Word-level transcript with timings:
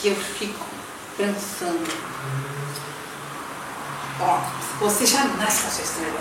que 0.00 0.08
eu 0.08 0.16
fico 0.16 0.64
pensando. 1.16 1.88
Ó, 4.20 4.40
você 4.80 5.06
já 5.06 5.24
nasce 5.24 5.62
com 5.62 5.68
a 5.68 5.70
sua 5.70 5.84
estrela. 5.84 6.20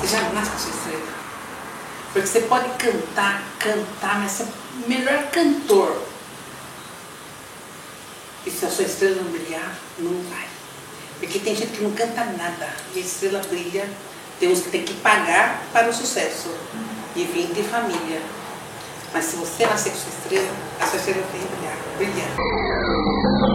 Você 0.00 0.06
já 0.06 0.20
nasce 0.30 0.50
com 0.50 0.56
a 0.56 0.60
sua 0.60 0.70
estrela. 0.70 1.16
Porque 2.12 2.26
você 2.26 2.40
pode 2.42 2.68
cantar, 2.78 3.42
cantar, 3.58 4.20
mas 4.20 4.32
você 4.32 4.42
é 4.42 4.46
o 4.46 4.88
melhor 4.88 5.30
cantor. 5.30 6.02
E 8.44 8.50
se 8.50 8.64
a 8.64 8.70
sua 8.70 8.84
estrela 8.84 9.22
não 9.22 9.30
brilhar, 9.30 9.74
não 9.98 10.22
vai. 10.30 10.46
Porque 11.18 11.38
tem 11.38 11.54
gente 11.54 11.72
que 11.76 11.82
não 11.82 11.92
canta 11.92 12.24
nada 12.24 12.68
e 12.94 12.98
a 12.98 13.02
estrela 13.02 13.40
brilha. 13.48 13.88
Que 14.38 14.54
tem 14.70 14.84
que 14.84 14.92
pagar 14.94 15.62
para 15.72 15.88
o 15.88 15.94
sucesso 15.94 16.54
e 17.14 17.24
vir 17.24 17.46
de 17.54 17.62
família. 17.62 18.20
Mas 19.16 19.24
se 19.24 19.36
você 19.36 19.64
nascer 19.64 19.92
com 19.92 19.96
sua 19.96 20.10
estrela, 20.10 20.48
a 20.78 20.86
sua 20.88 20.98
estrela 20.98 21.26
tem 21.32 21.40
que 21.40 21.46
brilhar. 21.48 21.76
Brilhar. 21.96 23.46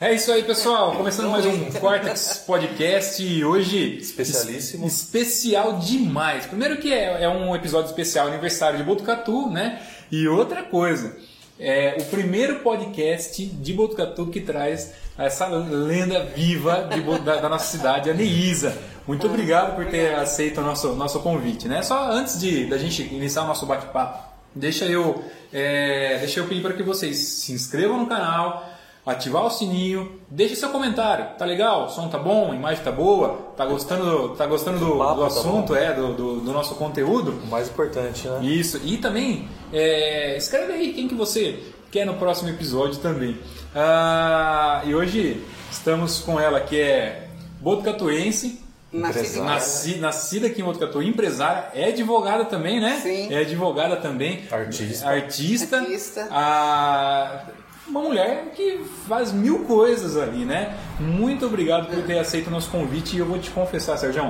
É 0.00 0.12
isso 0.12 0.32
aí, 0.32 0.42
pessoal. 0.42 0.96
Começando 0.96 1.28
mais 1.30 1.46
um 1.46 1.70
Cortex 1.78 2.42
Podcast 2.44 3.22
e 3.22 3.44
hoje 3.44 3.98
Especialíssimo. 3.98 4.84
es- 4.84 4.94
especial 5.04 5.78
demais. 5.78 6.44
Primeiro 6.46 6.78
que 6.78 6.92
é, 6.92 7.22
é 7.22 7.28
um 7.28 7.54
episódio 7.54 7.88
especial 7.88 8.26
aniversário 8.26 8.78
de 8.78 8.82
Botucatu, 8.84 9.48
né? 9.48 9.80
E 10.12 10.28
outra 10.28 10.62
coisa, 10.62 11.16
é 11.58 11.96
o 11.98 12.04
primeiro 12.04 12.56
podcast 12.56 13.46
de 13.46 13.72
Botucatu 13.72 14.26
que 14.26 14.42
traz 14.42 14.92
essa 15.16 15.46
lenda 15.46 16.22
viva 16.26 16.86
de 16.92 17.00
da, 17.20 17.36
da 17.36 17.48
nossa 17.48 17.74
cidade, 17.74 18.10
a 18.10 18.12
Neísa. 18.12 18.76
Muito 19.08 19.26
obrigado 19.26 19.74
por 19.74 19.86
ter 19.86 20.14
aceito 20.14 20.60
o 20.60 20.64
nosso, 20.64 20.94
nosso 20.96 21.20
convite, 21.20 21.66
né? 21.66 21.80
Só 21.80 22.10
antes 22.10 22.38
de 22.38 22.66
da 22.66 22.76
gente 22.76 23.02
iniciar 23.02 23.44
o 23.44 23.46
nosso 23.46 23.64
bate-papo, 23.64 24.22
deixa 24.54 24.84
eu 24.84 25.24
é, 25.50 26.18
deixa 26.18 26.40
eu 26.40 26.46
pedir 26.46 26.60
para 26.60 26.74
que 26.74 26.82
vocês 26.82 27.16
se 27.16 27.54
inscrevam 27.54 27.96
no 27.96 28.06
canal, 28.06 28.70
ativar 29.04 29.44
o 29.44 29.50
sininho, 29.50 30.20
deixe 30.30 30.54
seu 30.56 30.70
comentário. 30.70 31.26
Tá 31.36 31.44
legal? 31.44 31.86
O 31.86 31.88
som 31.88 32.08
tá 32.08 32.18
bom? 32.18 32.52
A 32.52 32.54
imagem 32.54 32.84
tá 32.84 32.92
boa? 32.92 33.52
Tá 33.56 33.66
gostando, 33.66 34.30
tá 34.36 34.46
gostando 34.46 34.78
do, 34.78 34.92
do 34.94 34.98
tá 35.20 35.26
assunto, 35.26 35.74
é, 35.74 35.92
do, 35.92 36.14
do, 36.14 36.40
do 36.40 36.52
nosso 36.52 36.74
conteúdo? 36.76 37.32
O 37.44 37.46
mais 37.48 37.68
importante, 37.68 38.28
né? 38.28 38.40
Isso. 38.44 38.80
E 38.84 38.96
também, 38.98 39.48
é, 39.72 40.36
escreve 40.36 40.72
aí 40.72 40.92
quem 40.92 41.08
que 41.08 41.14
você 41.14 41.58
quer 41.90 42.04
no 42.06 42.14
próximo 42.14 42.48
episódio 42.48 42.98
também. 43.00 43.36
Ah, 43.74 44.82
e 44.84 44.94
hoje 44.94 45.42
estamos 45.70 46.20
com 46.20 46.38
ela 46.38 46.60
que 46.60 46.80
é 46.80 47.28
botucatuense, 47.60 48.60
Nascido 48.92 49.16
em 49.16 49.20
Empresária. 49.24 49.54
nasci- 49.54 49.96
nascida 49.96 50.46
aqui 50.48 50.60
em 50.60 50.64
Botucatu, 50.64 51.02
empresária, 51.02 51.68
é 51.74 51.86
advogada 51.86 52.44
também, 52.44 52.78
né? 52.78 53.00
Sim. 53.02 53.32
É 53.32 53.38
advogada 53.38 53.96
também. 53.96 54.42
Artista. 54.50 55.08
Artista. 55.08 55.78
Artista. 55.78 56.28
Ah, 56.30 57.44
uma 57.92 58.00
mulher 58.00 58.52
que 58.56 58.78
faz 59.06 59.32
mil 59.32 59.60
coisas 59.64 60.16
ali, 60.16 60.46
né? 60.46 60.78
Muito 60.98 61.44
obrigado 61.44 61.94
por 61.94 62.02
ter 62.04 62.18
aceito 62.18 62.46
o 62.46 62.50
nosso 62.50 62.70
convite 62.70 63.14
e 63.14 63.18
eu 63.18 63.26
vou 63.26 63.38
te 63.38 63.50
confessar, 63.50 63.98
Sérgio, 63.98 64.22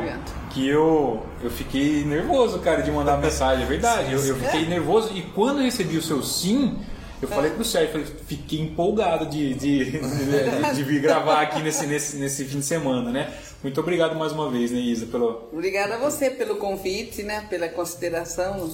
que 0.50 0.66
eu, 0.68 1.24
eu 1.40 1.48
fiquei 1.48 2.04
nervoso, 2.04 2.58
cara, 2.58 2.82
de 2.82 2.90
mandar 2.90 3.18
mensagem, 3.18 3.64
é 3.64 3.66
verdade. 3.66 4.12
Eu, 4.12 4.24
eu 4.26 4.34
fiquei 4.36 4.66
nervoso 4.66 5.12
e 5.14 5.22
quando 5.22 5.58
eu 5.58 5.64
recebi 5.64 5.96
o 5.96 6.02
seu 6.02 6.22
sim, 6.24 6.76
eu 7.22 7.28
falei 7.28 7.52
pro 7.52 7.64
Sérgio, 7.64 7.92
falei, 7.92 8.06
fiquei 8.26 8.58
empolgado 8.58 9.26
de, 9.26 9.54
de, 9.54 9.84
de, 9.92 10.74
de 10.74 10.82
vir 10.82 11.00
gravar 11.00 11.42
aqui 11.42 11.62
nesse, 11.62 11.86
nesse, 11.86 12.16
nesse 12.16 12.44
fim 12.44 12.58
de 12.58 12.66
semana, 12.66 13.12
né? 13.12 13.32
Muito 13.62 13.80
obrigado 13.80 14.16
mais 14.16 14.32
uma 14.32 14.50
vez, 14.50 14.72
né, 14.72 14.80
Isa, 14.80 15.06
pelo, 15.06 15.48
Obrigada 15.52 15.94
a 15.94 15.98
você 15.98 16.30
pelo 16.30 16.56
convite, 16.56 17.22
né? 17.22 17.46
Pela 17.48 17.68
consideração 17.68 18.68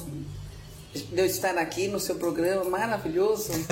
de 0.95 1.19
eu 1.21 1.27
estar 1.27 1.57
aqui 1.59 1.89
no 1.89 2.01
seu 2.01 2.17
programa 2.17 2.65
maravilhoso. 2.65 3.51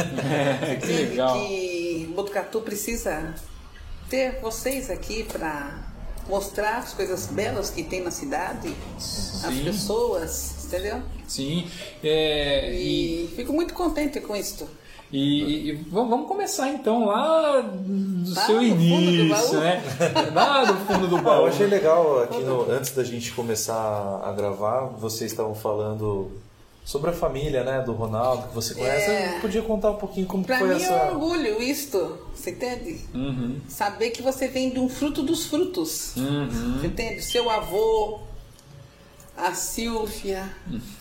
É, 0.68 0.76
que 0.76 0.86
legal. 0.86 1.34
que 1.38 2.12
Botucatu 2.14 2.60
precisa 2.60 3.34
ter 4.10 4.40
vocês 4.40 4.90
aqui 4.90 5.22
para 5.24 5.84
mostrar 6.28 6.78
as 6.78 6.92
coisas 6.92 7.26
belas 7.26 7.70
que 7.70 7.82
tem 7.84 8.02
na 8.02 8.10
cidade, 8.10 8.74
as 8.96 9.02
Sim. 9.02 9.64
pessoas, 9.64 10.64
entendeu? 10.66 11.00
Sim, 11.26 11.68
é, 12.02 12.72
e, 12.72 13.24
E 13.24 13.28
fico 13.36 13.52
muito 13.52 13.72
contente 13.74 14.20
com 14.20 14.34
isso. 14.34 14.68
e- 15.12 15.70
e 15.70 15.72
vamos 15.90 16.10
vamos 16.10 16.26
começar 16.28 16.68
então 16.70 17.04
lá 17.06 17.60
do 17.60 18.34
Lá 18.34 18.44
seu 18.46 18.56
do 18.58 18.62
início, 18.64 19.60
né? 19.60 19.80
Lá 20.34 20.64
do 20.64 20.74
fundo 20.84 21.06
do 21.08 21.16
Ah, 21.18 21.22
baú. 21.22 21.42
eu 21.42 21.46
achei 21.46 21.66
legal 21.68 22.22
aqui 22.24 22.42
no- 22.42 22.68
antes 22.70 22.90
da 22.92 23.04
gente 23.04 23.32
começar 23.32 24.20
a 24.24 24.32
gravar, 24.32 24.86
vocês 24.98 25.30
estavam 25.30 25.54
falando 25.54 26.30
sobre 26.86 27.10
a 27.10 27.12
família, 27.12 27.64
né, 27.64 27.82
do 27.82 27.92
Ronaldo, 27.92 28.46
que 28.46 28.54
você 28.54 28.72
conhece. 28.72 29.10
É. 29.10 29.38
Podia 29.40 29.60
contar 29.60 29.90
um 29.90 29.96
pouquinho 29.96 30.24
como 30.24 30.44
que 30.44 30.46
Para 30.46 30.60
foi 30.60 30.76
mim 30.76 30.82
é 30.82 30.88
um 30.88 31.08
orgulho 31.08 31.60
isto, 31.60 32.16
você 32.32 32.52
entende? 32.52 33.00
Uhum, 33.12 33.60
Saber 33.68 34.10
que 34.10 34.22
você 34.22 34.46
vem 34.46 34.70
de 34.70 34.78
um 34.78 34.88
fruto 34.88 35.20
dos 35.20 35.46
frutos. 35.46 36.14
uhum. 36.16 36.78
Você 36.78 36.86
entende? 36.86 37.22
Seu 37.22 37.50
avô, 37.50 38.20
a 39.36 39.52
Silvia, 39.52 40.48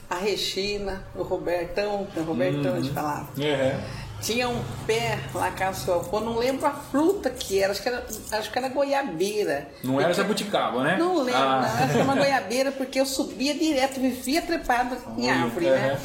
a 0.09 0.15
Regina, 0.15 1.03
o 1.15 1.21
Robertão, 1.21 2.07
o 2.17 2.21
Robertão 2.23 2.73
a 2.73 2.81
gente 2.81 2.91
falava. 2.91 3.29
É. 3.39 3.79
Tinha 4.21 4.49
um 4.49 4.61
pé 4.87 5.19
lá 5.33 5.53
avô, 5.93 6.19
não 6.19 6.37
lembro 6.37 6.65
a 6.65 6.71
fruta 6.71 7.29
que 7.29 7.61
era, 7.61 7.71
acho 7.71 7.81
que 7.81 7.89
era, 7.89 8.05
acho 8.31 8.51
que 8.51 8.57
era 8.57 8.69
goiabeira. 8.69 9.67
Não 9.83 9.99
era 10.01 10.13
jabuticaba, 10.13 10.83
né? 10.83 10.97
Não 10.97 11.17
lembro, 11.21 11.41
Ah. 11.41 11.61
não, 11.61 11.67
acho 11.67 11.77
que 11.77 11.83
era 11.93 12.03
uma 12.03 12.15
goiabeira, 12.15 12.71
porque 12.71 12.99
eu 12.99 13.05
subia 13.05 13.53
direto, 13.53 13.99
vivia 13.99 14.41
trepada 14.41 14.97
em 15.17 15.29
árvore, 15.29 15.67
é. 15.67 15.71
né? 15.71 15.99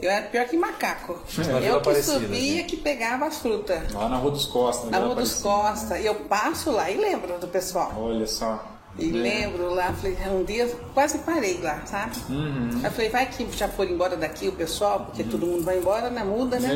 Eu 0.00 0.10
era 0.10 0.26
pior 0.26 0.46
que 0.46 0.56
macaco. 0.58 1.18
Na 1.38 1.42
Vila 1.44 1.60
Eu 1.60 1.80
que 1.80 2.02
subia, 2.02 2.58
assim. 2.60 2.64
que 2.64 2.76
pegava 2.76 3.26
as 3.26 3.38
frutas. 3.38 3.92
Lá 3.92 4.08
na 4.08 4.16
Rua 4.16 4.30
dos 4.30 4.44
Costas. 4.44 4.90
Na 4.90 4.98
Vila 4.98 5.14
Rua 5.14 5.22
dos. 5.22 5.34
Costa. 5.40 5.98
E 5.98 6.04
eu 6.06 6.14
passo 6.14 6.70
lá 6.70 6.90
e 6.90 6.98
lembro 6.98 7.38
do 7.38 7.48
pessoal. 7.48 7.92
Olha 7.96 8.26
só. 8.26 8.75
E 8.98 9.10
É. 9.10 9.12
lembro 9.12 9.74
lá, 9.74 9.92
falei, 9.92 10.16
um 10.30 10.42
dia 10.42 10.66
quase 10.94 11.18
parei 11.18 11.60
lá, 11.60 11.82
sabe? 11.84 12.16
Uhum. 12.30 12.70
Aí 12.78 12.84
eu 12.84 12.90
falei, 12.90 13.10
vai 13.10 13.26
que 13.26 13.46
já 13.52 13.68
foram 13.68 13.90
embora 13.90 14.16
daqui 14.16 14.48
o 14.48 14.52
pessoal, 14.52 15.00
porque 15.06 15.22
todo 15.22 15.46
mundo 15.46 15.64
vai 15.64 15.78
embora, 15.78 16.08
né? 16.08 16.24
Muda, 16.24 16.58
né? 16.58 16.74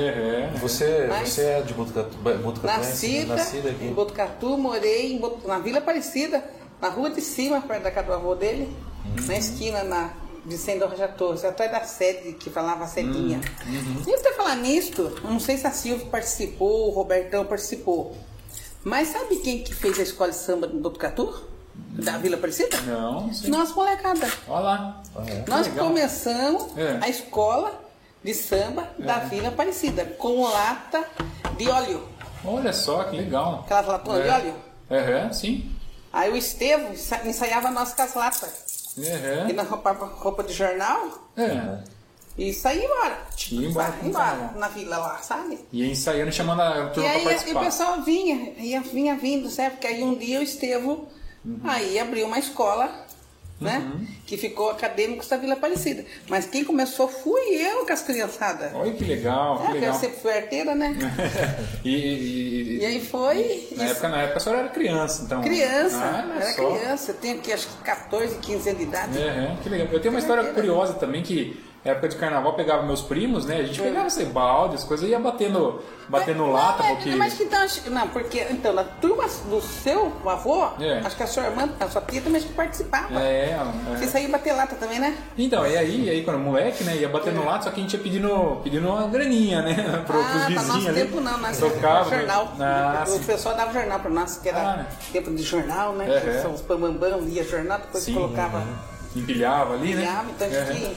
É. 0.53 0.59
Você, 0.59 1.07
Mas- 1.09 1.31
você 1.31 1.43
é 1.45 1.63
de 1.63 1.73
Botucatu, 1.73 2.17
Botucatuense? 2.19 2.67
Nascida, 2.91 3.37
Nascida 3.37 3.69
em 3.71 3.73
aqui. 3.73 3.89
Botucatu, 3.89 4.59
morei 4.59 5.15
em 5.15 5.19
Botu- 5.19 5.49
na 5.49 5.59
Vila 5.59 5.79
Aparecida, 5.79 6.45
na 6.81 6.89
rua 6.91 7.09
de 7.11 7.23
cima, 7.23 7.61
perto 7.63 7.85
da 7.85 7.91
casa 7.91 8.09
do 8.09 8.13
avô 8.13 8.35
dele, 8.35 8.69
Uhum. 9.07 9.27
na 9.27 9.37
esquina, 9.39 9.83
na 9.83 10.11
Vicente 10.45 10.85
Roja 10.85 11.09
Torres, 11.09 11.43
atrás 11.45 11.71
da 11.73 11.85
sede 11.85 12.33
que 12.35 12.51
falava 12.51 12.85
a 12.85 12.87
sedinha. 12.87 13.41
Uhum. 13.67 14.03
E 14.07 14.15
até 14.15 14.33
falar 14.33 14.57
nisto, 14.57 15.11
eu 15.25 15.31
não 15.31 15.41
sei 15.41 15.57
se 15.57 15.67
a 15.67 15.71
Silvia 15.71 16.07
participou, 16.11 16.89
o 16.89 16.91
Robertão 16.91 17.47
participou, 17.47 18.15
mas 18.85 19.09
sabe 19.09 19.37
quem 19.37 19.63
que 19.63 19.75
fez 19.75 19.99
a 19.99 20.03
escola 20.03 20.31
de 20.31 20.37
samba 20.37 20.67
do 20.67 20.79
Botucatu? 20.79 21.49
Da 21.89 22.19
Vila 22.19 22.37
Aparecida? 22.37 22.81
Não, 22.83 23.33
sim. 23.33 23.49
Nossa 23.51 23.75
molecada. 23.75 24.29
Olha 24.49 24.61
lá. 24.61 25.03
É? 25.27 25.45
Nós 25.49 25.67
legal. 25.67 25.87
começamos 25.89 26.77
É. 26.79 26.99
a 27.03 27.09
escola 27.09 27.81
de 28.23 28.35
samba 28.35 28.89
da 28.99 29.19
Vila 29.21 29.49
Aparecida 29.49 30.05
com 30.19 30.43
lata 30.45 31.05
de 31.57 31.69
óleo. 31.69 32.07
Olha 32.45 32.73
só, 32.73 33.05
que 33.05 33.17
legal. 33.17 33.61
Aquelas 33.65 33.87
latonas 33.87 34.23
de 34.23 34.29
É. 34.29 34.33
óleo. 34.33 34.55
É, 34.91 35.33
sim. 35.33 35.71
Aí 36.13 36.31
o 36.33 36.37
Estevam 36.37 36.93
ensa- 36.93 37.21
ensaiava 37.27 37.71
nós 37.71 37.93
com 37.93 38.03
as 38.03 38.15
latas. 38.15 38.95
E 38.97 39.07
É. 39.07 39.53
nós 39.53 39.69
roupava 39.69 40.07
roupa 40.07 40.43
de 40.43 40.53
jornal 40.53 41.29
É. 41.37 41.79
e 42.37 42.53
saía 42.53 42.85
embora. 42.85 43.19
Ia 43.53 43.69
embora. 43.69 43.91
Vai 43.91 44.09
embora 44.09 44.53
na 44.57 44.69
vila 44.69 44.97
lá, 44.99 45.19
sabe? 45.19 45.59
E 45.73 45.89
ensaiando, 45.89 46.33
chamando 46.33 46.61
a 46.63 46.87
E 46.87 46.91
turma 46.95 47.09
aí 47.11 47.21
pra 47.23 47.33
e 47.33 47.35
o 47.35 47.37
participar. 47.37 47.61
pessoal 47.61 48.03
vinha, 48.03 48.55
ia, 48.59 48.81
vinha 48.81 49.15
vindo, 49.17 49.49
sabe? 49.51 49.71
Porque 49.73 49.87
aí 49.87 50.03
um 50.03 50.17
dia 50.17 50.41
o 50.41 50.43
Estevam 50.43 51.07
Uhum. 51.45 51.61
aí 51.65 51.99
abriu 51.99 52.27
uma 52.27 52.39
escola, 52.39 53.07
né? 53.61 53.91
Que 54.27 54.37
ficou 54.39 54.71
acadêmicos 54.71 55.29
da 55.29 55.37
Vila 55.37 55.53
Aparecida. 55.55 56.05
Mas 56.29 56.47
quem 56.47 56.65
começou 56.65 57.09
fui 57.09 57.41
eu 57.57 57.85
com 57.85 57.93
as 57.93 58.01
criançadas. 58.03 58.73
Olha 58.75 58.93
que 58.93 59.05
legal, 59.05 59.57
É, 59.57 59.67
que 59.67 59.71
eu 59.73 59.81
legal. 59.81 59.95
sempre 59.95 60.17
fui 60.21 60.33
arteira, 60.33 60.75
né? 60.75 60.97
e, 61.85 61.91
e- 61.91 62.79
E 62.81 62.85
aí 62.87 63.01
foi. 63.05 63.69
na, 63.77 63.85
época, 63.85 64.09
na 64.09 64.23
época 64.23 64.37
a 64.37 64.41
senhora 64.41 64.61
era 64.63 64.69
criança, 64.71 65.23
então. 65.25 65.43
Criança, 65.43 65.99
Ah, 66.03 66.33
era 66.37 66.53
só. 66.53 66.71
criança, 66.77 67.11
eu 67.11 67.15
tenho 67.17 67.39
aqui 67.39 67.53
acho 67.53 67.69
que 67.69 67.83
14, 67.85 68.39
15 68.39 68.69
anos 68.71 68.81
de 68.81 68.87
idade. 68.89 69.19
É, 69.19 69.27
é, 69.27 69.57
que 69.63 69.69
legal. 69.69 69.89
Eu 69.93 70.01
tenho 70.01 70.15
uma 70.15 70.21
história 70.21 70.45
curiosa 70.53 70.95
também 70.95 71.23
que 71.23 71.63
época 71.85 72.09
de 72.09 72.17
carnaval, 72.17 72.53
pegava 72.53 72.83
meus 72.83 73.01
primos, 73.01 73.47
né? 73.47 73.57
A 73.57 73.63
gente 73.65 73.81
pegava 73.81 74.07
esse 74.07 74.25
balde, 74.27 74.75
as 74.75 74.85
coisas, 74.85 75.07
e 75.09 75.13
ia 75.13 75.19
batendo, 75.19 75.81
batendo 76.09 76.47
lata, 76.47 76.83
não, 76.83 76.91
é, 76.91 76.95
porque... 76.97 77.11
Mas 77.17 77.33
que 77.35 77.45
então, 77.45 77.63
acho 77.63 77.81
que- 77.83 77.89
não, 77.89 78.07
porque 78.09 78.47
então, 78.51 78.75
na 78.75 78.85
turma 78.85 79.25
do 79.49 79.63
seu 79.63 80.13
avô, 80.27 80.69
É. 80.79 80.99
acho 81.03 81.17
que 81.17 81.23
a 81.23 81.27
sua 81.27 81.45
irmã, 81.45 81.71
a 81.81 81.89
sua 81.89 82.03
tia 82.03 82.21
também 82.21 82.37
acho 82.39 82.49
que 82.49 82.53
participava. 82.53 83.19
É, 83.19 83.57
Você 83.97 84.05
é. 84.05 84.09
saía 84.09 84.29
bater 84.29 84.53
lata 84.53 84.77
também, 84.77 84.99
né? 84.99 85.17
Então, 85.39 85.67
e 85.67 85.75
aí, 85.77 86.11
aí 86.11 86.23
quando 86.23 86.39
moleque, 86.39 86.85
né, 86.85 86.97
ia 86.97 87.09
batendo 87.09 87.43
lata, 87.45 87.65
só 87.65 87.71
que 87.71 87.81
a 87.81 87.83
gente 87.83 87.95
ia 87.97 88.03
pedindo, 88.03 88.61
pedindo 88.63 88.87
uma 88.87 89.09
graninha, 89.09 89.63
né, 89.63 89.75
pro, 90.07 90.19
pros 90.19 90.27
ah, 90.27 90.31
pra 90.33 90.47
vizinhos 90.49 90.69
nosso 90.69 90.89
ali. 90.89 91.01
tempo 91.01 91.21
não, 91.23 91.39
nós 91.39 91.59
Tocava. 91.59 92.11
jornal. 92.11 92.53
Ah, 92.61 93.05
o 93.09 93.19
pessoal 93.21 93.55
dava 93.57 93.73
jornal 93.73 94.01
pra 94.01 94.11
nós, 94.11 94.37
que 94.37 94.49
era 94.51 94.61
Ah. 94.61 94.87
tempo 95.13 95.31
de 95.35 95.43
jornal, 95.43 95.95
né? 95.95 96.07
É, 96.11 96.29
é. 96.37 96.43
São 96.43 96.53
os 96.53 96.61
bambambam, 96.61 97.21
lia 97.21 97.43
jornal, 97.43 97.79
depois 97.79 98.05
Sim, 98.05 98.13
colocava, 98.15 98.63
Empilhava 99.17 99.75
ali, 99.75 99.95
né? 99.95 100.03
pilhava, 100.03 100.31
então 100.31 100.47
a 100.47 100.51
É. 100.51 100.67
gente 100.73 100.97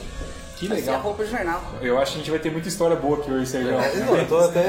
Que 0.58 0.68
legal. 0.68 1.02
roupa 1.02 1.24
de 1.26 1.32
jornal. 1.32 1.62
Eu 1.82 2.00
acho 2.00 2.12
que 2.12 2.18
a 2.18 2.22
gente 2.22 2.32
vai 2.32 2.40
ter 2.40 2.52
muita 2.52 2.68
história 2.68 2.96
boa 2.96 3.18
aqui 3.18 3.32
hoje, 3.32 3.48
Sérgio. 3.48 3.72
É, 3.72 3.96
não, 3.96 4.18
eu 4.18 4.28
tô 4.28 4.38
até. 4.38 4.64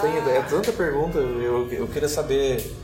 Tem, 0.00 0.34
é 0.36 0.42
tanta 0.48 0.72
pergunta, 0.72 1.18
eu, 1.18 1.70
eu 1.70 1.86
queria 1.88 2.08
saber 2.08 2.74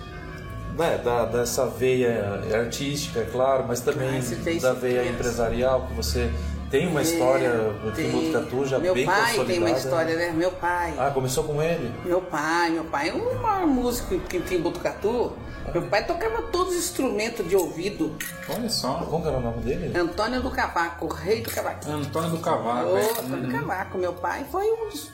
né, 0.76 1.00
da, 1.02 1.24
dessa 1.24 1.66
veia 1.66 2.42
artística, 2.52 3.20
é 3.20 3.24
claro, 3.24 3.64
mas 3.66 3.80
também 3.80 4.18
Ah, 4.18 4.60
da 4.60 4.72
veia 4.72 5.08
empresarial, 5.08 5.86
que 5.86 5.94
você 5.94 6.30
tem 6.70 6.88
uma 6.88 7.02
história 7.02 7.70
aqui 7.86 8.02
em 8.02 8.10
Tem. 8.10 8.32
Botucatu 8.32 8.66
já 8.66 8.78
Meu 8.78 8.94
bem 8.94 9.06
pai 9.06 9.20
consolidada. 9.20 9.46
tem 9.46 9.58
uma 9.60 9.70
história, 9.70 10.16
né? 10.16 10.32
Meu 10.32 10.50
pai. 10.50 10.94
Ah, 10.98 11.10
começou 11.10 11.44
com 11.44 11.62
ele? 11.62 11.92
Meu 12.04 12.20
pai, 12.20 12.70
meu 12.70 12.84
pai 12.84 13.10
é 13.10 13.12
o 13.12 13.40
maior 13.40 13.66
músico 13.66 14.18
que 14.18 14.40
tem 14.40 14.58
em 14.58 14.60
Botucatu. 14.60 15.32
Meu 15.72 15.82
pai 15.88 16.04
tocava 16.06 16.42
todos 16.42 16.74
os 16.74 16.78
instrumentos 16.84 17.48
de 17.48 17.56
ouvido. 17.56 18.16
Olha 18.48 18.68
só. 18.68 18.94
Como 19.08 19.22
que 19.22 19.28
era 19.28 19.38
o 19.38 19.40
nome 19.40 19.62
dele? 19.62 19.96
Antônio 19.98 20.42
do 20.42 20.50
Cavaco, 20.50 21.06
rei 21.08 21.40
do 21.42 21.50
cavaco. 21.50 21.88
Antônio 21.90 22.30
do 22.30 22.38
Cavalo. 22.38 22.90
Ô, 22.92 22.94
velho. 22.94 23.10
Antônio 23.10 23.46
do 23.46 23.52
Cavaco, 23.52 23.98
meu 23.98 24.12
pai 24.12 24.44
foi 24.50 24.70
um 24.70 24.88
dos, 24.88 25.10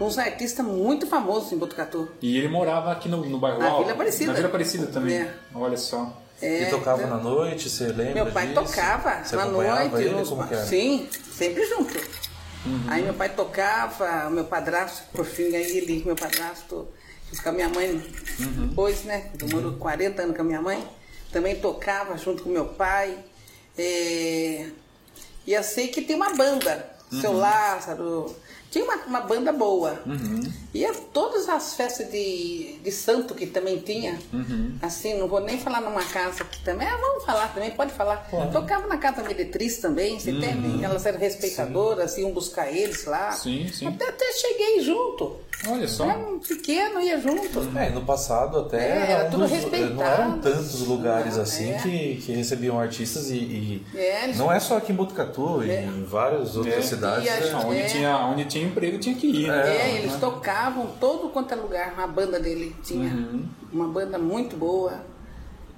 uns 0.00 0.18
artistas 0.18 0.64
muito 0.66 1.06
famosos 1.06 1.52
em 1.52 1.58
Botucatu. 1.58 2.08
E 2.20 2.36
ele 2.36 2.48
morava 2.48 2.90
aqui 2.92 3.08
no, 3.08 3.24
no 3.24 3.38
bairro 3.38 3.58
Na 3.60 3.68
Alto. 3.68 3.82
Vila 3.82 3.92
Aparecida. 3.92 4.26
Na 4.26 4.32
Vila 4.34 4.48
Aparecida 4.48 4.86
também. 4.88 5.16
É. 5.16 5.34
Olha 5.54 5.76
só. 5.76 6.20
e 6.42 6.66
tocava 6.66 7.06
na 7.06 7.16
noite, 7.16 7.70
você 7.70 7.86
lembra 7.86 8.10
É, 8.10 8.14
Meu 8.14 8.26
pai 8.26 8.48
disso? 8.48 8.60
tocava 8.64 9.24
Você 9.24 9.36
na 9.36 9.44
noite. 9.46 9.96
ele? 9.96 10.10
nos- 10.10 10.28
Como 10.28 10.46
que 10.46 10.54
era? 10.54 10.64
Sim, 10.66 11.08
sempre 11.32 11.64
junto. 11.66 11.98
Aí 12.88 13.02
meu 13.02 13.14
pai 13.14 13.28
tocava, 13.28 14.28
meu 14.30 14.44
padrasto, 14.44 15.02
por 15.12 15.24
fim, 15.26 15.54
aí 15.54 15.76
ele, 15.76 16.02
meu 16.04 16.16
padrasto, 16.16 16.88
com 17.40 17.48
a 17.48 17.52
minha 17.52 17.68
mãe, 17.68 18.02
depois, 18.68 19.04
né? 19.04 19.30
Eu 19.40 19.48
moro 19.48 19.72
40 19.78 20.22
anos 20.22 20.36
com 20.36 20.42
a 20.42 20.44
minha 20.44 20.60
mãe, 20.62 20.86
também 21.32 21.56
tocava 21.56 22.16
junto 22.18 22.42
com 22.42 22.48
meu 22.50 22.66
pai. 22.66 23.16
É, 23.76 24.66
E 25.46 25.52
eu 25.52 25.62
sei 25.62 25.88
que 25.88 26.00
tem 26.02 26.16
uma 26.16 26.32
banda, 26.34 26.90
seu 27.20 27.32
Lázaro. 27.32 28.34
Tinha 28.70 28.84
uma, 28.84 28.96
uma 29.04 29.20
banda 29.20 29.52
boa. 29.52 30.02
E 30.72 30.84
a 30.84 30.92
todas 31.12 31.48
as 31.48 31.74
festas 31.74 32.10
de, 32.10 32.76
de 32.82 32.90
santo 32.90 33.32
que 33.32 33.46
também 33.46 33.78
tinha, 33.78 34.18
assim, 34.82 35.14
não 35.16 35.28
vou 35.28 35.40
nem 35.40 35.56
falar 35.60 35.80
numa 35.80 36.02
casa 36.02 36.42
que 36.44 36.60
também, 36.64 36.88
ah, 36.88 36.96
vamos 36.96 37.24
falar 37.24 37.54
também, 37.54 37.70
pode 37.70 37.92
falar. 37.92 38.28
Tocava 38.50 38.88
na 38.88 38.96
casa 38.98 39.22
meretriz 39.22 39.78
também, 39.78 40.18
você 40.18 40.32
tem, 40.40 40.82
elas 40.84 41.06
eram 41.06 41.20
respeitadoras, 41.20 42.18
iam 42.18 42.32
buscar 42.32 42.68
eles 42.72 43.04
lá. 43.04 43.30
Sim, 43.32 43.68
sim. 43.68 43.86
Até, 43.86 44.08
até 44.08 44.32
cheguei 44.32 44.80
junto. 44.80 45.36
Olha 45.66 45.88
só. 45.88 46.04
Era 46.10 46.18
um 46.18 46.38
pequeno, 46.38 47.00
ia 47.00 47.18
junto. 47.20 47.78
É, 47.78 47.88
no 47.90 48.02
passado 48.02 48.58
até 48.58 48.76
É, 48.76 49.10
era 49.12 49.28
um 49.28 49.30
tudo 49.30 49.42
dos- 49.44 49.50
respeitado. 49.50 49.94
não 49.94 50.02
eram 50.04 50.38
tantos 50.40 50.80
lugares 50.86 51.36
Não, 51.36 51.42
assim 51.42 51.70
é. 51.72 51.78
que, 51.78 52.16
que 52.16 52.32
recebiam 52.32 52.78
artistas 52.78 53.30
e, 53.30 53.36
e 53.36 53.86
É, 53.96 54.32
não 54.36 54.52
é 54.52 54.60
só 54.60 54.76
aqui 54.76 54.92
em 54.92 54.94
Botucatu, 54.94 55.62
em 55.62 56.04
várias 56.04 56.56
outras 56.56 56.74
É. 56.76 56.82
cidades. 56.82 57.24
E 57.24 57.28
a 57.30 57.36
é- 57.36 57.42
gente- 57.42 57.54
Onde, 57.66 57.78
É. 57.78 57.84
tinha, 57.86 58.16
onde 58.26 58.44
tinha 58.44 58.64
emprego 58.66 58.98
tinha 58.98 59.14
que 59.14 59.26
ir. 59.26 59.48
né? 59.48 59.76
É, 59.76 59.96
eles 59.98 60.16
tocavam 60.16 60.88
todo 61.00 61.30
quanto 61.30 61.52
é 61.52 61.56
lugar. 61.56 61.94
A 61.98 62.06
banda 62.06 62.38
dele 62.38 62.74
tinha 62.84 63.10
uma 63.72 63.88
banda 63.88 64.18
muito 64.18 64.56
boa. 64.56 65.00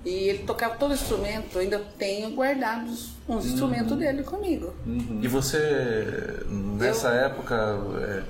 E 0.05 0.29
ele 0.29 0.39
tocava 0.45 0.77
todo 0.77 0.95
instrumento. 0.95 1.57
Eu 1.57 1.61
ainda 1.63 1.83
tenho 1.99 2.31
guardados 2.31 3.11
uns 3.29 3.45
instrumentos 3.47 3.97
dele 3.97 4.23
comigo. 4.23 4.73
E 5.21 5.27
você, 5.27 6.39
nessa 6.49 7.11
época, 7.11 7.77
é, 8.01 8.23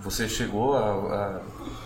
você 0.00 0.28
chegou 0.28 0.76
a, 0.76 0.90
a 0.90 1.40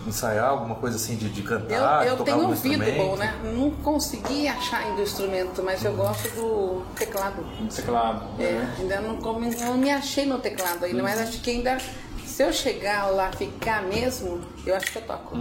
ensaiar 0.07 0.49
alguma 0.49 0.75
coisa 0.75 0.97
assim 0.97 1.15
de, 1.15 1.29
de 1.29 1.41
Eu, 1.41 1.47
cantar, 1.47 2.05
eu 2.05 2.17
tocar 2.17 2.23
tenho 2.25 2.37
algum 2.37 2.49
ouvido 2.49 2.85
bom, 2.97 3.15
né? 3.15 3.39
Não 3.55 3.71
consegui 3.71 4.47
achar 4.47 4.79
ainda 4.79 5.01
o 5.01 5.03
instrumento, 5.03 5.63
mas 5.63 5.83
eu 5.83 5.93
gosto 5.93 6.29
do 6.35 6.83
teclado. 6.95 7.43
Um 7.59 7.67
teclado. 7.67 8.41
É, 8.41 8.51
né? 8.51 8.75
ainda 8.79 9.01
não, 9.01 9.15
não 9.15 9.77
me 9.77 9.89
achei 9.89 10.25
no 10.25 10.39
teclado 10.39 10.85
ainda, 10.85 11.01
mas 11.01 11.19
acho 11.19 11.41
que 11.41 11.51
ainda, 11.51 11.77
se 12.25 12.43
eu 12.43 12.53
chegar 12.53 13.07
lá, 13.07 13.31
ficar 13.31 13.83
mesmo, 13.83 14.41
eu 14.65 14.75
acho 14.75 14.91
que 14.91 14.97
eu 14.97 15.01
toco. 15.03 15.35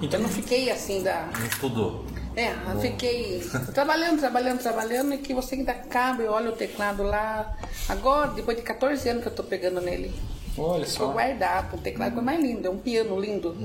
Então 0.00 0.20
Eu 0.20 0.22
não 0.24 0.28
fiquei 0.28 0.70
assim 0.70 1.02
da. 1.02 1.28
Não 1.38 1.46
estudou. 1.46 2.04
É, 2.34 2.52
eu 2.52 2.80
fiquei 2.80 3.40
trabalhando, 3.74 4.18
trabalhando, 4.20 4.58
trabalhando, 4.58 5.12
e 5.12 5.18
que 5.18 5.34
você 5.34 5.54
ainda 5.54 5.72
acaba 5.72 6.22
e 6.22 6.26
olha 6.26 6.50
o 6.50 6.52
teclado 6.52 7.02
lá. 7.02 7.54
Agora, 7.88 8.28
depois 8.28 8.56
de 8.56 8.62
14 8.62 9.06
anos 9.08 9.22
que 9.22 9.28
eu 9.28 9.34
tô 9.34 9.42
pegando 9.42 9.80
nele, 9.82 10.14
Olha 10.58 10.86
só. 10.86 11.06
guardado. 11.08 11.74
O 11.76 11.78
teclado 11.78 12.18
é 12.18 12.22
mais 12.22 12.40
lindo, 12.40 12.66
é 12.66 12.70
um 12.70 12.78
piano 12.78 13.18
lindo. 13.20 13.56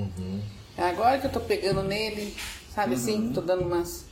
Agora 0.78 1.18
que 1.20 1.28
eu 1.28 1.32
tô 1.32 1.40
pegando 1.40 1.84
nele, 1.84 2.36
sabe 2.74 2.96
assim, 2.96 3.32
tô 3.34 3.42
dando 3.42 3.64
umas. 3.64 4.06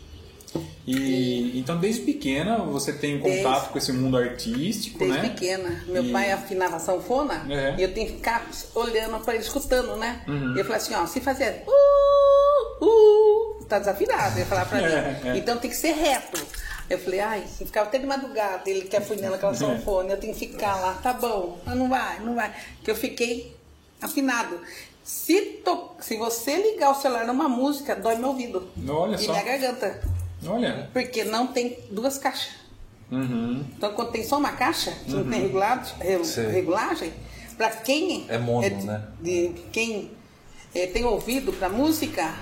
E, 0.88 1.58
então, 1.60 1.78
desde 1.80 2.04
pequena, 2.04 2.60
você 2.60 2.94
tem 2.94 3.20
contato 3.20 3.42
Desde- 3.54 3.70
com 3.70 3.78
esse 3.78 3.92
mundo 3.92 4.16
artístico, 4.18 5.00
Desde 5.00 5.18
né? 5.18 5.30
pequena. 5.30 5.84
Meu 5.88 6.04
E- 6.06 6.12
pai 6.12 6.32
afinava 6.32 6.80
sanfona 6.80 7.46
É. 7.50 7.76
e 7.78 7.82
eu 7.84 7.94
tenho 7.94 8.08
que 8.08 8.14
ficar 8.18 8.48
olhando 8.74 9.20
para 9.20 9.34
ele, 9.36 9.44
escutando, 9.44 9.96
né? 9.98 10.22
Uhum. 10.28 10.56
E 10.56 10.60
eu 10.60 10.64
falei 10.64 10.78
assim, 10.78 10.94
ó, 10.94 11.06
se 11.08 11.20
fazer 11.20 11.64
uh, 11.68 12.86
uh, 12.86 13.66
tá 13.66 13.80
desafinado, 13.80 14.38
ele 14.38 14.46
falava 14.46 14.70
pra 14.70 14.80
É, 14.88 15.20
mim. 15.24 15.30
é. 15.30 15.38
Então 15.38 15.58
tem 15.58 15.70
que 15.70 15.76
ser 15.76 15.92
reto. 15.94 16.42
Eu 16.90 17.00
falei, 17.00 17.20
ai, 17.20 17.44
eu 17.60 17.66
ficava 17.66 17.88
até 17.88 17.98
de 17.98 18.06
madrugada, 18.06 18.70
ele 18.70 18.82
quer 18.84 18.98
afunilando 18.98 19.34
É. 19.36 19.38
aquela 19.38 19.54
sanfona, 19.56 20.12
eu 20.12 20.18
tenho 20.20 20.34
que 20.34 20.48
ficar 20.48 20.76
lá, 20.80 20.94
tá 20.96 21.14
bom, 21.14 21.60
mas 21.66 21.76
não 21.76 21.90
vai, 21.90 22.20
não 22.20 22.36
vai. 22.36 22.54
Que 22.84 22.92
eu 22.92 22.96
fiquei 22.96 23.56
afinado. 24.02 24.60
Se, 25.04 25.42
to... 25.64 25.92
se 26.00 26.18
você 26.18 26.56
ligar 26.56 26.92
o 26.92 26.96
celular 26.96 27.26
numa 27.26 27.48
música, 27.50 27.96
dói 27.96 28.16
meu 28.16 28.30
ouvido. 28.30 28.68
Olha 28.88 29.16
e 29.16 29.20
só. 29.20 29.32
minha 29.32 29.44
garganta. 29.44 30.02
Olha. 30.48 30.90
Porque 30.94 31.24
não 31.24 31.48
tem 31.48 31.78
duas 31.92 32.18
caixas. 32.18 32.54
Uhum. 33.12 33.64
Então, 33.78 33.94
quando 33.94 34.12
tem 34.12 34.24
só 34.24 34.38
uma 34.38 34.52
caixa, 34.54 34.92
que 35.06 35.12
não 35.12 35.30
tem 35.30 35.42
regulado, 35.42 35.88
re- 36.00 36.24
Sei. 36.26 36.48
regulagem, 36.48 37.14
para 37.56 37.70
quem 37.70 38.26
É 38.28 38.38
mono, 38.40 38.68
de, 38.68 38.84
né? 38.86 39.04
de- 39.22 39.50
quem 39.72 40.12
é, 40.74 40.88
tem 40.88 41.06
ouvido 41.06 41.54
para 41.54 41.70
música, 41.70 42.34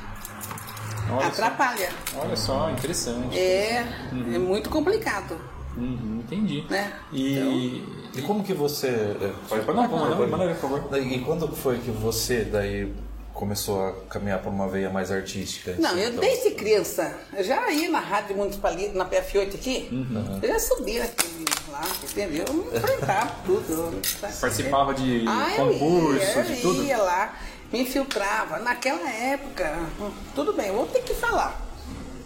Olha 1.11 1.27
atrapalha. 1.27 1.89
só. 2.13 2.19
Olha 2.21 2.35
só, 2.35 2.69
interessante. 2.71 3.37
É, 3.37 3.85
é 4.11 4.37
muito 4.39 4.69
complicado, 4.69 5.37
Uhum, 5.75 6.21
entendi. 6.23 6.63
né? 6.69 6.93
E. 7.11 7.83
E 8.15 8.21
como 8.21 8.43
que 8.43 8.53
você... 8.53 8.87
é, 8.89 9.33
Pode, 9.49 9.65
pode, 9.65 9.75
não, 9.75 9.87
Não, 9.87 10.09
não, 10.27 10.47
por 10.53 10.55
favor. 10.55 10.97
E 10.99 11.19
quando 11.21 11.47
foi 11.55 11.79
que 11.79 11.89
você 11.89 12.43
daí 12.43 12.93
começou 13.33 13.87
a 13.87 13.91
caminhar 14.07 14.37
para 14.39 14.51
uma 14.51 14.67
veia 14.67 14.91
mais 14.91 15.11
artística? 15.11 15.75
Não, 15.79 15.89
assim, 15.89 15.99
eu 16.01 16.09
então? 16.09 16.19
desde 16.19 16.51
criança, 16.51 17.11
eu 17.35 17.43
já 17.43 17.71
ia 17.71 17.89
na 17.89 17.99
rádio 17.99 18.37
municipal, 18.37 18.71
na 18.93 19.05
PF8 19.05 19.55
aqui, 19.55 20.07
eu 20.43 20.47
já 20.47 20.59
subia 20.59 21.03
aqui, 21.05 21.43
lá, 21.71 21.81
entendeu? 22.03 22.45
Eu 22.47 22.77
enfrentava 22.77 23.31
tudo. 23.43 23.99
Participava 24.39 24.93
de 24.93 25.25
Ah, 25.27 25.55
eu 25.57 25.65
concurso, 25.73 26.37
ia, 26.37 26.43
de 26.43 26.53
eu 26.53 26.61
tudo? 26.61 26.83
ia 26.83 26.97
lá, 26.99 27.35
infiltrava. 27.73 28.59
Naquela 28.59 29.09
época, 29.09 29.89
tudo 30.35 30.53
bem, 30.53 30.71
vou 30.71 30.87
ter 30.87 31.03
que 31.03 31.13
falar. 31.13 31.61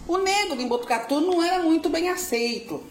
O 0.06 0.18
negro 0.18 0.56
de 0.56 0.64
Botucatu 0.64 1.20
não 1.20 1.42
era 1.42 1.62
muito 1.62 1.88
bem 1.88 2.08
aceito, 2.08 2.82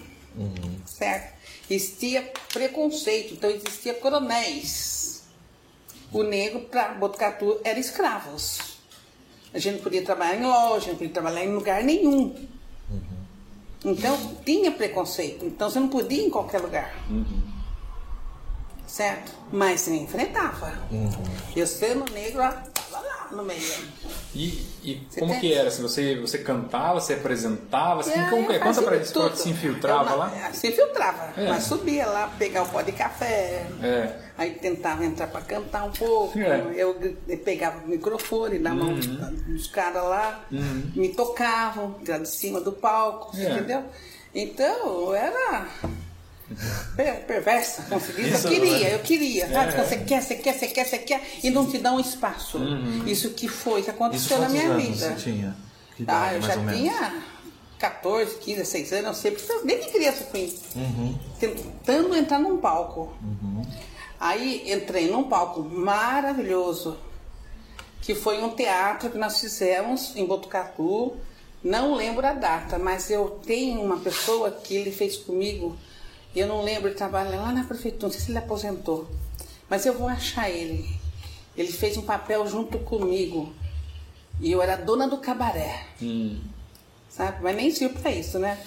certo? 0.86 1.38
Existia 1.70 2.32
preconceito, 2.54 3.34
então 3.34 3.50
existia 3.50 3.94
coronéis. 3.94 5.24
O 6.12 6.24
negro 6.24 6.62
para 6.62 6.94
Botucatu 6.94 7.60
era 7.64 7.80
escravos. 7.80 8.78
A 9.54 9.60
gente 9.60 9.76
não 9.76 9.84
podia 9.84 10.04
trabalhar 10.04 10.36
em 10.36 10.46
loja, 10.46 10.90
não 10.90 10.96
podia 10.96 11.14
trabalhar 11.14 11.44
em 11.44 11.54
lugar 11.54 11.84
nenhum. 11.84 12.36
Então 13.84 14.36
tinha 14.46 14.72
preconceito, 14.72 15.46
então 15.46 15.70
você 15.70 15.80
não 15.80 15.88
podia 15.88 16.22
ir 16.22 16.26
em 16.26 16.30
qualquer 16.30 16.62
lugar 16.62 16.94
certo? 18.98 19.32
Mas 19.52 19.88
me 19.88 20.00
enfrentava. 20.00 20.74
Eu 21.56 21.68
sendo 21.68 22.12
negro, 22.12 22.40
tava 22.40 23.00
lá 23.06 23.28
no 23.32 23.44
meio. 23.44 23.62
E, 24.34 24.66
e 24.84 25.08
como 25.20 25.32
tem- 25.34 25.40
que 25.40 25.54
era? 25.54 25.70
Se 25.70 25.82
você, 25.82 26.16
você 26.20 26.40
cantava, 26.40 27.00
você 27.00 27.14
apresentava, 27.14 28.02
assim, 28.02 28.12
É, 28.20 28.28
como 28.30 28.52
é? 28.52 28.58
Conta 28.60 28.82
pra 28.82 28.98
gente, 28.98 29.14
como 29.14 29.30
tudo. 29.30 29.38
se 29.38 29.50
infiltrava 29.50 30.10
Eu- 30.12 30.18
lá? 30.18 30.52
Se 30.52 30.68
infiltrava, 30.68 31.40
É. 31.40 31.48
mas 31.48 31.64
subia 31.64 32.08
lá, 32.08 32.28
pegar 32.40 32.64
o 32.64 32.70
pó 32.70 32.82
de 32.82 32.92
café. 32.92 33.68
É. 33.84 34.16
Aí 34.38 34.52
tentava 34.56 35.06
entrar 35.06 35.28
para 35.28 35.42
cantar 35.42 35.84
um 35.86 35.92
pouco. 35.92 36.38
É. 36.40 36.58
Uhum. 36.58 36.72
Eu, 36.72 37.16
eu 37.28 37.38
pegava 37.38 37.78
o 37.86 37.88
microfone 37.88 38.58
na 38.60 38.74
mão 38.74 38.96
dos 38.96 39.68
caras 39.68 40.04
lá, 40.04 40.44
me 40.52 41.10
tocavam 41.10 41.96
lá 42.08 42.18
de 42.18 42.28
cima 42.30 42.60
do 42.60 42.72
palco, 42.72 43.38
É. 43.38 43.52
entendeu? 43.52 43.84
Então, 44.34 45.14
era. 45.16 45.68
Per- 46.96 47.26
perversa, 47.26 47.84
consegui. 47.90 48.30
Eu 48.30 48.40
queria, 48.42 48.90
eu 48.90 49.00
queria. 49.00 49.46
É. 49.46 49.84
Você 49.84 49.98
quer, 49.98 50.22
você 50.22 50.36
quer, 50.36 50.54
você 50.58 50.68
quer, 50.68 50.86
você 50.86 50.98
quer, 50.98 51.22
e 51.44 51.50
não 51.50 51.66
te 51.70 51.78
dá 51.78 51.92
um 51.94 52.00
espaço. 52.00 52.60
Isso 53.06 53.32
que 53.32 53.48
foi, 53.48 53.82
que 53.84 53.90
aconteceu 53.90 54.40
na 54.40 54.50
minha 54.50 54.70
anos 54.70 54.84
vida. 54.84 55.10
você 55.10 55.16
tinha? 55.32 55.56
Que 55.96 56.04
Ah, 56.08 56.34
idade, 56.34 56.36
eu 56.36 56.42
mais 56.42 56.54
já 56.54 56.74
tinha 56.74 57.24
14, 57.80 58.36
15, 58.38 58.58
16 58.58 58.94
anos, 58.94 59.06
eu 59.26 59.38
sempre, 59.38 59.44
desde 59.66 59.92
criança 59.92 60.24
fui 60.32 60.54
Uhum. 60.76 61.16
tentando 61.40 62.16
entrar 62.16 62.40
num 62.40 62.58
palco. 62.58 63.14
Aí 64.20 64.72
entrei 64.72 65.10
num 65.12 65.24
palco 65.26 65.62
maravilhoso, 65.62 66.98
que 68.02 68.16
foi 68.16 68.42
um 68.44 68.50
teatro 68.50 69.10
que 69.12 69.18
nós 69.18 69.40
fizemos 69.40 70.16
em 70.16 70.26
Botucatu. 70.26 71.16
Não 71.64 71.96
lembro 71.96 72.26
a 72.26 72.34
data, 72.34 72.78
mas 72.80 73.10
eu 73.12 73.40
tenho 73.46 73.82
uma 73.82 73.98
pessoa 73.98 74.50
que 74.52 74.76
ele 74.76 74.92
fez 74.92 75.18
comigo. 75.18 75.76
Eu 76.36 76.48
não 76.48 76.64
lembro, 76.64 76.88
ele 76.90 76.96
trabalha 76.96 77.40
lá 77.40 77.52
na 77.52 77.64
prefeitura, 77.64 78.08
não 78.08 78.12
sei 78.12 78.22
se 78.22 78.32
ele 78.32 78.38
aposentou. 78.38 79.08
Mas 79.70 79.86
eu 79.86 79.98
vou 79.98 80.08
achar 80.08 80.50
ele. 80.50 80.88
Ele 81.56 81.72
fez 81.72 81.98
um 81.98 82.04
papel 82.04 82.46
junto 82.48 82.78
comigo. 82.80 83.52
E 84.40 84.52
eu 84.52 84.62
era 84.62 84.76
dona 84.76 85.08
do 85.08 85.18
cabaré 85.18 85.84
Hum. 86.02 86.40
sabe? 87.10 87.42
Mas 87.42 87.56
nem 87.56 87.72
serviu 87.72 88.00
para 88.00 88.12
isso, 88.12 88.38
né? 88.38 88.60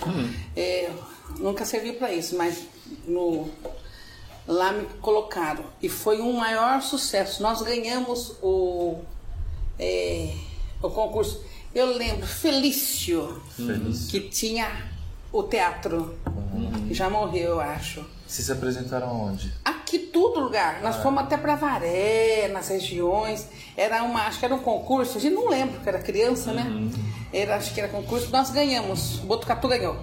É, 0.57 0.91
nunca 1.39 1.65
serviu 1.65 1.95
para 1.95 2.13
isso, 2.13 2.37
mas 2.37 2.65
no, 3.07 3.49
lá 4.49 4.73
me 4.73 4.85
colocaram. 5.01 5.63
E 5.81 5.89
foi 5.89 6.21
um 6.21 6.33
maior 6.33 6.83
sucesso. 6.83 7.41
Nós 7.41 7.63
ganhamos 7.63 8.35
o, 8.43 8.99
é, 9.79 10.35
o 10.83 10.91
concurso. 10.91 11.41
Eu 11.73 11.97
lembro, 11.97 12.27
Felício, 12.27 13.41
Felício. 13.55 14.09
que 14.11 14.29
tinha 14.29 14.91
o 15.33 15.43
teatro, 15.43 16.15
que 16.89 16.95
já 16.95 17.09
morreu, 17.09 17.51
eu 17.51 17.61
acho. 17.61 18.05
Vocês 18.27 18.47
se 18.47 18.53
apresentaram 18.53 19.09
onde? 19.27 19.53
Aqui 19.65 19.99
todo 19.99 20.41
lugar. 20.41 20.81
Nós 20.83 20.97
fomos 20.97 21.23
até 21.23 21.37
para 21.37 21.57
Varé, 21.57 22.49
nas 22.53 22.69
regiões. 22.69 23.49
Era 23.77 24.03
uma, 24.05 24.27
acho 24.27 24.39
que 24.39 24.45
era 24.45 24.55
um 24.55 24.61
concurso, 24.61 25.19
a 25.19 25.21
gente 25.21 25.35
não 25.35 25.49
lembra, 25.49 25.75
porque 25.75 25.89
era 25.89 25.99
criança, 26.01 26.53
né? 26.53 26.65
Era, 27.33 27.57
acho 27.57 27.75
que 27.75 27.81
era 27.81 27.89
concurso. 27.89 28.31
Nós 28.31 28.51
ganhamos. 28.51 29.21
O 29.21 29.27
Botucatu 29.27 29.69
ganhou. 29.69 29.97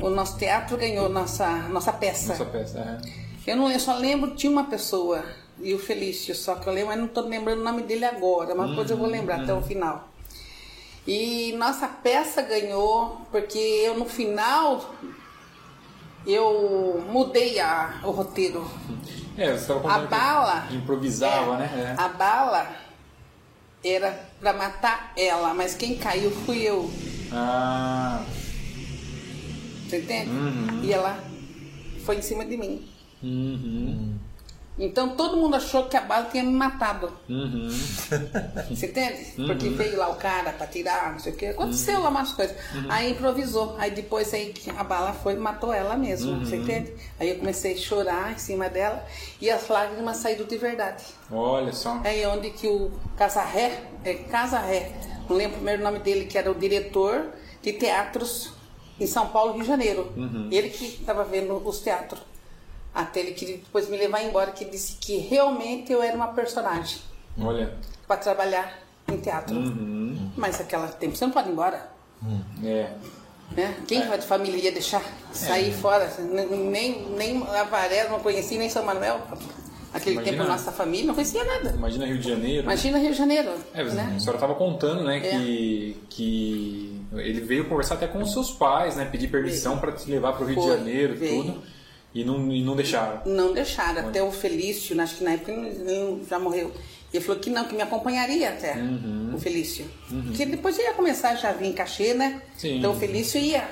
O 0.00 0.08
nosso 0.10 0.38
teatro 0.38 0.76
ganhou 0.76 1.08
nossa, 1.08 1.48
nossa 1.68 1.92
peça. 1.92 2.32
Essa 2.32 2.44
peça. 2.44 2.78
é. 2.78 3.50
Eu 3.50 3.56
não 3.56 3.66
lembro, 3.66 3.80
só 3.80 3.96
lembro, 3.96 4.34
tinha 4.34 4.50
uma 4.50 4.64
pessoa, 4.64 5.24
e 5.60 5.74
o 5.74 5.78
Felício, 5.78 6.34
só 6.34 6.54
que 6.56 6.66
eu 6.68 6.72
lembro, 6.72 6.88
mas 6.90 6.98
não 6.98 7.06
estou 7.06 7.26
lembrando 7.26 7.60
o 7.60 7.64
nome 7.64 7.82
dele 7.82 8.04
agora, 8.04 8.54
mas 8.54 8.70
depois 8.70 8.90
eu 8.90 8.96
vou 8.96 9.08
lembrar 9.08 9.40
até 9.42 9.52
o 9.52 9.62
final. 9.62 10.09
E 11.06 11.52
nossa 11.56 11.88
peça 11.88 12.42
ganhou, 12.42 13.20
porque 13.30 13.58
eu 13.58 13.96
no 13.98 14.04
final 14.04 14.94
eu 16.26 17.02
mudei 17.10 17.58
a, 17.58 18.00
o 18.04 18.10
roteiro. 18.10 18.68
É, 19.36 19.52
você 19.52 19.60
estava 19.72 19.92
A 19.92 19.98
bala. 20.06 20.66
improvisava, 20.70 21.54
é, 21.54 21.58
né? 21.58 21.94
É. 21.98 22.00
A 22.02 22.08
bala 22.08 22.70
era 23.82 24.28
para 24.38 24.52
matar 24.52 25.12
ela, 25.16 25.54
mas 25.54 25.74
quem 25.74 25.96
caiu 25.96 26.30
fui 26.30 26.58
eu. 26.58 26.90
Ah, 27.32 28.22
Você 29.88 30.00
entende? 30.00 30.30
Uhum. 30.30 30.80
E 30.84 30.92
ela 30.92 31.18
foi 32.04 32.16
em 32.18 32.22
cima 32.22 32.44
de 32.44 32.56
mim. 32.56 32.86
uhum, 33.22 34.18
Então 34.82 35.10
todo 35.10 35.36
mundo 35.36 35.56
achou 35.56 35.84
que 35.84 35.96
a 35.96 36.00
bala 36.00 36.28
tinha 36.30 36.42
me 36.42 36.52
matado. 36.52 37.12
uhum. 37.28 37.68
Você 38.70 38.86
entende? 38.86 39.32
Porque 39.36 39.68
veio 39.68 39.98
lá 39.98 40.08
o 40.08 40.14
cara 40.14 40.52
pra 40.52 40.66
tirar, 40.66 41.12
não 41.12 41.18
sei 41.18 41.32
o 41.32 41.36
que. 41.36 41.46
Aconteceu 41.46 42.00
lá 42.00 42.08
umas 42.08 42.32
coisas. 42.32 42.56
Aí 42.88 43.10
improvisou. 43.12 43.76
Aí 43.78 43.90
depois 43.90 44.32
aí 44.32 44.54
a 44.76 44.82
bala 44.82 45.12
foi 45.12 45.34
e 45.34 45.36
matou 45.36 45.72
ela 45.72 45.96
mesmo. 45.96 46.40
Você 46.44 46.56
entende? 46.56 46.94
Aí 47.18 47.28
eu 47.28 47.36
comecei 47.36 47.74
a 47.74 47.76
chorar 47.76 48.32
em 48.32 48.38
cima 48.38 48.68
dela 48.70 49.04
e 49.40 49.50
as 49.50 49.68
lágrimas 49.68 50.16
saíram 50.16 50.46
de 50.46 50.56
verdade. 50.56 51.04
Olha 51.30 51.72
só. 51.72 52.00
É 52.02 52.08
aí 52.10 52.26
onde 52.26 52.50
que 52.50 52.66
o 52.66 52.90
Casarré, 53.16 53.82
é 54.02 54.14
Casarré, 54.14 54.92
não 55.28 55.36
lembro 55.36 55.52
o 55.52 55.56
primeiro 55.56 55.82
nome 55.82 55.98
dele, 55.98 56.24
que 56.24 56.38
era 56.38 56.50
o 56.50 56.54
diretor 56.54 57.26
de 57.62 57.74
teatros 57.74 58.52
em 58.98 59.06
São 59.06 59.28
Paulo, 59.28 59.52
Rio 59.52 59.62
de 59.62 59.68
Janeiro. 59.68 60.12
Ele 60.50 60.70
que 60.70 60.86
estava 60.86 61.22
vendo 61.24 61.56
os 61.66 61.80
teatros. 61.80 62.22
Até 62.94 63.20
ele 63.20 63.32
queria 63.32 63.56
depois 63.58 63.88
me 63.88 63.96
levar 63.96 64.22
embora, 64.22 64.50
que 64.50 64.64
disse 64.64 64.96
que 65.00 65.16
realmente 65.18 65.92
eu 65.92 66.02
era 66.02 66.16
uma 66.16 66.28
personagem 66.28 66.98
Olha. 67.40 67.72
para 68.06 68.16
trabalhar 68.16 68.78
em 69.08 69.16
teatro. 69.18 69.54
Mas 70.36 70.58
naquela 70.58 70.88
tempo 70.88 71.16
você 71.16 71.24
não 71.24 71.32
pode 71.32 71.48
ir 71.48 71.52
embora. 71.52 71.88
É. 72.64 72.90
Né? 73.56 73.74
Quem 73.86 74.06
vai 74.06 74.18
de 74.18 74.26
família 74.26 74.56
ia 74.64 74.72
deixar 74.72 75.02
sair 75.32 75.72
fora? 75.72 76.08
Nem, 76.20 77.08
nem 77.16 77.42
a 77.48 77.64
Varela 77.64 78.10
não 78.10 78.20
conhecia, 78.20 78.58
nem 78.58 78.68
São 78.68 78.84
Manuel. 78.84 79.20
Aquele 79.92 80.16
Imagina. 80.16 80.36
tempo 80.36 80.48
nossa 80.48 80.70
família 80.70 81.06
não 81.06 81.14
conhecia 81.14 81.42
nada. 81.42 81.70
Imagina 81.70 82.06
Rio 82.06 82.18
de 82.18 82.28
Janeiro. 82.28 82.62
Imagina 82.62 82.98
Rio 82.98 83.10
de 83.10 83.16
Janeiro. 83.18 83.50
É, 83.74 83.82
né? 83.82 84.12
A 84.14 84.20
senhora 84.20 84.36
estava 84.36 84.54
contando, 84.54 85.02
né, 85.02 85.16
É. 85.18 85.30
que, 85.30 85.96
que 86.08 87.02
ele 87.14 87.40
veio 87.40 87.68
conversar 87.68 87.94
até 87.94 88.06
com 88.06 88.22
os 88.22 88.32
seus 88.32 88.52
pais, 88.52 88.94
né, 88.94 89.04
pedir 89.06 89.26
permissão 89.28 89.78
para 89.78 89.90
te 89.90 90.08
levar 90.08 90.34
para 90.34 90.44
o 90.44 90.46
Rio 90.46 90.56
de 90.56 90.62
Foi, 90.62 90.76
Janeiro, 90.76 91.16
veio. 91.16 91.42
tudo, 91.44 91.62
e 92.14 92.24
não, 92.24 92.50
e 92.52 92.62
não 92.62 92.74
deixaram. 92.76 93.20
Não 93.26 93.52
deixaram. 93.52 94.08
Até 94.08 94.22
o 94.22 94.30
Felício, 94.32 95.00
acho 95.00 95.16
que 95.18 95.24
na 95.24 95.32
época 95.32 95.52
ele 95.52 96.24
já 96.28 96.38
morreu. 96.38 96.72
Ele 97.12 97.24
falou 97.24 97.40
que 97.40 97.50
não, 97.50 97.64
que 97.64 97.74
me 97.74 97.82
acompanharia 97.82 98.50
até, 98.50 98.74
Uhum. 98.74 99.32
o 99.34 99.38
Felício. 99.38 99.84
Porque 100.26 100.46
depois 100.46 100.78
ia 100.78 100.92
começar 100.94 101.34
já 101.34 101.48
a 101.50 101.52
vir 101.52 101.66
em 101.66 101.72
cachê, 101.72 102.14
né? 102.14 102.40
Sim. 102.56 102.78
Então 102.78 102.92
o 102.92 102.96
Felício 102.96 103.40
ia 103.40 103.68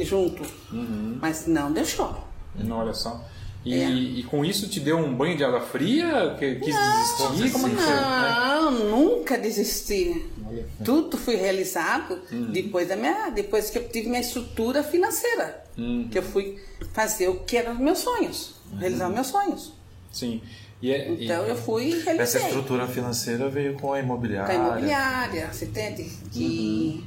junto. 0.00 0.42
Uhum. 0.70 1.18
Mas 1.20 1.46
não 1.46 1.72
deixou. 1.72 2.14
Não, 2.54 2.78
olha 2.78 2.92
só. 2.92 3.24
E, 3.64 3.74
É. 3.74 3.88
e 3.90 4.22
com 4.24 4.44
isso 4.44 4.68
te 4.68 4.80
deu 4.80 4.98
um 4.98 5.14
banho 5.14 5.36
de 5.36 5.44
água 5.44 5.60
fria? 5.60 6.34
Que, 6.38 6.56
quis 6.56 6.74
desistir? 6.74 7.52
Como 7.52 7.68
que 7.70 7.76
foi? 7.76 7.94
né? 7.94 8.34
Não, 8.60 8.70
nunca 8.90 9.38
desisti. 9.38 10.26
Olha. 10.44 10.66
Tudo 10.84 11.16
foi 11.16 11.36
realizado 11.36 12.20
depois 12.52 12.88
da 12.88 12.96
minha, 12.96 13.30
depois 13.30 13.70
que 13.70 13.78
eu 13.78 13.88
tive 13.88 14.08
minha 14.08 14.20
estrutura 14.20 14.82
financeira, 14.82 15.62
Hum. 15.78 16.08
que 16.10 16.18
eu 16.18 16.22
fui 16.22 16.58
fazer 16.92 17.28
o 17.28 17.36
que 17.44 17.56
eram 17.56 17.74
os 17.74 17.78
meus 17.78 17.98
sonhos, 18.00 18.54
realizar 18.78 19.08
os 19.08 19.14
meus 19.14 19.26
sonhos. 19.28 19.72
Sim. 20.10 20.40
E, 20.82 20.90
é- 20.90 21.08
e- 21.12 21.24
Então 21.26 21.44
eu 21.46 21.54
fui 21.56 21.90
e 22.04 22.08
Essa 22.20 22.38
estrutura 22.40 22.88
financeira 22.88 23.48
veio 23.48 23.74
com 23.74 23.86
a 23.86 23.90
Com 23.90 23.94
a 23.94 24.00
imobiliária. 24.00 24.52
imobiliária, 24.54 25.48
você 25.52 25.66
entende? 25.66 26.10
Que, 26.32 27.04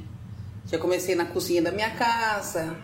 que 0.66 0.74
eu 0.74 0.78
comecei 0.80 1.14
na 1.14 1.26
cozinha 1.26 1.60
da 1.60 1.70
minha 1.70 1.90
casa. 1.90 2.74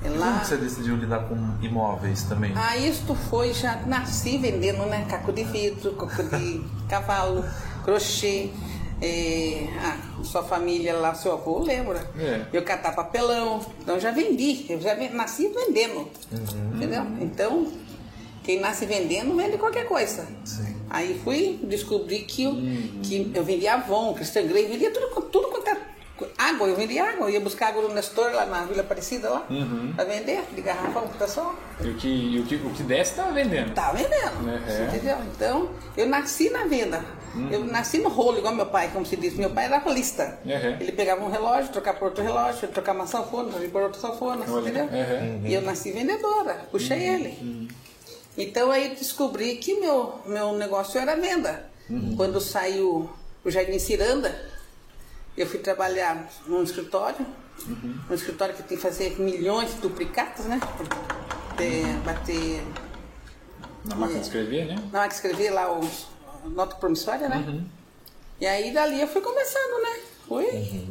É 0.00 0.08
Como 0.08 0.20
lá. 0.20 0.38
que 0.40 0.46
você 0.46 0.56
decidiu 0.56 0.96
lidar 0.96 1.28
com 1.28 1.36
imóveis 1.60 2.22
também? 2.24 2.52
Ah, 2.54 2.76
isto 2.76 3.14
foi, 3.14 3.52
já 3.52 3.76
nasci 3.86 4.38
vendendo, 4.38 4.86
né? 4.86 5.06
Caco 5.08 5.32
de 5.32 5.44
vidro, 5.44 5.92
coco 5.92 6.22
de 6.22 6.62
cavalo, 6.88 7.44
crochê. 7.84 8.50
É, 9.00 9.68
ah, 9.80 9.96
sua 10.24 10.42
família 10.42 10.94
lá, 10.96 11.14
seu 11.14 11.32
avô, 11.32 11.60
lembra? 11.60 12.04
É. 12.18 12.46
Eu 12.52 12.64
catar 12.64 12.92
papelão, 12.96 13.64
então 13.80 13.98
já 14.00 14.10
vendi, 14.10 14.66
eu 14.68 14.80
já 14.80 14.96
nasci 15.12 15.48
vendendo. 15.48 16.08
Entendeu? 16.74 17.04
Então, 17.20 17.68
quem 18.42 18.58
nasce 18.58 18.86
vendendo 18.86 19.36
vende 19.36 19.56
qualquer 19.56 19.86
coisa. 19.86 20.26
Sim. 20.44 20.74
Aí 20.90 21.20
fui 21.22 21.60
descobrir 21.62 22.20
que 22.24 22.42
eu, 22.44 22.54
que 23.02 23.30
eu 23.34 23.44
vendia 23.44 23.74
Avon, 23.74 24.14
Christian 24.14 24.46
Grey, 24.46 24.66
vendia 24.66 24.90
tudo, 24.90 25.20
tudo 25.28 25.48
quanto 25.48 25.68
é 25.68 25.76
água, 26.36 26.68
eu 26.68 26.76
vendia 26.76 27.04
água, 27.04 27.26
eu 27.26 27.30
ia 27.30 27.40
buscar 27.40 27.68
água 27.68 27.82
no 27.82 27.94
Nestor 27.94 28.32
lá 28.32 28.46
na 28.46 28.64
Vila 28.64 28.80
Aparecida 28.80 29.28
lá, 29.30 29.46
pra 29.94 30.04
vender, 30.04 30.42
de 30.54 30.60
garrafão 30.60 31.06
pro 31.08 31.18
pessoal. 31.18 31.54
e 31.82 31.88
o, 31.88 31.94
que, 31.94 32.08
e 32.08 32.40
o, 32.40 32.44
que, 32.44 32.56
o 32.56 32.70
que 32.70 32.82
desce 32.82 33.14
tá 33.14 33.24
vendendo. 33.30 33.74
Tá 33.74 33.92
vendendo, 33.92 34.64
você 34.66 34.84
entendeu? 34.84 35.16
Então, 35.34 35.70
eu 35.96 36.06
nasci 36.06 36.50
na 36.50 36.64
venda. 36.64 37.04
Eu 37.50 37.64
nasci 37.64 37.98
no 37.98 38.08
rolo, 38.08 38.38
igual 38.38 38.54
meu 38.54 38.66
pai, 38.66 38.90
como 38.92 39.06
se 39.06 39.14
diz. 39.14 39.34
Meu 39.34 39.50
pai 39.50 39.66
era 39.66 39.78
rolista. 39.78 40.38
Uhum. 40.44 40.76
Ele 40.80 40.90
pegava 40.90 41.22
um 41.24 41.30
relógio, 41.30 41.70
trocava 41.70 41.96
por 41.98 42.06
outro 42.06 42.24
relógio, 42.24 42.66
trocava 42.68 42.98
uma 42.98 43.06
sanfona, 43.06 43.50
trocava 43.50 43.70
por 43.70 43.82
outra 43.82 44.00
sanfona, 44.00 44.44
entendeu? 44.44 44.84
uhum. 44.86 45.42
E 45.46 45.54
eu 45.54 45.62
nasci 45.62 45.92
vendedora, 45.92 46.54
puxei 46.70 46.98
ele. 47.00 47.68
Então 48.36 48.70
aí 48.70 48.90
descobri 48.90 49.56
que 49.56 49.78
meu, 49.78 50.14
meu 50.26 50.52
negócio 50.54 50.98
era 51.00 51.14
venda. 51.16 51.64
Quando 52.16 52.40
saiu 52.40 53.08
o 53.44 53.50
Jardim 53.50 53.78
Ciranda, 53.78 54.34
eu 55.40 55.46
fui 55.46 55.60
trabalhar 55.60 56.28
num 56.46 56.62
escritório, 56.62 57.24
um 58.10 58.14
escritório 58.14 58.54
que 58.54 58.62
tem 58.62 58.76
que 58.76 58.82
fazer 58.82 59.18
milhões 59.20 59.74
de 59.74 59.80
duplicatas, 59.80 60.46
né? 60.46 60.60
É, 61.58 61.92
bater 62.04 62.62
Na 63.84 63.96
máquina 63.96 64.20
de 64.20 64.26
escrever, 64.26 64.66
né? 64.66 64.76
na 64.92 65.00
hora 65.00 65.08
que 65.08 65.14
escrever 65.14 65.50
lá 65.50 65.72
o 65.72 65.80
nota 66.50 66.76
promissória, 66.76 67.28
né? 67.28 67.64
E 68.40 68.46
aí 68.46 68.72
dali 68.72 69.00
eu 69.00 69.08
fui 69.08 69.20
começando, 69.20 69.82
né? 69.82 70.00
Fui. 70.26 70.88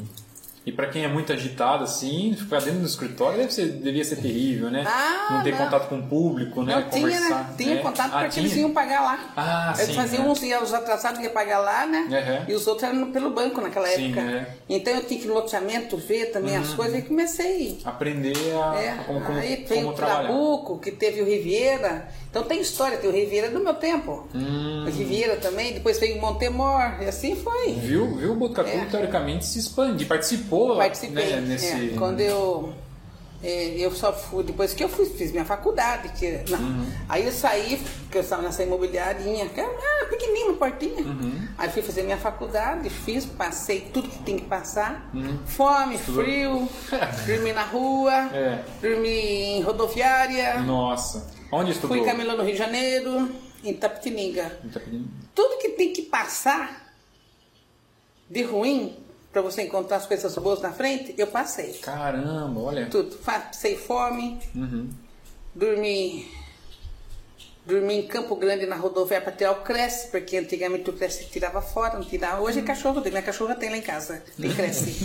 E 0.67 0.71
para 0.73 0.87
quem 0.87 1.05
é 1.05 1.07
muito 1.07 1.31
agitado 1.31 1.85
assim, 1.85 2.35
ficar 2.37 2.59
dentro 2.59 2.81
do 2.81 2.85
escritório 2.85 3.37
deve 3.37 3.53
ser, 3.53 3.67
devia 3.67 4.03
ser 4.03 4.17
terrível, 4.17 4.69
né? 4.69 4.83
Ah, 4.85 5.35
não 5.35 5.41
ter 5.41 5.51
não. 5.51 5.59
contato 5.59 5.87
com 5.87 5.97
o 5.97 6.03
público, 6.03 6.61
né? 6.61 6.75
Não, 6.75 6.89
tinha, 6.89 7.21
né? 7.21 7.53
Tinha 7.57 7.75
né? 7.75 7.81
contato 7.81 8.11
ah, 8.13 8.19
porque 8.19 8.31
tinha? 8.31 8.45
eles 8.45 8.57
iam 8.57 8.73
pagar 8.73 9.01
lá. 9.01 9.33
Ah, 9.37 9.73
eles 9.77 9.91
sim, 9.91 9.93
faziam 9.93 10.25
é. 10.25 10.27
uns 10.27 10.41
os 10.41 10.73
atrasados 10.73 11.21
iam 11.21 11.31
pagar 11.31 11.59
lá, 11.59 11.87
né? 11.87 12.09
Aham. 12.11 12.45
E 12.49 12.53
os 12.53 12.67
outros 12.67 12.83
eram 12.83 13.13
pelo 13.13 13.29
banco 13.29 13.61
naquela 13.61 13.87
Sim, 13.87 14.07
época. 14.07 14.19
é. 14.19 14.47
Então 14.67 14.93
eu 14.93 15.03
tinha 15.05 15.17
que 15.21 15.25
ir 15.25 15.29
no 15.29 15.35
loteamento 15.35 15.95
ver 15.95 16.33
também 16.33 16.57
as 16.57 16.73
coisas 16.73 16.99
e 16.99 17.01
comecei. 17.01 17.79
Aprender 17.85 18.35
a 18.35 18.75
É, 18.77 19.03
como, 19.07 19.21
como, 19.21 19.39
aí 19.39 19.55
tem 19.65 19.83
como 19.83 19.93
o. 19.93 19.95
Trabuco, 19.95 20.79
que 20.79 20.91
teve 20.91 21.21
o 21.21 21.25
Riviera. 21.25 22.09
Então 22.29 22.43
tem 22.43 22.59
história, 22.59 22.97
tem 22.97 23.09
o 23.09 23.13
Riviera 23.13 23.49
do 23.49 23.61
meu 23.61 23.73
tempo. 23.73 24.27
Hum. 24.35 24.83
O 24.85 24.89
Riviera 24.89 25.37
também, 25.37 25.73
depois 25.73 25.97
veio 25.97 26.17
o 26.17 26.21
Montemor, 26.21 27.01
e 27.01 27.05
assim 27.05 27.37
foi. 27.37 27.71
Viu, 27.71 28.17
viu 28.17 28.33
o 28.33 28.35
Botucatu, 28.35 28.69
É. 28.69 28.85
teoricamente, 28.85 29.45
se 29.45 29.57
expande. 29.57 30.05
Participou 30.05 30.56
Participei. 30.77 31.25
né, 31.35 31.41
nesse... 31.41 31.93
é, 31.93 31.97
quando 31.97 32.21
eu. 32.21 32.73
é, 33.43 33.75
eu 33.77 33.91
só 33.91 34.11
fui, 34.11 34.43
depois 34.43 34.73
que 34.73 34.83
eu 34.83 34.89
fui, 34.89 35.05
fiz 35.05 35.31
minha 35.31 35.45
faculdade, 35.45 36.09
que, 36.17 36.43
não, 36.49 36.57
Uhum. 36.59 36.91
aí 37.07 37.25
eu 37.25 37.31
saí, 37.31 37.77
porque 38.03 38.17
eu 38.17 38.21
estava 38.21 38.41
nessa 38.41 38.63
imobiliarinha, 38.63 39.47
que 39.49 39.59
era 39.59 39.69
ah, 39.69 40.05
pequenininha, 40.09 40.45
uma 40.47 40.57
portinha. 40.57 41.03
Uhum. 41.03 41.47
Aí 41.57 41.69
fui 41.69 41.81
fazer 41.83 42.01
minha 42.03 42.17
faculdade, 42.17 42.89
fiz, 42.89 43.25
passei 43.25 43.81
tudo 43.93 44.09
que 44.09 44.19
tem 44.23 44.37
que 44.37 44.45
passar. 44.45 45.09
Uhum. 45.13 45.37
Fome, 45.45 45.97
frio, 45.99 46.67
dormi 47.27 47.53
na 47.53 47.63
rua, 47.63 48.13
É. 48.33 48.63
dormi 48.81 49.09
em 49.09 49.61
rodoviária, 49.61 50.59
Nossa. 50.61 51.31
Onde 51.51 51.71
estudou? 51.71 51.95
fui 51.95 52.05
camelô 52.05 52.35
no 52.35 52.43
Rio 52.43 52.53
de 52.53 52.57
Janeiro, 52.59 53.29
em 53.63 53.73
Tapetininga. 53.73 54.59
Tudo 55.33 55.57
que 55.59 55.69
tem 55.69 55.93
que 55.93 56.01
passar 56.01 56.87
de 58.29 58.41
ruim 58.43 58.97
para 59.31 59.41
você 59.41 59.61
encontrar 59.63 59.97
as 59.97 60.05
coisas 60.05 60.35
boas 60.35 60.61
na 60.61 60.71
frente, 60.71 61.13
eu 61.17 61.27
passei. 61.27 61.73
Caramba, 61.73 62.59
olha. 62.59 62.85
Tudo. 62.87 63.15
Passei 63.17 63.75
fome, 63.77 64.39
Uhum. 64.55 64.89
dormi, 65.53 66.27
dormi 67.65 67.95
em 67.99 68.07
Campo 68.07 68.35
Grande 68.35 68.65
na 68.65 68.75
rodoviária 68.77 69.23
para 69.25 69.35
tirar 69.35 69.51
o 69.51 69.55
Cresce, 69.61 70.07
porque 70.07 70.37
antigamente 70.37 70.89
o 70.89 70.93
Cresce 70.93 71.25
tirava 71.25 71.61
fora, 71.61 71.95
não 71.95 72.03
tirava. 72.05 72.41
Hoje 72.41 72.59
é 72.59 72.61
cachorro, 72.61 73.01
minha 73.01 73.21
cachorra 73.21 73.55
tem 73.55 73.69
lá 73.69 73.77
em 73.77 73.81
casa, 73.81 74.23
tem 74.39 74.51
Cresce. 74.53 74.95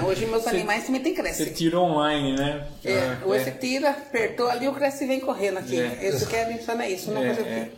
Não, 0.00 0.06
hoje 0.08 0.24
meus 0.26 0.46
animais 0.46 0.86
também 0.86 1.02
tem 1.02 1.14
Você 1.14 1.22
Cresce. 1.22 1.50
tira 1.54 1.78
online, 1.78 2.36
né? 2.36 2.66
É, 2.84 2.98
Ah, 2.98 3.18
hoje 3.26 3.42
é. 3.42 3.44
você 3.44 3.50
tira, 3.52 3.90
apertou 3.90 4.48
ali, 4.48 4.66
o 4.66 4.72
Cresce 4.72 5.06
vem 5.06 5.20
correndo 5.20 5.58
aqui. 5.58 5.78
É. 5.78 6.08
Isso 6.08 6.26
quer 6.26 6.48
mencionar 6.48 6.90
isso, 6.90 7.10
não 7.10 7.22
É, 7.22 7.28
é. 7.32 7.70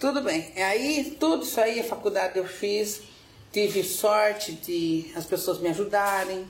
Tudo 0.00 0.22
bem. 0.22 0.52
Aí, 0.56 1.16
tudo 1.18 1.42
isso 1.42 1.60
aí, 1.60 1.80
a 1.80 1.84
faculdade 1.84 2.38
eu 2.38 2.46
fiz, 2.46 3.00
tive 3.52 3.82
sorte 3.82 4.52
de 4.52 5.12
as 5.16 5.24
pessoas 5.24 5.58
me 5.58 5.68
ajudarem. 5.68 6.46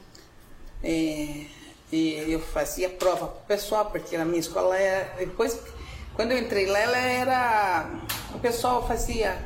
É, 0.82 1.46
eu 1.92 2.40
fazia 2.40 2.88
prova 2.88 3.26
pro 3.26 3.46
pessoal, 3.46 3.86
porque 3.86 4.16
na 4.16 4.24
minha 4.24 4.40
escola 4.40 4.76
era. 4.76 5.16
Depois, 5.16 5.58
quando 6.14 6.32
eu 6.32 6.38
entrei 6.38 6.66
lá, 6.66 6.78
ela 6.78 6.98
era. 6.98 7.90
O 8.34 8.38
pessoal 8.38 8.86
fazia 8.86 9.38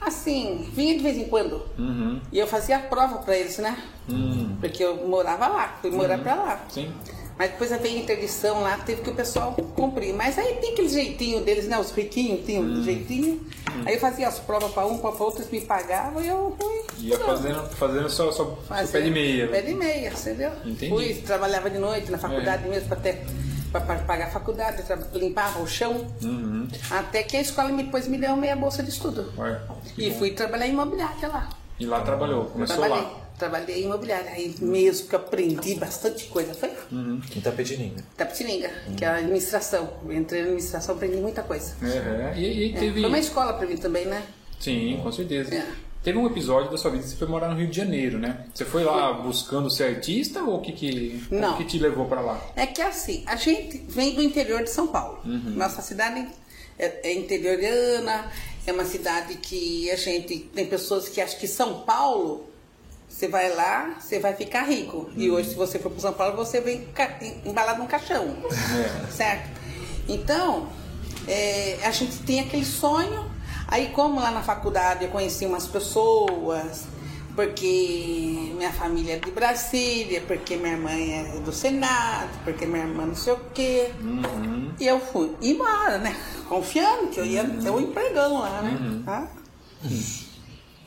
assim, 0.00 0.68
vinha 0.72 0.96
de 0.96 1.02
vez 1.02 1.16
em 1.16 1.28
quando. 1.28 1.64
Uhum. 1.78 2.20
E 2.30 2.38
eu 2.38 2.46
fazia 2.46 2.78
prova 2.78 3.18
para 3.18 3.36
eles, 3.36 3.58
né? 3.58 3.76
Hum. 4.08 4.56
Porque 4.60 4.82
eu 4.82 5.08
morava 5.08 5.46
lá, 5.48 5.78
fui 5.80 5.90
morar 5.90 6.18
pra 6.18 6.34
lá. 6.34 6.64
Sim. 6.68 6.92
Mas 7.42 7.50
depois 7.50 7.70
veio 7.82 7.96
a 7.98 8.02
interdição 8.02 8.60
lá, 8.60 8.78
teve 8.78 9.02
que 9.02 9.10
o 9.10 9.14
pessoal 9.14 9.52
cumprir. 9.74 10.14
Mas 10.14 10.38
aí 10.38 10.54
tem 10.60 10.74
aquele 10.74 10.88
jeitinho 10.88 11.40
deles, 11.40 11.66
né? 11.66 11.76
Os 11.76 11.90
riquinhos 11.90 12.46
tinham 12.46 12.62
Hum. 12.62 12.78
um 12.78 12.84
jeitinho. 12.84 13.44
Aí 13.84 13.94
eu 13.94 14.00
fazia 14.00 14.28
as 14.28 14.38
provas 14.38 14.70
para 14.70 14.86
um, 14.86 14.98
para 14.98 15.10
outro, 15.10 15.40
eles 15.40 15.50
me 15.50 15.60
pagavam 15.62 16.22
e 16.22 16.28
eu 16.28 16.54
fui. 16.56 16.82
Ia 16.98 17.18
Não. 17.18 17.26
fazendo, 17.26 17.68
fazendo 17.70 18.08
só, 18.08 18.30
só, 18.30 18.56
pé 18.92 19.00
de 19.00 19.10
meia. 19.10 19.48
Pé 19.48 19.60
de 19.62 19.74
meia, 19.74 20.10
entendeu? 20.10 20.52
Entendi. 20.64 20.86
É. 20.86 20.88
Fui, 20.90 21.14
trabalhava 21.26 21.68
de 21.68 21.78
noite 21.78 22.12
na 22.12 22.18
faculdade 22.18 22.68
mesmo 22.68 22.88
para 22.88 22.98
até 22.98 23.24
para 23.72 23.80
pagar 23.80 24.26
a 24.26 24.30
faculdade, 24.30 24.84
limpava 25.14 25.60
o 25.60 25.66
chão. 25.66 26.06
Uhum. 26.22 26.68
Até 26.90 27.24
que 27.24 27.36
a 27.38 27.40
escola 27.40 27.70
me- 27.70 27.82
depois 27.82 28.06
me 28.06 28.18
deu 28.18 28.36
meia 28.36 28.54
bolsa 28.54 28.84
de 28.84 28.90
estudo. 28.90 29.32
Que 29.96 30.06
E 30.06 30.10
bom. 30.10 30.18
fui 30.18 30.30
trabalhar 30.30 30.68
em 30.68 30.72
imobiliária 30.74 31.26
lá. 31.26 31.48
E 31.80 31.86
lá 31.86 32.02
trabalhou, 32.02 32.44
começou 32.44 32.76
trabalhei, 32.76 33.02
lá. 33.04 33.21
Trabalhei 33.38 33.82
em 33.82 33.84
imobiliária. 33.84 34.30
Aí 34.30 34.54
mesmo 34.60 35.08
que 35.08 35.14
eu 35.14 35.18
aprendi 35.20 35.74
bastante 35.74 36.26
coisa. 36.26 36.54
Foi 36.54 36.70
Em 36.90 37.40
Tapetininga. 37.40 38.04
Tapetininga, 38.16 38.70
que 38.96 39.04
é 39.04 39.08
a 39.08 39.16
administração. 39.16 39.92
Eu 40.04 40.12
entrei 40.12 40.40
na 40.42 40.46
administração, 40.48 40.94
aprendi 40.94 41.16
muita 41.16 41.42
coisa. 41.42 41.74
É, 41.82 42.38
e, 42.38 42.68
e 42.68 42.74
É, 42.74 42.78
teve. 42.78 43.00
Foi 43.00 43.08
uma 43.08 43.18
escola 43.18 43.52
para 43.54 43.66
mim 43.66 43.76
também, 43.76 44.06
né? 44.06 44.22
Sim, 44.60 45.00
com 45.02 45.10
certeza. 45.10 45.54
É. 45.54 45.66
Teve 46.02 46.18
um 46.18 46.26
episódio 46.26 46.68
da 46.68 46.76
sua 46.76 46.90
vida 46.90 47.04
que 47.04 47.10
você 47.10 47.16
foi 47.16 47.28
morar 47.28 47.48
no 47.48 47.56
Rio 47.56 47.68
de 47.68 47.76
Janeiro, 47.76 48.18
né? 48.18 48.44
Você 48.52 48.64
foi 48.64 48.82
lá 48.82 49.12
buscando 49.12 49.70
ser 49.70 49.84
artista 49.84 50.42
ou 50.42 50.56
o 50.56 50.60
que, 50.60 50.72
que, 50.72 51.24
Não. 51.30 51.54
o 51.54 51.56
que 51.56 51.64
te 51.64 51.78
levou 51.78 52.06
pra 52.06 52.20
lá? 52.20 52.40
É 52.56 52.66
que 52.66 52.82
assim, 52.82 53.22
a 53.24 53.36
gente 53.36 53.78
vem 53.88 54.12
do 54.14 54.20
interior 54.20 54.64
de 54.64 54.70
São 54.70 54.88
Paulo. 54.88 55.20
Uhum. 55.24 55.50
Nossa 55.54 55.80
cidade 55.80 56.26
é, 56.76 57.08
é 57.08 57.14
interiorana, 57.14 58.32
é 58.66 58.72
uma 58.72 58.84
cidade 58.84 59.36
que 59.36 59.88
a 59.92 59.96
gente 59.96 60.40
tem 60.52 60.66
pessoas 60.66 61.08
que 61.08 61.20
acham 61.20 61.38
que 61.38 61.46
São 61.46 61.82
Paulo, 61.82 62.48
você 63.12 63.28
vai 63.28 63.54
lá, 63.54 63.96
você 64.00 64.18
vai 64.18 64.34
ficar 64.34 64.62
rico. 64.62 65.10
E 65.16 65.28
Uhum. 65.28 65.36
hoje, 65.36 65.50
se 65.50 65.54
você 65.54 65.78
for 65.78 65.90
para 65.90 66.00
São 66.00 66.12
Paulo, 66.12 66.36
você 66.36 66.60
vem 66.60 66.88
embalado 67.44 67.78
num 67.80 67.86
caixão. 67.86 68.24
É. 68.50 69.10
Certo? 69.12 69.50
Então, 70.08 70.68
é, 71.28 71.78
a 71.84 71.90
gente 71.90 72.18
tem 72.20 72.40
aquele 72.40 72.64
sonho. 72.64 73.30
Aí, 73.68 73.88
como 73.90 74.18
lá 74.20 74.30
na 74.30 74.42
faculdade 74.42 75.04
eu 75.04 75.10
conheci 75.10 75.46
umas 75.46 75.66
pessoas, 75.66 76.84
porque 77.36 78.52
minha 78.56 78.72
família 78.72 79.14
é 79.14 79.18
de 79.18 79.30
Brasília, 79.30 80.22
porque 80.26 80.56
minha 80.56 80.76
mãe 80.76 81.12
é 81.36 81.40
do 81.40 81.52
Senado, 81.52 82.28
porque 82.44 82.66
minha 82.66 82.84
irmã 82.84 83.06
não 83.06 83.14
sei 83.14 83.34
o 83.34 83.40
quê. 83.54 83.90
Uhum. 84.00 84.72
E 84.80 84.86
eu 84.86 84.98
fui 85.00 85.34
embora, 85.40 85.98
né? 85.98 86.16
Confiando 86.48 87.08
que 87.08 87.20
eu 87.20 87.24
ia 87.24 87.44
ter 87.44 87.70
um 87.70 87.80
empregão 87.80 88.40
lá, 88.40 88.62
né? 88.62 88.78
Uhum. 88.80 89.02
Tá? 89.04 89.28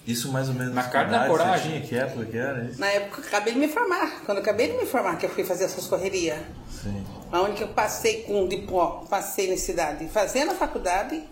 Isso 0.06 0.32
mais 0.32 0.48
ou 0.50 0.54
menos. 0.56 0.74
Na 0.76 0.84
cara 0.84 1.08
da 1.10 1.28
coragem. 1.28 1.72
Tinha, 1.82 1.82
que 1.88 1.96
época 1.98 2.26
que 2.26 2.38
era 2.38 2.64
isso? 2.66 2.80
Na 2.80 2.88
época 2.88 3.22
eu 3.22 3.28
acabei 3.28 3.54
de 3.54 3.60
me 3.60 3.68
formar. 3.68 4.22
Quando 4.26 4.38
eu 4.38 4.44
acabei 4.44 4.68
de 4.72 4.78
me 4.78 4.86
formar, 4.86 5.18
que 5.18 5.26
eu 5.26 5.30
fui 5.30 5.44
fazer 5.44 5.64
essas 5.66 5.88
correrias. 5.88 6.40
Sim. 6.70 7.04
Onde 7.34 7.54
que 7.56 7.64
eu 7.64 7.70
passei 7.70 8.22
com 8.24 8.48
diploma, 8.48 9.06
passei 9.08 9.50
necessidade 9.50 10.08
fazendo 10.10 10.52
a 10.52 10.56
faculdade 10.56 11.24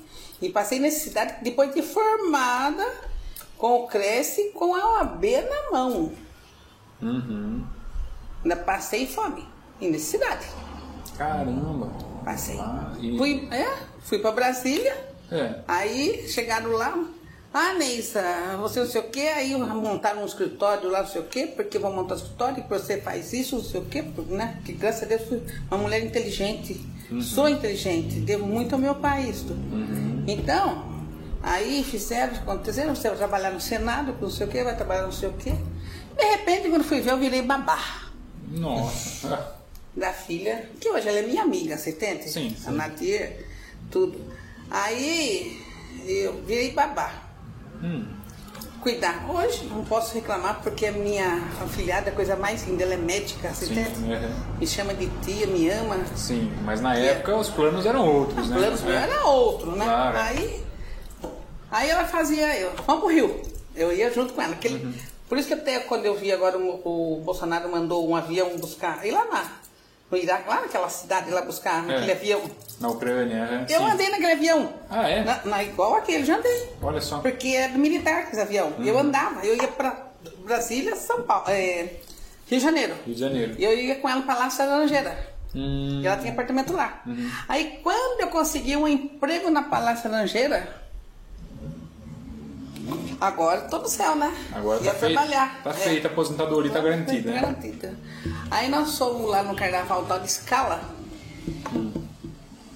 e 0.41 0.49
passei 0.49 0.79
necessidade 0.79 1.35
depois 1.43 1.73
de 1.73 1.81
formada 1.83 2.85
com 3.57 3.83
o 3.83 3.87
Cresce 3.87 4.49
com 4.55 4.73
a 4.75 4.97
OAB 4.99 5.23
na 5.23 5.71
mão. 5.71 6.11
Uhum. 7.01 7.63
Ainda 8.43 8.55
passei 8.57 9.05
fome 9.07 9.47
e 9.79 9.87
necessidade. 9.87 10.45
Caramba. 11.17 11.89
Passei. 12.25 12.57
Ah, 12.59 12.93
e- 12.99 13.17
Fui, 13.17 13.47
é, 13.51 13.67
fui 14.01 14.19
para 14.19 14.31
Brasília, 14.31 14.95
É. 15.31 15.59
aí 15.67 16.27
chegaram 16.27 16.71
lá. 16.71 16.97
Ah, 17.53 17.75
Neissa, 17.75 18.57
você 18.59 18.79
não 18.79 18.87
sei 18.87 19.01
o 19.01 19.09
quê, 19.09 19.27
aí 19.35 19.55
montaram 19.55 20.23
um 20.23 20.25
escritório 20.25 20.89
lá, 20.89 21.01
não 21.01 21.07
sei 21.07 21.21
o 21.21 21.25
quê, 21.25 21.45
porque 21.55 21.77
vão 21.77 21.93
montar 21.93 22.15
um 22.15 22.17
escritório, 22.17 22.63
que 22.63 22.67
você 22.69 22.99
faz 22.99 23.31
isso, 23.31 23.57
não 23.57 23.63
sei 23.63 23.79
o 23.79 23.85
quê, 23.85 24.03
né? 24.29 24.59
Que 24.65 24.73
graças 24.73 25.03
a 25.03 25.05
Deus 25.05 25.21
fui 25.27 25.43
uma 25.69 25.77
mulher 25.77 26.03
inteligente. 26.03 26.81
Sou 27.21 27.47
inteligente, 27.47 28.15
devo 28.21 28.47
muito 28.47 28.73
ao 28.73 28.81
meu 28.81 28.95
pai 28.95 29.29
isso. 29.29 29.55
Então, 30.27 30.83
aí 31.43 31.83
fizeram, 31.83 32.33
aconteceram, 32.37 32.95
você 32.95 33.09
vai 33.09 33.17
trabalhar 33.19 33.51
no 33.51 33.61
Senado, 33.61 34.15
não 34.19 34.31
sei 34.31 34.47
o 34.47 34.49
quê, 34.49 34.63
vai 34.63 34.75
trabalhar 34.75 35.03
não 35.03 35.11
sei 35.11 35.29
o 35.29 35.33
quê. 35.33 35.53
De 36.17 36.25
repente, 36.25 36.69
quando 36.69 36.83
fui 36.83 37.01
ver, 37.01 37.11
eu 37.11 37.19
virei 37.19 37.43
babá 37.43 38.09
Nossa. 38.49 39.53
da 39.95 40.11
filha, 40.11 40.69
que 40.81 40.89
hoje 40.89 41.07
ela 41.07 41.19
é 41.19 41.21
minha 41.21 41.43
amiga, 41.43 41.77
você 41.77 41.91
entende? 41.91 42.31
Sim, 42.31 42.55
A 42.65 42.71
sim. 42.71 42.75
Nadir, 42.75 43.45
tudo. 43.91 44.19
Aí 44.71 45.61
eu 46.07 46.41
virei 46.45 46.71
babá. 46.71 47.22
Hum. 47.83 48.05
Cuidar. 48.81 49.25
Hoje 49.29 49.65
não 49.65 49.83
posso 49.85 50.13
reclamar 50.13 50.59
porque 50.61 50.85
a 50.87 50.91
minha 50.91 51.41
afilhada 51.61 52.09
é 52.09 52.11
a 52.11 52.15
coisa 52.15 52.35
mais 52.35 52.63
linda, 52.67 52.83
ela 52.83 52.95
é 52.95 52.97
médica, 52.97 53.53
você 53.53 53.65
Sim, 53.67 54.11
é. 54.11 54.29
Me 54.59 54.67
chama 54.67 54.93
de 54.93 55.07
tia, 55.23 55.47
me 55.47 55.69
ama. 55.69 55.97
Sim, 56.15 56.51
mas 56.63 56.81
na 56.81 56.95
época 56.97 57.35
os 57.37 57.49
planos 57.49 57.85
eram 57.85 58.05
outros, 58.05 58.39
Os 58.43 58.49
né? 58.49 58.57
planos 58.57 58.81
meus 58.81 58.95
É. 58.95 59.03
era 59.03 59.25
outro, 59.25 59.71
né? 59.75 59.85
Claro. 59.85 60.17
Aí, 60.17 60.63
aí 61.71 61.89
ela 61.89 62.03
fazia, 62.05 62.57
eu, 62.59 62.73
vamos 62.85 63.03
pro 63.03 63.13
Rio. 63.13 63.41
Eu 63.73 63.91
ia 63.95 64.11
junto 64.13 64.33
com 64.33 64.41
ela. 64.41 64.53
Aquele, 64.53 64.83
Uhum. 64.83 64.93
Por 65.29 65.37
isso 65.37 65.47
que 65.47 65.53
até 65.53 65.79
quando 65.79 66.05
eu 66.05 66.15
vi 66.15 66.31
agora 66.31 66.57
o, 66.59 67.15
o 67.17 67.21
Bolsonaro 67.23 67.71
mandou 67.71 68.07
um 68.07 68.15
avião 68.15 68.55
buscar, 68.57 69.03
ir 69.05 69.11
lá 69.11 69.25
na, 69.25 69.45
no 70.13 70.17
Iraque, 70.17 70.47
lá 70.47 70.61
naquela 70.61 70.89
cidade 70.89 71.31
lá 71.31 71.41
buscar 71.41 71.81
naquele 71.83 72.11
É. 72.11 72.15
avião. 72.15 72.41
Na 72.79 72.89
Ucrânia, 72.89 73.65
é. 73.67 73.73
Eu 73.73 73.79
Sim. 73.79 73.89
andei 73.91 74.09
naquele 74.09 74.31
avião. 74.33 74.73
Ah, 74.89 75.09
é? 75.09 75.23
Na, 75.23 75.39
na- 75.45 75.63
igual 75.63 75.95
aquele, 75.95 76.23
já 76.23 76.37
andei. 76.37 76.69
Olha 76.81 77.01
só. 77.01 77.17
Porque 77.19 77.47
é 77.49 77.69
do 77.69 77.79
militar 77.79 78.27
esse 78.31 78.39
avião. 78.39 78.73
Uhum. 78.77 78.85
Eu 78.85 78.97
andava, 78.99 79.43
eu 79.45 79.55
ia 79.55 79.67
pra 79.67 79.97
Brasília, 80.45 80.95
São 80.95 81.23
Paulo, 81.23 81.45
é, 81.49 81.89
Rio 82.47 82.59
de 82.59 82.59
Janeiro. 82.59 82.93
Rio 83.05 83.15
de 83.15 83.19
Janeiro. 83.19 83.55
E 83.57 83.63
eu 83.63 83.73
ia 83.77 83.95
com 83.95 84.07
ela 84.07 84.21
pra 84.21 84.35
Palácio 84.35 84.65
Laranjeira. 84.67 85.33
Hum, 85.55 86.01
ela 86.03 86.17
tinha 86.17 86.31
apartamento 86.33 86.73
lá. 86.73 87.01
Uhum. 87.05 87.29
Aí 87.47 87.79
quando 87.83 88.21
eu 88.21 88.27
consegui 88.27 88.75
um 88.75 88.87
emprego 88.87 89.49
na 89.49 89.63
Palácio 89.63 90.09
Laranjeira, 90.11 90.67
Agora 93.21 93.61
tô 93.61 93.79
no 93.79 93.87
céu, 93.87 94.15
né? 94.15 94.33
Agora 94.53 94.83
Ia 94.83 94.91
tá 94.93 94.99
feita, 94.99 95.13
trabalhar. 95.21 95.61
tá 95.63 95.69
É. 95.69 95.73
feita, 95.73 96.07
a 96.07 96.11
aposentadoria 96.11 96.71
tá 96.71 96.79
garantida, 96.81 97.31
né? 97.31 97.39
Garantida. 97.41 97.93
Aí 98.51 98.69
nós 98.69 98.97
fomos 98.97 99.29
lá 99.29 99.41
no 99.43 99.55
carnaval 99.55 100.03
tal 100.05 100.19
de 100.19 100.27
escala. 100.27 100.81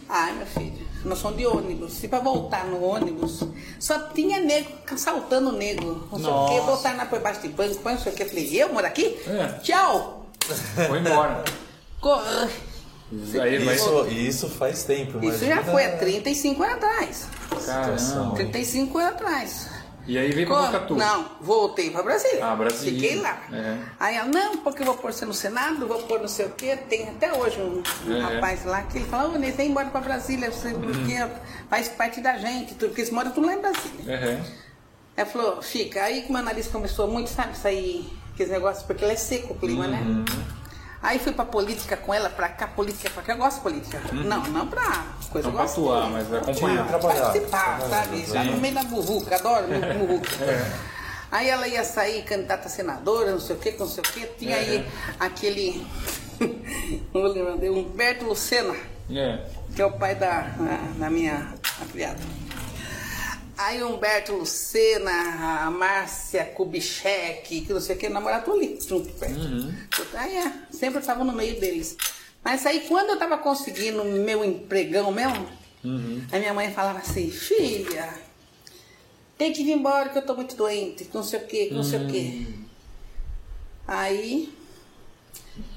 Ai, 0.09 0.33
meu 0.33 0.45
filho, 0.45 0.87
nós 1.03 1.19
somos 1.19 1.37
de 1.37 1.45
ônibus. 1.45 2.01
E 2.03 2.07
pra 2.07 2.19
voltar 2.19 2.65
no 2.65 2.81
ônibus, 2.81 3.43
só 3.79 3.99
tinha 4.09 4.39
nego 4.39 4.69
assaltando 4.89 5.51
nego. 5.51 6.07
Não 6.11 6.19
sei 6.19 6.29
o 6.29 6.47
quê, 6.47 6.61
botar 6.71 6.93
na 6.93 7.05
por 7.05 7.19
baixo 7.19 7.41
de 7.41 7.49
banco, 7.49 7.75
põe 7.79 7.93
não 7.93 7.99
sei 8.01 8.13
o 8.13 8.15
quê. 8.15 8.23
Eu 8.23 8.27
falei, 8.29 8.63
eu 8.63 8.73
moro 8.73 8.85
aqui? 8.87 9.19
É. 9.27 9.59
Tchau! 9.61 10.25
Foi 10.87 10.99
embora. 10.99 11.43
Co- 11.99 12.21
Aí 13.41 13.57
vai. 13.63 13.75
Isso, 13.75 14.05
isso 14.07 14.49
faz 14.49 14.83
tempo, 14.83 15.23
Isso 15.25 15.45
já 15.45 15.63
foi 15.63 15.85
há 15.85 15.95
35 15.97 16.61
anos 16.61 16.75
atrás. 16.75 17.27
Caramba. 17.65 18.35
35 18.35 18.97
anos 18.97 19.11
atrás. 19.13 19.69
E 20.07 20.17
aí 20.17 20.31
veio 20.31 20.47
Co- 20.47 20.55
Botucatu. 20.55 20.95
Não, 20.95 21.25
voltei 21.41 21.89
pra 21.91 22.01
Brasília. 22.01 22.45
Ah, 22.45 22.55
Brasília. 22.55 22.99
Fiquei 23.01 23.21
lá. 23.21 23.41
É. 23.51 23.77
Aí 23.99 24.15
ela, 24.15 24.27
não, 24.29 24.57
porque 24.57 24.81
eu 24.81 24.85
vou 24.85 24.95
pôr 24.95 25.11
você 25.11 25.25
no 25.25 25.33
Senado, 25.33 25.85
vou 25.85 26.01
pôr 26.03 26.19
não 26.21 26.27
sei 26.29 26.45
o 26.45 26.51
quê. 26.51 26.77
Tem 26.89 27.09
até 27.09 27.33
hoje 27.33 27.59
um, 27.59 27.83
É. 28.13 28.19
rapaz 28.21 28.63
lá 28.65 28.83
que 28.83 28.97
ele 28.99 29.05
fala, 29.05 29.29
ô, 29.35 29.37
Ney, 29.37 29.51
vem 29.51 29.69
embora 29.71 29.89
pra 29.89 29.99
Brasília, 29.99 30.49
você, 30.49 30.69
Uhum. 30.69 30.81
porque 30.81 31.13
faz 31.69 31.89
parte 31.89 32.21
da 32.21 32.37
gente, 32.37 32.73
tudo, 32.75 32.87
porque 32.87 33.01
eles 33.01 33.11
moram 33.11 33.31
tudo 33.31 33.47
lá 33.47 33.53
em 33.53 33.59
Brasília. 33.61 33.99
Uhum. 34.37 34.43
Ela 35.17 35.25
falou, 35.29 35.61
fica. 35.61 36.03
Aí 36.03 36.21
que 36.21 36.31
meu 36.31 36.41
nariz 36.41 36.67
começou 36.67 37.07
muito, 37.07 37.29
sabe, 37.29 37.57
sair 37.57 38.07
aqueles 38.33 38.51
negócios, 38.51 38.85
porque 38.85 39.03
ele 39.03 39.13
é 39.13 39.17
seco 39.17 39.53
o 39.53 39.57
clima, 39.57 39.87
né? 39.87 39.99
Uhum. 41.07 41.11
Aí 41.13 41.19
fui 41.19 41.31
pra 41.31 41.45
política 41.45 41.95
com 41.95 42.13
ela, 42.13 42.29
pra 42.29 42.49
cá, 42.49 42.67
política 42.67 43.09
pra 43.09 43.23
cá. 43.23 43.33
Eu 43.33 43.37
gosto 43.37 43.57
de 43.57 43.61
política. 43.63 44.01
Não, 44.11 44.43
não 44.43 44.67
pra 44.67 45.05
coisa. 45.31 45.47
Não 45.47 45.55
pra 45.55 45.65
atuar, 45.65 46.09
mas 46.09 46.27
de 46.27 46.37
acompanhar. 46.37 46.87
Trabalhar. 46.87 47.21
Participar, 47.21 47.81
sabe? 47.81 48.25
Já 48.25 48.43
no 48.43 48.57
meio 48.57 48.73
da 48.73 48.83
burruca, 48.83 49.35
adoro 49.35 49.67
burruca. 49.67 50.29
Aí 51.31 51.49
ela 51.49 51.67
ia 51.67 51.83
sair 51.83 52.23
candidata 52.23 52.67
a 52.67 52.69
senadora, 52.69 53.31
não 53.31 53.39
sei 53.39 53.55
o 53.55 53.59
que, 53.59 53.71
não 53.71 53.87
sei 53.87 54.01
o 54.01 54.07
que. 54.07 54.25
Tinha 54.37 54.55
aí 54.55 54.87
aquele. 55.19 55.85
não 57.13 57.21
vou 57.21 57.31
lembrar, 57.33 57.57
dele, 57.57 57.79
Humberto 57.79 58.25
Lucena, 58.25 58.75
É. 59.09 59.39
que 59.75 59.81
é 59.81 59.85
o 59.85 59.91
pai 59.91 60.15
da, 60.15 60.47
da 60.97 61.09
minha 61.09 61.53
afilhada. 61.81 62.19
Aí 63.57 63.83
Humberto 63.83 64.33
Lucena, 64.33 65.65
a 65.65 65.71
Márcia 65.71 66.45
Kubitschek, 66.45 67.61
que 67.61 67.73
não 67.73 67.81
sei 67.81 67.95
o 67.95 67.99
que, 67.99 68.07
namoraram 68.07 68.43
tudo 68.43 68.57
ali, 68.57 68.79
junto 68.87 69.11
perto. 69.13 69.73
Aí 70.13 70.37
é, 70.37 70.53
sempre 70.71 70.97
eu 70.97 71.01
estava 71.01 71.23
no 71.23 71.33
meio 71.33 71.59
deles. 71.59 71.97
Mas 72.43 72.65
aí 72.65 72.81
quando 72.87 73.09
eu 73.09 73.13
estava 73.15 73.37
conseguindo 73.37 74.03
meu 74.05 74.45
empregão 74.45 75.11
mesmo, 75.11 75.47
a 76.31 76.37
minha 76.37 76.53
mãe 76.53 76.71
falava 76.71 76.99
assim, 76.99 77.31
filha, 77.31 78.13
tem 79.37 79.51
que 79.51 79.63
vir 79.63 79.71
embora 79.73 80.09
que 80.09 80.17
eu 80.17 80.25
tô 80.25 80.35
muito 80.35 80.55
doente, 80.55 81.05
que 81.05 81.15
não 81.15 81.23
sei 81.23 81.39
o 81.39 81.47
que, 81.47 81.65
que 81.67 81.73
não 81.73 81.83
sei 81.83 82.03
o 82.03 82.07
que. 82.07 82.67
Aí 83.87 84.53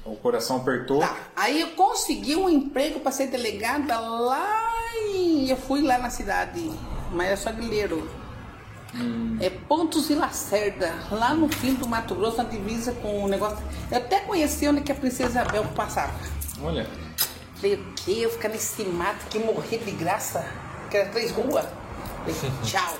O 0.05 0.15
coração 0.15 0.57
apertou. 0.57 0.99
Tá. 0.99 1.17
Aí 1.35 1.61
eu 1.61 1.71
consegui 1.71 2.35
um 2.35 2.49
emprego 2.49 2.99
para 2.99 3.11
ser 3.11 3.27
delegada 3.27 3.99
lá 3.99 4.61
e 5.15 5.49
eu 5.49 5.57
fui 5.57 5.81
lá 5.81 5.97
na 5.97 6.09
cidade, 6.09 6.61
mas 7.11 7.29
é 7.29 7.35
só 7.35 7.51
Guilheiro. 7.51 8.07
É 9.39 9.49
Pontos 9.49 10.09
e 10.09 10.15
Lacerda, 10.15 10.93
lá 11.09 11.33
no 11.33 11.47
fim 11.47 11.73
do 11.75 11.87
Mato 11.87 12.13
Grosso, 12.13 12.37
na 12.37 12.43
divisa 12.43 12.91
com 12.93 13.23
o 13.23 13.27
negócio. 13.27 13.57
Eu 13.89 13.97
até 13.97 14.19
conheci 14.19 14.67
onde 14.67 14.81
que 14.81 14.91
a 14.91 14.95
Princesa 14.95 15.29
Isabel 15.29 15.63
passava. 15.75 16.13
Olha. 16.61 16.85
Falei, 17.55 17.75
o 17.75 17.93
quê? 17.95 18.17
Eu 18.19 18.29
ficar 18.29 18.49
nesse 18.49 18.83
mato 18.83 19.25
que 19.29 19.39
morrer 19.39 19.77
de 19.77 19.91
graça? 19.91 20.45
Que 20.89 20.97
era 20.97 21.09
três 21.09 21.31
ruas. 21.31 21.65
Falei, 22.19 22.35
tchau. 22.65 22.97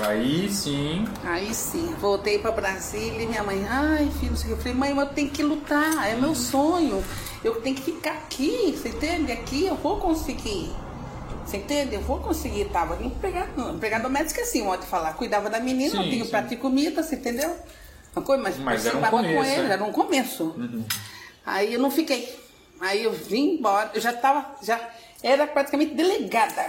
Aí 0.00 0.50
sim. 0.50 1.06
Aí 1.24 1.54
sim, 1.54 1.94
voltei 1.98 2.38
pra 2.38 2.50
Brasília 2.50 3.22
e 3.22 3.26
minha 3.26 3.42
mãe, 3.42 3.66
ai 3.68 4.10
filho, 4.18 4.32
não 4.32 4.36
sei 4.36 4.52
o 4.52 4.54
que. 4.54 4.60
Eu 4.60 4.62
falei, 4.62 4.74
mãe, 4.74 4.94
mas 4.94 5.08
eu 5.08 5.14
tenho 5.14 5.30
que 5.30 5.42
lutar, 5.42 6.10
é 6.10 6.14
meu 6.14 6.34
sonho. 6.34 7.02
Eu 7.42 7.60
tenho 7.60 7.76
que 7.76 7.82
ficar 7.82 8.12
aqui, 8.12 8.76
você 8.76 8.90
entende? 8.90 9.32
Aqui 9.32 9.66
eu 9.66 9.76
vou 9.76 9.98
conseguir. 9.98 10.74
Você 11.46 11.58
entende? 11.58 11.94
Eu 11.94 12.00
vou 12.00 12.18
conseguir. 12.18 12.64
Tava 12.66 13.02
empregado, 13.02 13.70
empregado 13.70 14.02
doméstico 14.02 14.40
assim, 14.40 14.62
modo 14.62 14.80
de 14.80 14.86
falar. 14.86 15.12
Cuidava 15.14 15.48
da 15.48 15.60
menina, 15.60 15.90
Sim, 15.92 15.96
não 15.96 16.04
tinha 16.04 16.24
sim. 16.24 16.30
prato 16.30 16.48
de 16.48 16.56
comida, 16.56 17.02
você 17.02 17.14
entendeu? 17.14 17.56
Uma 18.14 18.22
coisa, 18.24 18.42
mas, 18.42 18.58
Mas 18.58 18.86
era 18.86 18.96
um 18.98 19.02
começo, 19.10 19.34
com 19.34 19.44
ele, 19.44 19.62
né? 19.62 19.72
era 19.74 19.84
um 19.84 19.92
começo. 19.92 20.56
Aí 21.44 21.74
eu 21.74 21.80
não 21.80 21.90
fiquei. 21.90 22.44
Aí 22.80 23.04
eu 23.04 23.12
vim 23.12 23.54
embora, 23.54 23.90
eu 23.94 24.00
já 24.00 24.12
tava, 24.12 24.54
já 24.62 24.78
era 25.22 25.46
praticamente 25.46 25.94
delegada. 25.94 26.66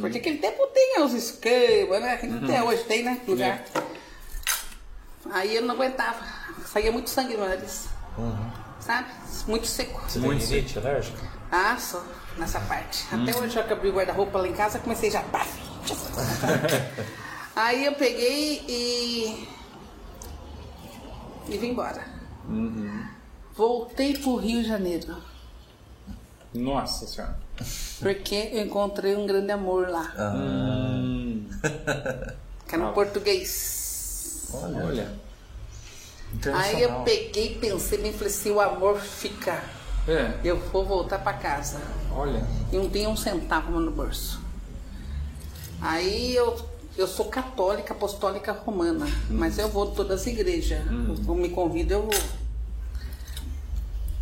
Porque 0.00 0.18
aquele 0.18 0.38
tempo 0.38 0.66
tinha 0.72 1.04
os 1.04 1.12
esquemas, 1.12 2.00
né? 2.00 2.20
Até 2.44 2.62
hoje 2.62 2.84
tem, 2.84 3.02
né? 3.02 3.20
Lugar. 3.26 3.64
Aí 5.30 5.56
eu 5.56 5.62
não 5.62 5.74
aguentava. 5.74 6.24
Saía 6.66 6.92
muito 6.92 7.10
sangue 7.10 7.36
no 7.36 7.46
nariz. 7.46 7.86
Sabe? 8.80 9.08
Muito 9.46 9.66
seco. 9.66 10.00
Você 10.08 10.18
Muito 10.18 10.40
tem 10.46 10.56
rinite 10.56 10.78
alérgica? 10.78 11.18
Ah, 11.50 11.76
só 11.78 12.02
nessa 12.38 12.60
parte. 12.60 13.04
Até 13.12 13.36
hoje 13.38 13.56
eu 13.56 13.64
que 13.64 13.72
abri 13.72 13.88
o 13.88 13.92
guarda-roupa 13.92 14.38
lá 14.38 14.48
em 14.48 14.52
casa, 14.52 14.78
comecei 14.78 15.10
já. 15.10 15.24
Aí 17.54 17.84
eu 17.84 17.94
peguei 17.94 18.64
e. 18.68 19.48
e 21.48 21.58
vim 21.58 21.70
embora. 21.70 22.04
Voltei 23.54 24.16
pro 24.18 24.36
Rio 24.36 24.62
de 24.62 24.68
Janeiro. 24.68 25.16
Nossa 26.54 27.06
senhora. 27.06 27.38
Porque 28.00 28.50
eu 28.52 28.64
encontrei 28.64 29.16
um 29.16 29.26
grande 29.26 29.52
amor 29.52 29.88
lá. 29.88 30.12
Hum. 30.18 31.46
Que 32.66 32.76
era 32.76 32.86
um 32.86 32.92
português. 32.94 34.48
Olha. 34.54 34.86
Olha. 34.86 35.12
Aí 36.54 36.82
eu 36.82 37.02
peguei 37.02 37.52
e 37.52 37.58
pensei 37.58 37.98
bem, 37.98 38.12
falei, 38.12 38.32
se 38.32 38.50
o 38.50 38.60
amor 38.60 38.98
ficar, 38.98 39.62
É. 40.06 40.34
eu 40.42 40.58
vou 40.58 40.84
voltar 40.84 41.18
pra 41.18 41.34
casa. 41.34 41.80
Olha. 42.10 42.44
e 42.72 42.76
não 42.76 42.90
tinha 42.90 43.08
um 43.08 43.16
centavo 43.16 43.78
no 43.78 43.90
bolso. 43.90 44.40
Aí 45.80 46.34
eu, 46.34 46.64
eu 46.96 47.06
sou 47.06 47.26
católica, 47.26 47.92
apostólica 47.92 48.52
romana, 48.52 49.06
mas 49.30 49.58
eu 49.58 49.68
vou 49.68 49.90
todas 49.90 50.20
as 50.20 50.26
igrejas. 50.26 50.80
Eu 51.26 51.34
me 51.34 51.48
convido, 51.48 51.94
eu 51.94 52.02
vou. 52.02 52.22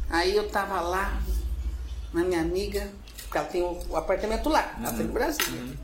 Aí 0.08 0.34
eu 0.34 0.48
tava 0.48 0.80
lá, 0.80 1.20
na 2.12 2.24
minha 2.24 2.40
amiga, 2.40 2.88
porque 3.22 3.38
ela 3.38 3.46
tem 3.46 3.62
o, 3.62 3.78
o 3.88 3.96
apartamento 3.96 4.48
lá, 4.48 4.74
ela 4.80 4.92
tem 4.92 5.06
no 5.06 5.12
Brasil. 5.12 5.76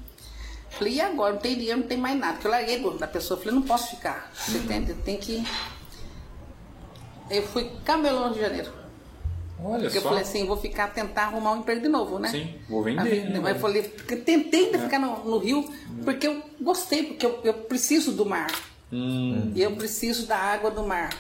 Falei, 0.71 0.95
e 0.95 1.01
agora? 1.01 1.35
Não 1.35 1.41
tem 1.41 1.57
dinheiro, 1.57 1.81
não 1.81 1.87
tem 1.87 1.97
mais 1.97 2.19
nada. 2.19 2.35
Porque 2.35 2.47
eu 2.47 2.51
larguei 2.51 2.99
da 2.99 3.07
pessoa, 3.07 3.39
falei, 3.39 3.55
não 3.55 3.63
posso 3.63 3.97
ficar. 3.97 4.31
Você 4.35 4.59
entende? 4.59 4.91
Eu 4.91 4.97
tenho 4.97 5.19
que. 5.19 5.47
Eu 7.31 7.43
fui 7.47 7.65
Rio 7.65 8.33
de 8.33 8.41
Janeiro. 8.41 8.86
Olha 9.63 9.83
Porque 9.85 9.99
eu 9.99 10.03
só. 10.03 10.09
falei 10.11 10.23
assim, 10.23 10.45
vou 10.47 10.57
ficar, 10.57 10.89
tentar 10.89 11.23
arrumar 11.25 11.53
um 11.53 11.61
emprego 11.61 11.81
de 11.81 11.89
novo, 11.89 12.19
né? 12.19 12.29
Sim, 12.29 12.55
vou 12.69 12.83
vender, 12.83 13.31
né? 13.31 13.41
Mas 13.41 13.55
eu 13.55 13.61
falei, 13.61 13.83
eu 14.09 14.23
tentei 14.23 14.67
ainda 14.67 14.79
ficar 14.79 14.99
no, 14.99 15.25
no 15.25 15.39
Rio, 15.39 15.65
porque 16.05 16.27
eu 16.27 16.43
gostei, 16.61 17.05
porque 17.05 17.25
eu, 17.25 17.41
eu 17.43 17.55
preciso 17.55 18.13
do 18.13 18.27
mar. 18.27 18.49
Hum. 18.93 19.53
E 19.55 19.63
eu 19.63 19.73
preciso 19.73 20.27
da 20.27 20.37
água 20.37 20.71
do 20.71 20.83
mar. 20.87 21.11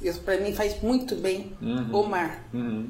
Isso 0.00 0.20
pra 0.20 0.36
mim 0.38 0.52
faz 0.54 0.80
muito 0.82 1.14
bem 1.16 1.52
Uhum. 1.60 1.90
o 2.00 2.06
mar. 2.08 2.44
Uhum. 2.54 2.88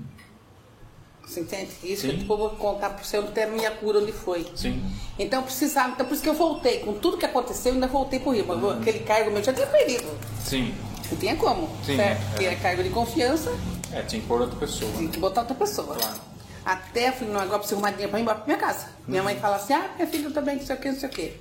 Você 1.27 1.41
entende? 1.41 1.71
Isso 1.83 2.03
Sim. 2.09 2.19
que 2.19 2.31
eu 2.31 2.37
vou 2.37 2.51
contar 2.51 2.91
pra 2.91 3.03
você 3.05 3.19
onde 3.19 3.41
a 3.41 3.47
minha 3.47 3.71
cura, 3.71 4.01
onde 4.01 4.13
foi. 4.13 4.47
Sim. 4.55 4.83
Então 5.19 5.41
eu 5.41 5.45
precisava, 5.45 5.93
então 5.93 6.05
por 6.07 6.13
isso 6.15 6.23
que 6.23 6.29
eu 6.29 6.35
voltei. 6.35 6.81
Com 6.81 6.95
tudo 6.95 7.17
que 7.17 7.25
aconteceu, 7.27 7.71
eu 7.71 7.75
ainda 7.75 7.87
voltei 7.87 8.19
pro 8.21 8.33
Rio. 8.33 8.45
Mas 8.47 8.63
Uhum. 8.63 8.71
aquele 8.71 8.99
cargo 9.01 9.31
meu 9.31 9.39
eu 9.39 9.45
já 9.45 9.53
tinha 9.53 9.67
perdido. 9.67 10.07
Sim. 10.45 10.75
Não 11.11 11.19
tinha 11.19 11.35
como, 11.37 11.69
Sim, 11.85 11.97
certo? 11.97 12.21
é. 12.21 12.31
Porque 12.31 12.45
é 12.47 12.55
cargo 12.57 12.83
de 12.83 12.91
confiança. 12.91 13.51
É, 13.93 14.03
tinha 14.03 14.21
que 14.23 14.29
pôr 14.29 14.41
outra 14.41 14.59
pessoa. 14.59 14.91
Tem 14.97 15.09
que 15.09 15.19
botar 15.19 15.41
outra 15.43 15.55
pessoa. 15.57 15.95
Claro. 15.97 16.21
Até 16.65 17.09
eu 17.09 17.13
falei, 17.15 17.33
não, 17.33 17.41
agora 17.41 17.59
preciso 17.59 17.77
arrumar 17.77 17.91
dinheiro 17.91 18.11
pra 18.11 18.19
ir 18.21 18.23
embora 18.23 18.39
pra 18.39 18.47
minha 18.47 18.59
casa. 18.59 18.89
Minha 19.09 19.23
mãe 19.23 19.39
fala 19.41 19.57
assim, 19.57 19.73
ah, 19.73 19.91
minha 19.97 20.07
filha, 20.07 20.27
eu 20.27 20.33
também, 20.33 20.57
não 20.57 20.65
sei 20.67 20.77
o 20.77 20.79
que, 20.79 20.89
não 20.91 20.99
sei 21.01 21.09
o 21.09 21.13
que. 21.13 21.37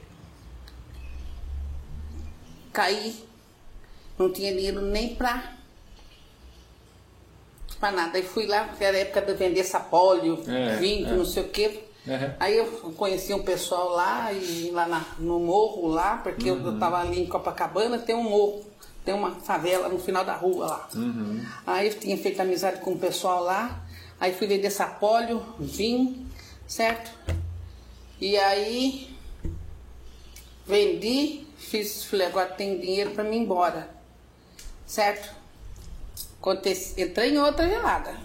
Caí, 2.72 3.16
não 4.18 4.32
tinha 4.32 4.54
dinheiro 4.54 4.82
nem 4.82 5.16
pra, 5.16 5.54
pra 7.80 7.92
nada. 7.92 8.18
Aí 8.18 8.24
fui 8.24 8.46
lá, 8.46 8.66
porque 8.66 8.84
era 8.84 8.96
a 8.98 9.02
época 9.02 9.22
de 9.22 9.34
vender 9.34 9.64
sapólio, 9.64 10.44
É, 10.48 10.76
vinho, 10.78 11.08
é. 11.08 11.14
não 11.14 11.26
sei 11.26 11.44
o 11.44 11.50
que. 11.50 11.68
Uhum. 12.08 12.34
Aí 12.40 12.58
eu 12.58 12.66
conheci 12.98 13.34
um 13.34 13.44
pessoal 13.44 13.90
lá, 13.90 14.32
e 14.32 14.72
lá 14.72 14.88
na- 14.88 15.06
no 15.20 15.40
morro 15.40 15.88
lá, 15.88 16.18
porque 16.18 16.50
Uhum. 16.50 16.66
eu 16.74 16.80
tava 16.80 17.00
ali 17.00 17.22
em 17.22 17.28
Copacabana, 17.28 18.00
tem 18.00 18.16
um 18.16 18.24
morro, 18.24 18.64
tem 19.10 19.16
uma 19.16 19.32
favela 19.32 19.90
no 19.90 19.98
final 19.98 20.24
da 20.24 20.36
rua 20.36 20.68
lá. 20.68 20.88
Uhum. 20.94 21.44
Aí 21.66 21.88
eu 21.88 22.00
tinha 22.00 22.16
feito 22.16 22.40
amizade 22.40 22.80
com 22.82 22.92
o 22.92 23.00
pessoal 23.00 23.44
lá, 23.44 23.82
aí 24.20 24.36
fui 24.36 24.46
vender 24.46 24.70
sapólio, 24.70 25.44
vim, 25.58 26.28
certo? 26.68 27.10
E 28.22 28.38
aí 28.38 29.18
vendi, 30.68 31.48
fiz, 31.58 32.04
falei, 32.04 32.28
agora 32.28 32.50
tem 32.50 32.80
dinheiro 32.80 33.10
para 33.12 33.24
mim 33.24 33.38
ir 33.38 33.40
embora, 33.40 33.90
certo? 34.86 35.34
Acontece, 36.40 37.02
entrei 37.02 37.34
em 37.34 37.40
outra 37.40 37.68
gelada. 37.68 38.16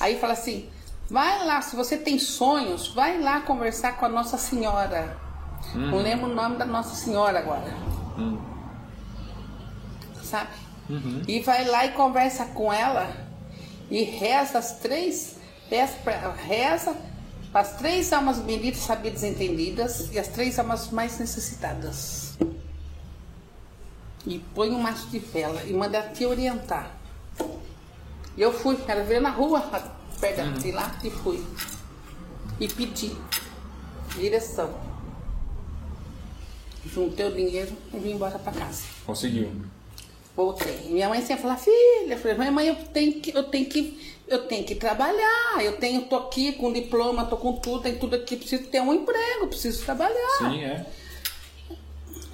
Aí 0.00 0.18
fala 0.18 0.32
assim, 0.32 0.66
vai 1.10 1.44
lá, 1.44 1.60
se 1.60 1.76
você 1.76 1.98
tem 1.98 2.18
sonhos, 2.18 2.88
vai 2.88 3.20
lá 3.20 3.42
conversar 3.42 3.98
com 3.98 4.06
a 4.06 4.08
Nossa 4.08 4.38
Senhora. 4.38 5.14
Não 5.74 5.98
lembro 5.98 6.30
o 6.30 6.34
nome 6.34 6.56
da 6.56 6.64
Nossa 6.64 6.94
Senhora 6.94 7.38
agora. 7.38 7.70
Hum. 8.16 8.51
Sabe? 10.32 10.48
Uhum. 10.88 11.22
E 11.28 11.40
vai 11.40 11.66
lá 11.66 11.84
e 11.84 11.92
conversa 11.92 12.46
com 12.46 12.72
ela 12.72 13.14
e 13.90 14.02
reza 14.02 14.58
as 14.58 14.78
três, 14.78 15.36
reza, 15.68 16.96
as 17.52 17.76
três 17.76 18.10
almas 18.14 18.38
benditas, 18.38 18.80
sabidas 18.80 19.22
e 19.22 19.26
entendidas 19.26 20.10
e 20.10 20.18
as 20.18 20.28
três 20.28 20.58
almas 20.58 20.88
mais 20.90 21.18
necessitadas. 21.18 22.38
E 24.26 24.38
põe 24.54 24.70
um 24.70 24.80
maço 24.80 25.06
de 25.08 25.18
vela 25.18 25.62
e 25.64 25.74
manda 25.74 26.00
te 26.00 26.24
orientar. 26.24 26.96
Eu 28.38 28.54
fui, 28.54 28.78
ela 28.88 29.04
veio 29.04 29.20
na 29.20 29.28
rua, 29.28 29.60
perto 30.18 30.60
de 30.60 30.72
lá, 30.72 30.96
e 31.04 31.10
fui. 31.10 31.44
E 32.58 32.66
pedi 32.68 33.14
direção. 34.16 34.72
Juntei 36.86 37.26
o 37.26 37.34
dinheiro 37.34 37.76
e 37.92 37.98
vim 37.98 38.12
embora 38.12 38.38
para 38.38 38.52
casa. 38.52 38.84
Conseguiu. 39.04 39.52
Voltei. 40.36 40.86
Minha 40.88 41.08
mãe 41.08 41.20
sempre 41.20 41.42
falava, 41.42 41.60
filha, 41.60 42.14
eu 42.14 42.18
falei, 42.18 42.36
mãe, 42.36 42.50
mãe, 42.50 42.68
eu 42.68 42.74
tenho 42.92 43.12
que, 43.20 43.36
eu 43.36 43.44
tenho 43.44 43.66
que, 43.66 44.14
eu 44.26 44.46
tenho 44.46 44.64
que 44.64 44.74
trabalhar. 44.74 45.62
Eu 45.62 45.76
tenho, 45.76 46.02
tô 46.02 46.16
aqui 46.16 46.52
com 46.52 46.72
diploma, 46.72 47.26
tô 47.26 47.36
com 47.36 47.52
tudo, 47.54 47.82
tem 47.82 47.96
tudo 47.98 48.16
aqui, 48.16 48.36
preciso 48.36 48.64
ter 48.64 48.80
um 48.80 48.94
emprego, 48.94 49.46
preciso 49.48 49.84
trabalhar. 49.84 50.38
Sim, 50.38 50.64
é. 50.64 50.86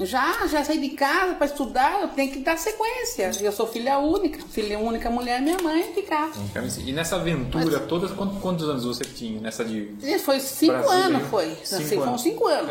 Já, 0.01 0.47
já 0.47 0.65
saí 0.65 0.79
de 0.79 0.91
casa 0.91 1.35
para 1.35 1.47
estudar, 1.47 2.03
eu 2.03 2.09
tenho 2.09 2.31
que 2.31 2.39
dar 2.39 2.57
sequência. 2.57 3.33
Eu 3.41 3.51
sou 3.51 3.67
filha 3.67 3.99
única, 3.99 4.41
filha 4.47 4.79
única 4.79 5.11
mulher, 5.11 5.43
minha 5.43 5.59
mãe 5.61 5.93
de 5.93 6.03
casa. 6.03 6.39
E 6.87 6.93
nessa 6.93 7.17
aventura 7.17 7.81
toda, 7.81 8.07
quantos, 8.15 8.39
quantos 8.41 8.69
anos 8.69 8.85
você 8.85 9.03
tinha 9.05 9.41
nessa 9.41 9.65
de. 9.65 9.93
Foi 10.21 10.39
cinco 10.39 10.75
Brasil? 10.75 10.91
anos, 10.93 11.29
foi. 11.29 11.49
Cinco 11.65 11.83
Assim, 11.83 11.97
foram 11.97 12.09
anos. 12.11 12.23
cinco 12.23 12.47
anos. 12.47 12.71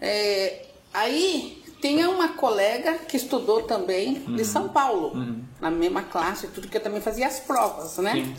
É, 0.00 0.66
aí 0.92 1.63
tinha 1.80 2.08
uma 2.10 2.28
colega 2.30 2.94
que 2.98 3.16
estudou 3.16 3.62
também 3.62 4.24
Uhum. 4.26 4.36
de 4.36 4.44
São 4.44 4.68
Paulo, 4.68 5.12
na 5.60 5.70
mesma 5.70 6.02
classe, 6.02 6.46
tudo 6.48 6.68
que 6.68 6.76
eu 6.76 6.82
também 6.82 7.00
fazia 7.00 7.26
as 7.26 7.40
provas, 7.40 7.98
né? 7.98 8.12
Sim. 8.12 8.36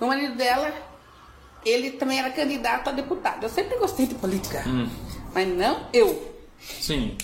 O 0.00 0.06
marido 0.06 0.34
dela, 0.36 0.72
ele 1.64 1.92
também 1.92 2.18
era 2.18 2.30
candidato 2.30 2.88
a 2.88 2.92
deputado. 2.92 3.42
Eu 3.44 3.48
sempre 3.48 3.78
gostei 3.78 4.06
de 4.06 4.14
política, 4.16 4.62
Hum. 4.66 4.88
mas 5.34 5.48
não 5.48 5.86
eu, 5.92 6.32
Sim. 6.80 7.16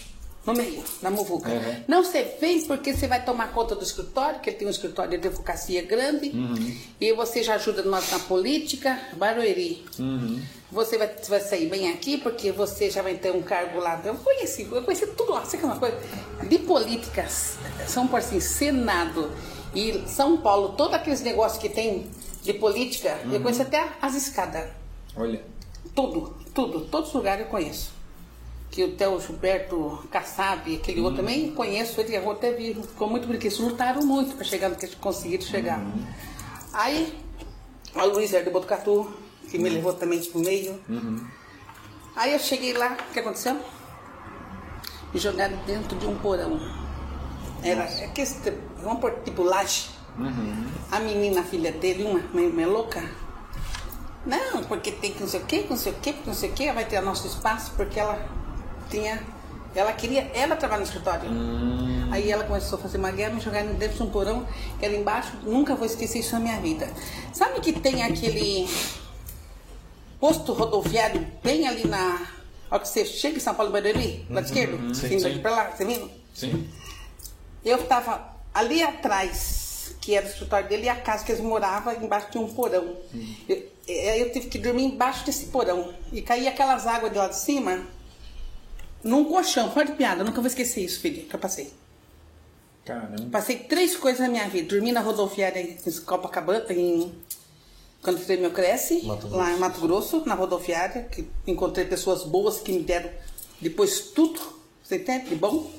No 0.48 0.54
meio, 0.54 0.82
na 1.02 1.10
muvuca. 1.10 1.50
Uhum. 1.50 1.82
Não, 1.86 2.02
você 2.02 2.36
vem 2.40 2.62
porque 2.62 2.94
você 2.94 3.06
vai 3.06 3.22
tomar 3.22 3.52
conta 3.52 3.74
do 3.74 3.82
escritório, 3.82 4.40
que 4.40 4.48
ele 4.48 4.56
tem 4.56 4.66
um 4.66 4.70
escritório 4.70 5.10
de 5.10 5.16
advocacia 5.28 5.82
grande, 5.82 6.30
Uhum. 6.30 6.76
e 6.98 7.12
você 7.12 7.42
já 7.42 7.54
ajuda 7.56 7.82
nós 7.82 8.10
na 8.10 8.18
política, 8.18 8.98
Barueri. 9.14 9.84
Uhum. 9.98 10.40
Você 10.72 10.96
vai, 10.96 11.10
vai 11.28 11.40
sair 11.40 11.66
bem 11.68 11.90
aqui 11.92 12.16
porque 12.18 12.50
você 12.50 12.90
já 12.90 13.02
vai 13.02 13.14
ter 13.14 13.30
um 13.30 13.42
cargo 13.42 13.78
lá. 13.78 14.00
Eu 14.04 14.14
conheci, 14.14 14.66
eu 14.70 14.82
conheci 14.82 15.06
tudo 15.08 15.32
lá. 15.32 15.44
Sabe 15.44 15.58
que 15.58 15.64
é 15.64 15.66
uma 15.66 15.78
coisa? 15.78 15.98
De 16.48 16.58
políticas, 16.58 17.56
São 17.86 18.06
Paulo, 18.06 18.24
assim, 18.24 18.40
Senado 18.40 19.30
e 19.74 20.02
São 20.06 20.38
Paulo, 20.38 20.70
todos 20.70 20.94
aqueles 20.94 21.20
negócios 21.20 21.60
que 21.60 21.68
tem 21.68 22.06
de 22.42 22.54
política, 22.54 23.18
eu 23.30 23.40
conheço 23.40 23.62
até 23.62 23.86
as 24.00 24.14
escadas. 24.14 24.70
Olha. 25.16 25.42
Tudo, 25.94 26.36
tudo, 26.54 26.80
todos 26.86 27.08
os 27.08 27.14
lugares 27.14 27.44
eu 27.44 27.50
conheço. 27.50 27.97
Que 28.70 28.84
o 28.84 28.92
Theo 28.92 29.20
Gilberto 29.20 30.06
Kassab, 30.10 30.76
aquele 30.76 31.00
outro 31.00 31.18
também 31.18 31.50
conheço, 31.52 32.00
ele 32.00 32.14
eu 32.14 32.30
até 32.30 32.52
vi, 32.52 32.74
ficou 32.74 33.08
muito 33.08 33.26
bonito. 33.26 33.44
Eles 33.44 33.58
lutaram 33.58 34.02
muito 34.02 34.34
para 34.34 34.44
chegar 34.44 34.68
no 34.68 34.76
que 34.76 34.84
eles 34.84 34.94
conseguiram 34.96 35.44
chegar. 35.44 35.80
Aí, 36.72 37.18
a 37.94 38.04
Luísa 38.04 38.42
de 38.42 38.50
Botucatu, 38.50 39.10
que 39.50 39.58
me 39.58 39.70
levou 39.70 39.94
também 39.94 40.22
pro 40.24 40.40
meio. 40.40 40.78
Aí 42.14 42.32
eu 42.32 42.38
cheguei 42.38 42.74
lá, 42.74 42.96
o 43.08 43.12
que 43.12 43.20
aconteceu? 43.20 43.58
Me 45.14 45.18
jogaram 45.18 45.56
dentro 45.64 45.96
de 45.96 46.06
um 46.06 46.16
porão. 46.18 46.60
Era 47.62 47.84
aquele, 47.84 48.28
vamos 48.82 49.00
por 49.00 49.12
tipo 49.24 49.42
laje. 49.42 49.88
A 50.92 51.00
menina, 51.00 51.40
a 51.40 51.44
filha 51.44 51.72
dele, 51.72 52.04
uma, 52.04 52.20
uma, 52.32 52.42
uma 52.42 52.66
louca, 52.66 53.02
não, 54.26 54.62
porque 54.64 54.90
tem 54.92 55.12
que 55.12 55.20
não 55.20 55.28
sei 55.28 55.40
o 55.40 55.44
que, 55.44 55.66
não 55.70 55.76
sei 55.76 55.92
o 55.92 55.94
que, 55.96 56.14
não 56.26 56.34
sei 56.34 56.50
o 56.50 56.62
ela 56.62 56.74
vai 56.74 56.84
ter 56.84 57.00
nosso 57.00 57.26
espaço, 57.26 57.72
porque 57.76 57.98
ela 57.98 58.28
tinha. 58.88 59.22
Ela 59.74 59.92
queria, 59.92 60.30
ela 60.34 60.56
trabalhar 60.56 60.80
no 60.80 60.86
escritório. 60.86 61.30
Aí 62.10 62.30
ela 62.30 62.44
começou 62.44 62.78
a 62.78 62.82
fazer 62.82 62.98
uma 62.98 63.10
guerra, 63.10 63.34
me 63.34 63.40
jogaram 63.40 63.74
dentro 63.74 63.96
de 63.98 64.02
um 64.02 64.10
porão, 64.10 64.46
que 64.78 64.84
era 64.84 64.94
embaixo, 64.96 65.32
nunca 65.42 65.74
vou 65.74 65.86
esquecer 65.86 66.20
isso 66.20 66.32
na 66.32 66.40
minha 66.40 66.60
vida. 66.60 66.90
Sabe 67.32 67.60
que 67.60 67.72
tem 67.72 68.02
aquele 68.02 68.68
posto 70.18 70.52
rodoviário 70.52 71.26
bem 71.42 71.68
ali 71.68 71.86
na. 71.86 72.26
Ó, 72.70 72.78
que 72.78 72.88
você 72.88 73.04
chega 73.04 73.36
em 73.36 73.40
São 73.40 73.54
Paulo 73.54 73.72
Barueri, 73.72 74.26
lado 74.30 74.44
esquerdo, 74.44 74.94
sim, 74.94 75.08
vindo 75.08 75.22
sim. 75.22 75.38
pra 75.38 75.50
lá, 75.50 75.70
você 75.70 75.84
vindo? 75.84 76.10
Sim. 76.34 76.68
Eu 77.64 77.78
estava 77.78 78.36
ali 78.52 78.82
atrás, 78.82 79.94
que 80.00 80.14
era 80.14 80.26
o 80.26 80.28
escritório 80.28 80.68
dele, 80.68 80.84
e 80.84 80.88
a 80.88 80.96
casa 80.96 81.24
que 81.24 81.32
eles 81.32 81.42
moravam 81.42 81.94
embaixo 81.94 82.30
de 82.30 82.38
um 82.38 82.48
porão. 82.48 82.96
Eu, 83.48 83.66
eh, 83.86 84.22
eu 84.22 84.32
tive 84.32 84.48
que 84.48 84.58
dormir 84.58 84.84
embaixo 84.84 85.24
desse 85.24 85.46
porão. 85.46 85.94
E 86.12 86.20
caía 86.20 86.50
aquelas 86.50 86.86
águas 86.86 87.12
de 87.12 87.18
lá 87.18 87.28
de 87.28 87.36
cima 87.36 87.86
num 89.02 89.24
colchão. 89.24 89.70
Fora 89.72 89.86
de 89.86 89.92
piada, 89.92 90.24
nunca 90.24 90.40
vou 90.40 90.46
esquecer 90.46 90.84
isso, 90.84 91.00
filha, 91.00 91.24
que 91.24 91.34
eu 91.34 91.40
passei. 91.40 91.72
Caramba. 92.84 93.28
Passei 93.30 93.58
três 93.58 93.96
coisas 93.96 94.20
na 94.20 94.28
minha 94.28 94.48
vida. 94.48 94.68
Dormi 94.68 94.92
na 94.92 95.00
rodoviária 95.00 95.60
em 95.60 95.76
Copacabana, 96.06 96.64
em... 96.70 97.12
quando 98.02 98.18
fiz 98.18 98.40
meu 98.40 98.50
Cresce, 98.50 99.02
lá 99.30 99.52
em 99.52 99.58
Mato 99.58 99.80
Grosso, 99.80 100.22
na 100.24 100.34
rodoviária, 100.34 101.02
que 101.04 101.28
encontrei 101.46 101.84
pessoas 101.84 102.24
boas 102.24 102.60
que 102.60 102.72
me 102.72 102.82
deram 102.82 103.10
depois 103.60 104.00
tudo, 104.14 104.40
você 104.82 104.96
entende? 104.96 105.30
De 105.30 105.34
bom. 105.34 105.70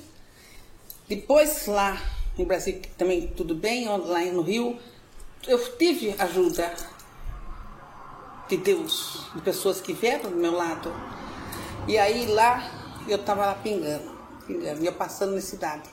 Depois 1.07 1.65
lá 1.65 1.99
em 2.37 2.43
Brasília, 2.43 2.81
também 2.97 3.27
tudo 3.27 3.55
bem, 3.55 3.87
lá 3.87 4.19
no 4.25 4.41
Rio, 4.41 4.77
eu 5.47 5.77
tive 5.77 6.13
ajuda 6.19 6.73
de 8.47 8.57
Deus, 8.57 9.25
de 9.33 9.41
pessoas 9.41 9.81
que 9.81 9.93
vieram 9.93 10.29
do 10.29 10.35
meu 10.35 10.51
lado. 10.51 10.93
E 11.87 11.97
aí 11.97 12.27
lá 12.27 12.78
eu 13.13 13.19
estava 13.19 13.45
lá 13.45 13.55
pingando, 13.55 14.11
pingando, 14.45 14.83
e 14.83 14.85
eu 14.85 14.93
passando 14.93 15.35
na 15.35 15.41
cidade. 15.41 15.89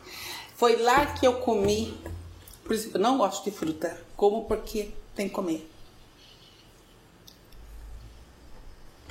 Foi 0.56 0.76
lá 0.76 1.06
que 1.06 1.26
eu 1.26 1.40
comi, 1.40 1.96
por 2.64 2.74
isso 2.74 2.90
eu 2.94 3.00
não 3.00 3.18
gosto 3.18 3.44
de 3.44 3.56
fruta, 3.56 3.98
como 4.16 4.44
porque 4.44 4.90
tem 5.14 5.28
que 5.28 5.34
comer. 5.34 5.70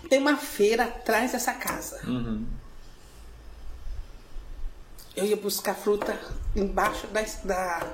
Tem 0.09 0.19
uma 0.19 0.37
feira 0.37 0.85
atrás 0.85 1.31
dessa 1.31 1.53
casa. 1.53 2.01
Uhum. 2.07 2.45
Eu 5.15 5.25
ia 5.25 5.37
buscar 5.37 5.73
fruta 5.73 6.19
embaixo 6.55 7.07
da, 7.07 7.21
da, 7.43 7.93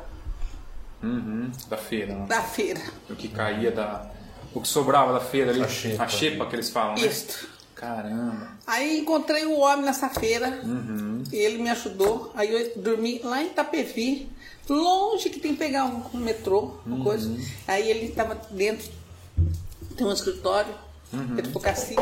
Uhum. 1.03 1.51
Da 1.67 1.77
feira, 1.77 2.13
né? 2.13 2.25
da 2.27 2.41
feira. 2.43 2.81
O 3.09 3.15
que 3.15 3.27
caía 3.27 3.71
da. 3.71 4.09
O 4.53 4.61
que 4.61 4.67
sobrava 4.67 5.13
da 5.13 5.19
feira 5.19 5.51
ali. 5.51 5.63
A 5.63 5.67
xepa. 5.67 6.03
A 6.03 6.07
xepa 6.07 6.45
que 6.45 6.55
eles 6.55 6.69
falam, 6.69 6.95
né? 6.95 7.01
Isto. 7.07 7.49
Caramba. 7.81 8.47
Aí 8.67 8.99
encontrei 8.99 9.43
o 9.47 9.57
homem 9.57 9.85
nessa 9.85 10.07
feira 10.07 10.61
Uhum. 10.63 11.23
e 11.31 11.35
ele 11.35 11.57
me 11.63 11.69
ajudou. 11.71 12.31
Aí 12.35 12.51
eu 12.53 12.71
dormi 12.81 13.19
lá 13.23 13.41
em 13.41 13.47
Itapevi, 13.47 14.29
longe 14.69 15.31
que 15.31 15.39
tem 15.39 15.53
que 15.53 15.57
pegar 15.57 15.85
um, 15.85 16.03
um 16.13 16.17
metrô, 16.19 16.75
uma 16.85 17.03
coisa. 17.03 17.35
Aí 17.67 17.89
ele 17.89 18.05
estava 18.05 18.35
dentro, 18.51 18.87
tem 19.97 20.05
um 20.05 20.13
escritório, 20.13 20.75
ele 21.35 21.47
ficou 21.47 21.65
assim, 21.69 21.95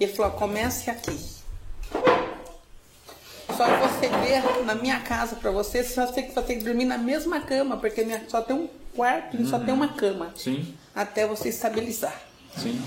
e 0.00 0.04
ele 0.04 0.12
falou, 0.12 0.32
comece 0.32 0.90
aqui. 0.90 1.16
Só 3.56 3.64
que 3.64 3.88
você 3.88 4.08
ver 4.08 4.64
na 4.64 4.74
minha 4.74 4.98
casa 5.00 5.36
para 5.36 5.52
você, 5.52 5.84
você 5.84 5.94
só 5.94 6.06
tem 6.06 6.26
que, 6.26 6.34
você 6.34 6.56
dormir 6.56 6.84
na 6.86 6.98
mesma 6.98 7.38
cama, 7.40 7.76
porque 7.76 8.02
minha, 8.02 8.24
só 8.28 8.40
tem 8.42 8.56
um 8.56 8.68
quarto 8.96 9.36
e 9.40 9.46
só 9.46 9.58
tem 9.60 9.72
uma 9.72 9.88
cama. 9.88 10.32
Sim, 10.36 10.74
Até 10.92 11.26
você 11.28 11.50
estabilizar. 11.50 12.20
sim. 12.56 12.82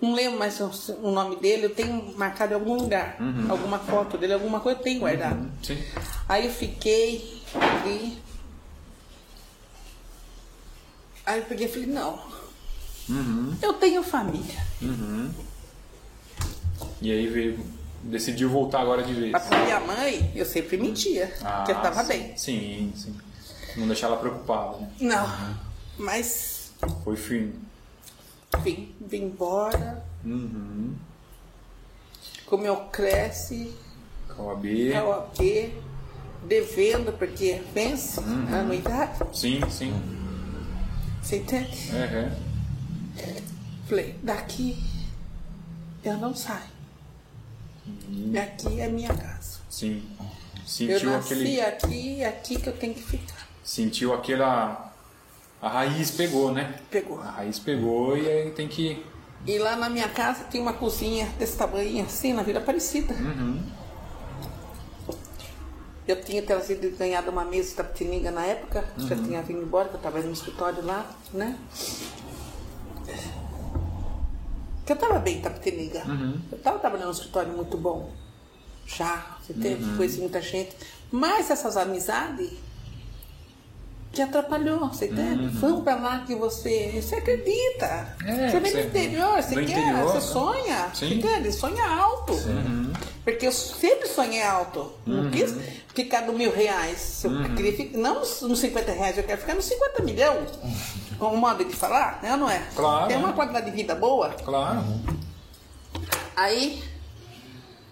Não 0.00 0.14
lembro 0.14 0.38
mais 0.38 0.60
o, 0.60 1.10
nome 1.10 1.36
dele, 1.36 1.66
eu 1.66 1.74
tenho 1.74 2.14
marcado 2.16 2.52
em 2.52 2.54
algum 2.54 2.74
lugar. 2.74 3.16
Alguma 3.48 3.78
foto 3.78 4.18
dele, 4.18 4.34
alguma 4.34 4.60
coisa 4.60 4.78
eu 4.78 4.82
tenho 4.82 5.00
guardado. 5.00 5.50
Sim. 5.62 5.82
Aí 6.28 6.46
eu 6.46 6.52
fiquei 6.52 7.42
ali. 7.54 8.18
Aí 11.24 11.40
eu 11.40 11.46
peguei 11.46 11.66
e 11.66 11.70
falei, 11.70 11.86
não. 11.86 12.20
Uhum. 13.08 13.56
Eu 13.62 13.72
tenho 13.74 14.02
família. 14.02 14.62
Uhum. 14.82 15.30
E 17.00 17.10
aí 17.10 17.26
veio. 17.26 17.76
Decidiu 18.02 18.48
voltar 18.48 18.82
agora 18.82 19.02
de 19.02 19.12
vez. 19.12 19.32
Mas 19.32 19.46
pra 19.46 19.64
minha 19.64 19.80
mãe, 19.80 20.30
eu 20.34 20.44
sempre 20.44 20.76
mentia, 20.76 21.26
que 21.64 21.72
eu 21.72 21.80
tava 21.80 22.02
sim. 22.02 22.08
bem. 22.08 22.36
Sim, 22.36 22.92
sim. 22.94 23.16
Não 23.76 23.86
deixar 23.88 24.06
ela 24.06 24.16
preocupada, 24.18 24.78
né? 24.78 24.90
Não, 25.00 25.56
mas 25.98 26.70
Foi 27.02 27.16
firme. 27.16 27.65
Vim, 28.62 28.94
vim 29.00 29.24
embora, 29.24 30.04
Uhum. 30.24 30.94
com 32.46 32.56
meu 32.56 32.76
cresce, 32.86 33.74
OAB. 34.38 34.64
KOP, 34.92 35.74
devendo, 36.46 37.12
porque 37.18 37.62
vence 37.74 38.20
a 38.20 38.58
anuidade. 38.60 39.18
Sim, 39.32 39.60
sim. 39.70 39.92
Você 41.22 41.38
entende? 41.38 41.90
Uhum. 41.92 42.46
Falei, 43.88 44.14
daqui 44.22 44.76
eu 46.04 46.16
não 46.18 46.34
saio. 46.34 46.76
Aqui 48.42 48.80
é 48.80 48.88
minha 48.88 49.12
casa. 49.14 49.58
Sim. 49.70 50.02
Sentiu 50.66 50.96
eu 50.98 51.10
nasci 51.10 51.32
aquele. 51.34 51.60
aqui, 51.60 52.20
é 52.22 52.28
aqui 52.28 52.60
que 52.60 52.68
eu 52.68 52.76
tenho 52.76 52.94
que 52.94 53.02
ficar. 53.02 53.46
Sentiu 53.62 54.12
aquela. 54.12 54.85
A 55.60 55.68
raiz 55.68 56.10
pegou, 56.10 56.52
né? 56.52 56.78
Pegou. 56.90 57.20
A 57.20 57.30
raiz 57.30 57.58
pegou 57.58 58.16
e 58.16 58.28
aí 58.28 58.50
tem 58.50 58.68
que. 58.68 59.04
E 59.46 59.58
lá 59.58 59.76
na 59.76 59.88
minha 59.88 60.08
casa 60.08 60.44
tinha 60.50 60.62
uma 60.62 60.72
cozinha 60.72 61.26
desse 61.38 61.56
tamanho 61.56 62.04
assim, 62.04 62.32
na 62.32 62.42
Vila 62.42 62.60
Aparecida. 62.60 63.14
Uhum. 63.14 63.62
Eu 66.06 66.22
tinha 66.22 66.40
trazido 66.42 66.86
e 66.86 66.90
ganhado 66.90 67.30
uma 67.30 67.44
mesa 67.44 67.70
de 67.70 67.74
tapetininga 67.74 68.30
na 68.30 68.44
época, 68.44 68.84
já 68.96 69.16
tinha 69.16 69.42
vindo 69.42 69.62
embora, 69.62 69.88
que 69.88 69.94
eu 69.94 69.98
estava 69.98 70.20
no 70.20 70.32
escritório 70.32 70.84
lá, 70.84 71.04
né? 71.32 71.58
Que 74.84 74.92
eu 74.92 74.94
estava 74.94 75.18
bem 75.18 75.38
em 75.38 75.40
tapetininga. 75.40 76.04
Eu 76.52 76.58
estava 76.58 76.78
trabalhando 76.78 77.06
num 77.06 77.12
escritório 77.12 77.52
muito 77.52 77.76
bom. 77.76 78.12
Já, 78.86 79.36
você 79.40 79.52
teve, 79.52 79.96
conheci 79.96 80.20
muita 80.20 80.40
gente. 80.40 80.76
Mas 81.10 81.50
essas 81.50 81.76
amizades 81.76 82.52
te 84.16 84.22
atrapalhou, 84.22 84.88
você 84.88 85.06
entende? 85.06 85.48
Vamos 85.58 85.84
pra 85.84 85.94
lá 85.94 86.24
que 86.26 86.34
você. 86.34 87.00
Você 87.00 87.16
acredita. 87.16 88.16
É, 88.24 88.48
você 88.48 88.60
vem 88.60 88.72
do 88.72 88.80
interior, 88.80 89.42
você 89.42 89.54
quer, 89.54 89.62
interior, 89.62 90.02
você 90.04 90.14
né? 90.14 90.20
sonha. 90.20 90.90
Sim. 90.94 91.14
Entende? 91.18 91.52
Sonha 91.52 91.86
alto. 91.86 92.32
Porque 93.22 93.46
eu 93.46 93.52
sempre 93.52 94.08
sonhei 94.08 94.42
alto. 94.42 94.90
Não 95.04 95.30
quis 95.30 95.54
ficar 95.94 96.22
no 96.22 96.32
mil 96.32 96.50
reais. 96.50 97.24
Eu 97.24 97.54
queria 97.54 97.76
ficar, 97.76 97.98
não 97.98 98.20
nos 98.20 98.40
nos 98.40 98.58
50 98.58 98.92
reais, 98.92 99.18
eu 99.18 99.24
quero 99.24 99.40
ficar 99.40 99.54
nos 99.54 99.66
50 99.66 100.02
milhões. 100.02 100.48
Como 101.18 101.36
modo 101.36 101.64
de 101.64 101.74
falar, 101.74 102.20
né 102.22 102.34
não 102.36 102.48
é? 102.48 102.62
Claro, 102.74 103.08
Tem 103.08 103.16
uma 103.18 103.34
qualidade 103.34 103.66
de 103.66 103.76
vida 103.76 103.94
boa. 103.94 104.30
Claro. 104.30 104.82
Aí 106.34 106.82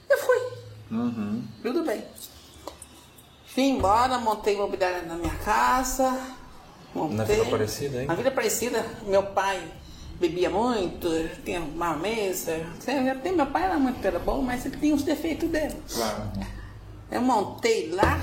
eu 0.09 0.19
fui. 0.19 0.39
Uhum. 0.91 1.43
Tudo 1.63 1.85
bem. 1.85 2.03
Vim 3.55 3.77
embora, 3.77 4.19
montei 4.19 4.55
imobiliária 4.55 5.03
na 5.03 5.15
minha 5.15 5.35
casa. 5.37 6.21
Montei. 6.95 7.17
Na 7.17 7.25
Vila 7.25 7.47
Aparecida, 7.47 8.01
hein? 8.01 8.07
Na 8.07 8.15
Vila 8.15 8.29
Aparecida, 8.29 8.85
meu 9.07 9.23
pai 9.23 9.63
bebia 10.19 10.51
muito, 10.51 11.09
tinha 11.45 11.61
uma 11.61 11.97
mesa. 11.97 12.67
Até 12.81 13.33
meu 13.33 13.47
pai 13.47 13.65
era 13.65 13.79
muito 13.79 14.05
era 14.05 14.19
bom, 14.19 14.43
mas 14.43 14.67
ele 14.67 14.77
tinha 14.77 14.95
os 14.95 15.03
defeitos 15.03 15.49
dele. 15.49 15.77
Claro. 15.93 16.33
Eu 17.11 17.21
montei 17.21 17.91
lá, 17.91 18.21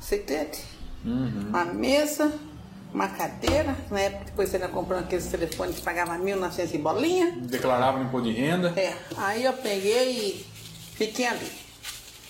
você 0.00 0.16
entende? 0.16 0.62
Uma 1.04 1.64
mesa, 1.64 2.32
uma 2.92 3.08
cadeira. 3.08 3.76
Na 3.90 4.00
época, 4.00 4.24
depois 4.26 4.48
você 4.48 4.56
ainda 4.56 4.68
comprou 4.68 4.98
aqueles 4.98 5.26
telefones 5.26 5.76
que 5.76 5.82
pagava 5.82 6.16
1.900 6.16 6.74
e 6.74 6.78
bolinha. 6.78 7.32
Declarava 7.40 7.98
no 7.98 8.04
imposto 8.04 8.28
de 8.28 8.34
renda. 8.34 8.72
É, 8.76 8.96
aí 9.16 9.44
eu 9.44 9.52
peguei 9.52 10.10
e 10.12 10.46
fiquei 10.94 11.26
ali. 11.26 11.50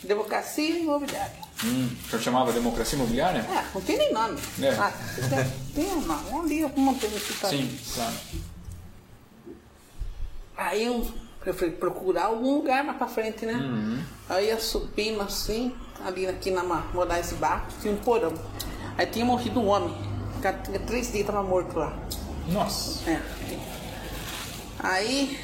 Democracia 0.02 0.70
e 0.70 0.82
imobiliária. 0.82 1.41
Hum. 1.64 1.88
O 2.06 2.10
senhor 2.10 2.22
chamava 2.22 2.52
democracia 2.52 2.96
imobiliária? 2.96 3.40
É, 3.40 3.64
não 3.74 3.80
tem 3.80 3.96
nem 3.96 4.12
nome. 4.12 4.38
É. 4.60 4.70
Ah, 4.70 4.92
tem 5.74 5.92
um 5.92 6.00
nome. 6.00 6.40
Ali 6.40 6.60
eu 6.60 6.68
montei 6.70 7.08
no 7.08 7.16
escritório. 7.16 7.58
Sim, 7.58 7.78
claro. 7.94 8.14
Aí 10.56 10.84
eu, 10.84 11.08
eu 11.46 11.54
fui 11.54 11.70
procurar 11.70 12.26
algum 12.26 12.56
lugar 12.56 12.82
mais 12.84 12.98
pra 12.98 13.06
frente, 13.06 13.46
né? 13.46 14.04
Aí 14.28 14.50
eu 14.50 14.60
subindo 14.60 15.20
assim, 15.22 15.74
ali 16.04 16.26
aqui 16.26 16.50
na 16.50 16.62
Moraes 16.62 17.32
Bar, 17.34 17.66
tinha 17.80 17.94
um 17.94 17.96
porão. 17.98 18.32
Aí 18.98 19.06
tinha 19.06 19.24
morrido 19.24 19.60
um 19.60 19.68
homem. 19.68 19.96
Tinha 20.64 20.80
três 20.80 21.12
dias, 21.12 21.26
tava 21.26 21.42
morto 21.42 21.78
lá. 21.78 21.96
Nossa. 22.48 23.08
É. 23.08 23.22
Aí 24.80 25.38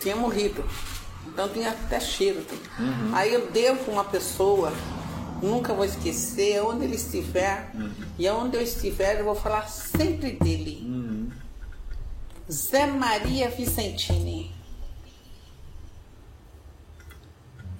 tinha 0.00 0.16
morrido. 0.16 0.64
Então 1.26 1.48
tinha 1.48 1.70
até 1.70 1.98
cheiro. 2.00 2.44
tudo. 2.44 2.60
Aí 3.12 3.32
eu 3.32 3.50
devo 3.50 3.90
uma 3.90 4.04
pessoa, 4.04 4.72
nunca 5.42 5.74
vou 5.74 5.84
esquecer, 5.84 6.62
onde 6.62 6.84
ele 6.84 6.96
estiver, 6.96 7.70
e 8.18 8.28
onde 8.28 8.56
eu 8.56 8.62
estiver, 8.62 9.18
eu 9.18 9.24
vou 9.24 9.34
falar 9.34 9.68
sempre 9.68 10.32
dele. 10.32 11.30
Zé 12.50 12.86
Maria 12.86 13.48
Vicentini. 13.50 14.52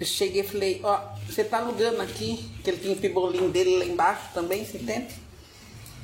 Eu 0.00 0.07
cheguei 0.07 0.40
e 0.42 0.44
falei, 0.44 0.80
ó, 0.83 1.00
você 1.26 1.44
tá 1.44 1.59
alugando 1.59 2.02
aqui, 2.02 2.50
que 2.62 2.70
ele 2.70 2.78
tinha 2.78 2.94
o 2.94 2.96
pibolinho 2.96 3.48
dele 3.50 3.78
lá 3.78 3.85
embaixo 3.85 4.22
também, 4.35 4.64
você 4.64 4.78
entende? 4.78 5.14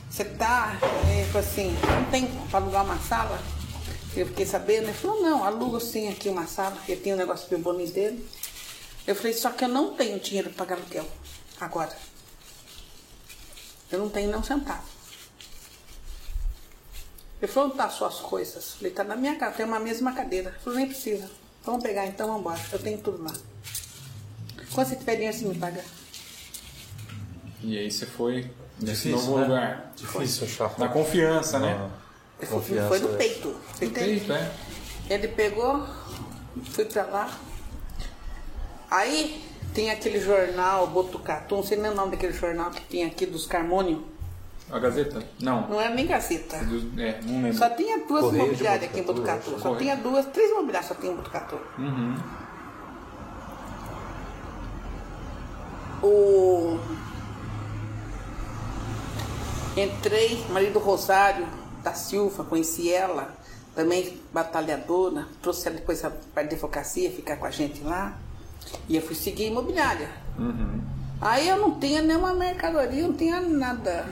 Você 0.08 0.24
tá, 0.24 0.78
é, 1.08 1.24
falou 1.26 1.46
assim, 1.46 1.74
não 1.86 2.04
tem 2.10 2.26
para 2.26 2.60
alugar 2.60 2.84
uma 2.84 2.98
sala? 2.98 3.40
Eu 4.16 4.26
fiquei 4.26 4.44
sabendo, 4.44 4.84
ele 4.84 4.92
falou, 4.92 5.22
não, 5.22 5.44
alugo 5.44 5.78
sim 5.80 6.08
aqui 6.08 6.28
uma 6.28 6.46
sala, 6.46 6.76
ele 6.88 7.00
tinha 7.00 7.14
um 7.14 7.18
negócio 7.18 7.48
bem 7.48 7.60
bonito 7.60 7.92
dele. 7.92 8.28
Eu 9.06 9.14
falei, 9.14 9.32
só 9.32 9.50
que 9.50 9.64
eu 9.64 9.68
não 9.68 9.94
tenho 9.94 10.18
dinheiro 10.18 10.50
para 10.50 10.66
pagar 10.66 10.80
aluguel 10.80 11.06
agora. 11.60 11.96
Eu 13.90 14.00
não 14.00 14.08
tenho 14.08 14.28
nem 14.30 14.38
um 14.38 14.42
centavo. 14.42 14.82
Ele 17.40 17.50
falou, 17.50 17.68
onde 17.68 17.78
tá 17.78 17.86
as 17.86 17.94
suas 17.94 18.16
coisas? 18.16 18.54
Eu 18.56 18.76
falei, 18.78 18.92
tá 18.92 19.04
na 19.04 19.16
minha 19.16 19.36
casa, 19.36 19.56
tem 19.56 19.66
uma 19.66 19.80
mesa 19.80 20.00
uma 20.02 20.12
cadeira. 20.12 20.50
Ele 20.50 20.58
falou, 20.58 20.78
nem 20.78 20.88
precisa. 20.88 21.30
Vamos 21.64 21.82
pegar 21.82 22.06
então, 22.06 22.26
vamos 22.26 22.40
embora. 22.42 22.60
Eu 22.72 22.78
tenho 22.78 22.98
tudo 22.98 23.22
lá. 23.22 23.32
Quando 24.74 24.88
você 24.88 24.96
tiver 24.96 25.16
dinheiro, 25.16 25.36
você 25.36 25.44
me 25.46 25.54
paga. 25.54 25.84
E 27.62 27.78
aí 27.78 27.90
você 27.90 28.06
foi 28.06 28.50
nesse 28.78 29.08
Difícil, 29.08 29.12
novo 29.12 29.38
né? 29.38 29.44
lugar. 29.44 29.92
Difícil 29.96 30.46
achar. 30.46 30.78
Na 30.78 30.88
confiança, 30.88 31.58
né? 31.58 31.72
Ah, 31.72 31.90
Confiança, 32.46 32.88
foi 32.88 33.00
do 33.00 33.14
é. 33.14 33.16
peito. 33.16 33.56
Você 33.74 33.84
entende? 33.86 34.20
Feito, 34.20 34.32
é. 34.32 34.52
Ele 35.08 35.28
pegou, 35.28 35.86
fui 36.70 36.84
pra 36.84 37.04
lá. 37.04 37.30
Aí 38.90 39.44
tem 39.74 39.90
aquele 39.90 40.20
jornal 40.20 40.86
Botucatu, 40.88 41.54
não 41.56 41.62
sei 41.62 41.78
nem 41.78 41.90
o 41.90 41.94
nome 41.94 42.12
daquele 42.12 42.32
jornal 42.32 42.70
que 42.70 42.82
tinha 42.88 43.06
aqui 43.06 43.26
dos 43.26 43.46
Carmônio. 43.46 44.04
A 44.70 44.78
Gazeta? 44.78 45.22
Não. 45.40 45.68
Não 45.68 45.80
era 45.80 45.92
nem 45.94 46.06
Gazeta. 46.06 46.56
Do- 46.58 47.00
É, 47.00 47.20
não 47.22 47.42
lembro. 47.42 47.58
Só 47.58 47.68
tinha 47.70 47.98
duas 48.06 48.22
Correio 48.22 48.44
imobiliárias 48.44 48.84
aqui 48.84 49.00
em 49.00 49.02
Botucatu, 49.02 49.50
acho. 49.50 49.50
Só 49.50 49.68
Correio. 49.70 49.78
tinha 49.78 49.96
duas, 49.96 50.26
três 50.26 50.50
imobiliárias 50.50 50.88
só 50.88 50.94
tinha 50.94 51.12
em 51.12 51.16
Botucatu. 51.16 51.58
Uhum. 51.78 52.16
O... 56.02 56.78
Entrei, 59.76 60.44
marido 60.50 60.78
Rosário 60.78 61.46
da 61.82 61.94
Silva, 61.94 62.44
conheci 62.44 62.90
ela, 62.92 63.34
também 63.74 64.20
batalhadora, 64.32 65.26
trouxe 65.42 65.68
ela 65.68 65.76
depois 65.76 66.00
para 66.00 66.12
a 66.36 66.40
advocacia, 66.40 67.10
ficar 67.10 67.36
com 67.36 67.46
a 67.46 67.50
gente 67.50 67.82
lá. 67.82 68.18
E 68.88 68.96
eu 68.96 69.02
fui 69.02 69.14
seguir 69.14 69.44
a 69.44 69.46
imobiliária. 69.48 70.10
Aí 71.20 71.48
eu 71.48 71.56
não 71.56 71.78
tinha 71.78 72.02
nenhuma 72.02 72.32
mercadoria, 72.34 73.02
não 73.06 73.14
tinha 73.14 73.40
nada. 73.40 74.06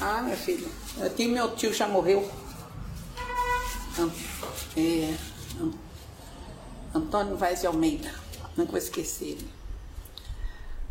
Ah, 0.00 0.22
minha 0.22 0.36
filha, 0.36 0.66
eu 0.98 1.10
tinha 1.14 1.28
meu 1.28 1.54
tio 1.54 1.72
já 1.72 1.86
morreu. 1.86 2.28
É, 4.76 5.14
An- 5.60 5.72
Antônio 6.94 7.36
Vaz 7.36 7.60
de 7.60 7.66
Almeida, 7.66 8.10
nunca 8.56 8.70
vou 8.72 8.78
esquecer 8.78 9.28
ele. 9.32 9.46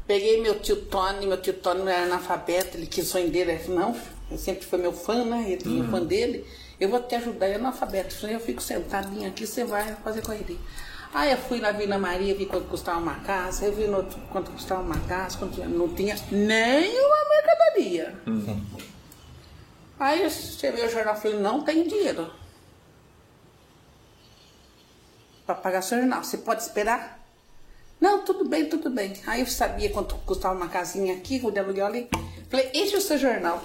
Peguei 0.05 0.41
meu 0.41 0.59
tio 0.59 0.75
Tony, 0.85 1.25
meu 1.25 1.41
tio 1.41 1.53
Tony 1.53 1.79
não 1.81 1.89
era 1.89 2.03
analfabeto, 2.03 2.77
ele 2.77 2.85
quis 2.85 3.07
sonho 3.07 3.29
dele, 3.31 3.51
ele 3.53 3.63
falou, 3.63 3.79
não, 3.79 3.89
eu 3.89 4.01
sempre 4.37 4.65
fui 4.65 4.79
meu 4.79 4.93
fã, 4.93 5.25
né? 5.25 5.45
Ele 5.47 5.57
tinha 5.57 5.83
fã 5.89 6.03
dele, 6.03 6.45
eu 6.79 6.89
vou 6.89 7.01
te 7.01 7.15
ajudar, 7.15 7.47
eu 7.49 7.55
analfabeto. 7.55 8.25
Eu 8.27 8.39
fico 8.39 8.61
sentadinha 8.61 9.29
aqui, 9.29 9.45
você 9.45 9.63
vai 9.63 9.95
fazer 10.03 10.21
correria. 10.21 10.57
Aí 11.13 11.31
eu 11.31 11.37
fui 11.37 11.59
na 11.59 11.71
Vila 11.71 11.97
Maria, 11.97 12.33
vi 12.33 12.45
quanto 12.45 12.69
custava 12.69 12.99
uma 12.99 13.15
casa, 13.15 13.65
eu 13.65 13.73
vi 13.73 13.85
no 13.85 13.97
outro 13.97 14.17
quanto 14.31 14.49
custava 14.51 14.81
uma 14.81 14.99
casa, 15.01 15.37
quanto, 15.37 15.59
não 15.65 15.89
tinha 15.89 16.15
nenhuma 16.31 17.15
mercadoria. 17.29 18.15
Aí 19.99 20.23
eu 20.23 20.29
cheguei 20.29 20.85
o 20.85 20.89
jornal 20.89 21.15
e 21.15 21.19
falei, 21.19 21.39
não 21.39 21.63
tem 21.63 21.85
dinheiro 21.85 22.31
para 25.45 25.55
pagar 25.55 25.81
seu 25.81 25.99
jornal. 25.99 26.23
Você 26.23 26.37
pode 26.37 26.61
esperar? 26.61 27.19
Não, 27.99 28.23
tudo 28.23 28.45
bem, 28.45 28.65
tudo 28.65 28.89
bem. 28.89 29.13
Aí 29.27 29.41
eu 29.41 29.47
sabia 29.47 29.91
quanto 29.91 30.15
custava 30.25 30.55
uma 30.55 30.69
casinha 30.69 31.13
aqui, 31.13 31.41
o 31.43 31.51
de 31.51 31.59
aluguel 31.59 31.85
ali. 31.85 32.09
Falei, 32.49 32.71
enche 32.73 32.95
o 32.95 33.01
seu 33.01 33.17
jornal. 33.17 33.61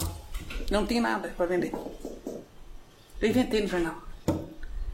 Não 0.70 0.87
tem 0.87 1.00
nada 1.00 1.29
para 1.37 1.46
vender. 1.46 1.72
Eu 3.20 3.29
inventei 3.29 3.62
no 3.62 3.68
jornal. 3.68 3.96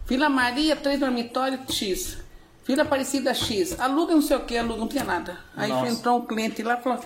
Vila 0.07 0.29
Maria, 0.29 0.77
três 0.77 1.01
dormitórios, 1.01 1.75
X. 1.75 2.19
Vila 2.67 2.83
Aparecida, 2.83 3.33
X. 3.35 3.79
Aluga 3.81 4.15
não 4.15 4.23
sei 4.23 4.37
o 4.37 4.45
que, 4.45 4.57
aluga, 4.57 4.79
não 4.81 4.89
tinha 4.89 5.05
nada. 5.05 5.39
Aí 5.57 5.71
Nossa. 5.71 5.91
entrou 5.91 6.19
um 6.19 6.27
cliente 6.27 6.63
lá 6.63 6.79
e 6.79 6.83
falou, 6.83 7.03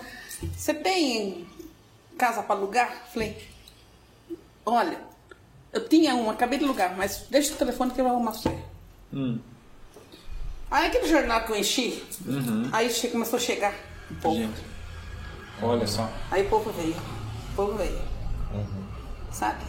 você 0.55 0.73
tem 0.73 1.47
casa 2.17 2.43
para 2.43 2.55
alugar? 2.55 3.05
Falei, 3.13 3.41
olha, 4.65 4.99
eu 5.73 5.87
tinha 5.87 6.13
uma, 6.15 6.33
acabei 6.33 6.59
de 6.59 6.65
alugar, 6.65 6.95
mas 6.97 7.25
deixa 7.29 7.53
o 7.53 7.57
telefone 7.57 7.91
que 7.91 7.99
eu 8.01 8.05
vou 8.05 8.13
arrumar 8.13 8.31
pra 8.31 8.41
você. 8.41 8.57
Hum. 9.13 9.39
Aí 10.69 10.87
aquele 10.87 11.07
jornal 11.07 11.45
que 11.45 11.51
eu 11.53 11.55
enchi, 11.55 12.03
aí 12.73 12.89
che- 12.89 13.07
começou 13.07 13.37
a 13.37 13.41
chegar 13.41 13.73
um 14.11 14.15
pouco. 14.15 14.37
Gente. 14.37 14.61
Olha 15.61 15.87
só. 15.87 16.11
Aí 16.29 16.45
o 16.45 16.49
povo 16.49 16.71
veio. 16.73 16.93
O 16.93 17.55
povo 17.55 17.73
veio. 17.77 17.99
Sabe? 19.37 19.63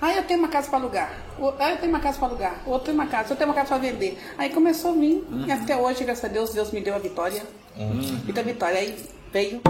Aí 0.00 0.16
eu 0.16 0.24
tenho 0.24 0.38
uma 0.38 0.48
casa 0.48 0.70
para 0.70 0.78
alugar. 0.78 1.12
Aí 1.58 1.72
eu 1.72 1.78
tenho 1.78 1.92
uma 1.92 2.00
casa 2.00 2.18
para 2.18 2.28
alugar. 2.28 2.62
Outro 2.64 2.86
tem 2.86 2.94
uma 2.94 3.06
casa. 3.06 3.32
Eu 3.32 3.36
tenho 3.36 3.50
uma 3.50 3.54
casa 3.54 3.68
para 3.68 3.78
vender. 3.78 4.18
Aí 4.38 4.48
começou 4.48 4.92
a 4.92 4.94
vir. 4.94 5.26
E 5.46 5.52
até 5.52 5.76
hoje, 5.76 6.04
graças 6.04 6.24
a 6.24 6.28
Deus, 6.28 6.54
Deus 6.54 6.70
me 6.70 6.80
deu 6.80 6.94
a 6.94 6.98
vitória. 6.98 7.42
E 8.26 8.32
da 8.32 8.40
Vitória. 8.42 8.78
Aí 8.78 8.96
veio 9.30 9.60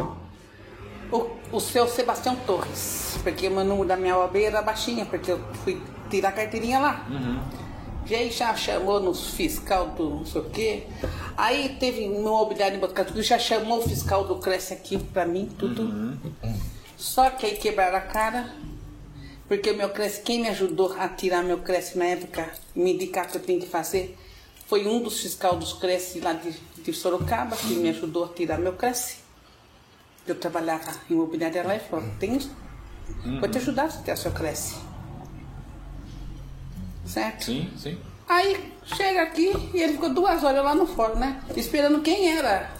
o, 1.10 1.26
o 1.56 1.60
seu 1.60 1.88
Sebastião 1.88 2.36
Torres, 2.46 3.18
porque 3.24 3.48
o 3.48 3.50
meu 3.50 3.64
número 3.64 3.88
da 3.88 3.96
minha 3.96 4.16
OAB 4.16 4.36
era 4.36 4.62
baixinha, 4.62 5.04
porque 5.04 5.32
eu 5.32 5.40
fui 5.64 5.82
tirar 6.08 6.28
a 6.28 6.32
carteirinha 6.32 6.78
lá. 6.78 7.06
E 8.08 8.14
aí 8.14 8.30
já 8.30 8.54
chamou 8.54 9.00
nos 9.00 9.30
fiscal 9.34 9.88
do 9.88 10.10
não 10.10 10.26
sei 10.26 10.40
o 10.40 10.44
quê. 10.44 10.86
Aí 11.36 11.76
teve 11.80 12.02
imobiliário 12.04 12.76
em 12.76 12.80
Botucatu, 12.80 13.20
já 13.20 13.38
chamou 13.38 13.78
o 13.78 13.82
fiscal 13.82 14.24
do 14.24 14.36
Cresce 14.36 14.74
aqui 14.74 14.96
pra 14.96 15.26
mim, 15.26 15.48
tudo. 15.58 16.18
Só 16.96 17.30
que 17.30 17.46
aí 17.46 17.56
quebraram 17.56 17.98
a 17.98 18.00
cara, 18.00 18.52
porque 19.50 19.68
o 19.72 19.76
meu 19.76 19.88
Cresce, 19.88 20.20
quem 20.20 20.42
me 20.42 20.48
ajudou 20.48 20.92
a 20.92 21.08
tirar 21.08 21.42
meu 21.42 21.58
Cresce 21.58 21.98
na 21.98 22.04
época, 22.04 22.52
me 22.72 22.94
indicar 22.94 23.26
o 23.26 23.30
que 23.30 23.36
eu 23.36 23.42
tinha 23.42 23.58
que 23.58 23.66
fazer, 23.66 24.16
foi 24.68 24.86
um 24.86 25.02
dos 25.02 25.20
fiscal 25.20 25.56
dos 25.56 25.72
Cresce 25.72 26.20
lá 26.20 26.34
de, 26.34 26.52
de 26.52 26.92
Sorocaba, 26.92 27.56
que 27.56 27.74
me 27.74 27.88
ajudou 27.88 28.26
a 28.26 28.28
tirar 28.28 28.60
meu 28.60 28.74
Cresce. 28.74 29.16
Eu 30.24 30.36
trabalhava 30.36 30.92
em 31.10 31.14
imobiliária 31.14 31.64
lá 31.64 31.74
e 31.74 31.80
falou, 31.80 32.08
tem, 32.20 32.38
vou 33.40 33.48
te 33.48 33.58
ajudar 33.58 33.86
a 33.86 33.88
ter 33.88 34.16
seu 34.16 34.30
Cresce. 34.30 34.76
Certo? 37.04 37.46
Sim, 37.46 37.72
sim. 37.76 37.98
Aí 38.28 38.72
chega 38.84 39.22
aqui 39.22 39.50
e 39.74 39.82
ele 39.82 39.94
ficou 39.94 40.14
duas 40.14 40.44
horas 40.44 40.64
lá 40.64 40.76
no 40.76 40.86
fórum, 40.86 41.16
né? 41.16 41.42
Esperando 41.56 42.02
quem 42.02 42.38
era 42.38 42.70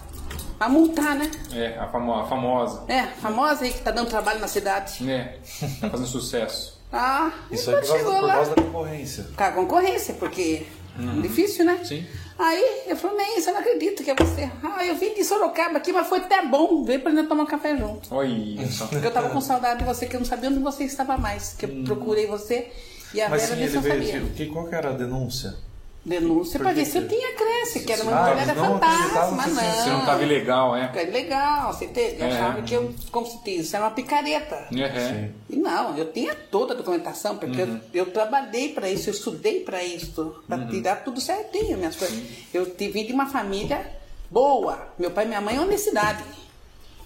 a 0.65 0.69
multar, 0.69 1.15
né? 1.15 1.29
É, 1.53 1.77
a, 1.77 1.87
famo 1.87 2.13
a 2.13 2.25
famosa. 2.27 2.83
É, 2.87 2.99
a 2.99 3.07
famosa 3.07 3.63
aí 3.65 3.71
que 3.73 3.81
tá 3.81 3.91
dando 3.91 4.09
trabalho 4.09 4.39
na 4.39 4.47
cidade. 4.47 5.09
É, 5.09 5.37
tá 5.81 5.89
fazendo 5.89 6.07
sucesso. 6.07 6.79
Ah, 6.93 7.31
Isso 7.49 7.69
aí 7.69 7.77
quando 7.77 7.81
por 7.83 7.87
causa, 7.87 7.97
chegou 7.97 8.13
por 8.19 8.25
lá, 8.27 8.33
causa 8.33 8.55
da 8.55 8.61
concorrência. 8.61 9.25
com 9.35 9.43
a 9.43 9.51
concorrência, 9.51 10.13
porque 10.15 10.65
é 11.17 11.21
difícil, 11.21 11.63
né? 11.65 11.79
Sim. 11.83 12.05
Aí 12.37 12.83
eu 12.87 12.95
falei, 12.97 13.17
nem, 13.17 13.39
você 13.41 13.51
não 13.51 13.59
acredita 13.59 14.03
que 14.03 14.11
é 14.11 14.15
você. 14.15 14.51
Ah, 14.63 14.85
eu 14.85 14.95
vim 14.95 15.13
de 15.13 15.23
Sorocaba 15.23 15.77
aqui, 15.77 15.93
mas 15.93 16.07
foi 16.07 16.19
até 16.19 16.45
bom 16.45 16.83
ver 16.83 16.99
pra 16.99 17.11
gente 17.11 17.27
tomar 17.27 17.43
um 17.43 17.47
café 17.47 17.77
junto. 17.77 18.13
Olha 18.13 18.67
só. 18.69 18.87
Porque 18.87 19.05
eu 19.07 19.11
tava 19.11 19.29
com 19.29 19.39
saudade 19.39 19.79
de 19.79 19.85
você, 19.85 20.05
que 20.05 20.15
eu 20.15 20.19
não 20.19 20.25
sabia 20.25 20.49
onde 20.49 20.59
você 20.59 20.83
estava 20.83 21.17
mais. 21.17 21.53
Que 21.57 21.65
eu 21.65 21.83
procurei 21.85 22.27
você 22.27 22.71
e 23.13 23.21
a 23.21 23.29
Mas 23.29 23.43
Vera 23.43 23.55
sim, 23.55 23.61
ele 23.63 23.73
não 23.73 23.81
veio. 23.81 24.05
sabia. 24.11 24.29
Que, 24.35 24.45
qual 24.47 24.67
que 24.67 24.75
era 24.75 24.89
a 24.89 24.93
denúncia? 24.93 25.55
Denúncia 26.03 26.59
que 26.59 26.65
ver 26.73 26.85
se 26.85 26.97
eu 26.97 27.07
tinha 27.07 27.35
cresce, 27.35 27.81
que 27.81 27.93
era 27.93 28.01
uma 28.01 28.11
Ah, 28.11 28.29
mulher 28.31 28.55
fantasma, 28.55 29.43
que 29.43 29.49
não. 29.51 29.71
Você 29.83 29.89
não 29.91 30.03
tava 30.05 30.23
ilegal, 30.23 30.75
é? 30.75 30.91
É 30.95 31.03
legal, 31.03 31.71
você? 31.71 31.85
Eu 32.19 32.25
É. 32.25 32.31
achava 32.31 32.61
que 32.63 32.73
eu, 32.73 32.91
como 33.11 33.27
se 33.27 33.37
diz, 33.43 33.67
isso 33.67 33.75
era 33.75 33.85
uma 33.85 33.91
picareta. 33.91 34.55
É. 34.75 35.29
E 35.47 35.55
não, 35.57 35.95
eu 35.95 36.11
tinha 36.11 36.33
toda 36.33 36.73
a 36.73 36.77
documentação, 36.77 37.37
porque 37.37 37.61
Uhum. 37.61 37.79
eu, 37.93 38.05
eu 38.05 38.11
trabalhei 38.11 38.73
para 38.73 38.89
isso, 38.89 39.09
eu 39.09 39.13
estudei 39.13 39.59
para 39.59 39.83
isso, 39.83 40.37
para 40.47 40.57
Uhum. 40.57 40.69
tirar 40.69 41.03
tudo 41.03 41.21
certinho, 41.21 41.77
minhas 41.77 41.95
coisas. 41.95 42.17
Eu 42.51 42.65
te- 42.73 42.89
vim 42.89 43.05
de 43.05 43.13
uma 43.13 43.27
família 43.27 43.85
boa. 44.31 44.87
Meu 44.97 45.11
pai 45.11 45.25
e 45.25 45.27
minha 45.27 45.41
mãe, 45.41 45.59
honestidade. 45.59 46.23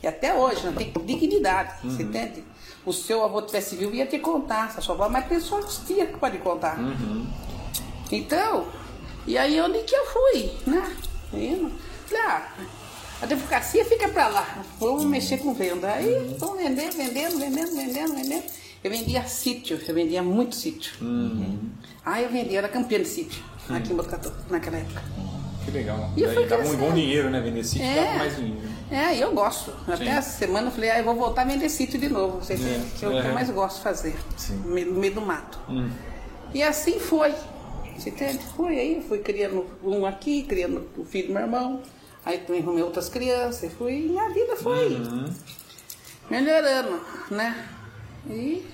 E 0.01 0.07
até 0.07 0.33
hoje, 0.33 0.65
não 0.65 0.71
tem 0.73 0.93
dignidade, 1.03 1.73
você 1.83 2.01
Uhum. 2.01 2.09
entende? 2.09 2.45
O 2.85 2.93
seu 2.93 3.25
avô 3.25 3.41
tivesse 3.41 3.75
vivo, 3.75 3.93
ia 3.93 4.05
te 4.05 4.19
contar, 4.19 4.67
essa 4.69 4.79
sua 4.79 4.95
avó, 4.95 5.09
mas 5.09 5.27
tem 5.27 5.39
só 5.41 5.57
os 5.59 5.79
tias 5.79 6.07
que 6.07 6.17
pode 6.17 6.37
contar. 6.37 6.79
Uhum. 6.79 7.27
Então, 8.11 8.67
e 9.27 9.37
aí 9.37 9.59
onde 9.61 9.79
que 9.79 9.95
eu 9.95 10.05
fui, 10.05 10.51
né? 10.67 10.95
Indo. 11.33 11.71
Falei, 12.07 12.23
ah, 12.23 12.47
a 13.21 13.23
advocacia 13.25 13.83
fica 13.85 14.07
pra 14.09 14.27
lá, 14.27 14.63
vamos 14.79 15.05
mexer 15.05 15.37
com 15.37 15.53
venda. 15.53 15.91
Aí, 15.91 16.35
vamos 16.37 16.57
vender, 16.57 16.91
vendendo, 16.91 17.39
vendendo, 17.39 17.75
vendendo, 17.75 18.15
vendendo. 18.15 18.43
Eu 18.83 18.91
vendia 18.91 19.23
sítio, 19.23 19.79
eu 19.87 19.95
vendia 19.95 20.21
muito 20.21 20.55
sítio. 20.55 20.93
Ah, 22.05 22.21
eu 22.21 22.29
vendia, 22.29 22.59
era 22.59 22.69
campeã 22.69 22.99
de 22.99 23.07
sítio, 23.07 23.43
aqui 23.69 23.91
em 23.91 23.95
Botucatu, 23.95 24.31
naquela 24.49 24.77
época. 24.77 25.01
Que 25.65 25.71
legal. 25.71 26.11
E 26.15 26.23
Daí 26.23 26.45
dava 26.45 26.67
um 26.69 26.75
bom 26.75 26.93
dinheiro, 26.93 27.31
né? 27.31 27.41
Vender 27.41 27.63
sítio 27.63 27.83
É. 27.83 27.95
dava 27.95 28.17
mais 28.19 28.35
dinheiro. 28.35 28.75
É, 28.91 29.17
eu 29.17 29.33
gosto. 29.33 29.73
Até 29.87 30.09
essa 30.09 30.37
semana 30.37 30.67
eu 30.67 30.71
falei, 30.71 30.91
ah, 30.91 30.99
eu 30.99 31.03
vou 31.03 31.15
voltar 31.15 31.41
a 31.41 31.45
vender 31.45 31.67
sítio 31.69 31.99
de 31.99 32.07
novo. 32.07 32.37
Você 32.37 32.53
entende? 32.53 32.85
Que 32.99 33.05
é 33.05 33.07
o 33.07 33.11
que 33.11 33.17
é. 33.17 33.29
eu 33.31 33.33
mais 33.33 33.49
gosto 33.49 33.77
de 33.77 33.81
fazer. 33.83 34.15
Sim. 34.37 34.61
No 34.63 34.71
meio, 34.71 34.93
no 34.93 34.99
meio 34.99 35.13
do 35.15 35.21
mato. 35.21 35.57
Hum. 35.67 35.89
E 36.53 36.61
assim 36.61 36.99
foi. 36.99 37.33
Você 37.97 38.09
entende? 38.09 38.39
Foi 38.55 38.77
aí, 38.79 39.03
fui 39.07 39.19
criando 39.19 39.65
um 39.83 40.05
aqui, 40.05 40.43
criando 40.43 40.87
o 40.97 41.05
filho 41.05 41.27
do 41.27 41.33
meu 41.33 41.41
irmão. 41.43 41.81
Aí 42.25 42.39
também 42.39 42.61
arrumei 42.61 42.83
outras 42.83 43.07
crianças. 43.09 43.63
E 43.63 43.69
fui, 43.75 44.07
minha 44.09 44.29
vida 44.29 44.55
foi 44.55 44.95
Uhum. 44.95 45.33
melhorando, 46.29 46.99
né? 47.31 47.67
E 48.27 48.65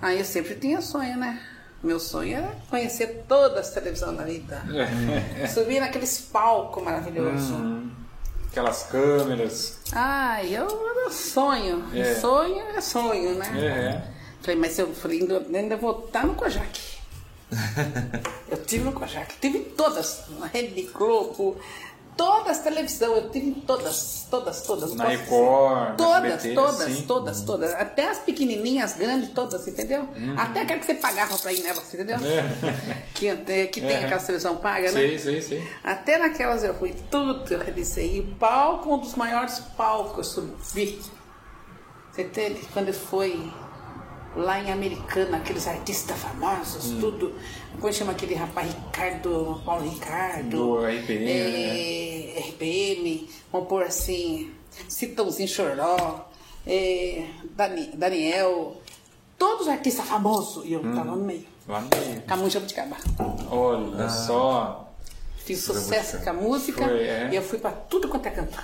aí 0.00 0.18
eu 0.18 0.24
sempre 0.24 0.54
tinha 0.56 0.80
sonho, 0.80 1.16
né? 1.16 1.40
Meu 1.82 2.00
sonho 2.00 2.36
era 2.38 2.56
conhecer 2.68 3.24
todas 3.28 3.68
as 3.68 3.70
televisões 3.74 4.16
da 4.16 4.24
vida. 4.24 4.62
Subir 5.52 5.78
naqueles 5.80 6.20
palcos 6.20 6.82
maravilhosos. 6.82 7.50
Uhum. 7.50 7.90
Aquelas 8.50 8.84
câmeras. 8.84 9.78
Ai, 9.92 10.56
eu 10.56 10.66
era 10.90 11.10
sonho. 11.10 11.84
É. 11.94 12.14
Sonho 12.16 12.60
é 12.74 12.80
sonho, 12.80 13.34
né? 13.36 13.52
É. 13.60 14.18
Falei, 14.40 14.56
mas 14.58 14.78
eu 14.78 14.92
falei, 14.94 15.20
ainda, 15.20 15.46
ainda 15.56 15.76
vou 15.76 16.06
estar 16.06 16.26
no 16.26 16.34
Kojak. 16.34 16.97
Eu 18.50 18.62
tive 18.64 18.84
no 18.84 18.92
Kojak, 18.92 19.34
tive 19.40 19.60
todas, 19.60 20.24
na 20.38 20.46
Rede 20.46 20.82
Globo, 20.92 21.56
todas 22.16 22.58
as 22.58 22.62
televisão, 22.64 23.14
eu 23.14 23.30
tive 23.30 23.46
em 23.46 23.54
todas, 23.54 24.26
todas, 24.30 24.60
todas. 24.62 24.92
Na 24.94 25.04
Record, 25.04 25.96
Todas, 25.96 26.32
SBT, 26.34 26.54
todas, 26.54 26.92
sim. 26.92 27.02
todas, 27.06 27.40
todas. 27.42 27.74
Até 27.74 28.08
as 28.10 28.18
pequenininhas, 28.18 28.94
grandes, 28.94 29.30
todas, 29.30 29.66
entendeu? 29.68 30.06
Até 30.36 30.62
aquela 30.62 30.80
que 30.80 30.86
você 30.86 30.94
pagava 30.94 31.38
pra 31.38 31.52
ir 31.52 31.60
nelas, 31.62 31.94
entendeu? 31.94 32.16
Uhum. 32.18 32.26
É. 32.26 33.08
Que, 33.18 33.34
que 33.68 33.80
tem 33.80 33.90
É. 33.90 34.04
aquela 34.04 34.20
televisão 34.20 34.56
paga, 34.58 34.92
né? 34.92 35.00
Sei, 35.00 35.18
sei, 35.18 35.42
sei. 35.42 35.68
Até 35.82 36.18
naquelas 36.18 36.62
eu 36.62 36.72
fui, 36.74 36.94
tudo 37.10 37.52
eu 37.52 37.58
realizei. 37.60 38.16
E 38.18 38.20
o 38.20 38.34
palco, 38.36 38.94
um 38.94 38.98
dos 38.98 39.14
maiores 39.16 39.58
palcos 39.76 40.12
que 40.12 40.20
eu 40.20 40.24
subi. 40.24 41.00
Você 42.12 42.22
entende? 42.22 42.60
Quando 42.72 42.92
foi 42.92 43.52
lá 44.38 44.60
em 44.60 44.70
Americana, 44.72 45.38
aqueles 45.38 45.66
artistas 45.66 46.16
famosos, 46.18 46.92
Hum. 46.92 47.00
tudo. 47.00 47.34
Como 47.80 47.92
chama 47.92 48.12
aquele 48.12 48.34
rapaz 48.34 48.72
Ricardo, 48.72 49.60
Paulo 49.64 49.88
Ricardo? 49.88 50.48
Do 50.50 50.84
RPM, 50.86 51.30
é, 51.30 52.38
RPM, 52.48 53.28
vamos 53.52 53.68
pôr 53.68 53.82
assim, 53.84 54.50
Citãozinho 54.88 55.48
Choró, 55.48 56.28
é, 56.66 57.24
Dani- 57.56 57.90
Daniel, 57.94 58.76
todos 59.38 59.62
os 59.62 59.68
artistas 59.68 60.06
famosos. 60.06 60.64
E 60.64 60.72
eu 60.72 60.80
Hum. 60.80 60.94
tava 60.94 61.10
no 61.16 61.24
meio. 61.24 61.44
Lá 61.66 61.80
no 61.80 61.88
meio. 61.96 62.22
Camunha 62.22 62.50
Jabuticaba. 62.50 62.96
Olha 63.50 64.08
só. 64.08 64.84
Fiz 65.44 65.60
sucesso 65.64 66.18
com 66.22 66.30
a 66.30 66.32
música 66.32 66.84
Foi, 66.84 67.00
é. 67.00 67.28
e 67.32 67.36
eu 67.36 67.42
fui 67.42 67.58
pra 67.58 67.70
tudo 67.70 68.08
quanto 68.08 68.26
é 68.26 68.30
canto. 68.30 68.58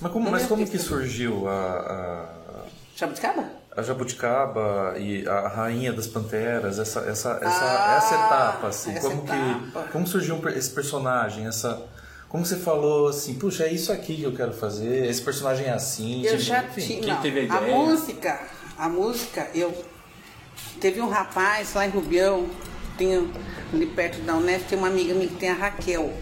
Mas 0.00 0.12
como, 0.12 0.30
mas 0.30 0.42
me 0.42 0.48
como 0.48 0.66
que 0.66 0.78
surgiu 0.78 1.46
a, 1.48 2.64
Jabuticaba? 2.96 3.44
A, 3.76 3.80
a 3.80 3.82
Jabuticaba 3.82 4.94
e 4.98 5.26
a 5.26 5.48
Rainha 5.48 5.92
das 5.92 6.06
Panteras, 6.06 6.78
essa, 6.78 7.00
essa, 7.00 7.38
essa, 7.42 7.64
Ah, 7.64 7.96
essa 7.96 8.14
etapa, 8.14 8.66
assim? 8.68 8.92
essa 8.92 9.08
como, 9.08 9.22
etapa. 9.24 9.82
Que, 9.82 9.92
como 9.92 10.06
surgiu 10.06 10.40
esse 10.50 10.70
personagem, 10.70 11.46
essa... 11.46 11.82
Como 12.28 12.44
você 12.44 12.56
falou 12.56 13.08
assim, 13.08 13.34
puxa, 13.34 13.62
é 13.64 13.72
isso 13.72 13.92
aqui 13.92 14.16
que 14.16 14.22
eu 14.24 14.34
quero 14.34 14.52
fazer, 14.52 15.06
esse 15.08 15.22
personagem 15.22 15.66
é 15.66 15.70
assim, 15.72 16.22
Eu 16.24 16.32
tipo, 16.32 16.42
já 16.42 16.64
enfim. 16.64 16.80
tinha. 16.80 17.00
quem 17.00 17.12
não, 17.14 17.22
teve 17.22 17.38
a 17.38 17.42
a 17.42 17.60
ideia? 17.62 17.76
música, 17.76 18.40
a 18.76 18.88
música, 18.88 19.48
eu. 19.54 19.84
Teve 20.80 21.00
um 21.00 21.08
rapaz 21.08 21.74
lá 21.74 21.86
em 21.86 21.90
Rubião, 21.90 22.48
tinha 22.98 23.24
ali 23.72 23.86
perto 23.86 24.20
da 24.22 24.34
Unesp, 24.34 24.66
tem 24.68 24.76
uma 24.76 24.88
amiga 24.88 25.14
minha 25.14 25.28
que 25.28 25.36
tem 25.36 25.48
a 25.50 25.54
Raquel. 25.54 26.12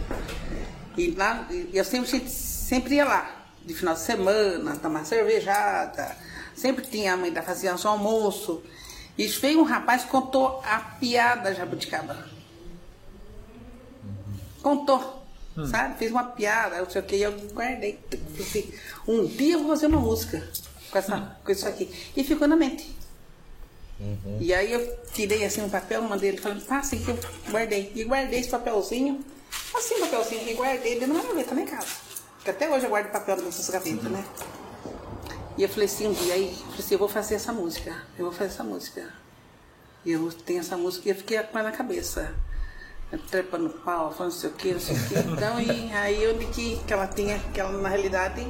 E 0.98 1.12
lá, 1.12 1.48
eu 1.72 1.82
sempre, 1.84 2.28
sempre 2.28 2.96
ia 2.96 3.06
lá, 3.06 3.30
de 3.64 3.72
final 3.72 3.94
de 3.94 4.00
semana, 4.00 4.76
tomar 4.76 5.06
cervejada. 5.06 6.14
Sempre 6.54 6.84
tinha 6.86 7.14
a 7.14 7.16
mãe 7.16 7.32
da 7.32 7.42
fazia 7.42 7.74
um 7.74 7.88
almoço. 7.88 8.62
E 9.16 9.26
veio 9.26 9.60
um 9.60 9.64
rapaz 9.64 10.04
contou 10.04 10.62
a 10.64 10.78
piada 10.78 11.54
jabuticaba. 11.54 12.26
Contou, 14.62 15.24
sabe? 15.70 15.98
Fez 15.98 16.10
uma 16.10 16.24
piada, 16.24 16.78
não 16.78 16.88
sei 16.88 17.00
o 17.02 17.04
que, 17.04 17.16
e 17.16 17.22
eu 17.22 17.32
guardei. 17.52 17.98
Assim, 18.40 18.72
Um 19.06 19.26
dia 19.26 19.54
eu 19.54 19.58
vou 19.60 19.68
fazer 19.68 19.86
uma 19.86 20.00
música 20.00 20.48
com, 20.90 20.98
essa, 20.98 21.36
com 21.44 21.52
isso 21.52 21.66
aqui. 21.66 21.90
E 22.16 22.24
ficou 22.24 22.46
na 22.46 22.56
mente. 22.56 22.96
E 24.40 24.52
aí 24.52 24.72
eu 24.72 24.96
tirei 25.12 25.44
assim 25.44 25.62
um 25.62 25.68
papel, 25.68 26.02
mandei 26.02 26.30
ele 26.30 26.38
falando, 26.38 26.64
passa 26.64 26.96
que 26.96 27.08
eu 27.08 27.18
guardei. 27.50 27.92
E 27.94 28.04
guardei 28.04 28.40
esse 28.40 28.48
papelzinho, 28.48 29.24
assim, 29.74 30.00
papelzinho, 30.00 30.48
e 30.48 30.54
guardei 30.54 30.92
ele 30.94 31.06
numa 31.06 31.22
gaveta 31.22 31.54
lá 31.54 31.60
em 31.60 31.66
casa. 31.66 31.86
Porque 32.36 32.50
até 32.50 32.68
hoje 32.68 32.86
eu 32.86 32.90
guardo 32.90 33.12
papel 33.12 33.36
nessas 33.36 33.68
gavetas, 33.70 34.10
né? 34.10 34.24
E 35.56 35.62
eu 35.62 35.68
falei 35.68 35.84
assim 35.84 36.08
um 36.08 36.12
dia, 36.12 36.34
aí, 36.34 36.54
falei 36.54 36.78
assim, 36.78 36.94
eu 36.94 36.98
vou 36.98 37.08
fazer 37.08 37.34
essa 37.34 37.52
música, 37.52 37.94
eu 38.18 38.24
vou 38.24 38.32
fazer 38.32 38.50
essa 38.50 38.64
música. 38.64 39.12
E 40.04 40.12
eu 40.12 40.32
tenho 40.32 40.60
essa 40.60 40.76
música 40.76 41.08
e 41.08 41.12
eu 41.12 41.16
fiquei 41.16 41.38
com 41.42 41.58
ela 41.58 41.70
na 41.70 41.76
cabeça. 41.76 42.34
Trepa 43.30 43.58
no 43.58 43.68
pau, 43.68 44.10
falando 44.10 44.32
não 44.32 44.40
sei 44.40 44.50
o 44.50 44.52
que, 44.54 44.72
não 44.72 44.80
sei 44.80 44.96
o 44.96 45.08
que. 45.08 45.14
Então, 45.30 45.60
e 45.60 45.92
aí 45.92 46.22
eu 46.22 46.38
vi 46.38 46.46
que, 46.46 46.76
que 46.86 46.92
ela 46.92 47.06
tinha, 47.06 47.38
que 47.52 47.60
ela 47.60 47.70
na 47.70 47.88
realidade, 47.88 48.46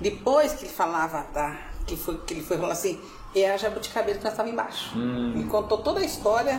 depois 0.00 0.54
que 0.54 0.64
ele 0.64 0.72
falava, 0.72 1.22
tá? 1.24 1.70
Que, 1.86 1.94
foi, 1.94 2.16
que 2.18 2.32
ele 2.32 2.42
foi 2.42 2.56
falar 2.56 2.72
assim, 2.72 2.98
é 3.34 3.50
a 3.50 3.56
jabuticabeira 3.58 4.18
que 4.18 4.26
ela 4.26 4.32
estava 4.32 4.48
embaixo. 4.48 4.96
Me 4.96 5.44
contou 5.44 5.78
toda 5.78 6.00
a 6.00 6.04
história 6.04 6.58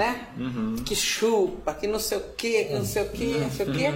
né? 0.00 0.26
Que 0.84 0.96
chupa, 0.96 1.74
que 1.74 1.86
não 1.86 1.98
sei 1.98 2.18
o 2.18 2.22
que, 2.36 2.64
que 2.64 2.74
não 2.74 2.84
sei 2.84 3.02
o 3.02 3.08
que, 3.10 3.38
não 3.38 3.50
sei 3.50 3.68
o 3.68 3.72
que. 3.72 3.86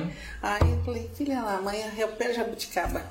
Aí 0.42 0.70
eu 0.70 0.82
falei, 0.84 1.10
filha 1.14 1.40
lá, 1.40 1.56
amanhã 1.56 1.86
é 1.96 2.04
o 2.04 2.08
pé 2.08 2.28
de 2.28 2.34
jabuticaba. 2.34 3.02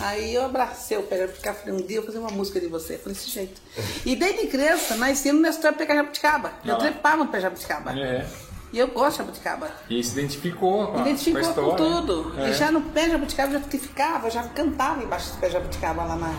Aí 0.00 0.34
eu 0.34 0.44
abracei 0.44 0.98
o 0.98 1.04
pé 1.04 1.14
de 1.16 1.20
jabuticaba, 1.22 1.58
falei, 1.58 1.74
um 1.74 1.86
dia 1.86 1.98
eu 1.98 2.02
vou 2.02 2.12
fazer 2.12 2.18
uma 2.18 2.30
música 2.30 2.58
de 2.60 2.66
você. 2.66 2.98
Falei, 2.98 3.14
desse 3.14 3.30
jeito. 3.30 3.60
E 4.04 4.16
desde 4.16 4.48
criança, 4.48 4.96
nós 4.96 5.24
íamos 5.24 5.42
na 5.42 5.50
história 5.50 5.78
pegar 5.78 5.94
jabuticaba. 5.94 6.52
Eu 6.64 6.74
Ah. 6.74 6.78
trepava 6.78 7.24
no 7.24 7.30
pé 7.30 7.38
de 7.38 7.42
jabuticaba. 7.44 7.98
É. 7.98 8.26
E 8.72 8.78
eu 8.78 8.88
gosto 8.88 9.12
de 9.12 9.18
jabuticaba. 9.18 9.70
E 9.88 9.96
aí 9.96 10.04
se 10.04 10.12
identificou 10.18 10.88
com 10.88 10.98
a, 10.98 11.00
Identificou 11.02 11.54
com 11.54 11.62
com 11.70 11.76
tudo. 11.76 12.34
É. 12.38 12.50
E 12.50 12.52
já 12.54 12.70
no 12.72 12.80
pé 12.82 13.04
de 13.06 13.12
jabuticaba, 13.12 13.52
já 13.52 13.60
ficava, 13.60 14.30
já 14.30 14.42
cantava 14.44 15.02
embaixo 15.02 15.32
do 15.32 15.38
pé 15.38 15.46
de 15.46 15.52
jabuticaba 15.54 16.04
lá 16.04 16.16
na, 16.16 16.32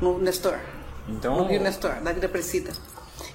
no 0.00 0.18
Nestor. 0.18 0.58
Então, 1.08 1.36
No 1.36 1.44
Rio 1.46 1.60
Nestor, 1.60 1.94
da 2.02 2.12
Vida 2.12 2.26
Aparecida. 2.26 2.72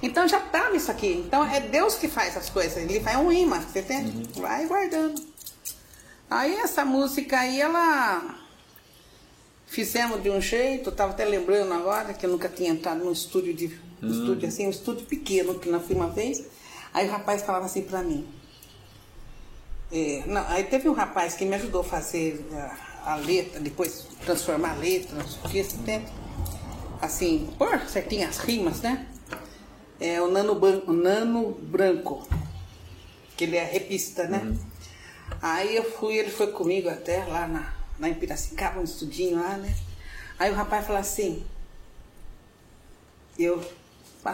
Então 0.02 0.26
já 0.26 0.38
estava 0.38 0.76
isso 0.76 0.90
aqui. 0.90 1.22
Então 1.26 1.44
é 1.44 1.60
Deus 1.60 1.96
que 1.96 2.08
faz 2.08 2.36
as 2.36 2.48
coisas. 2.48 2.76
Ele 2.76 3.00
faz 3.00 3.16
um 3.16 3.30
imã, 3.30 3.60
você 3.60 3.80
entende? 3.80 4.28
Vai 4.40 4.66
guardando. 4.66 5.20
Aí 6.30 6.54
essa 6.56 6.84
música 6.84 7.40
aí, 7.40 7.60
ela. 7.60 8.36
Fizemos 9.66 10.20
de 10.20 10.30
um 10.30 10.40
jeito, 10.40 10.90
estava 10.90 11.12
até 11.12 11.24
lembrando 11.24 11.72
agora 11.72 12.12
que 12.12 12.26
eu 12.26 12.30
nunca 12.30 12.48
tinha 12.48 12.70
entrado 12.70 13.04
num 13.04 13.12
estúdio 13.12 13.54
de 13.54 13.78
um 14.02 14.10
estúdio 14.10 14.48
assim, 14.48 14.66
um 14.66 14.70
estúdio 14.70 15.06
pequeno 15.06 15.58
que 15.60 15.68
nós 15.68 15.86
fui 15.86 15.94
uma 15.94 16.08
vez. 16.08 16.42
Aí 16.92 17.06
o 17.06 17.10
rapaz 17.10 17.42
falava 17.42 17.66
assim 17.66 17.82
pra 17.82 18.02
mim. 18.02 18.26
É, 19.92 20.24
não, 20.26 20.44
aí 20.48 20.64
teve 20.64 20.88
um 20.88 20.92
rapaz 20.92 21.34
que 21.34 21.44
me 21.44 21.54
ajudou 21.54 21.82
a 21.82 21.84
fazer 21.84 22.44
a, 22.52 23.12
a 23.12 23.16
letra, 23.16 23.60
depois 23.60 24.06
transformar 24.24 24.72
a 24.72 24.74
letra, 24.74 25.16
não 25.16 25.26
sei 25.26 25.38
o 25.44 25.48
que, 25.48 25.62
você 25.64 25.76
entende? 25.76 26.06
Assim, 27.00 27.48
pôr 27.58 27.80
certinhas 27.88 28.38
as 28.38 28.44
rimas, 28.44 28.80
né? 28.80 29.06
É 30.00 30.20
o 30.20 30.28
Nano, 30.28 30.54
Ban- 30.54 30.82
o 30.86 30.92
Nano 30.92 31.52
Branco, 31.60 32.26
que 33.36 33.44
ele 33.44 33.56
é 33.56 33.64
repista, 33.64 34.24
né? 34.26 34.56
Aí 35.42 35.76
eu 35.76 35.84
fui, 35.84 36.14
ele 36.16 36.30
foi 36.30 36.48
comigo 36.48 36.88
até 36.88 37.24
lá 37.24 37.46
na, 37.46 37.72
lá 37.98 38.08
em 38.08 38.14
Piracicaba, 38.14 38.80
um 38.80 38.84
estudinho 38.84 39.38
lá, 39.40 39.56
né? 39.56 39.74
Aí 40.38 40.50
o 40.50 40.54
rapaz 40.54 40.86
falou 40.86 41.00
assim, 41.00 41.44
eu, 43.38 43.62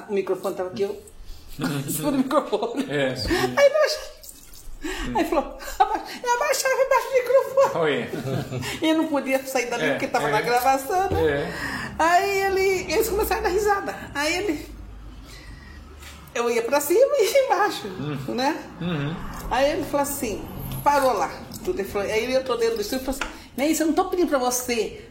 o 0.09 0.13
microfone 0.13 0.53
estava 0.55 0.71
aqui, 0.71 0.83
eu, 0.83 1.03
o 2.09 2.13
microfone. 2.13 2.87
É. 2.91 3.09
Aí 3.57 3.69
nós. 3.73 4.17
Aí 5.17 5.25
falou, 5.25 5.59
"Aba- 5.79 6.05
eu 6.23 6.35
abaixava 6.35 6.75
embaixo 6.75 7.07
do 7.09 7.15
microfone. 7.15 7.75
Olha. 7.75 8.11
E 8.83 8.89
eu 8.91 8.97
não 8.99 9.09
podia 9.09 9.45
sair 9.45 9.67
dali 9.67 9.85
É, 9.87 9.91
porque 9.93 10.05
estava 10.05 10.29
é. 10.29 10.33
na 10.33 10.41
gravação, 10.43 11.11
né? 11.11 11.27
É. 11.29 11.53
Aí 11.99 12.39
ele, 12.43 12.93
eles 12.93 13.09
começaram 13.09 13.41
a 13.41 13.45
dar 13.45 13.49
risada. 13.51 13.95
Aí 14.15 14.37
ele. 14.37 14.76
Eu 16.37 16.51
ia 16.51 16.63
pra 16.63 16.81
cima 16.81 17.01
e 17.19 17.25
ia 17.33 17.45
embaixo, 17.47 17.89
né? 18.29 18.57
Uhum. 18.81 19.15
Aí 19.51 19.71
ele 19.73 19.85
falou 19.85 20.03
assim, 20.03 20.43
parou 20.85 21.13
lá. 21.13 21.31
Tudo. 21.65 21.81
Ele 21.81 21.89
falou, 21.89 22.07
aí 22.09 22.25
ele 22.25 22.35
entrou 22.37 22.57
dentro 22.59 22.77
do 22.77 22.81
estúdio 22.83 23.03
e 23.03 23.07
falou 23.07 23.21
assim, 23.21 23.33
Neis, 23.57 23.81
eu 23.81 23.87
não 23.87 23.95
tô 23.95 24.05
pedindo 24.07 24.29
pra 24.29 24.39
você 24.39 25.03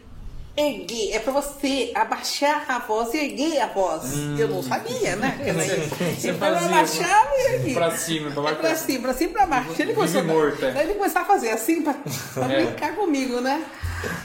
erguer, 0.56 1.12
é 1.14 1.18
pra 1.18 1.32
você 1.34 1.90
abaixar 1.94 2.64
a 2.66 2.78
voz 2.78 3.12
e 3.12 3.18
erguer 3.18 3.60
a 3.60 3.66
voz. 3.66 4.04
Eu 4.38 4.48
não 4.48 4.62
sabia, 4.62 5.14
né? 5.16 5.36
Isso. 5.44 5.84
Você 6.18 6.30
Então 6.30 6.48
eu 6.48 6.54
fazia 6.54 6.68
abaixava 6.68 7.28
e 7.34 7.54
erguia. 7.54 7.74
pra 7.74 7.90
cima, 7.96 8.30
pra 8.30 8.40
É 8.40 8.44
baixo. 8.44 8.60
pra 8.60 8.74
cima, 8.76 9.02
pra 9.02 9.12
cima 9.14 9.30
e 9.30 9.32
pra 9.34 9.46
baixo. 9.46 9.70
Ele 9.78 9.92
começou, 9.94 10.24
morta. 10.24 10.66
Aí 10.68 10.78
ele 10.84 10.94
começou 10.94 11.20
a 11.20 11.24
fazer 11.26 11.50
assim 11.50 11.82
pra, 11.82 11.94
pra 12.32 12.44
É. 12.54 12.64
brincar 12.64 12.94
comigo, 12.96 13.40
né? 13.42 13.62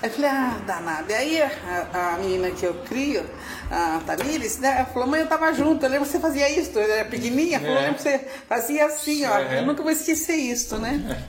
Aí 0.01 0.09
eu 0.09 0.11
falei, 0.11 0.29
ah, 0.29 0.57
danado. 0.65 1.11
E 1.11 1.13
aí 1.13 1.41
a, 1.41 2.13
a 2.13 2.17
menina 2.17 2.51
que 2.51 2.65
eu 2.65 2.73
crio, 2.85 3.25
a 3.69 4.01
Tamires, 4.05 4.57
né? 4.59 4.77
Ela 4.77 4.85
falou, 4.85 5.07
mãe, 5.07 5.21
eu 5.21 5.27
tava 5.27 5.51
junto, 5.53 5.85
eu 5.85 5.89
lembro 5.89 6.05
que 6.05 6.11
você 6.11 6.19
fazia 6.19 6.49
isso, 6.49 6.71
eu 6.77 6.81
era 6.91 7.05
pequenininha, 7.05 7.59
falou, 7.59 7.75
É. 7.75 7.77
eu 7.77 7.81
lembro 7.83 7.97
que 7.97 8.03
você 8.03 8.27
fazia 8.47 8.85
assim, 8.85 9.25
ó. 9.25 9.37
É. 9.37 9.59
Eu 9.59 9.65
nunca 9.65 9.81
vou 9.83 9.91
esquecer 9.91 10.35
isso, 10.35 10.77
né? 10.77 11.25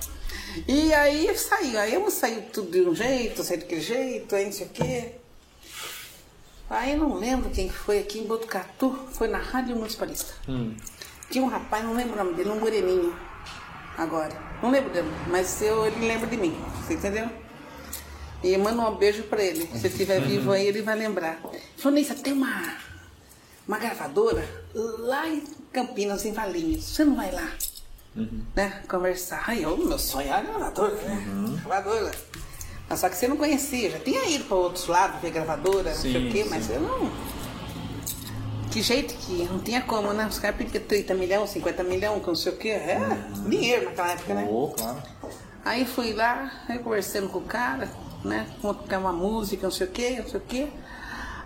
E 0.69 0.93
aí 0.93 1.35
saiu, 1.37 1.79
aí 1.79 1.95
eu 1.95 2.11
saí 2.11 2.47
tudo 2.53 2.71
de 2.71 2.81
um 2.83 2.95
jeito, 2.95 3.43
saí 3.43 3.57
daquele 3.57 3.81
jeito, 3.81 4.35
aí 4.37 4.45
não 4.45 4.53
sei 4.53 4.67
o 4.67 4.71
quê. 4.71 5.13
Aí 6.69 6.93
eu 6.93 6.99
não 6.99 7.15
lembro 7.15 7.51
quem 7.51 7.69
foi 7.69 7.99
aqui 7.99 8.19
em 8.19 8.27
Botucatu, 8.27 8.99
foi 9.13 9.29
na 9.29 9.39
Rádio 9.39 9.77
Municipalista. 9.77 10.33
Hum. 10.49 10.75
Tinha 11.31 11.45
um 11.45 11.49
rapaz, 11.49 11.85
não 11.85 11.95
lembro 11.95 12.15
o 12.15 12.17
nome 12.25 12.35
dele, 12.35 12.51
um 12.51 12.61
moreninho. 12.61 13.15
Agora. 13.97 14.33
Não 14.63 14.71
lembro 14.71 14.91
dele, 14.91 15.11
mas 15.29 15.61
eu, 15.61 15.87
ele 15.87 16.07
lembra 16.07 16.27
de 16.27 16.37
mim. 16.37 16.57
Você 16.81 16.95
entendeu? 16.95 17.29
E 18.43 18.57
manda 18.57 18.83
um 18.83 18.97
beijo 18.97 19.23
pra 19.25 19.43
ele. 19.43 19.67
Se 19.67 19.87
ele 19.87 19.89
estiver 19.89 20.21
vivo 20.21 20.53
aí, 20.53 20.67
ele 20.67 20.83
vai 20.83 20.97
lembrar. 20.97 21.41
Neissa, 21.85 22.15
tem 22.15 22.33
uma, 22.33 22.77
uma 23.67 23.79
gravadora 23.79 24.45
lá 24.75 25.29
em 25.29 25.43
Campinas, 25.73 26.25
em 26.25 26.33
Valinhos. 26.33 26.85
Você 26.85 27.05
não 27.05 27.15
vai 27.15 27.31
lá? 27.31 27.49
Né? 28.55 28.83
Conversar. 28.89 29.45
Aí 29.47 29.63
eu, 29.63 29.77
meu 29.77 29.99
sonho 29.99 30.29
era 30.29 30.43
gravadora, 30.43 30.95
né? 30.97 31.25
Gravadora. 31.65 32.11
Mas 32.89 33.01
só 33.01 33.09
que 33.09 33.17
você 33.17 33.27
não 33.27 33.37
conhecia, 33.37 33.91
já 33.91 33.99
tinha 34.01 34.29
ido 34.29 34.45
para 34.45 34.57
outros 34.57 34.87
lados, 34.87 35.21
ver 35.23 35.31
gravadora, 35.31 35.91
não 35.91 35.97
sei 35.97 36.13
Sim, 36.13 36.29
o 36.29 36.33
quê, 36.33 36.43
sim. 36.43 36.51
mas 36.51 36.69
eu 36.69 36.81
não. 36.81 37.11
Que 38.71 38.83
jeito 38.83 39.15
que 39.15 39.45
não 39.45 39.59
tinha 39.61 39.81
como, 39.83 40.13
né? 40.13 40.27
Os 40.27 40.39
caras 40.39 40.57
pediam 40.57 40.83
30 40.85 41.15
milhões, 41.15 41.51
50 41.51 41.85
milhões, 41.85 42.27
não 42.27 42.35
sei 42.35 42.53
o 42.53 42.57
quê. 42.57 42.69
É 42.71 42.99
dinheiro 43.49 43.87
naquela 43.87 44.13
época, 44.13 44.35
né? 44.35 44.47
Oh, 44.51 44.69
claro. 44.69 45.03
Aí 45.65 45.85
fui 45.87 46.13
lá, 46.13 46.65
aí 46.69 46.79
conversando 46.81 47.29
com 47.29 47.39
o 47.39 47.43
cara, 47.43 47.89
né? 48.25 48.47
Contar 48.61 48.99
uma 48.99 49.13
música, 49.13 49.65
não 49.65 49.71
sei 49.71 49.87
o 49.87 49.91
quê, 49.91 50.21
não 50.23 50.29
sei 50.29 50.41
o 50.41 50.43
quê. 50.43 50.69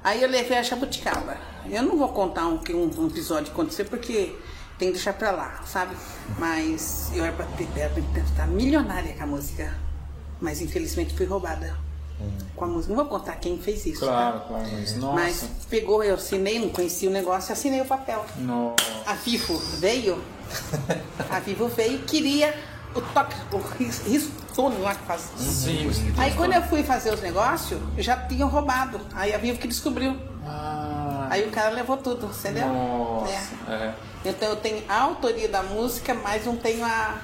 Aí 0.02 0.22
eu 0.22 0.28
levei 0.28 0.56
a 0.56 0.62
jabuticaba. 0.62 1.36
Eu 1.68 1.82
não 1.82 1.96
vou 1.96 2.08
contar 2.08 2.46
um, 2.46 2.58
que 2.58 2.72
um, 2.72 2.88
um 2.98 3.06
episódio 3.08 3.46
que 3.46 3.52
aconteceu, 3.52 3.84
porque 3.86 4.36
tem 4.78 4.88
que 4.88 4.94
deixar 4.94 5.14
pra 5.14 5.30
lá, 5.32 5.62
sabe? 5.66 5.96
Mas 6.38 7.10
eu 7.14 7.24
era 7.24 7.32
pra 7.32 7.46
ter, 7.46 7.66
era 7.76 7.90
pra 7.90 8.22
estar 8.22 8.46
milionária 8.46 9.14
com 9.14 9.22
a 9.24 9.26
música. 9.26 9.74
Mas 10.40 10.60
infelizmente 10.60 11.14
fui 11.14 11.26
roubada 11.26 11.76
com 12.54 12.64
a 12.64 12.68
música. 12.68 12.94
Não 12.94 13.02
vou 13.02 13.06
contar 13.18 13.36
quem 13.36 13.58
fez 13.58 13.84
isso. 13.86 14.00
tá? 14.00 14.06
Claro, 14.06 14.40
claro. 14.46 14.68
Mas, 14.72 14.96
nossa. 14.96 15.14
Mas 15.14 15.48
pegou, 15.68 16.04
eu 16.04 16.14
assinei, 16.14 16.58
não 16.58 16.68
conhecia 16.68 17.08
o 17.08 17.12
negócio, 17.12 17.52
assinei 17.52 17.80
o 17.80 17.84
papel. 17.86 18.24
Nossa. 18.38 18.76
A 19.06 19.14
Vivo 19.14 19.58
veio, 19.78 20.22
a 21.30 21.40
Vivo 21.40 21.68
veio 21.68 21.96
e 21.96 21.98
queria 22.02 22.54
o 22.96 23.02
toque, 23.14 23.36
o 23.52 23.58
ris- 23.78 24.02
ristone 24.06 24.78
lá 24.78 24.94
que 24.94 25.04
faz. 25.06 25.30
Sim. 25.36 25.90
Aí 26.16 26.32
quando 26.34 26.52
eu 26.54 26.62
fui 26.62 26.82
fazer 26.82 27.12
os 27.12 27.20
negócios, 27.20 27.80
já 27.98 28.16
tinham 28.16 28.48
roubado. 28.48 29.00
Aí 29.14 29.34
a 29.34 29.38
Vivo 29.38 29.58
que 29.58 29.68
descobriu. 29.68 30.16
Ah, 30.46 31.26
Aí 31.30 31.46
o 31.46 31.50
cara 31.50 31.70
levou 31.70 31.96
tudo, 31.96 32.26
entendeu? 32.26 32.68
nossa. 32.68 33.32
É. 33.68 33.72
É. 33.72 33.94
Então 34.24 34.48
eu 34.48 34.56
tenho 34.56 34.82
a 34.88 35.00
autoria 35.00 35.48
da 35.48 35.62
música, 35.62 36.14
mas 36.14 36.44
não 36.44 36.56
tenho 36.56 36.84
a, 36.84 37.16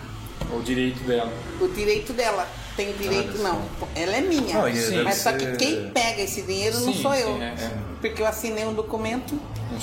O 0.52 0.60
direito 0.62 1.02
dela. 1.04 1.32
o 1.60 1.68
direito 1.68 2.12
dela. 2.12 2.46
Tenho 2.76 2.96
direito, 2.96 3.36
não. 3.38 3.60
Ela 3.94 4.16
é 4.16 4.20
minha. 4.22 4.54
Não, 4.54 5.04
mas 5.04 5.16
só 5.18 5.32
que 5.32 5.56
quem 5.56 5.90
pega 5.90 6.22
esse 6.22 6.42
dinheiro 6.42 6.80
não 6.80 6.92
Sim, 6.94 7.02
sou 7.02 7.12
sim, 7.12 7.20
eu. 7.20 7.42
é, 7.42 7.48
é. 7.48 7.70
Porque 8.00 8.22
eu 8.22 8.26
assinei 8.26 8.64
um 8.64 8.72
documento. 8.72 9.38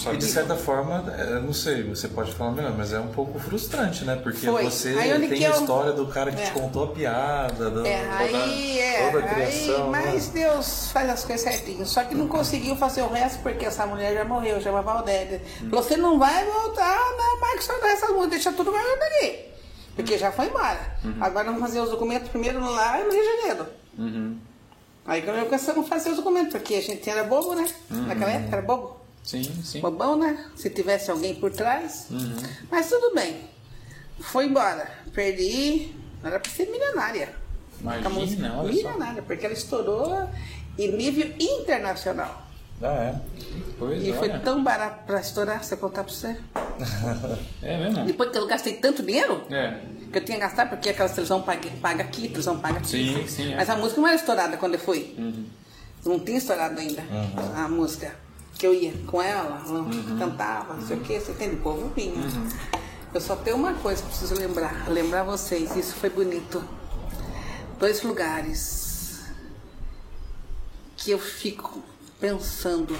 Não 0.05 0.13
E 0.13 0.17
de 0.17 0.25
certa 0.25 0.55
forma, 0.55 1.03
é, 1.17 1.23
eu 1.33 1.41
não 1.41 1.53
sei, 1.53 1.83
você 1.83 2.07
pode 2.07 2.31
falar 2.33 2.51
melhor, 2.51 2.75
mas 2.77 2.91
é 2.93 2.99
um 2.99 3.07
pouco 3.07 3.39
frustrante, 3.39 4.03
né? 4.05 4.15
Porque 4.21 4.45
Foi. 4.45 4.63
você 4.63 4.93
tem 4.93 5.29
que 5.29 5.45
a 5.45 5.49
eu- 5.49 5.61
história 5.61 5.93
do 5.93 6.05
cara 6.07 6.31
que 6.31 6.41
É. 6.41 6.45
te 6.45 6.51
contou 6.51 6.83
a 6.83 6.87
piada, 6.87 7.69
da, 7.71 7.87
É, 7.87 8.01
toda, 8.27 8.43
aí 8.43 8.79
é, 8.79 9.09
toda 9.11 9.23
a 9.25 9.29
aí, 9.29 9.35
criação. 9.35 9.87
mas 9.89 10.27
né? 10.27 10.31
Deus 10.33 10.91
faz 10.91 11.09
as 11.09 11.23
coisas 11.25 11.41
certinho. 11.41 11.85
Só 11.85 12.03
que 12.03 12.13
não 12.13 12.27
conseguiu 12.27 12.75
fazer 12.75 13.01
o 13.01 13.09
resto 13.09 13.39
porque 13.41 13.65
essa 13.65 13.85
mulher 13.85 14.13
já 14.13 14.25
morreu, 14.25 14.61
chama 14.61 14.81
Valdélia. 14.81 15.41
Falou, 15.69 15.83
você 15.83 15.97
não 15.97 16.19
vai 16.19 16.45
voltar 16.45 16.97
na 17.17 17.39
Marcos 17.41 17.65
só 17.65 17.79
dessa 17.79 18.07
música, 18.09 18.27
deixa 18.31 18.51
tudo 18.53 18.69
guardado 18.71 19.01
aqui. 19.03 19.39
Porque 19.99 20.17
já 20.17 20.31
foi 20.31 20.47
embora. 20.47 20.79
Agora 21.19 21.45
vamos 21.47 21.59
fazer 21.59 21.81
os 21.81 21.89
documentos 21.89 22.29
primeiro 22.29 22.59
lá 22.59 23.03
no 23.03 23.11
Rio 23.11 23.21
de 23.21 23.25
Janeiro. 23.25 23.67
Uhum. 23.97 24.37
Aí 25.05 25.21
quando 25.21 25.37
eu 25.37 25.45
começamos 25.45 25.85
a 25.85 25.89
fazer 25.89 26.11
os 26.11 26.15
documentos, 26.15 26.53
porque 26.53 26.75
a 26.75 26.81
gente 26.81 27.09
era 27.09 27.23
bobo, 27.25 27.53
né? 27.53 27.67
Naquela 27.89 28.31
época 28.31 28.55
era 28.55 28.65
bobo. 28.65 28.97
Sim, 29.23 29.43
sim. 29.61 29.81
Bobão, 29.81 30.17
né? 30.17 30.45
Se 30.55 30.69
tivesse 30.69 31.11
alguém 31.11 31.35
por 31.35 31.51
trás. 31.51 32.07
Uhum. 32.09 32.37
Mas 32.71 32.87
tudo 32.87 33.13
bem. 33.13 33.41
Foi 34.19 34.45
embora. 34.45 34.89
Perdi. 35.13 35.93
Era 36.23 36.39
pra 36.39 36.51
ser 36.51 36.69
milionária. 36.69 37.35
Imagina, 37.81 38.57
olha 38.57 38.73
milionária, 38.73 39.21
porque 39.21 39.45
ela 39.45 39.53
estourou 39.53 40.29
em 40.77 40.91
nível 40.91 41.33
internacional. 41.39 42.48
Ah, 42.82 42.88
é. 42.88 43.21
Pois 43.77 44.01
E 44.03 44.13
foi 44.13 44.30
olha. 44.30 44.39
tão 44.39 44.63
barato 44.63 45.05
pra 45.05 45.19
estourar, 45.19 45.63
se 45.63 45.73
eu 45.73 45.77
contar 45.77 46.03
pra 46.03 46.13
você. 46.13 46.38
É 47.61 47.77
mesmo? 47.77 48.05
Depois 48.05 48.30
que 48.32 48.38
eu 48.38 48.47
gastei 48.47 48.73
tanto 48.77 49.03
dinheiro, 49.03 49.43
É. 49.49 49.82
que 50.11 50.17
eu 50.17 50.23
tinha 50.25 50.39
gastado, 50.39 50.69
porque 50.69 50.89
aquela 50.89 51.09
televisão 51.09 51.41
paga, 51.41 51.69
paga 51.82 52.03
aqui, 52.03 52.21
televisão 52.23 52.57
paga 52.59 52.77
aqui. 52.80 52.88
Sim, 52.88 53.27
sim, 53.27 53.53
é. 53.53 53.57
Mas 53.57 53.69
a 53.69 53.75
música 53.75 53.99
não 53.99 54.07
era 54.07 54.15
estourada 54.15 54.55
quando 54.57 54.73
eu 54.75 54.80
fui. 54.80 55.13
Uhum. 55.17 55.45
Não 56.05 56.19
tinha 56.19 56.38
estourado 56.38 56.80
ainda 56.80 57.03
a 57.55 57.67
música. 57.67 58.15
Que 58.57 58.65
eu 58.67 58.73
ia 58.73 58.93
com 59.07 59.21
ela, 59.21 59.61
ela 59.65 59.80
Uhum. 59.80 60.17
cantava, 60.19 60.73
não 60.73 60.86
sei 60.88 60.97
o 60.97 60.99
que, 61.01 61.19
você 61.19 61.32
entende? 61.32 61.55
O 61.55 61.59
povo 61.59 61.89
vinha. 61.95 62.13
Eu 63.13 63.19
só 63.21 63.36
tenho 63.36 63.55
uma 63.57 63.73
coisa 63.73 64.01
que 64.01 64.07
preciso 64.09 64.36
lembrar, 64.36 64.86
lembrar 64.89 65.23
vocês, 65.23 65.75
isso 65.75 65.95
foi 65.95 66.09
bonito. 66.09 66.63
Dois 67.80 68.01
lugares 68.03 69.21
que 70.97 71.11
eu 71.11 71.19
fico 71.19 71.82
pensando 72.20 72.95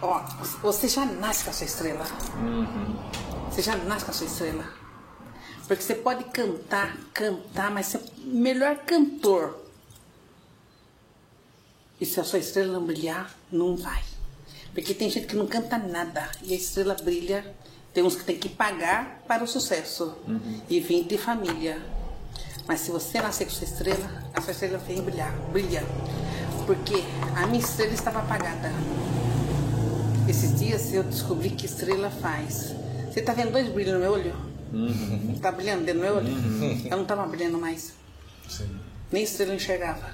Ó, 0.00 0.20
você 0.62 0.88
já 0.88 1.04
nasce 1.04 1.44
com 1.44 1.50
a 1.50 1.52
sua 1.52 1.66
estrela. 1.66 2.04
Você 3.50 3.62
já 3.62 3.76
nasce 3.76 4.04
com 4.04 4.10
a 4.12 4.14
sua 4.14 4.26
estrela. 4.26 4.64
Porque 5.66 5.82
você 5.82 5.94
pode 5.94 6.24
cantar, 6.24 6.96
cantar, 7.12 7.70
mas 7.70 7.86
ser 7.86 7.98
o 7.98 8.26
melhor 8.26 8.76
cantor. 8.78 9.58
E 12.00 12.06
se 12.06 12.20
a 12.20 12.24
sua 12.24 12.38
estrela 12.38 12.72
não 12.72 12.86
brilhar, 12.86 13.34
não 13.50 13.76
vai. 13.76 14.02
Porque 14.72 14.94
tem 14.94 15.10
gente 15.10 15.26
que 15.26 15.34
não 15.34 15.46
canta 15.46 15.76
nada 15.76 16.30
e 16.42 16.52
a 16.52 16.56
estrela 16.56 16.94
brilha. 16.94 17.54
Tem 17.92 18.04
uns 18.04 18.14
que 18.14 18.22
tem 18.22 18.38
que 18.38 18.48
pagar 18.48 19.24
para 19.26 19.42
o 19.42 19.48
sucesso 19.48 20.16
e 20.68 20.78
vir 20.78 21.04
de 21.04 21.18
família. 21.18 21.82
Mas 22.66 22.80
se 22.80 22.92
você 22.92 23.20
nascer 23.20 23.46
com 23.46 23.50
sua 23.50 23.64
estrela, 23.64 24.30
a 24.32 24.40
sua 24.40 24.52
estrela 24.52 24.78
vem 24.78 25.02
brilhar, 25.02 25.32
brilha. 25.50 25.82
Porque 26.68 27.02
a 27.34 27.46
minha 27.46 27.60
estrela 27.60 27.94
estava 27.94 28.18
apagada. 28.18 28.70
Esses 30.28 30.60
dias 30.60 30.92
eu 30.92 31.02
descobri 31.02 31.48
que 31.48 31.64
estrela 31.64 32.10
faz. 32.10 32.74
Você 33.10 33.22
tá 33.22 33.32
vendo 33.32 33.52
dois 33.52 33.70
brilhos 33.70 33.94
no 33.94 34.00
meu 34.00 34.12
olho? 34.12 34.34
Tá 35.40 35.50
brilhando 35.50 35.86
dentro 35.86 36.02
do 36.02 36.04
meu 36.04 36.16
olho? 36.16 36.28
Eu 36.84 36.98
não 36.98 37.06
tava 37.06 37.26
brilhando 37.26 37.56
mais. 37.56 37.94
Sim. 38.46 38.78
Nem 39.10 39.22
estrela 39.22 39.54
enxergava. 39.54 40.10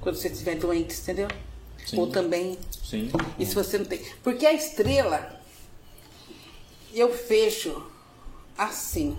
Quando 0.00 0.14
você 0.14 0.28
estiver 0.28 0.54
doente, 0.54 0.98
entendeu? 0.98 1.28
Sim. 1.84 2.00
Ou 2.00 2.06
também. 2.06 2.56
Sim. 2.82 3.10
E 3.38 3.44
se 3.44 3.54
você 3.54 3.76
não 3.76 3.84
tem. 3.84 4.00
Porque 4.22 4.46
a 4.46 4.54
estrela, 4.54 5.38
eu 6.94 7.14
vejo 7.28 7.86
assim. 8.56 9.18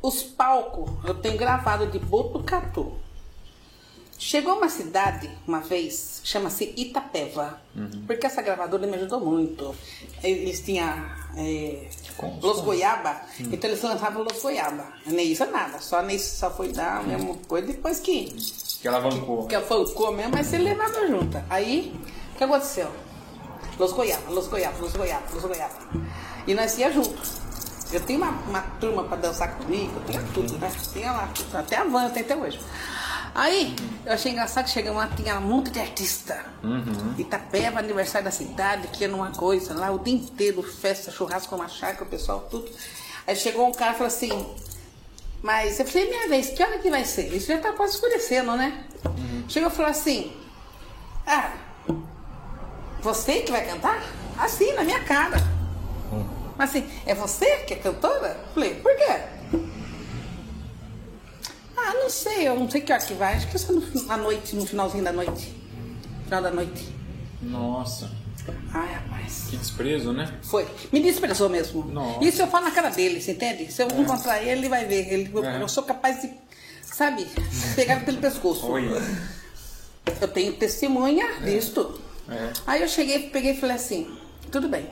Os 0.00 0.22
palcos 0.22 0.90
eu 1.04 1.16
tenho 1.16 1.36
gravado 1.36 1.86
de 1.88 1.98
Botucatu. 1.98 2.98
Chegou 4.22 4.58
uma 4.58 4.68
cidade, 4.68 5.30
uma 5.48 5.60
vez, 5.60 6.20
chama-se 6.22 6.74
Itapeva. 6.76 7.58
Porque 8.06 8.26
essa 8.26 8.42
gravadora 8.42 8.86
me 8.86 8.94
ajudou 8.96 9.18
muito. 9.18 9.74
Eles 10.22 10.60
tinham 10.60 10.86
é? 11.38 11.88
Los 12.42 12.60
Goiaba, 12.60 13.18
então 13.40 13.70
eles 13.70 13.82
lançavam 13.82 14.22
Los 14.22 14.42
Goiaba. 14.42 14.92
Nem 15.06 15.32
isso 15.32 15.42
é 15.42 15.46
nada, 15.46 15.78
só 15.78 16.02
nisso 16.02 16.36
só 16.36 16.50
foi 16.50 16.70
dar 16.70 16.98
a 16.98 17.02
mesma 17.02 17.34
coisa 17.48 17.68
depois 17.68 17.98
que 17.98 18.26
Que 18.82 18.88
alavancou. 18.88 19.46
que 19.46 19.58
cor 19.94 20.14
mesmo, 20.14 20.32
mas 20.32 20.48
você 20.48 20.58
levava 20.58 21.06
junto. 21.08 21.42
Aí, 21.48 21.98
o 22.34 22.36
que 22.36 22.44
aconteceu? 22.44 22.90
Los 23.78 23.92
Goiaba, 23.92 24.30
Los 24.30 24.48
Goiaba, 24.48 24.78
Los 24.80 24.92
Goiaba, 24.92 25.24
Los 25.32 25.44
Goiaba. 25.44 25.78
E 26.46 26.52
nós 26.52 26.76
ia 26.76 26.92
juntos. 26.92 27.40
Eu 27.90 28.00
tenho 28.00 28.18
uma, 28.18 28.30
uma 28.30 28.60
turma 28.78 29.02
pra 29.04 29.16
dançar 29.16 29.56
comigo, 29.56 29.92
eu 29.96 30.04
tinha 30.04 30.22
tudo, 30.34 30.58
né? 30.58 30.70
Tinha 30.92 31.10
lá, 31.10 31.32
até 31.54 31.76
a 31.76 31.84
van 31.84 32.10
tem 32.10 32.22
até 32.22 32.36
hoje. 32.36 32.60
Aí, 33.34 33.74
eu 34.04 34.12
achei 34.12 34.32
engraçado 34.32 34.64
que 34.64 34.70
chegamos 34.70 34.98
lá, 34.98 35.08
tinha 35.16 35.40
monte 35.40 35.70
de 35.70 35.80
artista. 35.80 36.44
Itapeva, 37.18 37.78
aniversário 37.78 38.24
da 38.24 38.30
cidade, 38.30 38.88
que 38.88 39.04
era 39.04 39.14
uma 39.14 39.30
coisa 39.30 39.74
lá, 39.74 39.90
o 39.90 39.98
dia 39.98 40.14
inteiro, 40.14 40.62
festa, 40.62 41.10
churrasco, 41.10 41.54
uma 41.54 41.68
chácara, 41.68 42.04
o 42.04 42.08
pessoal, 42.08 42.46
tudo. 42.50 42.70
Aí 43.26 43.36
chegou 43.36 43.68
um 43.68 43.72
cara 43.72 43.92
e 43.92 43.94
falou 43.94 44.08
assim, 44.08 44.46
mas 45.42 45.78
eu 45.78 45.86
falei, 45.86 46.08
minha 46.08 46.28
vez, 46.28 46.50
que 46.50 46.62
hora 46.62 46.78
que 46.78 46.90
vai 46.90 47.04
ser? 47.04 47.32
Isso 47.32 47.46
já 47.46 47.58
tá 47.58 47.72
quase 47.72 47.94
escurecendo, 47.94 48.56
né? 48.56 48.84
Chegou 49.48 49.70
e 49.70 49.72
falou 49.72 49.90
assim, 49.90 50.32
ah, 51.26 51.52
você 53.00 53.40
que 53.40 53.52
vai 53.52 53.64
cantar? 53.64 54.02
Assim, 54.38 54.72
na 54.72 54.82
minha 54.82 55.02
cara. 55.04 55.38
Mas 56.58 56.70
assim, 56.70 56.90
é 57.06 57.14
você 57.14 57.58
que 57.58 57.74
é 57.74 57.76
cantora? 57.76 58.38
Falei, 58.52 58.74
por 58.74 58.94
quê? 58.96 59.39
Ah, 61.90 61.94
não 61.94 62.08
sei, 62.10 62.46
eu 62.46 62.54
não 62.54 62.70
sei 62.70 62.80
que 62.82 62.92
hora 62.92 63.02
que 63.02 63.14
vai. 63.14 63.34
Acho 63.34 63.48
que 63.48 63.56
é 63.56 63.58
só 63.58 63.72
no, 63.72 63.82
à 64.08 64.16
noite, 64.16 64.54
no 64.54 64.64
finalzinho 64.64 65.02
da 65.02 65.12
noite. 65.12 65.52
Final 66.24 66.42
da 66.42 66.50
noite. 66.50 66.88
Nossa, 67.42 68.08
Ai, 68.72 68.92
rapaz. 68.94 69.46
que 69.50 69.56
desprezo, 69.56 70.12
né? 70.12 70.32
Foi. 70.42 70.66
Me 70.92 71.00
desprezou 71.00 71.48
mesmo. 71.48 71.84
Nossa. 71.86 72.24
Isso 72.24 72.42
eu 72.42 72.46
falo 72.46 72.66
na 72.66 72.70
cara 72.70 72.90
dele, 72.90 73.20
você 73.20 73.32
entende? 73.32 73.72
Se 73.72 73.82
eu 73.82 73.88
encontrar 73.88 74.40
ele, 74.40 74.50
ele 74.60 74.68
vai 74.68 74.84
ver. 74.86 75.12
Ele, 75.12 75.30
eu, 75.34 75.44
É. 75.44 75.60
eu 75.62 75.68
sou 75.68 75.82
capaz 75.82 76.20
de, 76.22 76.30
sabe, 76.82 77.26
pegar 77.74 78.04
pelo 78.04 78.18
pescoço. 78.18 78.66
Oi. 78.70 78.88
Eu 80.20 80.28
tenho 80.28 80.52
testemunha 80.52 81.40
disto. 81.40 82.00
É. 82.28 82.52
Aí 82.66 82.82
eu 82.82 82.88
cheguei, 82.88 83.30
peguei 83.30 83.52
e 83.52 83.56
falei 83.60 83.74
assim, 83.76 84.16
tudo 84.52 84.68
bem. 84.68 84.86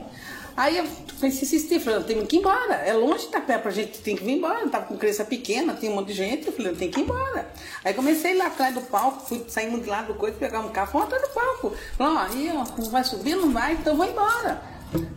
Aí 0.59 0.77
eu 0.77 0.83
pensei, 1.21 1.43
insistir, 1.43 1.79
falei, 1.79 1.99
eu 1.99 2.03
tenho 2.03 2.27
que 2.27 2.35
ir 2.35 2.39
embora. 2.39 2.73
É 2.73 2.91
longe 2.91 3.29
de 3.29 3.39
pé 3.39 3.57
pra 3.57 3.71
gente, 3.71 3.99
tem 3.99 4.13
que 4.13 4.25
vir 4.25 4.33
embora. 4.33 4.59
Eu 4.59 4.69
tava 4.69 4.87
com 4.87 4.97
criança 4.97 5.23
pequena, 5.23 5.73
tinha 5.73 5.89
um 5.89 5.95
monte 5.95 6.07
de 6.07 6.13
gente, 6.15 6.47
eu 6.47 6.51
falei, 6.51 6.73
eu 6.73 6.75
tenho 6.75 6.91
que 6.91 6.99
ir 6.99 7.03
embora. 7.03 7.49
Aí 7.81 7.93
comecei 7.93 8.35
lá 8.35 8.47
atrás 8.47 8.75
do 8.75 8.81
palco, 8.81 9.25
fui 9.25 9.41
saindo 9.47 9.81
de 9.81 9.89
lá 9.89 10.01
do 10.01 10.15
coisa, 10.15 10.35
pegar 10.35 10.59
um 10.59 10.67
carro, 10.67 10.91
fui 10.91 11.01
atrás 11.01 11.21
do 11.21 11.29
palco. 11.29 11.73
Falei, 11.97 12.13
ó, 12.13 12.19
aí, 12.19 12.51
ó, 12.53 12.65
não 12.77 12.89
vai 12.89 13.05
subir, 13.05 13.37
não 13.37 13.53
vai, 13.53 13.71
então 13.71 13.93
eu 13.93 13.97
vou 13.97 14.05
embora. 14.05 14.61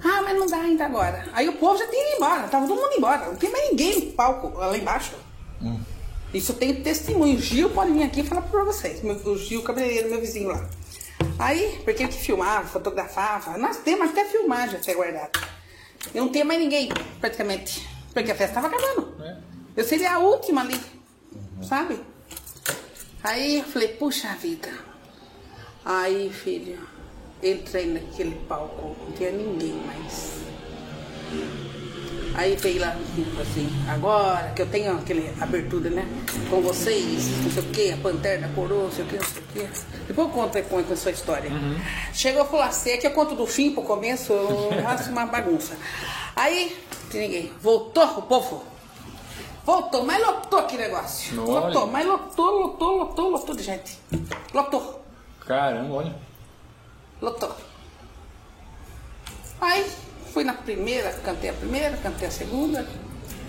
Ah, 0.04 0.22
mas 0.22 0.38
não 0.38 0.46
dá 0.46 0.58
ainda 0.58 0.84
agora. 0.84 1.28
Aí 1.32 1.48
o 1.48 1.54
povo 1.54 1.76
já 1.76 1.88
tinha 1.88 2.06
ido 2.06 2.16
embora, 2.18 2.46
tava 2.46 2.64
todo 2.68 2.80
mundo 2.80 2.94
embora. 2.96 3.26
Não 3.26 3.34
tem 3.34 3.50
mais 3.50 3.68
ninguém 3.68 3.96
no 3.96 4.12
palco 4.12 4.56
lá 4.56 4.78
embaixo. 4.78 5.16
Isso 6.32 6.52
eu 6.52 6.56
tenho 6.56 6.84
testemunho. 6.84 7.36
O 7.36 7.40
Gil 7.40 7.68
pode 7.70 7.90
vir 7.90 8.04
aqui 8.04 8.20
e 8.20 8.24
falar 8.24 8.42
pra 8.42 8.62
vocês. 8.62 9.02
Meu, 9.02 9.16
o 9.16 9.36
Gil 9.36 9.62
cabeleireiro, 9.62 10.08
meu 10.08 10.20
vizinho 10.20 10.50
lá. 10.50 10.68
Aí, 11.38 11.80
porque 11.84 12.06
que 12.06 12.14
filmava, 12.14 12.66
fotografava, 12.66 13.56
nós 13.58 13.78
temos 13.78 14.10
até 14.10 14.24
filmagem 14.24 14.76
até 14.76 14.94
guardado. 14.94 15.40
Eu 16.14 16.24
não 16.24 16.32
tinha 16.32 16.44
mais 16.44 16.60
ninguém, 16.60 16.88
praticamente. 17.20 17.88
Porque 18.12 18.30
a 18.30 18.34
festa 18.34 18.58
estava 18.58 18.66
acabando. 18.68 19.14
É. 19.22 19.36
Eu 19.76 19.84
seria 19.84 20.12
a 20.14 20.18
última 20.18 20.60
ali, 20.60 20.78
sabe? 21.66 21.98
Aí 23.22 23.58
eu 23.58 23.64
falei, 23.64 23.88
puxa 23.88 24.34
vida. 24.34 24.68
Aí, 25.84 26.30
filho, 26.32 26.78
entrei 27.42 27.86
naquele 27.86 28.34
palco, 28.46 28.96
não 29.04 29.12
tinha 29.12 29.30
ninguém 29.30 29.74
mais. 29.86 30.42
Aí 32.34 32.56
veio 32.56 32.80
lá, 32.80 32.96
assim, 33.40 33.68
agora 33.88 34.52
que 34.56 34.62
eu 34.62 34.66
tenho 34.66 34.96
aquele 34.96 35.32
abertura, 35.40 35.90
né? 35.90 36.06
Com 36.48 36.62
vocês, 36.62 37.28
não 37.42 37.50
sei 37.50 37.62
o 37.62 37.66
que, 37.66 37.92
a 37.92 37.96
Pantera 37.98 38.42
da 38.42 38.48
Coroa, 38.54 38.84
não 38.84 38.92
sei 38.92 39.04
o 39.04 39.08
que, 39.08 39.16
não 39.16 39.24
sei 39.24 39.42
o 39.42 39.46
que. 39.46 39.80
Depois 40.08 40.28
eu 40.28 40.34
conto 40.34 40.62
com, 40.62 40.82
com 40.82 40.92
a 40.92 40.96
sua 40.96 41.10
história. 41.10 41.50
Chegou 42.14 42.42
a 42.42 42.44
falar 42.46 42.66
assim, 42.66 42.92
aqui 42.92 43.06
eu 43.06 43.10
conto 43.10 43.34
do 43.34 43.46
fim 43.46 43.72
pro 43.72 43.82
começo, 43.82 44.32
eu 44.32 44.82
faço 44.82 45.10
uma 45.10 45.26
bagunça. 45.26 45.76
Aí, 46.34 46.76
ninguém. 47.12 47.52
Voltou 47.60 48.04
o 48.04 48.22
povo. 48.22 48.64
Voltou, 49.64 50.04
mas 50.04 50.20
lotou 50.20 50.58
aquele 50.58 50.84
negócio. 50.84 51.40
Olha. 51.40 51.66
Lotou, 51.66 51.86
mas 51.86 52.06
lotou, 52.06 52.50
lotou, 52.50 52.98
lotou, 52.98 53.30
lotou 53.30 53.54
de 53.54 53.62
gente. 53.62 53.98
Lotou. 54.52 55.04
Caramba, 55.46 55.94
olha. 55.94 56.14
Lotou. 57.20 57.54
Aí 59.60 59.86
fui 60.32 60.44
na 60.44 60.54
primeira, 60.54 61.12
cantei 61.24 61.50
a 61.50 61.52
primeira, 61.52 61.96
cantei 61.98 62.26
a 62.26 62.30
segunda, 62.30 62.86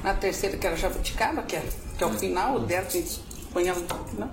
na 0.04 0.14
terceira 0.14 0.58
que 0.58 0.68
era 0.68 0.76
Jabuticaba, 0.76 1.44
que 1.44 1.56
é, 1.56 1.64
que 1.98 2.04
é 2.04 2.08
o 2.08 2.14
final 2.14 2.60
dela, 2.60 2.86
que 2.86 2.98
eles 2.98 3.22
põem 3.54 3.68
ela 3.68 3.80
no 3.80 4.06
final. 4.06 4.30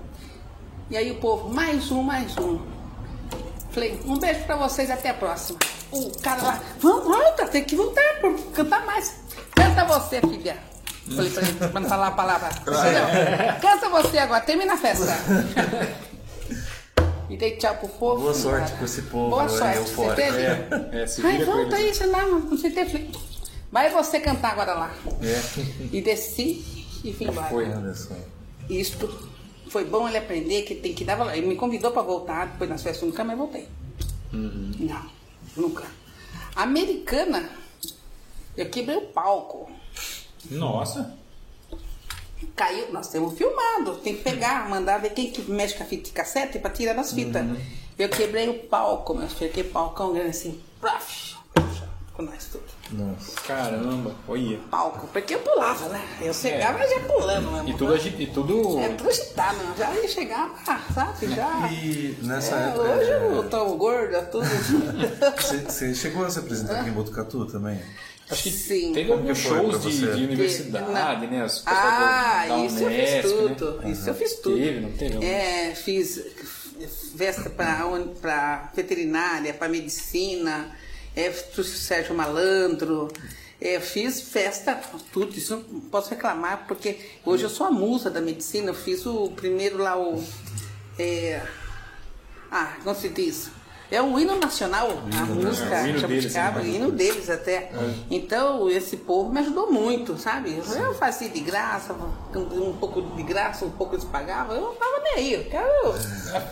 E 0.89 0.97
aí 0.97 1.11
o 1.11 1.15
povo, 1.15 1.53
mais 1.53 1.89
um, 1.91 2.03
mais 2.03 2.37
um. 2.37 2.59
Falei, 3.71 3.97
um 4.05 4.19
beijo 4.19 4.43
pra 4.43 4.57
vocês, 4.57 4.91
até 4.91 5.09
a 5.09 5.13
próxima. 5.13 5.57
O 5.91 6.11
cara 6.19 6.41
lá, 6.41 6.61
vamos, 6.79 7.05
volta, 7.05 7.47
tem 7.47 7.63
que 7.63 7.75
voltar 7.75 8.19
pra 8.19 8.33
cantar 8.53 8.85
mais. 8.85 9.15
Canta 9.55 9.85
você, 9.85 10.19
filha. 10.19 10.57
Falei 11.15 11.31
pra 11.31 11.41
ele, 11.41 11.53
pra 11.53 11.79
não 11.79 11.89
falar 11.89 12.07
a 12.07 12.11
palavra. 12.11 12.49
Entendeu? 12.59 13.61
Canta 13.61 13.89
você 13.89 14.17
agora, 14.17 14.41
termina 14.41 14.73
a 14.73 14.77
festa. 14.77 15.05
E 17.31 17.37
dei 17.37 17.55
tchau 17.55 17.77
pro 17.77 17.87
povo. 17.87 18.21
Boa 18.23 18.33
sorte 18.33 18.65
cara. 18.67 18.77
com 18.77 18.85
esse 18.85 19.01
povo 19.03 19.29
Boa 19.29 19.43
aí, 19.43 19.49
sorte, 19.49 19.77
eufórico. 19.77 20.15
você 20.15 20.31
teve? 20.31 20.97
É, 20.97 21.07
se 21.07 21.25
Ai, 21.25 21.45
volta 21.45 21.75
aí, 21.77 21.95
sei 21.95 22.07
lá, 22.07 22.25
não 22.27 22.57
sei 22.57 22.71
ter 22.71 23.09
Vai 23.71 23.89
você 23.89 24.19
cantar 24.19 24.51
agora 24.51 24.73
lá. 24.73 24.95
É. 25.21 25.95
E 25.95 26.01
desci 26.01 26.61
e 27.05 27.11
vim 27.11 27.29
embora. 27.29 27.47
Foi. 27.47 27.65
Só. 27.95 28.15
Isto 28.69 29.29
foi 29.69 29.85
bom 29.85 30.09
ele 30.09 30.17
aprender 30.17 30.63
que 30.63 30.75
tem 30.75 30.93
que 30.93 31.05
dar 31.05 31.15
valor. 31.15 31.33
Ele 31.33 31.47
me 31.47 31.55
convidou 31.55 31.91
para 31.91 32.01
voltar 32.01 32.47
depois 32.47 32.69
nas 32.69 32.83
festas, 32.83 33.01
eu 33.01 33.07
nunca 33.07 33.23
mais 33.23 33.39
voltei. 33.39 33.69
Não, 34.33 35.05
nunca. 35.55 35.85
Americana, 36.53 37.49
eu 38.57 38.69
quebrei 38.69 38.97
o 38.97 39.07
palco. 39.07 39.71
Nossa. 40.49 41.17
Caiu, 42.47 42.91
nós 42.91 43.07
temos 43.07 43.37
filmado, 43.37 43.95
tem 43.97 44.15
que 44.15 44.23
pegar, 44.23 44.69
mandar 44.69 44.99
ver 44.99 45.11
quem 45.11 45.31
que 45.31 45.41
mexe 45.49 45.75
com 45.75 45.83
a 45.83 45.85
fita 45.85 46.03
de 46.03 46.11
cassete 46.11 46.59
para 46.59 46.69
tirar 46.71 46.93
das 46.93 47.11
fitas. 47.13 47.45
Eu 47.97 48.09
quebrei 48.09 48.49
o 48.49 48.53
palco, 48.67 49.13
meu 49.13 49.27
filho, 49.27 49.49
aquele 49.49 49.69
palcão 49.69 50.13
grande 50.13 50.29
assim, 50.29 50.59
plaf, 50.79 51.35
com 52.13 52.23
nós 52.23 52.45
tudo. 52.51 52.63
Nossa. 52.91 53.39
Caramba, 53.41 54.13
olha. 54.27 54.57
Palco, 54.69 55.07
porque 55.13 55.35
eu 55.35 55.39
pulava, 55.39 55.87
né? 55.89 56.01
Eu 56.21 56.33
chegava 56.33 56.79
já 56.79 56.99
pulando 57.01 57.51
mesmo. 57.51 57.69
E 57.69 57.73
tudo, 57.77 57.93
agi- 57.93 58.15
e 58.19 58.27
tudo 58.27 58.79
É, 58.79 58.89
tudo 58.89 59.09
agitado, 59.09 59.57
né? 59.59 59.73
já 59.77 59.93
ia 59.95 60.07
chegar, 60.09 60.53
ah, 60.67 60.81
sabe, 60.93 61.33
já. 61.33 61.67
E 61.71 62.17
nessa 62.23 62.55
É, 62.55 62.67
época. 62.69 62.81
hoje 62.81 63.11
é, 63.11 63.15
eu 63.37 63.49
tô 63.49 63.65
gorda, 63.75 64.23
tudo. 64.23 64.43
Você, 65.41 65.57
você 65.59 65.95
chegou 65.95 66.25
a 66.25 66.29
se 66.29 66.39
apresentar 66.39 66.81
aqui 66.81 66.89
em 66.89 66.93
Botucatu 66.93 67.45
também? 67.45 67.79
Acho 68.31 68.43
que 68.43 68.51
Sim. 68.51 68.93
teve 68.93 69.11
alguns 69.11 69.37
shows 69.37 69.81
de, 69.83 69.99
de 69.99 70.23
universidade, 70.23 71.27
né? 71.27 71.43
Os 71.45 71.59
pessoal 71.59 71.75
Ah, 71.75 72.45
da 72.47 72.65
isso 72.65 72.79
eu 72.79 72.89
fiz 72.89 73.09
Unesp, 73.23 73.27
tudo. 73.57 73.81
né? 73.81 73.91
Isso 73.91 74.09
eu 74.09 74.15
fiz 74.15 74.33
tudo. 74.35 74.55
Teve, 74.57 74.79
não 74.79 74.91
teve? 74.91 75.25
É, 75.25 75.75
fiz 75.75 76.21
festa 77.17 77.49
para 77.49 78.71
veterinária, 78.75 79.53
para 79.53 79.67
medicina, 79.69 80.71
é, 81.15 81.29
trouxe 81.29 81.71
o 81.75 81.77
Sérgio 81.77 82.15
Malandro, 82.15 83.09
é, 83.59 83.79
fiz 83.79 84.21
festa, 84.21 84.79
tudo, 85.11 85.37
isso 85.37 85.63
não 85.69 85.81
posso 85.81 86.09
reclamar, 86.09 86.65
porque 86.67 86.97
hoje 87.25 87.43
eu 87.43 87.49
sou 87.49 87.67
a 87.67 87.71
musa 87.71 88.09
da 88.09 88.19
medicina, 88.21 88.69
eu 88.71 88.73
fiz 88.73 89.05
o 89.05 89.29
primeiro 89.31 89.77
lá, 89.77 89.99
o. 89.99 90.23
É, 90.97 91.41
ah, 92.49 92.77
como 92.83 92.95
se 92.95 93.09
diz? 93.09 93.49
É 93.91 94.01
o 94.01 94.17
hino 94.17 94.39
nacional, 94.39 94.87
a 94.89 95.25
música 95.25 95.75
é, 95.75 95.83
o 95.83 95.87
hino 95.87 95.99
jabuticaba, 95.99 96.59
deles, 96.61 96.73
o 96.73 96.77
hino 96.77 96.91
deles 96.91 97.29
até. 97.29 97.55
É. 97.55 97.93
Então, 98.09 98.69
esse 98.69 98.95
povo 98.95 99.29
me 99.33 99.39
ajudou 99.41 99.69
muito, 99.69 100.17
sabe? 100.17 100.55
Eu 100.57 100.93
fazia 100.95 101.27
de 101.27 101.41
graça, 101.41 101.93
um 102.33 102.73
pouco 102.79 103.01
de 103.01 103.23
graça, 103.23 103.65
um 103.65 103.71
pouco 103.71 103.95
eles 103.95 104.05
pagavam, 104.05 104.55
eu 104.55 104.61
não 104.61 104.75
tava 104.75 104.99
nem 105.03 105.13
aí, 105.15 105.33
eu 105.33 105.43
quero. 105.43 105.93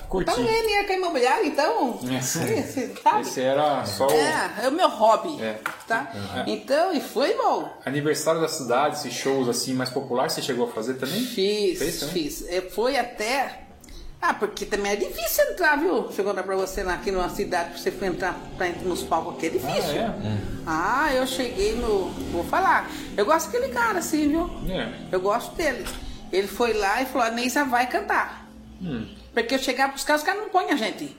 Curti. 0.10 0.30
Então, 0.30 0.44
ganhei 0.44 0.62
dinheiro 0.64 0.86
com 0.88 0.94
a 0.94 0.96
imobiliária, 0.98 1.46
então. 1.48 2.00
É. 2.12 2.18
Esse, 2.60 2.94
sabe? 3.02 3.22
Esse 3.22 3.42
era 3.42 3.86
só 3.86 4.08
o 4.08 4.12
É, 4.12 4.52
é 4.64 4.68
o 4.68 4.72
meu 4.72 4.90
hobby, 4.90 5.42
É. 5.42 5.60
tá? 5.88 6.12
É. 6.46 6.52
Então, 6.52 6.92
e 6.94 7.00
foi 7.00 7.36
bom. 7.36 7.70
aniversário 7.86 8.42
da 8.42 8.50
cidade, 8.50 8.98
esses 8.98 9.14
shows 9.14 9.48
assim 9.48 9.74
mais 9.74 9.90
populares, 9.90 10.34
você 10.34 10.42
chegou 10.42 10.68
a 10.68 10.72
fazer 10.72 10.96
também? 10.96 11.22
Fiz, 11.22 11.80
Fez 11.80 12.00
também? 12.02 12.14
fiz. 12.16 12.46
É, 12.50 12.60
Foi 12.62 12.98
até. 12.98 13.69
Ah, 14.22 14.34
porque 14.34 14.66
também 14.66 14.92
é 14.92 14.96
difícil 14.98 15.46
entrar, 15.52 15.78
viu? 15.78 16.12
Chegou 16.12 16.34
pra 16.34 16.56
você 16.56 16.84
lá 16.84 16.96
aqui 16.96 17.10
numa 17.10 17.30
cidade, 17.30 17.70
pra 17.70 17.78
você 17.80 18.06
entrar 18.06 18.36
pra 18.58 18.68
entrar 18.68 18.84
nos 18.84 19.02
palcos 19.02 19.36
aqui, 19.36 19.46
é 19.48 19.50
difícil. 19.50 20.02
Ah, 20.68 21.06
Ah, 21.06 21.14
eu 21.14 21.26
cheguei 21.26 21.74
no. 21.76 22.10
Vou 22.32 22.44
falar. 22.44 22.90
Eu 23.16 23.26
gosto 23.26 23.50
daquele 23.50 23.72
cara, 23.74 24.00
assim, 24.00 24.28
viu? 24.28 24.50
é? 24.70 24.74
É. 24.74 24.94
Eu 25.12 25.22
gosto 25.22 25.56
dele. 25.56 25.86
Ele 26.32 26.48
foi 26.48 26.74
lá 26.74 27.02
e 27.02 27.06
falou: 27.06 27.28
a 27.28 27.32
Neisa 27.32 27.64
vai 27.64 27.88
cantar. 27.88 28.46
Hum. 28.82 29.08
Porque 29.34 29.56
eu 29.56 29.60
chegava 29.60 29.94
pros 29.94 30.04
caras, 30.04 30.22
os 30.22 30.26
caras 30.26 30.42
não 30.42 30.50
põem 30.50 30.72
a 30.72 30.76
gente. 30.76 31.16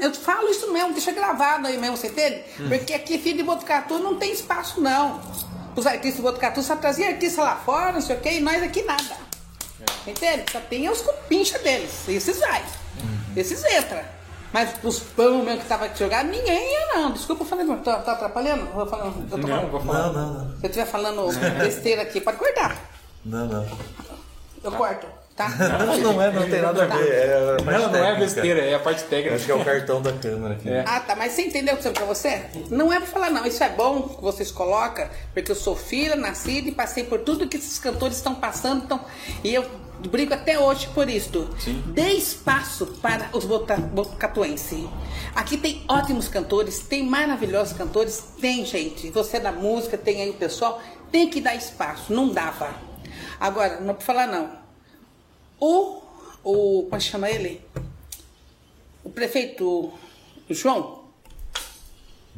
Eu 0.00 0.12
falo 0.14 0.48
isso 0.48 0.72
mesmo, 0.72 0.92
deixa 0.92 1.12
gravado 1.12 1.66
aí 1.66 1.78
mesmo, 1.78 1.96
você 1.96 2.08
entende? 2.08 2.42
Hum. 2.60 2.68
Porque 2.68 2.92
aqui, 2.94 3.18
filho 3.18 3.38
de 3.38 3.42
Botucatu, 3.44 3.98
não 3.98 4.16
tem 4.16 4.32
espaço, 4.32 4.80
não. 4.80 5.20
Os 5.76 5.86
artistas 5.86 6.16
de 6.16 6.22
Botucatu 6.22 6.62
só 6.62 6.76
traziam 6.76 7.08
artista 7.08 7.42
lá 7.42 7.56
fora, 7.56 7.92
não 7.92 8.00
sei 8.00 8.16
o 8.16 8.20
quê, 8.20 8.32
e 8.34 8.40
nós 8.40 8.62
aqui 8.62 8.82
nada. 8.82 9.16
É. 9.80 10.10
Entende? 10.10 10.44
Só 10.50 10.60
tem 10.60 10.88
os 10.88 11.00
cupincha 11.00 11.58
deles. 11.58 12.08
Esses 12.08 12.38
vai. 12.38 12.62
Uhum. 12.62 13.32
Esses 13.36 13.64
entram. 13.64 14.00
Mas 14.52 14.72
os 14.84 15.00
pão 15.00 15.42
mesmo 15.42 15.62
que 15.62 15.66
tava 15.66 15.86
aqui 15.86 15.98
jogado, 15.98 16.26
ninguém 16.28 16.72
ia, 16.72 16.94
não. 16.94 17.10
Desculpa, 17.12 17.42
eu 17.42 17.46
falei, 17.48 17.66
tô, 17.66 17.74
tô 17.76 17.90
atrapalhando? 17.90 18.66
Eu 18.66 18.84
tô 18.84 18.86
falando, 18.86 19.22
eu 19.22 19.28
tô 19.30 19.36
Não, 19.36 19.48
falando. 19.48 19.70
vou 19.72 19.80
falar. 19.80 19.98
Não, 19.98 20.12
não, 20.12 20.34
não. 20.34 20.50
Se 20.60 20.66
eu 20.66 20.70
estiver 20.70 20.86
falando 20.86 21.26
besteira 21.58 22.02
aqui, 22.02 22.20
pode 22.20 22.36
cortar. 22.38 22.76
Não, 23.24 23.46
não. 23.46 23.66
Eu 24.62 24.70
corto, 24.72 25.06
tá? 25.36 25.48
Não, 25.48 25.98
não 25.98 26.22
é, 26.22 26.30
não 26.30 26.48
tem 26.48 26.62
nada 26.62 26.84
a 26.84 26.86
ver. 26.86 27.12
É 27.12 27.56
a 27.58 27.62
parte 27.62 27.82
Não, 27.82 27.92
não 27.92 28.04
é 28.04 28.18
besteira, 28.18 28.60
é 28.60 28.74
a 28.74 28.78
parte 28.78 29.04
técnica. 29.04 29.36
Acho 29.36 29.44
que 29.44 29.50
é 29.50 29.54
o 29.54 29.64
cartão 29.64 30.00
da 30.00 30.12
câmera 30.12 30.54
aqui. 30.54 30.68
É. 30.68 30.84
Ah, 30.86 31.00
tá, 31.00 31.16
mas 31.16 31.32
você 31.32 31.42
entendeu 31.42 31.74
o 31.74 31.78
que 31.78 31.86
eu 31.86 31.92
pra 31.92 32.04
você? 32.04 32.44
Não 32.70 32.92
é 32.92 32.98
pra 32.98 33.06
falar, 33.06 33.30
não. 33.30 33.44
Isso 33.44 33.62
é 33.62 33.68
bom 33.68 34.02
que 34.02 34.22
vocês 34.22 34.50
colocam, 34.50 35.08
porque 35.32 35.50
eu 35.50 35.56
sou 35.56 35.76
filha, 35.76 36.16
nascida 36.16 36.68
e 36.68 36.72
passei 36.72 37.04
por 37.04 37.20
tudo 37.20 37.48
que 37.48 37.56
esses 37.56 37.78
cantores 37.78 38.16
estão 38.16 38.34
passando. 38.34 38.84
Então, 38.84 39.00
e 39.42 39.54
eu 39.54 39.64
brigo 40.08 40.34
até 40.34 40.58
hoje 40.58 40.88
por 40.94 41.08
isto. 41.08 41.48
Sim. 41.58 41.82
Dê 41.86 42.12
espaço 42.12 42.86
para 43.02 43.28
os 43.32 43.44
botucatuenses. 43.44 44.86
Aqui 45.34 45.56
tem 45.56 45.82
ótimos 45.88 46.28
cantores, 46.28 46.80
tem 46.80 47.04
maravilhosos 47.04 47.76
cantores, 47.76 48.22
tem 48.40 48.64
gente. 48.64 49.10
Você 49.10 49.38
é 49.38 49.40
da 49.40 49.52
música, 49.52 49.98
tem 49.98 50.22
aí 50.22 50.30
o 50.30 50.34
pessoal, 50.34 50.80
tem 51.10 51.28
que 51.28 51.40
dar 51.40 51.54
espaço, 51.54 52.12
não 52.12 52.28
dava. 52.28 52.70
Agora, 53.40 53.80
não 53.80 53.90
é 53.90 53.94
pra 53.94 54.04
falar 54.04 54.26
não. 54.26 54.63
O, 55.60 56.02
o 56.42 56.82
como 56.84 56.96
é 56.96 57.00
chama 57.00 57.30
ele? 57.30 57.60
O 59.02 59.10
prefeito 59.10 59.92
João. 60.48 61.04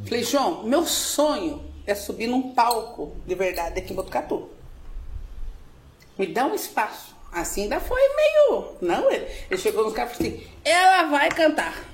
Falei, 0.05 0.23
João, 0.23 0.63
meu 0.65 0.85
sonho 0.85 1.65
é 1.87 1.95
subir 1.95 2.27
num 2.27 2.55
palco 2.55 3.17
de 3.27 3.35
verdade 3.35 3.79
aqui 3.79 3.93
em 3.93 3.97
Botucatu. 3.97 4.49
Me 6.19 6.27
dá 6.27 6.47
um 6.47 6.55
espaço. 6.55 7.15
Assim 7.33 7.65
ainda 7.65 7.81
foi 7.81 8.01
meio. 8.15 8.77
Não, 8.81 9.11
ele, 9.11 9.27
ele 9.51 9.61
chegou 9.61 9.85
nos 9.85 9.93
caras 9.93 10.13
e 10.13 10.17
falou 10.17 10.33
assim: 10.33 10.47
ela 10.65 11.11
vai 11.11 11.29
cantar. 11.31 11.85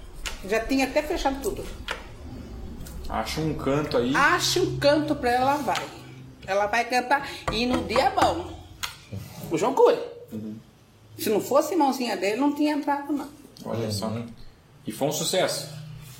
Já 0.48 0.60
tinha 0.60 0.86
até 0.86 1.02
fechado 1.02 1.40
tudo. 1.42 1.64
Acha 3.08 3.40
um 3.40 3.54
canto 3.54 3.96
aí. 3.96 4.14
Acha 4.14 4.60
um 4.60 4.78
canto 4.78 5.14
pra 5.16 5.30
ela, 5.30 5.56
vai. 5.56 5.84
Ela 6.46 6.66
vai 6.66 6.84
cantar. 6.84 7.28
E 7.52 7.66
no 7.66 7.84
dia 7.84 8.10
bom. 8.10 8.52
O 9.50 9.58
João 9.58 9.74
Cury. 9.74 9.98
Se 11.22 11.30
não 11.30 11.40
fosse 11.40 11.76
mãozinha 11.76 12.16
dele, 12.16 12.36
não 12.40 12.52
tinha 12.54 12.74
entrado, 12.74 13.12
não. 13.12 13.28
Olha 13.64 13.90
só. 13.90 14.10
E 14.86 14.90
foi 14.92 15.08
um 15.08 15.12
sucesso. 15.12 15.68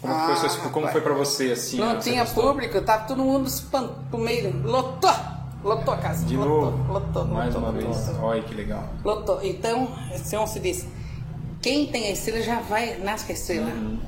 Como, 0.01 0.13
Ah, 0.15 0.35
foi, 0.37 0.49
como 0.71 0.87
rapaz. 0.87 0.93
foi 0.93 1.01
pra 1.01 1.15
você 1.15 1.53
assim? 1.53 1.79
não 1.79 1.95
né? 1.95 2.01
Você 2.01 2.11
tinha 2.11 2.25
gostou? 2.25 2.45
público, 2.45 2.81
tava 2.83 3.05
todo 3.05 3.23
mundo 3.23 3.47
espan- 3.47 3.95
pro 4.11 4.19
meio. 4.19 4.61
Lotou! 4.65 5.15
Lotou 5.63 5.95
a 5.95 5.97
casa. 5.99 6.27
De 6.27 6.37
lotou, 6.37 6.71
novo. 6.73 6.93
Lotou, 6.93 7.25
Mais 7.27 7.55
lotou, 7.55 7.61
uma 7.71 7.71
lotou, 7.79 7.93
vez. 7.93 8.09
lotou. 8.09 8.25
Olha 8.25 8.43
que 8.43 8.55
legal. 8.55 8.89
Lotou. 9.05 9.41
Então, 9.45 9.89
esse 10.13 10.37
se 10.49 10.59
diz: 10.61 10.87
quem 11.61 11.87
tem 11.87 12.07
a 12.09 12.11
estrela 12.11 12.43
já 12.43 12.59
vai, 12.61 12.99
nasce 12.99 13.27
com 13.27 13.33
a 13.33 13.35
estrela. 13.37 13.71
Uhum. 13.71 13.99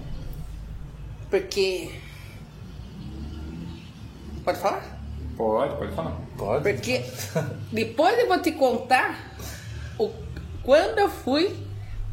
Porque. 1.31 1.93
Pode 4.45 4.59
falar? 4.59 4.83
Pode, 5.37 5.77
pode 5.77 5.93
falar. 5.95 6.13
Pode? 6.37 6.63
Porque 6.73 7.05
depois 7.73 8.19
eu 8.19 8.27
vou 8.29 8.39
te 8.41 8.53
contar 8.53 9.34
quando 10.65 10.99
eu 10.99 11.09
fui 11.09 11.55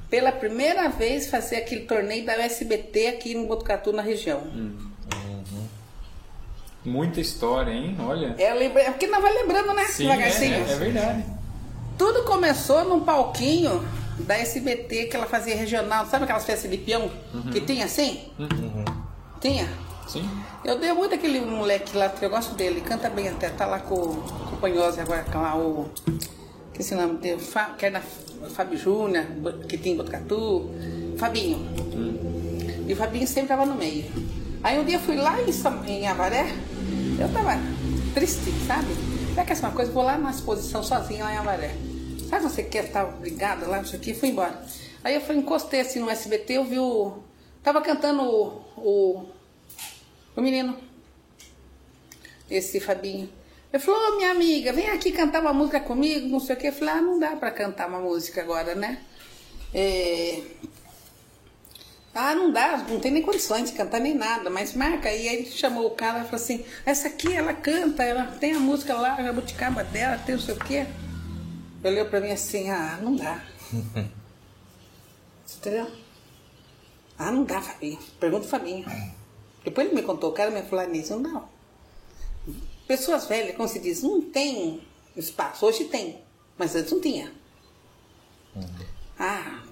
pela 0.09 0.31
primeira 0.31 0.89
vez 0.89 1.29
fazer 1.29 1.57
aquele 1.57 1.81
torneio 1.81 2.25
da 2.25 2.33
USBT 2.45 3.07
aqui 3.07 3.33
em 3.33 3.45
Botucatu, 3.45 3.93
na 3.93 4.01
região. 4.01 4.41
Muita 6.83 7.21
história, 7.21 7.71
hein? 7.71 7.95
Olha. 7.99 8.35
É, 8.37 8.53
lembrei, 8.53 8.85
porque 8.85 9.07
não 9.07 9.21
vai 9.21 9.33
lembrando, 9.33 9.73
né? 9.73 9.85
Sim, 9.85 10.07
é, 10.09 10.15
Devagarzinho. 10.15 10.53
é, 10.53 10.71
é 10.71 10.75
verdade. 10.75 11.25
Tudo 11.97 12.23
começou 12.23 12.83
num 12.83 13.01
palquinho 13.01 13.87
da 14.19 14.35
SBT 14.35 15.05
que 15.05 15.15
ela 15.15 15.27
fazia 15.27 15.55
regional. 15.55 16.05
Sabe 16.07 16.23
aquelas 16.23 16.43
festas 16.43 16.69
de 16.69 16.77
peão 16.77 17.09
que 17.51 17.61
tinha 17.61 17.85
assim? 17.85 18.31
Tinha. 19.39 19.69
Sim. 20.07 20.27
Eu 20.65 20.77
dei 20.79 20.91
muito 20.91 21.15
aquele 21.15 21.39
moleque 21.39 21.95
lá, 21.95 22.09
que 22.09 22.25
eu 22.25 22.29
gosto 22.29 22.53
dele, 22.55 22.81
canta 22.81 23.09
bem 23.09 23.29
até, 23.29 23.49
tá 23.49 23.65
lá 23.65 23.79
com, 23.79 23.95
com 23.95 24.55
o 24.55 24.57
Panhose 24.59 24.99
agora, 24.99 25.23
com 25.23 25.39
lá 25.39 25.55
o. 25.55 25.89
Que 26.73 26.81
esse 26.81 26.95
nome 26.95 27.17
dele? 27.17 27.39
Fa, 27.39 27.73
que 27.77 27.85
é 27.85 27.89
na 27.89 28.01
Fábio 28.01 28.77
Júnior, 28.77 29.25
que 29.67 29.77
tem 29.77 29.93
em 29.93 29.97
Botucatu. 29.97 30.69
Fabinho. 31.17 31.59
E 32.87 32.93
o 32.93 32.95
Fabinho 32.95 33.27
sempre 33.27 33.49
tava 33.49 33.65
no 33.65 33.75
meio. 33.75 34.05
Aí 34.63 34.79
um 34.79 34.85
dia 34.85 34.95
eu 34.95 34.99
fui 34.99 35.15
lá 35.15 35.41
em, 35.41 35.51
São- 35.51 35.83
em 35.85 36.07
Avaré, 36.07 36.45
eu 37.19 37.31
tava 37.33 37.51
triste, 38.13 38.51
sabe? 38.67 38.87
Será 39.33 39.45
que 39.45 39.53
é 39.53 39.55
uma 39.57 39.71
coisa? 39.71 39.91
Vou 39.91 40.03
lá 40.03 40.17
na 40.17 40.29
exposição 40.31 40.83
sozinha 40.83 41.23
lá 41.23 41.33
em 41.33 41.37
Avaré. 41.37 41.75
Sabe 42.29 42.43
você 42.43 42.63
quer 42.63 42.85
estar 42.85 43.05
obrigada 43.05 43.67
lá, 43.67 43.81
isso 43.81 43.95
aqui? 43.95 44.13
Fui 44.13 44.29
embora. 44.29 44.63
Aí 45.03 45.15
eu 45.15 45.21
fui, 45.21 45.35
encostei 45.35 45.81
assim 45.81 45.99
no 45.99 46.09
SBT, 46.09 46.53
eu 46.53 46.63
vi 46.65 46.79
o. 46.79 47.13
Tava 47.63 47.81
cantando 47.81 48.21
o- 48.23 48.61
o 48.77 49.25
o 50.35 50.41
menino, 50.41 50.77
esse 52.49 52.79
Fabinho. 52.79 53.29
Ele 53.71 53.81
falou, 53.81 54.13
"Ô, 54.13 54.17
minha 54.17 54.31
amiga, 54.31 54.73
vem 54.73 54.89
aqui 54.89 55.11
cantar 55.11 55.41
uma 55.41 55.53
música 55.53 55.79
comigo, 55.79 56.27
não 56.27 56.39
sei 56.39 56.55
o 56.55 56.59
quê. 56.59 56.67
Eu 56.67 56.73
falei, 56.73 56.95
ah, 56.95 57.01
não 57.01 57.17
dá 57.19 57.35
pra 57.35 57.51
cantar 57.51 57.87
uma 57.87 57.99
música 57.99 58.41
agora, 58.41 58.75
né? 58.75 58.99
É... 59.73 60.41
Ah, 62.13 62.35
não 62.35 62.51
dá, 62.51 62.77
não 62.89 62.99
tem 62.99 63.09
nem 63.09 63.21
condições 63.21 63.71
de 63.71 63.77
cantar 63.77 64.01
nem 64.01 64.13
nada, 64.13 64.49
mas 64.49 64.73
marca. 64.73 65.07
aí. 65.07 65.29
Aí 65.29 65.35
ele 65.37 65.45
chamou 65.49 65.87
o 65.87 65.91
cara 65.91 66.19
e 66.19 66.23
falou 66.25 66.35
assim, 66.35 66.65
essa 66.85 67.07
aqui 67.07 67.31
ela 67.33 67.53
canta, 67.53 68.03
ela 68.03 68.25
tem 68.25 68.53
a 68.53 68.59
música 68.59 68.93
lá, 68.95 69.15
a 69.15 69.23
jabuticaba 69.23 69.83
dela, 69.85 70.17
tem 70.17 70.35
não 70.35 70.41
sei 70.41 70.55
o 70.55 70.59
quê. 70.59 70.85
Ele 71.83 71.95
olhou 71.95 72.05
pra 72.07 72.19
mim 72.19 72.31
assim, 72.31 72.69
ah, 72.69 72.99
não 73.01 73.15
dá. 73.15 73.41
Você 75.45 75.57
Entendeu? 75.57 75.87
Ah, 77.17 77.31
não 77.31 77.45
dá, 77.45 77.61
Fabinho. 77.61 77.99
Pergunta 78.19 78.45
o 78.45 78.49
Fabinho. 78.49 78.85
Depois 79.63 79.87
ele 79.87 79.95
me 79.95 80.01
contou, 80.03 80.31
o 80.31 80.33
cara 80.33 80.51
me 80.51 80.61
falou 80.63 80.87
nisso. 80.87 81.17
Não. 81.17 81.47
Pessoas 82.91 83.25
velhas, 83.25 83.55
como 83.55 83.69
se 83.69 83.79
diz, 83.79 84.03
não 84.03 84.21
tem 84.21 84.81
espaço. 85.15 85.65
Hoje 85.65 85.85
tem, 85.85 86.21
mas 86.57 86.75
antes 86.75 86.91
não 86.91 86.99
tinha. 86.99 87.31
Ah. 89.17 89.63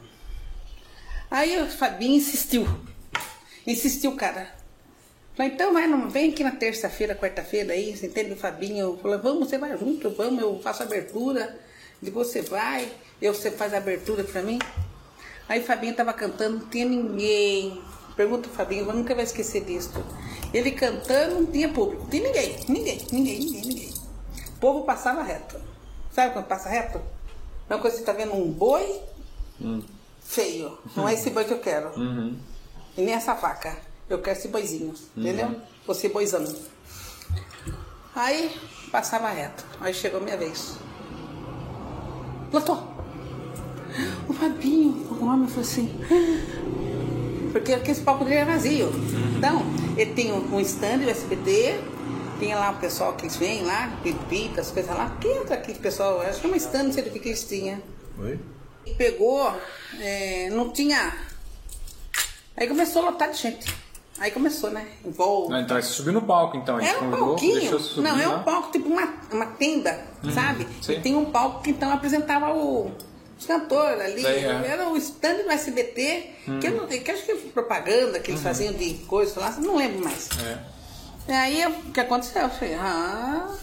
Aí 1.30 1.61
o 1.61 1.67
Fabinho 1.67 2.15
insistiu. 2.15 2.65
Insistiu, 3.67 4.15
cara. 4.15 4.55
Falei, 5.36 5.51
então 5.51 5.74
vai, 5.74 5.86
não, 5.86 6.09
vem 6.09 6.32
aqui 6.32 6.45
na 6.45 6.51
terça-feira, 6.53 7.13
quarta-feira 7.13 7.74
aí, 7.74 7.93
você 7.93 8.07
entende? 8.07 8.32
O 8.32 8.38
Fabinho 8.38 8.97
falou, 9.01 9.20
vamos, 9.20 9.49
você 9.49 9.57
vai 9.57 9.78
junto, 9.78 10.09
vamos, 10.11 10.41
eu 10.41 10.57
faço 10.63 10.84
abertura. 10.84 11.59
Depois 12.01 12.30
você 12.30 12.41
vai, 12.41 12.89
eu, 13.22 13.34
você 13.34 13.51
faz 13.51 13.74
a 13.74 13.80
abertura 13.80 14.24
pra 14.24 14.41
mim. 14.41 14.59
Aí 15.49 15.59
o 15.59 15.65
Fabinho 15.65 15.93
tava 15.93 16.13
cantando, 16.13 16.59
não 16.59 16.70
tinha 16.70 16.86
ninguém. 16.86 17.82
Pergunta 18.15 18.47
o 18.47 18.51
Fabinho, 18.53 18.86
eu 18.86 18.93
nunca 18.93 19.13
vai 19.13 19.26
esquecer 19.26 19.65
disso. 19.65 19.91
Ele 20.54 20.72
cantando, 20.72 21.36
não 21.36 21.45
tinha 21.45 21.70
público. 21.70 22.04
Não 22.04 22.10
tinha 22.10 22.24
ninguém, 22.24 22.60
ninguém, 22.68 23.08
ninguém, 23.12 23.39
ninguém, 23.39 23.62
ninguém. 23.62 23.93
O 24.56 24.60
povo 24.60 24.84
passava 24.84 25.24
reto. 25.24 25.60
Sabe 26.12 26.34
quando 26.34 26.45
passa 26.45 26.70
reto? 26.70 27.00
É 27.70 27.76
uma 27.76 27.82
coisa 27.82 27.97
que 27.97 28.04
você 28.04 28.12
tá 28.12 28.18
vendo 28.18 28.34
um 28.34 28.52
boi 28.52 29.02
feio. 30.22 30.78
Não 30.95 31.08
é 31.08 31.14
esse 31.14 31.30
boi 31.30 31.45
que 31.45 31.54
eu 31.54 31.60
quero. 31.60 31.89
Uhum. 32.00 32.36
E 32.97 33.02
nem 33.02 33.14
essa 33.14 33.34
vaca. 33.36 33.78
Eu 34.10 34.22
quero 34.22 34.38
esse 34.38 34.47
boizinho. 34.47 34.93
Entendeu? 35.16 35.62
Você 35.86 36.10
boizão. 36.10 36.43
Aí 38.16 38.60
passava 38.91 39.30
reto. 39.30 39.64
Aí 39.80 39.93
chegou 39.93 40.20
a 40.20 40.24
minha 40.24 40.38
vez. 40.38 40.76
Lotou. 42.52 42.84
O 44.28 44.34
Fabinho, 44.34 45.08
o 45.12 45.26
homem 45.26 45.47
falou 45.47 45.62
assim. 45.62 45.89
Porque 47.52 47.74
aquele 47.74 48.00
palco 48.02 48.24
dele 48.24 48.38
era 48.38 48.52
vazio. 48.52 48.91
Então, 49.38 49.64
ele 49.97 50.14
tem 50.14 50.32
um, 50.32 50.60
stand 50.60 51.00
do 51.00 51.10
SBT, 51.10 51.80
tinha 52.39 52.58
lá 52.58 52.72
o 52.72 52.78
pessoal 52.78 53.14
que 53.14 53.24
eles 53.24 53.36
vêm 53.36 53.64
lá, 53.64 53.91
pipa, 54.30 54.62
as 54.62 54.72
coisas 54.72 54.95
lá. 54.95 55.18
Quem 55.20 55.38
entra 55.38 55.56
aqui, 55.56 55.74
pessoal? 55.74 56.22
Acho 56.22 56.41
que 56.41 56.47
é 56.47 56.50
um 56.50 56.56
stand, 56.56 56.84
não 56.84 56.93
sei 56.93 57.04
do 57.04 57.10
que, 57.10 57.20
que 57.20 57.30
eles 57.30 57.43
tinham. 57.43 57.80
Oi? 58.20 58.39
E 58.86 58.93
pegou, 58.93 59.52
é, 60.00 60.50
não 60.52 60.70
tinha. 60.70 61.14
Aí 62.56 62.68
começou 62.68 63.04
a 63.04 63.12
lotar 63.12 63.32
de 63.32 63.38
gente. 63.38 63.74
Aí 64.20 64.32
começou, 64.32 64.70
né? 64.70 64.86
Volta. 65.06 65.56
Ah, 65.56 65.62
então 65.62 65.82
você 65.82 65.93
subiu 65.93 66.12
no 66.12 66.22
palco, 66.22 66.58
então. 66.58 66.80
Era 66.80 66.97
um 66.97 67.02
convidou, 67.06 67.28
palquinho. 67.28 67.80
subir 67.80 68.02
Não, 68.02 68.20
é 68.20 68.28
um 68.28 68.43
palco, 68.43 68.72
tipo 68.72 68.89
uma, 68.89 69.08
uma 69.32 69.45
tenda, 69.45 69.97
sabe? 70.34 70.68
sim. 70.82 70.93
E 70.93 71.00
tem 71.00 71.16
um 71.16 71.26
palco 71.26 71.64
que 71.64 71.72
então 71.72 71.91
apresentava 71.91 72.54
o, 72.54 72.91
os 73.39 73.45
cantores 73.45 74.01
ali. 74.01 74.25
É. 74.25 74.53
Hum. 74.53 74.63
Era 74.65 74.89
o 74.89 74.97
stand 74.97 75.43
do 75.43 75.49
SBT, 75.49 76.29
que 76.59 76.67
eu 76.67 76.71
não 76.71 76.87
que 76.87 77.09
eu 77.09 77.15
acho 77.15 77.25
que 77.25 77.35
foi 77.35 77.51
propaganda 77.51 78.19
que 78.19 78.31
eles 78.31 78.41
faziam 78.41 78.73
de 78.73 78.95
coisas 79.05 79.35
lá, 79.35 79.51
não 79.51 79.77
lembro 79.77 80.03
mais. 80.03 80.27
Uhum. 80.27 80.45
É. 80.45 80.79
E 81.29 81.31
aí 81.31 81.65
o 81.67 81.91
que 81.91 81.99
aconteceu? 81.99 82.43
Eu 82.43 82.49
falei, 82.49 82.75
ah. 82.75 83.55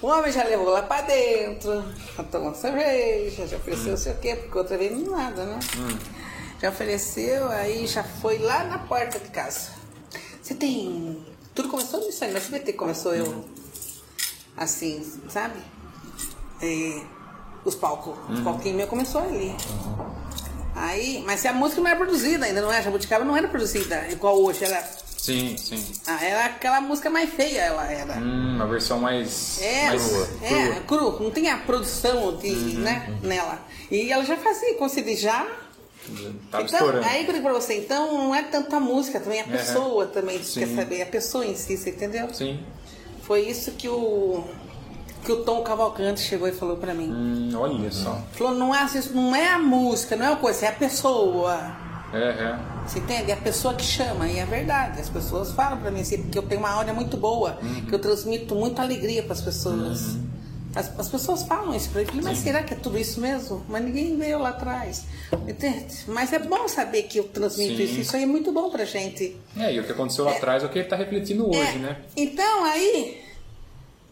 O 0.00 0.06
homem 0.06 0.30
já 0.30 0.44
levou 0.44 0.68
lá 0.68 0.82
pra 0.82 1.00
dentro, 1.00 1.84
já 2.16 2.22
tomou 2.24 2.54
cerveja, 2.54 3.46
já 3.46 3.56
ofereceu 3.56 3.90
não 3.90 3.96
sei 3.96 4.12
o 4.12 4.16
quê, 4.16 4.36
porque 4.36 4.58
outra 4.58 4.78
vez 4.78 4.96
nada, 5.08 5.44
né? 5.44 5.58
Já 6.60 6.68
ofereceu, 6.68 7.48
aí 7.48 7.86
já 7.86 8.04
foi 8.04 8.38
lá 8.38 8.64
na 8.64 8.78
porta 8.78 9.18
de 9.18 9.28
casa. 9.30 9.70
Você 10.40 10.54
tem. 10.54 11.24
Tudo 11.54 11.68
começou 11.68 12.00
nisso 12.00 12.22
aí, 12.22 12.30
no 12.30 12.36
SBT 12.36 12.74
começou 12.74 13.14
eu. 13.14 13.44
Assim, 14.56 15.02
sabe? 15.28 15.58
É, 16.62 17.02
os 17.64 17.74
palcos. 17.74 18.14
Os 18.30 18.40
palquinhos 18.40 18.76
meus 18.76 18.88
começou 18.88 19.22
ali. 19.22 19.54
Aí, 20.74 21.22
mas 21.24 21.40
se 21.40 21.48
a 21.48 21.52
música 21.52 21.80
não 21.80 21.88
era 21.88 21.96
produzida 21.96 22.46
ainda, 22.46 22.60
não 22.60 22.72
é? 22.72 22.78
A 22.78 22.82
Jabuticaba 22.82 23.24
não 23.24 23.36
era 23.36 23.46
produzida 23.48 24.06
igual 24.10 24.40
hoje. 24.42 24.64
Ela, 24.64 24.82
Sim, 25.16 25.56
sim. 25.56 25.82
ah, 26.06 26.22
era 26.22 26.44
aquela 26.46 26.80
música 26.80 27.08
mais 27.08 27.30
feia, 27.30 27.60
ela 27.62 27.90
era. 27.90 28.14
Hum, 28.18 28.56
uma 28.56 28.66
versão 28.66 28.98
mais. 28.98 29.60
É, 29.62 29.86
mais 29.86 30.12
é, 30.42 30.80
cru, 30.86 31.18
não 31.22 31.30
tinha 31.30 31.56
produção 31.58 32.36
de, 32.36 32.50
né, 32.76 33.16
nela. 33.22 33.58
E 33.90 34.10
ela 34.12 34.24
já 34.24 34.36
fazia, 34.36 34.76
diz, 35.02 35.20
já. 35.20 35.46
Tava 36.50 36.64
então, 36.64 36.78
estourando. 36.78 37.06
aí 37.06 37.24
eu 37.26 37.32
digo 37.32 37.42
pra 37.44 37.54
você, 37.54 37.78
então 37.78 38.18
não 38.18 38.34
é 38.34 38.42
tanto 38.42 38.74
a 38.76 38.80
música, 38.80 39.18
também 39.20 39.40
a 39.40 39.44
Uhum. 39.44 39.52
pessoa 39.52 40.06
também 40.06 40.42
Sim. 40.42 40.60
quer 40.60 40.66
saber, 40.74 41.00
a 41.02 41.06
pessoa 41.06 41.46
em 41.46 41.54
si, 41.56 41.78
você 41.78 41.90
entendeu? 41.90 42.28
Sim. 42.34 42.60
Foi 43.22 43.40
isso 43.48 43.70
que 43.72 43.88
o 43.88 44.44
que 45.24 45.32
o 45.32 45.42
Tom 45.44 45.62
Cavalcante 45.62 46.20
chegou 46.20 46.46
e 46.46 46.52
falou 46.52 46.76
pra 46.76 46.92
mim. 46.94 47.08
Hum, 47.10 47.50
olha 47.56 47.90
só. 47.90 48.20
Falou, 48.32 48.54
não 48.54 48.74
é, 48.74 48.84
isso 48.84 49.12
não 49.14 49.34
é 49.34 49.52
a 49.52 49.58
música, 49.58 50.14
não 50.16 50.26
é 50.26 50.30
uma 50.30 50.36
coisa, 50.36 50.66
é 50.66 50.68
a 50.68 50.72
pessoa. 50.72 51.58
É, 52.12 52.18
é. 52.18 52.58
Você 52.86 52.98
entende? 53.00 53.30
É 53.30 53.34
a 53.34 53.38
pessoa 53.38 53.74
que 53.74 53.82
chama, 53.84 54.28
e 54.28 54.38
é 54.38 54.44
verdade. 54.44 55.00
As 55.00 55.08
pessoas 55.08 55.50
falam 55.52 55.78
pra 55.78 55.90
mim 55.90 56.00
assim, 56.02 56.22
porque 56.22 56.38
eu 56.38 56.42
tenho 56.42 56.60
uma 56.60 56.70
áurea 56.70 56.92
muito 56.94 57.16
boa, 57.16 57.58
Uhum. 57.62 57.86
que 57.86 57.94
eu 57.94 57.98
transmito 57.98 58.54
muita 58.54 58.82
alegria 58.82 59.22
pras 59.22 59.40
pessoas. 59.40 60.16
As, 60.76 60.90
as 60.98 61.08
pessoas 61.08 61.44
falam 61.44 61.72
isso 61.74 61.88
pra 61.90 62.02
mim, 62.02 62.20
mas 62.22 62.38
será 62.38 62.62
que 62.62 62.74
é 62.74 62.76
tudo 62.76 62.98
isso 62.98 63.20
mesmo? 63.20 63.62
Mas 63.68 63.82
ninguém 63.84 64.16
veio 64.18 64.38
lá 64.40 64.48
atrás. 64.50 65.04
Entende? 65.48 65.86
Mas 66.08 66.32
é 66.32 66.38
bom 66.40 66.66
saber 66.68 67.04
que 67.04 67.18
eu 67.18 67.24
transmito 67.24 67.76
Sim. 67.76 67.82
isso, 67.84 68.00
isso 68.00 68.16
aí 68.16 68.24
é 68.24 68.26
muito 68.26 68.50
bom 68.52 68.68
pra 68.70 68.84
gente. 68.84 69.36
É, 69.56 69.72
e 69.72 69.78
o 69.80 69.84
que 69.84 69.92
aconteceu 69.92 70.24
lá 70.24 70.32
atrás 70.32 70.62
é 70.62 70.66
o 70.66 70.68
que 70.68 70.78
ele 70.80 70.88
tá 70.88 70.96
refletindo 70.96 71.48
hoje, 71.48 71.60
É, 71.60 71.78
né? 71.78 71.96
Então, 72.16 72.64
aí. 72.64 73.22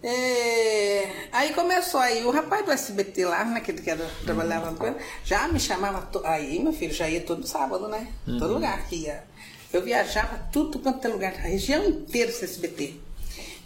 É, 0.03 1.09
aí 1.33 1.53
começou 1.55 2.01
aí, 2.01 2.25
o 2.25 2.31
rapaz 2.31 2.65
do 2.65 2.73
SBT 2.73 3.25
lá, 3.25 3.45
naquele 3.45 3.81
que 3.81 3.91
era, 3.91 4.05
trabalhava 4.25 4.73
com 4.75 4.87
ele, 4.87 4.97
já 5.25 5.47
me 5.49 5.61
chamava. 5.61 6.03
to- 6.03 6.23
Aí, 6.25 6.59
meu 6.59 6.73
filho, 6.73 6.93
já 6.93 7.09
ia 7.09 7.21
todo 7.21 7.47
sábado, 7.47 7.89
né? 7.89 8.09
Uhum. 8.27 8.39
Todo 8.39 8.55
lugar 8.55 8.87
que 8.87 8.97
ia. 8.97 9.25
Eu 9.73 9.83
viajava 9.83 10.39
tudo 10.53 10.79
quanto 10.79 11.05
é 11.07 11.09
lugar, 11.09 11.33
a 11.35 11.49
região 11.49 11.85
inteira 11.85 12.31
do 12.31 12.45
SBT. 12.45 12.95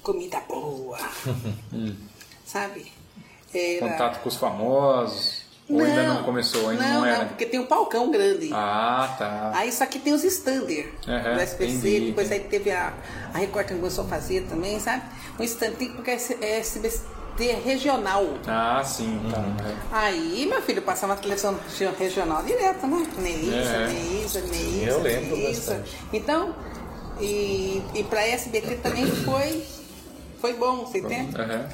Comida 0.03 0.41
boa. 0.49 0.99
Sabe? 2.45 2.93
Era- 3.55 3.89
Contato 3.91 4.21
com 4.23 4.29
os 4.29 4.37
famosos. 4.37 5.45
Ou 5.69 5.81
ainda 5.83 6.05
não 6.05 6.23
começou, 6.23 6.69
ainda 6.69 6.81
não, 6.85 7.01
não, 7.01 7.05
era. 7.07 7.19
não, 7.19 7.27
porque 7.27 7.45
tem 7.45 7.59
um 7.59 7.67
palcão 7.67 8.09
grande. 8.09 8.51
Ah, 8.53 9.17
tá. 9.19 9.51
Aí 9.53 9.73
só 9.73 9.85
que 9.85 9.99
tem 9.99 10.13
os 10.13 10.23
stander 10.23 10.93
Aham, 11.09 11.35
do 11.35 11.41
SPC, 11.41 11.65
entendi. 11.73 12.07
depois 12.07 12.31
aí 12.31 12.39
teve 12.39 12.71
a, 12.71 12.95
a 13.35 13.39
Record 13.39 13.67
que 13.67 13.75
começou 13.75 14.05
a 14.05 14.07
fazer 14.07 14.43
também, 14.49 14.79
sabe? 14.79 15.03
Um 15.39 15.47
tem 15.75 15.91
porque 15.93 16.11
é 16.11 16.59
SBC 16.61 17.03
regional. 17.65 18.25
Ah, 18.47 18.83
sim, 18.85 19.21
tá. 19.31 19.39
Uhum. 19.39 19.57
é. 19.71 19.77
Aí, 19.93 20.47
meu 20.47 20.63
filho, 20.63 20.81
passava 20.83 21.15
na 21.15 21.21
televisão 21.21 21.59
regi- 21.69 21.95
regional 21.99 22.43
direto, 22.43 22.87
né? 22.87 23.07
Neisa, 23.19 23.55
É. 23.55 23.89
Neisa, 23.89 24.41
Neisa. 24.43 24.91
eu 24.91 25.03
lembro 25.03 25.37
Neisa. 25.37 25.75
bastante. 25.75 25.97
Então, 26.13 26.55
e, 27.21 27.83
e 27.95 28.05
pra 28.05 28.27
SBT 28.27 28.77
também 28.77 29.07
foi, 29.07 29.63
foi 30.41 30.55
bom, 30.55 30.87
você 30.87 30.99
entende? 30.99 31.37
Aham. 31.39 31.69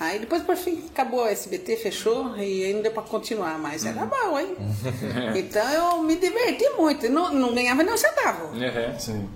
Aí 0.00 0.18
depois, 0.18 0.42
por 0.42 0.56
fim, 0.56 0.84
acabou 0.90 1.22
o 1.22 1.26
SBT, 1.28 1.76
fechou 1.76 2.36
e 2.36 2.64
aí 2.64 2.74
não 2.74 2.82
deu 2.82 2.90
pra 2.90 3.02
continuar 3.04 3.56
mais. 3.60 3.86
Era 3.86 4.04
bom, 4.04 4.36
hein? 4.36 4.56
então 5.36 5.70
eu 5.70 6.02
me 6.02 6.16
diverti 6.16 6.68
muito. 6.76 7.08
Não, 7.08 7.32
não 7.32 7.54
ganhava 7.54 7.84
nem 7.84 7.94
um 7.94 7.96
centavo. 7.96 8.46
Aham. 8.56 8.98
Sim. 8.98 9.28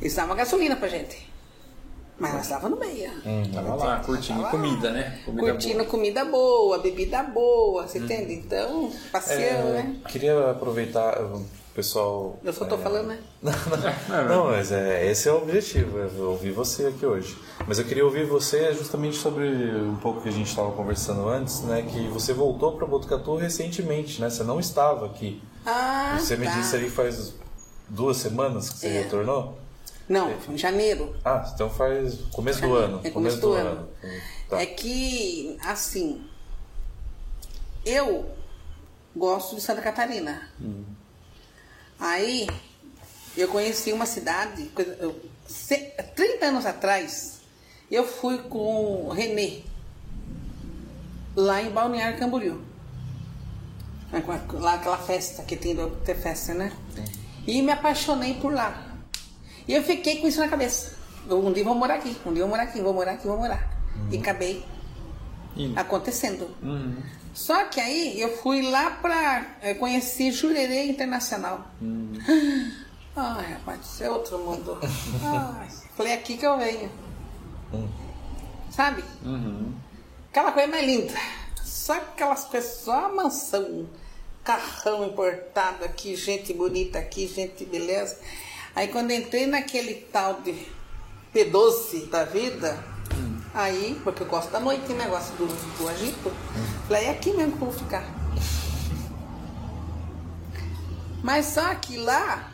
Eles 0.00 0.14
davam 0.14 0.36
gasolina 0.36 0.76
pra 0.76 0.86
gente. 0.86 1.33
Mas 2.24 2.32
nós 2.34 2.42
estávamos 2.44 2.78
no 2.78 2.84
meio. 2.84 3.10
Tava 3.52 3.74
lá, 3.74 4.00
curtindo 4.00 4.40
Tava 4.42 4.42
lá. 4.42 4.50
comida, 4.50 4.90
né? 4.90 5.18
Comida 5.24 5.50
Curtindo 5.50 5.78
boa. 5.78 5.86
comida 5.90 6.24
boa, 6.24 6.78
bebida 6.78 7.22
boa, 7.22 7.86
você 7.86 7.98
entende? 7.98 8.34
Então, 8.34 8.90
passeio, 9.12 9.40
É, 9.40 9.62
né? 9.62 9.96
Queria 10.08 10.50
aproveitar, 10.50 11.20
o 11.22 11.44
pessoal. 11.74 12.38
Eu 12.42 12.52
só 12.52 12.64
tô 12.64 12.76
é, 12.76 12.78
falando, 12.78 13.08
né? 13.08 13.18
Não, 14.28 14.46
mas 14.46 14.70
é, 14.72 15.10
esse 15.10 15.28
é 15.28 15.32
o 15.32 15.38
objetivo, 15.42 15.98
é 15.98 16.06
ouvir 16.22 16.52
você 16.52 16.86
aqui 16.86 17.04
hoje. 17.04 17.36
Mas 17.66 17.78
eu 17.78 17.84
queria 17.84 18.04
ouvir 18.04 18.24
você 18.26 18.72
justamente 18.74 19.16
sobre 19.16 19.46
um 19.76 19.96
pouco 19.96 20.20
que 20.22 20.28
a 20.28 20.32
gente 20.32 20.48
estava 20.48 20.70
conversando 20.72 21.28
antes, 21.28 21.62
né? 21.62 21.82
Que 21.82 22.06
você 22.08 22.32
voltou 22.32 22.72
para 22.76 22.86
Botucatu 22.86 23.36
recentemente, 23.36 24.20
né? 24.20 24.30
Você 24.30 24.42
não 24.44 24.58
estava 24.60 25.06
aqui. 25.06 25.42
Ah, 25.66 26.16
você 26.18 26.36
me 26.36 26.46
tá. 26.46 26.52
disse 26.52 26.76
aí 26.76 26.88
faz 26.90 27.34
duas 27.88 28.16
semanas 28.18 28.70
que 28.70 28.78
você 28.78 28.86
É. 28.88 29.02
retornou? 29.02 29.58
Não, 30.08 30.30
em 30.48 30.58
janeiro. 30.58 31.16
Ah, 31.24 31.50
então 31.54 31.70
faz 31.70 32.16
começo 32.32 32.60
do 32.60 32.66
Janeiro, 32.68 32.84
ano. 32.84 33.00
é 33.04 33.10
começo 33.10 33.40
do 33.40 33.52
ano. 33.52 33.88
Tá. 34.50 34.60
É 34.60 34.66
que, 34.66 35.56
assim, 35.64 36.22
eu 37.86 38.30
gosto 39.16 39.56
de 39.56 39.62
Santa 39.62 39.80
Catarina. 39.80 40.48
Aí, 41.98 42.46
eu 43.36 43.48
conheci 43.48 43.92
uma 43.92 44.04
cidade, 44.06 44.64
coisa- 44.74 44.94
eu, 45.00 45.18
se- 45.46 45.92
30 46.14 46.46
anos 46.46 46.66
atrás, 46.66 47.40
eu 47.90 48.06
fui 48.06 48.38
com 48.38 49.06
o 49.06 49.10
Renê, 49.10 49.62
lá 51.34 51.62
em 51.62 51.70
Balneário 51.70 52.18
Camboriú. 52.18 52.60
Lá 54.52 54.74
aquela 54.74 54.98
festa 54.98 55.42
que 55.42 55.56
tem 55.56 55.74
do 55.74 55.90
festa, 56.20 56.54
né? 56.54 56.72
E 57.46 57.60
me 57.62 57.72
apaixonei 57.72 58.34
por 58.34 58.52
lá. 58.52 58.93
E 59.66 59.74
eu 59.74 59.82
fiquei 59.82 60.20
com 60.20 60.28
isso 60.28 60.40
na 60.40 60.48
cabeça. 60.48 60.92
Eu, 61.28 61.44
um 61.44 61.52
dia 61.52 61.62
eu 61.62 61.66
vou 61.66 61.74
morar 61.74 61.94
aqui, 61.94 62.16
um 62.26 62.32
dia 62.32 62.42
eu 62.42 62.46
vou 62.46 62.56
morar 62.56 62.62
aqui, 62.64 62.80
vou 62.80 62.92
morar 62.92 63.12
aqui, 63.12 63.26
vou 63.26 63.38
morar. 63.38 63.70
E 64.10 64.18
acabei 64.18 64.64
Indo. 65.56 65.78
acontecendo. 65.78 66.50
Uhum. 66.62 66.96
Só 67.32 67.64
que 67.64 67.80
aí 67.80 68.20
eu 68.20 68.36
fui 68.38 68.62
lá 68.70 68.90
pra 68.90 69.46
eh, 69.62 69.74
conhecer 69.74 70.30
Jurerê 70.30 70.86
Internacional. 70.86 71.66
Ai, 73.16 73.52
rapaz, 73.52 73.80
isso 73.84 74.04
é 74.04 74.10
outro 74.10 74.38
mundo. 74.38 74.78
Ai, 74.82 75.68
falei, 75.96 76.14
aqui 76.14 76.36
que 76.36 76.46
eu 76.46 76.58
venho. 76.58 76.90
Sabe? 78.70 79.04
Uhum. 79.24 79.72
Aquela 80.30 80.50
coisa 80.52 80.68
mais 80.68 80.84
linda. 80.84 81.14
Só 81.62 81.94
aquelas 81.94 82.44
coisas, 82.44 82.80
só 82.80 83.06
a 83.06 83.08
mansão, 83.08 83.88
carrão 84.42 85.04
importado 85.04 85.84
aqui, 85.84 86.16
gente 86.16 86.52
bonita 86.52 86.98
aqui, 86.98 87.28
gente 87.28 87.64
beleza. 87.64 88.18
Aí 88.74 88.88
quando 88.88 89.12
entrei 89.12 89.46
naquele 89.46 89.94
tal 89.94 90.40
de 90.40 90.66
P12 91.32 92.08
da 92.08 92.24
vida, 92.24 92.82
aí, 93.54 94.00
porque 94.02 94.24
eu 94.24 94.26
gosto 94.26 94.50
da 94.50 94.58
noite, 94.58 94.92
né? 94.92 95.06
Gosto 95.06 95.32
do, 95.36 95.46
do 95.46 95.88
agito, 95.88 96.32
falei, 96.88 97.04
é 97.04 97.10
aqui 97.10 97.32
mesmo 97.32 97.56
que 97.56 97.62
eu 97.62 97.70
vou 97.70 97.72
ficar. 97.72 98.04
Mas 101.22 101.46
só 101.46 101.74
que 101.76 101.96
lá, 101.96 102.50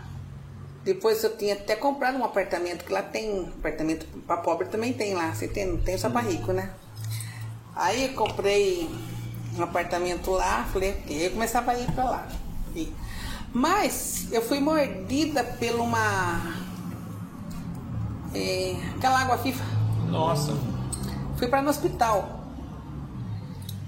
depois 0.84 1.24
eu 1.24 1.36
tinha 1.36 1.54
até 1.54 1.74
comprado 1.74 2.18
um 2.18 2.24
apartamento, 2.24 2.84
que 2.84 2.92
lá 2.92 3.02
tem 3.02 3.52
apartamento 3.58 4.06
para 4.26 4.36
pobre 4.36 4.68
também 4.68 4.92
tem 4.92 5.14
lá, 5.14 5.34
você 5.34 5.48
tem, 5.48 5.76
tem 5.78 5.98
só 5.98 6.08
para 6.10 6.20
rico, 6.20 6.52
né? 6.52 6.70
Aí 7.74 8.08
eu 8.10 8.14
comprei 8.14 8.88
um 9.56 9.62
apartamento 9.62 10.30
lá, 10.30 10.68
falei, 10.72 10.90
ok, 10.90 11.26
eu 11.26 11.30
começava 11.30 11.72
a 11.72 11.78
ir 11.78 11.90
para 11.92 12.04
lá. 12.04 12.28
E 12.76 12.92
Mas 13.52 14.28
eu 14.32 14.42
fui 14.42 14.60
mordida 14.60 15.42
por 15.44 15.74
uma. 15.80 16.54
É, 18.34 18.76
aquela 18.96 19.20
água 19.20 19.38
FIFA. 19.38 19.64
Nossa. 20.08 20.56
Fui 21.36 21.48
para 21.48 21.62
no 21.62 21.70
hospital. 21.70 22.38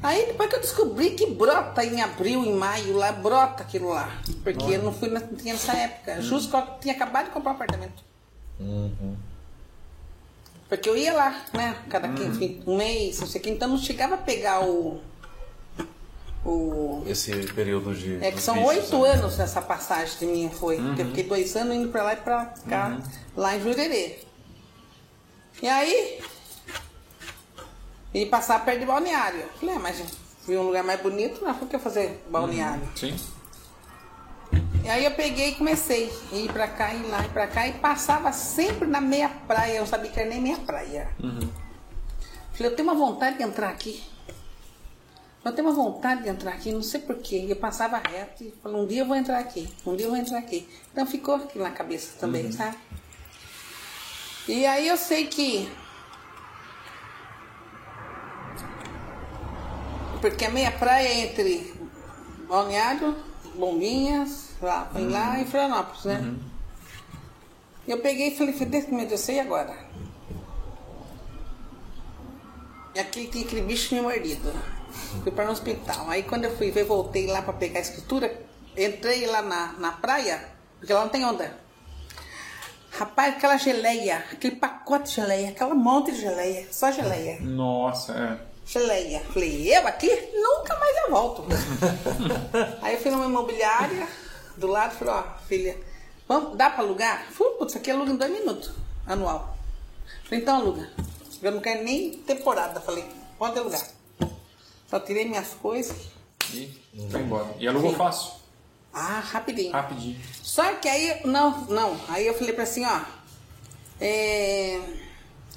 Aí 0.02 0.26
depois 0.26 0.48
que 0.50 0.56
eu 0.56 0.60
descobri 0.60 1.10
que 1.10 1.26
brota 1.26 1.84
em 1.84 2.02
abril, 2.02 2.44
em 2.44 2.54
maio, 2.56 2.96
lá 2.96 3.12
brota 3.12 3.62
aquilo 3.62 3.90
lá. 3.90 4.10
Porque 4.42 4.64
eu 4.74 4.82
não 4.82 4.92
fui 4.92 5.08
na, 5.08 5.20
não 5.20 5.36
tinha 5.36 5.52
nessa 5.54 5.72
época. 5.76 6.20
Justo 6.20 6.50
que 6.50 6.56
eu 6.56 6.62
tinha 6.80 6.94
acabado 6.94 7.26
de 7.26 7.30
comprar 7.30 7.52
um 7.52 7.54
apartamento. 7.54 8.02
Porque 10.68 10.88
eu 10.88 10.96
ia 10.96 11.12
lá, 11.14 11.42
né? 11.52 11.76
Cada 11.88 12.08
quinze- 12.08 12.62
um 12.66 12.76
mês, 12.76 13.20
não 13.20 13.26
sei 13.28 13.40
o 13.40 13.44
que. 13.44 13.50
Então 13.50 13.68
não 13.68 13.78
chegava 13.78 14.14
a 14.14 14.18
pegar 14.18 14.64
o. 14.64 15.00
O. 16.44 17.04
Esse 17.06 17.32
período 17.52 17.94
de. 17.94 18.24
É 18.24 18.32
que 18.32 18.40
são 18.40 18.64
oito 18.64 19.00
né? 19.02 19.10
anos 19.10 19.38
essa 19.38 19.62
passagem 19.62 20.18
de 20.18 20.26
minha 20.26 20.50
foi. 20.50 20.76
Porque 20.76 21.02
eu 21.02 21.06
fiquei 21.06 21.24
dois 21.24 21.54
anos 21.56 21.76
indo 21.76 21.88
pra 21.88 22.02
lá 22.02 22.12
e 22.14 22.16
pra 22.16 22.46
cá, 22.68 22.98
lá 23.36 23.56
em 23.56 23.60
Jurerê. 23.60 24.18
E 25.62 25.68
aí, 25.68 26.20
e 28.12 28.26
passar 28.26 28.64
perto 28.64 28.80
de 28.80 28.86
balneário. 28.86 29.44
Falei, 29.60 29.76
ah, 29.76 29.78
mas 29.78 30.02
fui 30.44 30.56
um 30.56 30.62
lugar 30.62 30.82
mais 30.82 31.00
bonito, 31.00 31.44
não 31.44 31.54
foi 31.54 31.68
eu 31.72 31.78
fazer 31.78 32.24
balneário. 32.28 32.82
Sim. 32.96 33.16
E 34.84 34.88
aí 34.88 35.04
eu 35.04 35.12
peguei 35.12 35.50
e 35.50 35.54
comecei 35.54 36.12
a 36.32 36.34
ir 36.34 36.52
pra 36.52 36.66
cá, 36.66 36.92
ir 36.92 37.06
lá, 37.06 37.24
ir 37.24 37.28
pra 37.28 37.46
cá, 37.46 37.68
e 37.68 37.74
passava 37.74 38.32
sempre 38.32 38.88
na 38.88 39.00
meia 39.00 39.28
praia. 39.28 39.78
Eu 39.78 39.86
sabia 39.86 40.10
que 40.10 40.18
era 40.18 40.28
nem 40.28 40.40
meia 40.40 40.58
praia. 40.58 41.08
Falei, 42.52 42.72
eu 42.72 42.76
tenho 42.76 42.88
uma 42.88 42.96
vontade 42.96 43.38
de 43.38 43.44
entrar 43.44 43.68
aqui. 43.68 44.02
Eu 45.44 45.52
tenho 45.52 45.66
uma 45.66 45.74
vontade 45.74 46.22
de 46.22 46.28
entrar 46.28 46.52
aqui, 46.52 46.70
não 46.70 46.82
sei 46.82 47.00
porquê. 47.00 47.46
Eu 47.48 47.56
passava 47.56 47.98
reto 47.98 48.44
e 48.44 48.54
falei, 48.62 48.80
um 48.80 48.86
dia 48.86 49.02
eu 49.02 49.06
vou 49.06 49.16
entrar 49.16 49.38
aqui, 49.38 49.68
um 49.84 49.96
dia 49.96 50.06
eu 50.06 50.10
vou 50.10 50.18
entrar 50.18 50.38
aqui. 50.38 50.68
Então 50.92 51.04
ficou 51.04 51.34
aqui 51.34 51.58
na 51.58 51.70
cabeça 51.70 52.16
também, 52.20 52.52
sabe? 52.52 52.76
E 54.46 54.64
aí 54.64 54.86
eu 54.86 54.96
sei 54.96 55.26
que. 55.26 55.68
Porque 60.20 60.44
a 60.44 60.50
meia 60.50 60.70
praia 60.70 61.08
é 61.08 61.20
entre 61.26 61.74
Balneário, 62.48 63.16
Bombinhas, 63.56 64.50
lá, 64.60 64.88
foi 64.92 65.08
lá 65.08 65.40
e 65.40 65.44
Florianópolis, 65.44 66.04
né? 66.04 66.34
Eu 67.88 67.98
peguei 67.98 68.28
e 68.28 68.36
falei, 68.36 68.54
Deus 68.54 68.86
meu 68.86 69.00
Deus, 69.00 69.12
eu 69.12 69.18
sei 69.18 69.40
agora. 69.40 69.76
E 72.94 73.00
aqui 73.00 73.26
tinha 73.26 73.44
aquele 73.44 73.62
bicho 73.62 73.92
me 73.94 74.00
mordido. 74.00 74.52
Fui 75.22 75.32
para 75.32 75.48
o 75.48 75.52
hospital. 75.52 76.08
Aí 76.08 76.22
quando 76.22 76.44
eu 76.44 76.56
fui 76.56 76.70
ver, 76.70 76.84
voltei 76.84 77.26
lá 77.26 77.42
para 77.42 77.52
pegar 77.52 77.78
a 77.78 77.82
escritura, 77.82 78.32
entrei 78.76 79.26
lá 79.26 79.42
na, 79.42 79.72
na 79.78 79.92
praia, 79.92 80.48
porque 80.78 80.92
lá 80.92 81.02
não 81.02 81.08
tem 81.08 81.24
onda. 81.24 81.62
Rapaz, 82.92 83.36
aquela 83.36 83.56
geleia, 83.56 84.18
aquele 84.30 84.56
pacote 84.56 85.08
de 85.08 85.16
geleia, 85.16 85.48
aquela 85.48 85.74
monte 85.74 86.12
de 86.12 86.20
geleia, 86.20 86.66
só 86.70 86.90
geleia. 86.90 87.38
Nossa, 87.40 88.12
é. 88.12 88.52
Geleia. 88.66 89.20
Falei, 89.20 89.76
eu 89.76 89.86
aqui? 89.86 90.10
Nunca 90.34 90.78
mais 90.78 90.96
eu 90.98 91.10
volto. 91.10 91.44
Aí 92.82 92.94
eu 92.94 93.00
fui 93.00 93.10
numa 93.10 93.24
imobiliária 93.24 94.06
do 94.56 94.66
lado 94.66 94.94
e 94.94 94.98
falei, 94.98 95.14
ó, 95.14 95.22
filha, 95.46 95.76
vamos, 96.28 96.56
dá 96.56 96.68
pra 96.70 96.84
alugar? 96.84 97.26
Falei, 97.30 97.54
putz, 97.54 97.72
isso 97.72 97.78
aqui 97.78 97.90
aluga 97.90 98.10
em 98.10 98.16
dois 98.16 98.30
minutos, 98.30 98.72
anual. 99.06 99.56
Falei, 100.24 100.40
então 100.40 100.56
aluga. 100.56 100.88
Eu 101.42 101.50
não 101.50 101.60
quero 101.60 101.82
nem 101.82 102.12
temporada. 102.18 102.80
Falei, 102.80 103.04
pode 103.38 103.58
alugar. 103.58 103.80
Só 104.92 105.00
tirei 105.00 105.24
minhas 105.24 105.54
coisas. 105.54 105.96
E 106.52 106.68
foi 107.10 107.20
embora. 107.22 107.54
E 107.58 107.66
alugou 107.66 107.92
Sim. 107.92 107.96
fácil. 107.96 108.32
Ah, 108.92 109.20
rapidinho. 109.20 109.72
Rapidinho. 109.72 110.20
Só 110.42 110.70
que 110.74 110.86
aí, 110.86 111.22
não, 111.24 111.64
não. 111.64 111.98
Aí 112.08 112.26
eu 112.26 112.34
falei 112.34 112.52
pra 112.52 112.64
assim, 112.64 112.84
ó. 112.84 113.00
é, 113.98 114.82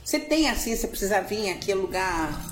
você 0.02 0.20
tem 0.20 0.50
assim, 0.50 0.74
você 0.74 0.88
precisa 0.88 1.20
vir 1.20 1.50
aqui 1.50 1.74
alugar 1.74 2.50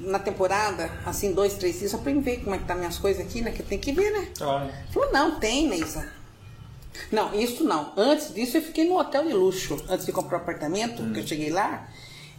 na 0.00 0.18
temporada, 0.18 0.90
assim, 1.06 1.32
dois, 1.32 1.54
três 1.54 1.78
dias, 1.78 1.92
só 1.92 1.98
pra 1.98 2.10
eu 2.10 2.20
ver 2.20 2.38
como 2.42 2.56
é 2.56 2.58
que 2.58 2.64
tá 2.64 2.74
minhas 2.74 2.98
coisas 2.98 3.24
aqui, 3.24 3.40
né? 3.40 3.52
Que 3.52 3.62
tem 3.62 3.78
que 3.78 3.92
ver, 3.92 4.10
né? 4.10 4.32
Claro. 4.36 4.68
Falou, 4.92 5.12
não, 5.12 5.38
tem, 5.38 5.68
Neisa. 5.68 6.10
Não, 7.12 7.32
isso 7.38 7.62
não. 7.62 7.92
Antes 7.96 8.34
disso 8.34 8.56
eu 8.56 8.62
fiquei 8.62 8.88
no 8.88 8.98
hotel 8.98 9.26
de 9.26 9.32
luxo. 9.32 9.80
Antes 9.88 10.06
de 10.06 10.10
comprar 10.10 10.38
o 10.38 10.40
apartamento, 10.40 11.08
que 11.12 11.20
eu 11.20 11.26
cheguei 11.26 11.50
lá, 11.50 11.88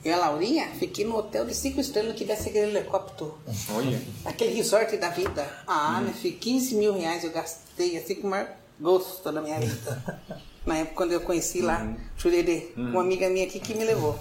eu 0.03 0.11
e 0.11 0.13
a 0.13 0.17
Laurinha, 0.17 0.67
fiquei 0.79 1.05
no 1.05 1.15
hotel 1.17 1.45
de 1.45 1.53
cinco 1.53 1.79
estrelas 1.79 2.15
que 2.15 2.25
desce 2.25 2.49
aquele 2.49 2.75
helicóptero. 2.77 3.37
Olha. 3.75 4.01
Aquele 4.25 4.53
resort 4.55 4.95
da 4.97 5.09
vida. 5.09 5.47
Ah, 5.67 5.97
Hum. 5.99 6.05
meu 6.05 6.13
filho, 6.13 6.37
15 6.37 6.75
mil 6.75 6.93
reais 6.97 7.23
eu 7.23 7.31
gastei, 7.31 7.97
assim 7.97 8.15
com 8.15 8.27
o 8.27 8.29
maior 8.31 8.47
gosto 8.79 9.31
da 9.31 9.41
minha 9.41 9.59
vida. 9.59 10.21
Na 10.65 10.77
época 10.77 10.95
quando 10.95 11.11
eu 11.11 11.21
conheci 11.21 11.61
lá, 11.61 11.81
Uhum. 11.81 11.95
Churerê, 12.17 12.71
uma 12.77 13.01
amiga 13.01 13.29
minha 13.29 13.45
aqui 13.45 13.59
que 13.59 13.73
me 13.73 13.83
levou. 13.83 14.17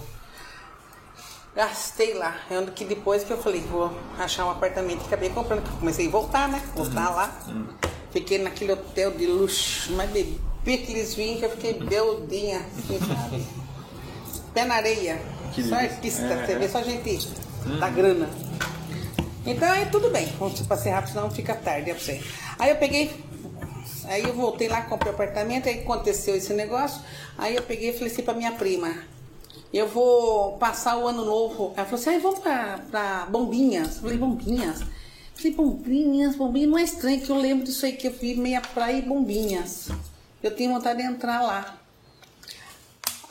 Gastei 1.55 2.13
lá. 2.13 2.39
Eu 2.49 2.65
que 2.67 2.85
depois 2.85 3.23
que 3.23 3.31
eu 3.31 3.37
falei, 3.41 3.61
vou 3.61 3.91
achar 4.17 4.45
um 4.45 4.51
apartamento 4.51 5.01
e 5.01 5.05
acabei 5.05 5.29
comprando. 5.29 5.61
Comecei 5.79 6.07
a 6.07 6.09
voltar, 6.09 6.47
né? 6.47 6.61
Voltar 6.75 7.09
Uhum. 7.09 7.15
lá. 7.15 7.39
Fiquei 8.11 8.37
naquele 8.37 8.71
hotel 8.73 9.11
de 9.11 9.25
luxo, 9.27 9.91
mas 9.93 10.09
bebi 10.09 10.39
aqueles 10.65 11.13
vinhos 11.13 11.39
que 11.39 11.45
eu 11.45 11.49
fiquei 11.51 11.73
beldinha, 11.73 12.59
assim, 12.59 12.99
sabe? 12.99 13.45
Pé 14.53 14.65
na 14.65 14.75
areia. 14.75 15.21
Que 15.53 15.63
só 15.63 15.75
artista, 15.75 16.21
É, 16.23 16.45
você 16.45 16.51
é. 16.53 16.59
vê 16.59 16.69
só 16.69 16.81
gente 16.81 17.27
da 17.79 17.89
grana. 17.89 18.29
Então 19.45 19.69
aí 19.69 19.85
tudo 19.87 20.09
bem, 20.09 20.27
vamos 20.39 20.61
pra 20.61 20.77
ser 20.77 20.91
rápido, 20.91 21.13
senão 21.13 21.31
fica 21.31 21.55
tarde 21.55 21.89
é 21.89 21.93
pra 21.93 22.03
você. 22.03 22.21
Aí 22.59 22.69
eu 22.69 22.75
peguei, 22.75 23.11
aí 24.05 24.23
eu 24.23 24.33
voltei 24.33 24.67
lá, 24.67 24.81
comprei 24.83 25.11
o 25.11 25.15
apartamento, 25.15 25.67
aí 25.67 25.79
aconteceu 25.79 26.35
esse 26.35 26.53
negócio, 26.53 27.01
aí 27.37 27.55
eu 27.55 27.63
peguei 27.63 27.89
e 27.89 27.93
falei 27.93 28.13
assim 28.13 28.21
pra 28.21 28.35
minha 28.35 28.51
prima, 28.51 28.93
eu 29.73 29.87
vou 29.87 30.57
passar 30.57 30.97
o 30.97 31.07
ano 31.07 31.25
novo. 31.25 31.73
Ela 31.75 31.85
falou 31.85 31.99
assim, 31.99 32.11
aí 32.11 32.19
vamos 32.19 32.39
pra, 32.39 32.79
pra 32.91 33.25
Bombinhas. 33.31 33.95
Eu 33.95 34.01
falei, 34.03 34.17
Bombinhas? 34.17 34.81
Eu 34.81 34.87
falei, 35.33 35.51
Bombinhas, 35.53 36.35
Bombinhas, 36.35 36.69
não 36.69 36.77
é 36.77 36.83
estranho 36.83 37.21
que 37.21 37.29
eu 37.29 37.37
lembro 37.37 37.65
disso 37.65 37.85
aí 37.85 37.93
que 37.93 38.07
eu 38.07 38.13
vi 38.13 38.35
meia 38.35 38.61
praia 38.61 38.97
e 38.97 39.01
Bombinhas. 39.01 39.89
Eu 40.43 40.51
tenho 40.55 40.71
vontade 40.73 41.01
de 41.01 41.07
entrar 41.07 41.41
lá. 41.41 41.80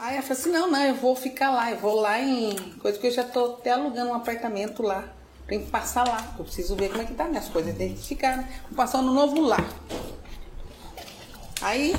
Aí 0.01 0.15
ela 0.15 0.23
falou 0.23 0.41
assim, 0.41 0.51
não, 0.51 0.71
não, 0.71 0.83
eu 0.83 0.95
vou 0.95 1.15
ficar 1.15 1.51
lá, 1.51 1.71
eu 1.71 1.77
vou 1.77 2.01
lá 2.01 2.19
em. 2.19 2.57
Coisa 2.81 2.99
que 2.99 3.07
eu 3.07 3.11
já 3.11 3.23
tô 3.23 3.57
até 3.57 3.73
alugando 3.73 4.11
um 4.11 4.15
apartamento 4.15 4.83
lá. 4.83 5.05
Tem 5.47 5.63
que 5.63 5.71
passar 5.71 6.09
lá. 6.09 6.35
Eu 6.39 6.45
preciso 6.45 6.75
ver 6.75 6.89
como 6.89 7.03
é 7.03 7.05
que 7.05 7.13
tá 7.13 7.25
minhas 7.25 7.51
coisas. 7.51 7.77
Tem 7.77 7.93
que 7.93 8.09
ficar, 8.09 8.39
né? 8.39 8.63
Vou 8.69 8.77
passar 8.77 9.01
ano 9.01 9.13
novo 9.13 9.43
lá. 9.43 9.59
Aí 11.61 11.95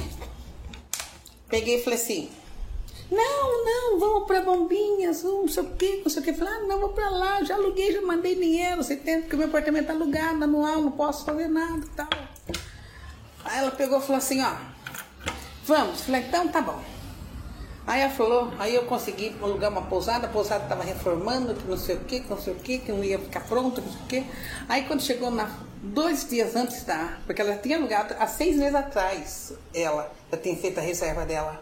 peguei 1.48 1.80
e 1.80 1.84
falei 1.84 2.00
assim, 2.00 2.32
não, 3.12 3.66
não, 3.66 4.00
vamos 4.00 4.26
pra 4.26 4.42
bombinhas, 4.42 5.22
não 5.22 5.48
sei 5.48 5.62
o 5.62 5.76
quê, 5.76 6.02
não 6.04 6.10
sei 6.10 6.24
o 6.24 6.26
quê. 6.26 6.32
Eu 6.32 6.36
Falei, 6.36 6.54
ah, 6.56 6.60
não, 6.62 6.80
vou 6.80 6.90
pra 6.90 7.08
lá, 7.08 7.44
já 7.44 7.54
aluguei, 7.54 7.92
já 7.92 8.02
mandei 8.02 8.34
dinheiro, 8.34 8.84
você 8.84 8.96
tem, 8.96 9.22
porque 9.22 9.36
meu 9.36 9.46
apartamento 9.46 9.86
tá 9.86 9.94
alugado, 9.94 10.44
anual, 10.44 10.82
não 10.82 10.92
posso 10.92 11.24
fazer 11.24 11.48
nada 11.48 11.86
e 11.86 11.90
tal. 11.90 12.10
Aí 13.46 13.60
ela 13.60 13.70
pegou 13.70 14.00
e 14.00 14.02
falou 14.02 14.18
assim, 14.18 14.42
ó, 14.42 14.56
vamos. 15.66 16.02
Falei, 16.02 16.22
então 16.22 16.48
tá 16.48 16.62
bom. 16.62 16.82
Aí 17.86 18.02
ela 18.02 18.12
falou, 18.12 18.54
aí 18.60 18.76
eu 18.76 18.84
consegui 18.84 19.36
alugar 19.42 19.72
uma 19.72 19.82
pousada, 19.82 20.28
a 20.28 20.30
pousada 20.30 20.64
estava 20.64 20.84
reformando, 20.84 21.56
que 21.56 21.68
não 21.68 21.78
sei 21.78 21.96
o 21.96 22.00
que, 22.02 22.20
que 22.20 22.30
não 22.30 22.40
sei 22.40 22.54
o 22.54 22.56
que, 22.58 22.78
que 22.78 22.92
não 22.92 23.04
ia 23.04 23.18
ficar 23.18 23.42
pronto, 23.42 23.82
que 23.82 23.88
não 23.88 23.94
sei 23.94 24.02
o 24.02 24.08
que. 24.08 24.32
Aí 24.70 24.84
quando 24.84 25.02
chegou 25.02 25.32
na, 25.32 25.50
dois 25.82 26.30
dias 26.30 26.56
antes 26.56 26.84
da. 26.84 27.18
Porque 27.26 27.42
ela 27.42 27.56
tinha 27.58 27.78
alugado 27.78 28.16
há 28.20 28.28
seis 28.28 28.56
meses 28.56 28.76
atrás, 28.76 29.54
ela, 29.74 30.12
já 30.32 30.38
tinha 30.38 30.56
feito 30.56 30.80
a 30.80 30.82
reserva 30.82 31.26
dela. 31.26 31.62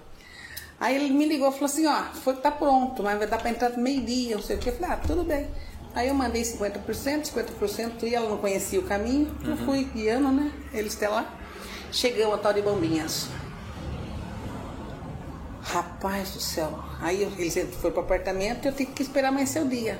Aí 0.79 0.95
ele 0.95 1.09
me 1.09 1.25
ligou 1.25 1.49
e 1.49 1.51
falou 1.51 1.65
assim, 1.65 1.85
ó, 1.87 2.03
foi, 2.13 2.35
tá 2.35 2.51
pronto, 2.51 3.03
mas 3.03 3.17
vai 3.17 3.27
dar 3.27 3.37
para 3.37 3.49
entrar 3.49 3.77
meio-dia, 3.77 4.35
não 4.35 4.43
sei 4.43 4.55
o 4.55 4.59
que. 4.59 4.69
Eu 4.69 4.75
falei, 4.75 4.91
ah, 4.91 4.97
tudo 4.97 5.23
bem. 5.23 5.47
Aí 5.93 6.07
eu 6.07 6.13
mandei 6.13 6.43
50%, 6.43 7.25
50% 7.25 8.03
e 8.03 8.13
ela 8.13 8.29
não 8.29 8.37
conhecia 8.37 8.79
o 8.79 8.83
caminho, 8.83 9.35
eu 9.43 9.57
fui 9.57 9.83
guiando, 9.85 10.31
né? 10.31 10.51
Eles 10.73 10.95
até 10.95 11.09
lá. 11.09 11.33
Chegamos 11.91 12.35
a 12.35 12.37
tal 12.37 12.53
de 12.53 12.61
bombinhas. 12.61 13.27
Rapaz 15.71 16.31
do 16.31 16.39
céu. 16.39 16.79
Aí 16.99 17.21
eles 17.37 17.53
foram 17.75 17.93
pro 17.93 18.01
apartamento 18.01 18.65
e 18.65 18.67
eu 18.69 18.73
tive 18.73 18.91
que 18.91 19.03
esperar 19.03 19.29
amanhecer 19.29 19.61
o 19.61 19.67
dia. 19.67 19.99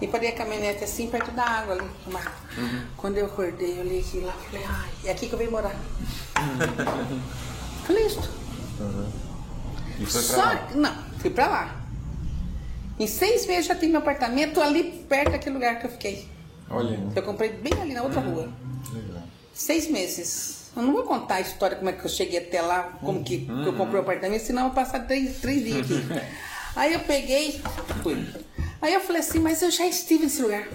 E 0.00 0.06
parei 0.06 0.28
a 0.28 0.32
caminhonete 0.32 0.84
assim, 0.84 1.08
perto 1.08 1.30
da 1.30 1.42
água 1.42 1.74
ali. 1.74 1.88
mar. 2.12 2.34
Quando 2.98 3.16
eu 3.16 3.26
acordei, 3.26 3.78
eu 3.78 3.80
olhei 3.80 4.00
aqui 4.00 4.20
lá 4.20 4.32
falei, 4.32 4.64
ai, 4.68 4.90
é 5.06 5.10
aqui 5.12 5.26
que 5.26 5.32
eu 5.32 5.38
venho 5.38 5.50
morar. 5.50 5.74
falei 7.86 8.06
isso. 8.06 8.20
E 9.98 10.04
foi 10.04 10.22
pra 10.22 10.34
Só 10.34 10.42
lá. 10.42 10.68
não, 10.74 10.94
fui 11.18 11.30
pra 11.30 11.46
lá. 11.48 11.80
Em 12.98 13.06
seis 13.06 13.46
meses 13.46 13.66
já 13.66 13.74
tive 13.74 13.88
meu 13.88 14.00
apartamento 14.00 14.60
ali 14.60 15.04
perto 15.08 15.32
daquele 15.32 15.54
lugar 15.54 15.78
que 15.80 15.86
eu 15.86 15.90
fiquei. 15.90 16.28
Olha. 16.68 16.98
Eu 17.14 17.22
comprei 17.22 17.50
bem 17.50 17.72
ali 17.80 17.94
na 17.94 18.02
outra 18.02 18.20
rua. 18.20 18.50
Legal. 18.92 19.22
Seis 19.54 19.88
meses. 19.90 20.55
Eu 20.76 20.82
não 20.82 20.92
vou 20.92 21.04
contar 21.04 21.36
a 21.36 21.40
história 21.40 21.76
como 21.76 21.88
é 21.88 21.92
que 21.94 22.04
eu 22.04 22.08
cheguei 22.10 22.38
até 22.38 22.60
lá, 22.60 22.98
como 23.00 23.24
que, 23.24 23.38
que 23.46 23.66
eu 23.66 23.72
comprei 23.72 23.98
o 23.98 24.02
apartamento, 24.02 24.42
senão 24.42 24.64
eu 24.64 24.66
vou 24.66 24.74
passar 24.74 25.06
três, 25.06 25.38
três 25.38 25.64
dias 25.64 25.90
aqui. 25.90 26.04
Aí 26.76 26.92
eu 26.92 27.00
peguei, 27.00 27.58
fui. 28.02 28.28
Aí 28.82 28.92
eu 28.92 29.00
falei 29.00 29.22
assim, 29.22 29.38
mas 29.38 29.62
eu 29.62 29.70
já 29.70 29.86
estive 29.86 30.24
nesse 30.24 30.42
lugar. 30.42 30.68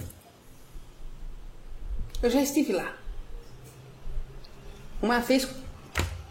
Eu 2.23 2.29
já 2.31 2.41
estive 2.41 2.73
lá. 2.73 2.91
Uma 4.99 5.19
vez 5.19 5.47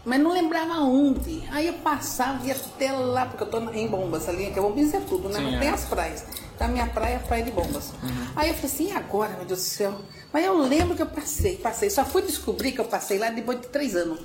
mas 0.03 0.19
não 0.19 0.31
lembrava 0.31 0.79
onde. 0.79 1.43
Aí 1.51 1.67
eu 1.67 1.73
passava, 1.75 2.43
ia 2.45 2.55
até 2.55 2.91
lá, 2.91 3.27
porque 3.27 3.43
eu 3.43 3.47
tô 3.47 3.59
em 3.71 3.87
Bombas 3.87 4.27
ali, 4.27 4.51
que 4.51 4.57
é 4.57 4.61
Bombas 4.61 4.93
é 4.93 4.99
tudo, 4.99 5.29
né? 5.29 5.35
Sim, 5.39 5.51
Não 5.51 5.59
tem 5.59 5.67
é. 5.69 5.71
as 5.71 5.85
praias. 5.85 6.25
Então 6.55 6.67
a 6.67 6.71
minha 6.71 6.87
praia 6.87 7.13
é 7.13 7.17
a 7.17 7.19
praia 7.19 7.43
de 7.43 7.51
Bombas. 7.51 7.93
Aí 8.35 8.49
eu 8.49 8.55
falei 8.55 8.71
assim, 8.71 8.87
e 8.87 8.91
agora, 8.91 9.29
meu 9.35 9.45
Deus 9.45 9.59
do 9.59 9.63
céu? 9.65 10.01
Mas 10.33 10.45
eu 10.45 10.57
lembro 10.57 10.95
que 10.95 11.01
eu 11.01 11.07
passei, 11.07 11.57
passei. 11.57 11.89
Só 11.89 12.05
fui 12.05 12.21
descobrir 12.21 12.71
que 12.71 12.79
eu 12.79 12.85
passei 12.85 13.17
lá 13.17 13.29
depois 13.29 13.59
de 13.61 13.67
três 13.67 13.95
anos. 13.95 14.19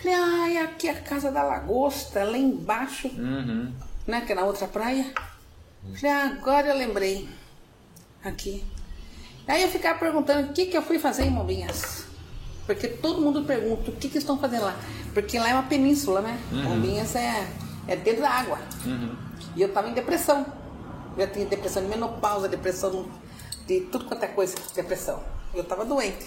Falei, 0.00 0.14
ai, 0.14 0.56
aqui 0.58 0.86
é 0.88 0.92
a 0.92 1.00
casa 1.00 1.30
da 1.30 1.42
lagosta, 1.42 2.22
lá 2.22 2.38
embaixo, 2.38 3.08
Uhum. 3.08 3.72
né? 4.06 4.20
Que 4.20 4.32
é 4.32 4.34
na 4.34 4.44
outra 4.44 4.68
praia. 4.68 5.12
Falei, 5.94 6.10
ah, 6.12 6.24
agora 6.38 6.68
eu 6.68 6.76
lembrei. 6.76 7.28
Aqui. 8.22 8.64
Aí 9.46 9.62
eu 9.62 9.68
ficava 9.68 9.98
perguntando 9.98 10.50
o 10.50 10.52
que, 10.52 10.66
que 10.66 10.76
eu 10.76 10.82
fui 10.82 10.98
fazer 10.98 11.24
em 11.24 11.30
Bombinhas. 11.32 12.04
Porque 12.66 12.86
todo 12.86 13.20
mundo 13.22 13.42
pergunta 13.44 13.90
o 13.90 13.96
que, 13.96 14.08
que 14.08 14.18
estão 14.18 14.38
fazendo 14.38 14.64
lá. 14.64 14.76
Porque 15.14 15.38
lá 15.38 15.48
é 15.48 15.54
uma 15.54 15.62
península, 15.62 16.20
né? 16.20 16.38
Bombinhas 16.50 17.16
é, 17.16 17.48
é 17.88 17.96
dentro 17.96 18.20
da 18.20 18.28
água. 18.30 18.58
E 19.56 19.62
eu 19.62 19.68
estava 19.68 19.88
em 19.88 19.94
depressão. 19.94 20.44
Eu 21.16 21.26
tinha 21.32 21.46
depressão 21.46 21.82
de 21.82 21.88
menopausa, 21.88 22.46
depressão 22.48 23.08
de 23.68 23.82
tudo 23.82 24.06
quanto 24.06 24.24
é 24.24 24.28
coisa, 24.28 24.56
depressão. 24.74 25.22
Eu 25.52 25.62
estava 25.62 25.84
doente. 25.84 26.26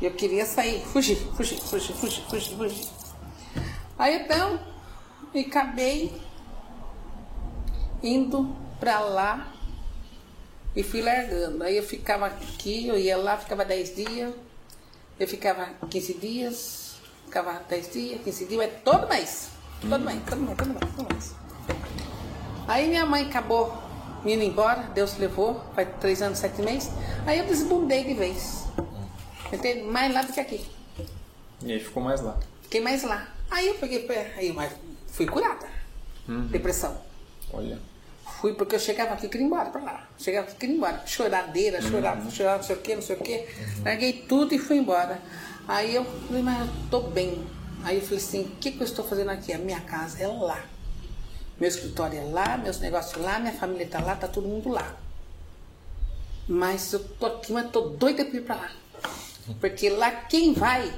Eu 0.00 0.12
queria 0.12 0.46
sair, 0.46 0.80
fugir, 0.86 1.16
fugir, 1.36 1.60
fugir, 1.60 1.92
fugir, 1.92 2.24
fugir, 2.30 2.56
fugir. 2.56 2.88
Aí 3.98 4.22
então, 4.22 4.60
e 5.34 5.40
acabei 5.40 6.12
indo 8.00 8.56
pra 8.78 9.00
lá 9.00 9.52
e 10.74 10.84
fui 10.84 11.02
largando. 11.02 11.64
Aí 11.64 11.76
eu 11.76 11.82
ficava 11.82 12.26
aqui, 12.26 12.86
eu 12.86 12.96
ia 12.96 13.16
lá, 13.16 13.36
ficava 13.36 13.64
10 13.64 13.96
dias, 13.96 14.32
eu 15.18 15.26
ficava 15.26 15.68
15 15.90 16.14
dias, 16.14 16.94
ficava 17.26 17.60
10 17.68 17.92
dias, 17.92 18.22
15 18.22 18.44
dias, 18.46 18.70
mas 18.70 18.82
todo 18.84 19.08
mês. 19.08 19.50
Todo 19.80 19.98
mês, 19.98 20.20
todo 20.28 20.40
mês, 20.40 20.56
todo 20.56 20.68
mês, 20.68 20.94
todo 20.96 21.12
mês. 21.12 21.34
Aí 22.68 22.88
minha 22.88 23.04
mãe 23.04 23.26
acabou 23.26 23.89
indo 24.24 24.42
embora, 24.42 24.82
Deus 24.94 25.16
levou, 25.18 25.60
faz 25.74 25.88
três 26.00 26.22
anos, 26.22 26.38
sete 26.38 26.62
meses. 26.62 26.90
Aí 27.26 27.38
eu 27.38 27.46
desbundei 27.46 28.04
de 28.04 28.14
vez. 28.14 28.64
Entende? 29.52 29.82
Mais 29.82 30.12
lá 30.12 30.22
do 30.22 30.32
que 30.32 30.40
aqui. 30.40 30.64
E 31.62 31.72
aí 31.72 31.80
ficou 31.80 32.02
mais 32.02 32.20
lá. 32.20 32.38
Fiquei 32.62 32.80
mais 32.80 33.02
lá. 33.02 33.28
Aí 33.50 33.66
eu 33.66 33.74
peguei, 33.74 34.06
aí 34.36 34.52
mas 34.52 34.72
fui 35.08 35.26
curada. 35.26 35.66
Depressão. 36.26 36.96
Olha. 37.52 37.78
Fui 38.40 38.54
porque 38.54 38.76
eu 38.76 38.80
chegava 38.80 39.14
aqui 39.14 39.26
e 39.26 39.28
queria 39.28 39.44
ir 39.44 39.48
embora 39.48 39.68
pra 39.68 39.82
lá. 39.82 40.08
Chegava 40.18 40.46
aqui 40.46 40.54
e 40.54 40.58
queria 40.58 40.74
ir 40.74 40.78
embora. 40.78 41.02
Choradeira, 41.04 41.82
chorava, 41.82 42.30
chorava, 42.30 42.56
não 42.58 42.62
sei 42.62 42.76
o 42.76 42.78
que, 42.78 42.94
não 42.94 43.02
sei 43.02 43.16
o 43.16 43.18
que. 43.18 43.46
Larguei 43.84 44.12
tudo 44.28 44.54
e 44.54 44.58
fui 44.58 44.76
embora. 44.76 45.20
Aí 45.66 45.94
eu 45.94 46.04
falei, 46.04 46.42
mas 46.42 46.60
eu 46.60 46.72
tô 46.90 47.00
bem. 47.00 47.44
Aí 47.82 47.96
eu 47.96 48.02
falei 48.02 48.18
assim, 48.18 48.42
o 48.42 48.56
que, 48.56 48.70
que 48.70 48.80
eu 48.80 48.84
estou 48.84 49.04
fazendo 49.04 49.30
aqui? 49.30 49.52
A 49.52 49.58
minha 49.58 49.80
casa 49.80 50.22
é 50.22 50.26
lá. 50.26 50.64
Meu 51.60 51.68
escritório 51.68 52.18
é 52.18 52.24
lá, 52.24 52.56
meus 52.56 52.80
negócios 52.80 53.22
lá, 53.22 53.38
minha 53.38 53.52
família 53.52 53.86
tá 53.86 54.00
lá, 54.00 54.16
tá 54.16 54.26
todo 54.26 54.48
mundo 54.48 54.70
lá. 54.70 54.96
Mas 56.48 56.92
eu 56.92 57.00
tô 57.00 57.26
aqui, 57.26 57.52
mas 57.52 57.70
tô 57.70 57.82
doida 57.90 58.24
pra 58.24 58.36
ir 58.36 58.42
pra 58.42 58.56
lá. 58.56 58.70
Porque 59.60 59.90
lá 59.90 60.10
quem 60.10 60.54
vai 60.54 60.90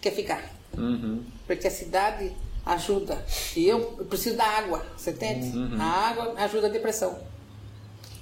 quer 0.00 0.12
ficar. 0.12 0.42
Uhum. 0.76 1.22
Porque 1.46 1.66
a 1.66 1.70
cidade 1.70 2.34
ajuda. 2.64 3.22
E 3.54 3.68
eu, 3.68 3.96
eu 3.98 4.04
preciso 4.06 4.36
da 4.36 4.44
água, 4.44 4.84
você 4.96 5.10
entende? 5.10 5.52
A 5.78 6.08
água 6.08 6.34
ajuda 6.38 6.68
a 6.68 6.70
depressão. 6.70 7.18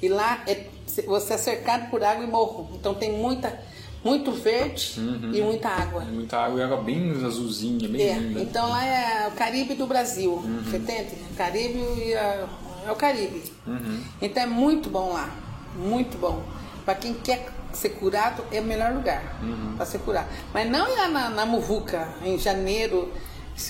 E 0.02 0.08
lá 0.08 0.42
é, 0.46 0.66
você 1.06 1.34
é 1.34 1.38
cercado 1.38 1.88
por 1.90 2.02
água 2.02 2.24
e 2.24 2.26
morro. 2.26 2.68
Então 2.74 2.94
tem 2.94 3.12
muita, 3.12 3.58
muito 4.06 4.30
verde 4.32 4.94
e 5.34 5.42
muita 5.42 5.68
água. 5.68 6.02
É 6.02 6.06
muita 6.06 6.38
água 6.38 6.60
e 6.60 6.62
água 6.62 6.76
bem 6.78 7.10
azulzinha, 7.24 7.88
bem 7.88 8.00
É, 8.08 8.14
linda. 8.14 8.40
então 8.40 8.68
lá 8.68 8.84
é 8.84 9.28
o 9.28 9.32
Caribe 9.32 9.74
do 9.74 9.86
Brasil, 9.86 10.32
Uhum. 10.32 10.62
você 10.64 10.76
entende? 10.76 11.14
O 11.32 11.34
Caribe 11.36 11.78
e 12.04 12.14
a- 12.14 12.46
é 12.86 12.90
o 12.92 12.94
Caribe. 12.96 13.42
Uhum. 13.66 14.00
Então 14.22 14.42
é 14.42 14.46
muito 14.46 14.88
bom 14.88 15.12
lá, 15.12 15.28
muito 15.76 16.16
bom. 16.18 16.42
Para 16.84 16.94
quem 16.94 17.14
quer 17.14 17.48
ser 17.72 17.90
curado, 17.90 18.44
é 18.52 18.60
o 18.60 18.64
melhor 18.64 18.92
lugar 18.94 19.38
Uhum. 19.42 19.74
para 19.76 19.84
ser 19.84 19.98
curado. 19.98 20.28
Mas 20.54 20.70
não 20.70 20.88
lá 20.96 21.08
na, 21.08 21.28
na 21.30 21.44
Muvuca, 21.44 22.08
em 22.24 22.38
janeiro, 22.38 23.12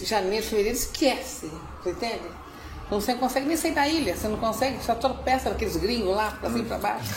janeiro, 0.05 0.45
fevereiro, 0.45 0.77
esquece, 0.77 1.51
você 1.83 1.91
entende? 1.91 2.21
Então 2.87 3.01
você 3.01 3.13
não 3.15 3.19
consegue 3.21 3.47
nem 3.47 3.57
sair 3.57 3.73
da 3.75 3.89
ilha, 3.89 4.15
você 4.17 4.29
não 4.29 4.37
consegue, 4.37 4.85
só 4.85 4.95
tropeça 4.95 5.49
naqueles 5.49 5.77
gringos 5.77 6.15
lá, 6.15 6.31
pra 6.39 6.49
cima 6.51 6.63
e 6.63 6.67
pra 6.67 6.79
baixo. 6.79 7.13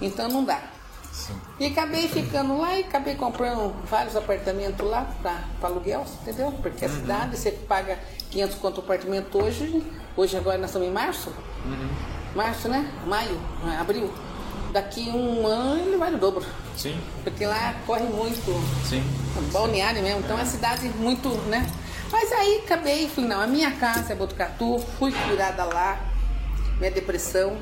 Então 0.00 0.28
não 0.28 0.44
dá. 0.44 0.60
E 1.58 1.66
acabei 1.66 2.08
ficando 2.08 2.58
lá 2.58 2.76
e 2.76 2.84
acabei 2.84 3.14
comprando 3.14 3.74
vários 3.84 4.16
apartamentos 4.16 4.86
lá 4.86 5.06
para 5.22 5.42
aluguel, 5.62 6.04
entendeu? 6.22 6.52
Porque 6.62 6.84
a 6.84 6.88
cidade, 6.88 7.36
você 7.36 7.50
paga 7.50 7.98
500 8.30 8.56
conto 8.56 8.78
o 8.78 8.80
apartamento 8.84 9.42
hoje, 9.42 9.84
hoje 10.16 10.36
agora 10.36 10.58
nós 10.58 10.70
estamos 10.70 10.88
em 10.88 10.92
março, 10.92 11.32
março, 12.34 12.68
né? 12.68 12.88
Maio, 13.06 13.38
abril. 13.80 14.10
Daqui 14.72 15.08
um 15.10 15.46
ano 15.46 15.80
ele 15.80 15.96
vai 15.96 16.10
no 16.10 16.18
dobro, 16.18 16.44
Sim, 16.76 17.00
porque 17.24 17.46
lá 17.46 17.74
corre 17.86 18.04
muito, 18.04 18.52
sim. 18.86 19.02
balneário 19.50 20.02
mesmo, 20.02 20.20
então 20.20 20.36
é. 20.36 20.42
uma 20.42 20.46
cidade 20.46 20.88
muito, 20.90 21.30
né? 21.48 21.66
Mas 22.12 22.30
aí 22.32 22.62
acabei, 22.64 23.08
fui, 23.08 23.24
não, 23.24 23.40
a 23.40 23.46
minha 23.46 23.72
casa 23.72 24.12
é 24.12 24.16
Botucatu, 24.16 24.78
fui 24.98 25.10
curada 25.10 25.64
lá, 25.64 25.98
minha 26.78 26.90
depressão, 26.90 27.56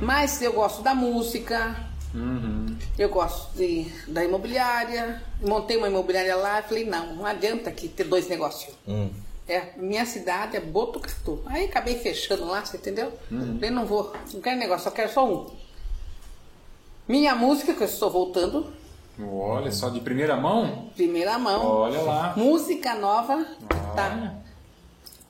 mas 0.00 0.40
eu 0.42 0.52
gosto 0.52 0.82
da 0.82 0.94
música, 0.94 1.74
Uhum. 2.12 2.76
eu 2.98 3.08
gosto 3.08 3.56
de, 3.56 3.84
da 4.08 4.24
imobiliária, 4.24 5.22
montei 5.40 5.76
uma 5.76 5.86
imobiliária 5.88 6.34
lá 6.34 6.58
e 6.60 6.62
falei, 6.64 6.84
não, 6.84 7.14
não 7.14 7.24
adianta 7.26 7.70
aqui 7.70 7.88
ter 7.88 8.04
dois 8.04 8.28
negócios. 8.28 8.74
Hum. 8.86 9.10
É, 9.48 9.72
minha 9.76 10.04
cidade 10.06 10.56
é 10.56 10.60
Botucatu. 10.60 11.42
Aí 11.46 11.64
acabei 11.66 11.98
fechando 11.98 12.44
lá, 12.46 12.64
você 12.64 12.76
entendeu? 12.76 13.12
Falei, 13.28 13.70
não 13.70 13.84
vou, 13.84 14.12
não 14.32 14.40
quero 14.40 14.58
negócio, 14.58 14.84
só 14.84 14.90
quero 14.90 15.12
só 15.12 15.28
um. 15.28 15.50
Minha 17.08 17.34
música, 17.34 17.74
que 17.74 17.82
eu 17.82 17.86
estou 17.86 18.10
voltando, 18.10 18.72
Olha 19.22 19.70
só, 19.70 19.90
de 19.90 20.00
primeira 20.00 20.36
mão. 20.36 20.90
primeira 20.96 21.38
mão. 21.38 21.66
Olha 21.66 22.00
lá. 22.00 22.34
Música 22.36 22.94
nova, 22.94 23.44
tá 23.94 24.06
Olha. 24.16 24.36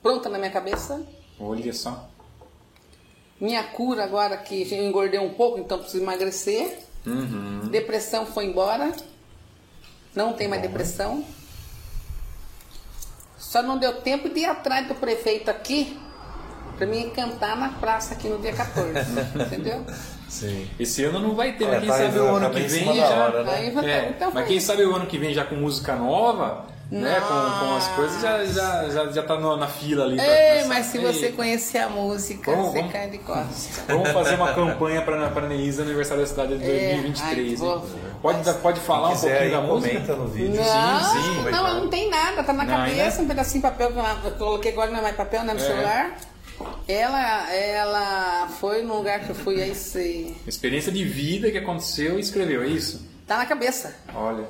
pronta 0.01 0.29
na 0.29 0.37
minha 0.37 0.51
cabeça. 0.51 1.01
Olha 1.39 1.73
só. 1.73 2.09
Minha 3.41 3.63
cura 3.63 4.03
agora 4.03 4.37
que 4.37 4.71
eu 4.71 4.85
engordei 4.85 5.19
um 5.19 5.33
pouco, 5.33 5.57
então 5.57 5.79
preciso 5.79 6.03
emagrecer. 6.03 6.77
Uhum. 7.07 7.61
Depressão 7.71 8.23
foi 8.27 8.45
embora. 8.45 8.93
Não 10.15 10.33
tem 10.33 10.47
mais 10.47 10.61
depressão. 10.61 11.25
Só 13.35 13.63
não 13.63 13.79
deu 13.79 13.99
tempo 14.01 14.29
de 14.29 14.41
ir 14.41 14.45
atrás 14.45 14.87
do 14.87 14.93
prefeito 14.93 15.49
aqui 15.49 15.99
para 16.77 16.85
mim 16.85 17.09
cantar 17.09 17.55
na 17.57 17.69
praça 17.69 18.13
aqui 18.13 18.27
no 18.27 18.37
dia 18.39 18.53
14. 18.53 18.91
entendeu? 19.39 19.85
Sim. 20.29 20.67
Esse 20.79 21.03
ano 21.03 21.19
não 21.19 21.35
vai 21.35 21.53
ter, 21.53 21.65
É, 21.65 21.71
mas 21.71 21.79
quem 21.79 21.89
tá 21.89 21.97
sabe 21.97 22.19
o 22.19 22.35
ano 22.35 22.49
tá 22.49 22.55
que 22.55 22.67
vem 22.67 22.95
já. 22.95 23.07
hora, 23.09 23.43
né? 23.43 23.65
É, 23.85 24.09
então 24.09 24.31
mas 24.33 24.47
quem 24.47 24.59
sabe 24.59 24.85
o 24.85 24.95
ano 24.95 25.05
que 25.07 25.17
vem 25.17 25.33
já 25.33 25.45
com 25.45 25.55
música 25.55 25.95
nova, 25.95 26.65
né? 26.91 27.21
Com, 27.21 27.27
com 27.67 27.75
as 27.77 27.87
coisas 27.89 28.21
já, 28.21 28.43
já, 28.45 28.89
já, 28.89 29.11
já 29.11 29.23
tá 29.23 29.39
no- 29.39 29.55
na 29.55 29.67
fila 29.67 30.03
ali. 30.03 30.17
pra 30.17 30.25
Ei, 30.25 30.65
mas 30.65 30.87
se 30.87 30.97
Ei, 30.97 31.03
você 31.05 31.31
conhecer 31.31 31.77
a 31.77 31.89
música, 31.89 32.51
Vamos, 32.51 32.71
você 32.71 32.77
vamos. 32.79 32.91
cai 32.91 33.09
de 33.09 33.17
costas. 33.19 33.69
Vamos 33.87 34.09
fazer 34.11 34.35
uma 34.35 34.53
campanha 34.53 35.01
para 35.01 35.29
para 35.29 35.47
Neísa 35.47 35.83
aniversário 35.83 36.21
da 36.23 36.27
cidade 36.29 36.57
de 36.57 36.63
É, 36.63 36.67
2023. 36.95 37.37
ai, 37.37 37.45
hein? 37.45 37.55
vou- 37.55 37.85
Pode, 38.21 38.53
pode 38.59 38.79
falar 38.81 39.09
um 39.09 39.11
pouquinho 39.13 39.39
aí, 39.39 39.51
da 39.51 39.61
música? 39.61 39.89
comenta 39.93 40.15
no 40.15 40.27
vídeo. 40.27 40.55
Não, 40.61 40.99
sim, 41.13 41.21
sim. 41.23 41.41
não, 41.41 41.47
ela 41.57 41.73
não 41.75 41.87
tem 41.89 42.09
nada, 42.09 42.43
tá 42.43 42.53
na 42.53 42.63
Não, 42.65 42.75
cabeça, 42.75 43.01
ainda? 43.01 43.21
um 43.23 43.27
pedacinho 43.27 43.63
de 43.63 43.69
papel 43.69 43.91
que 43.93 44.27
eu 44.27 44.31
coloquei 44.33 44.71
agora 44.73 44.91
não 44.91 44.99
é 44.99 45.01
mais 45.01 45.15
papel, 45.15 45.43
não 45.43 45.51
é 45.51 45.53
no 45.55 45.59
É. 45.59 45.63
celular. 45.65 46.11
Ela, 46.87 47.51
ela 47.53 48.47
foi 48.59 48.83
num 48.83 48.97
lugar 48.97 49.21
que 49.21 49.29
eu 49.29 49.35
fui 49.35 49.61
aí 49.61 49.73
se. 49.73 50.35
Experiência 50.45 50.91
de 50.91 51.03
vida 51.03 51.49
que 51.49 51.57
aconteceu 51.57 52.17
e 52.17 52.21
escreveu, 52.21 52.61
é 52.61 52.67
isso? 52.67 53.07
Tá 53.25 53.37
na 53.37 53.45
cabeça. 53.45 53.95
Olha, 54.13 54.43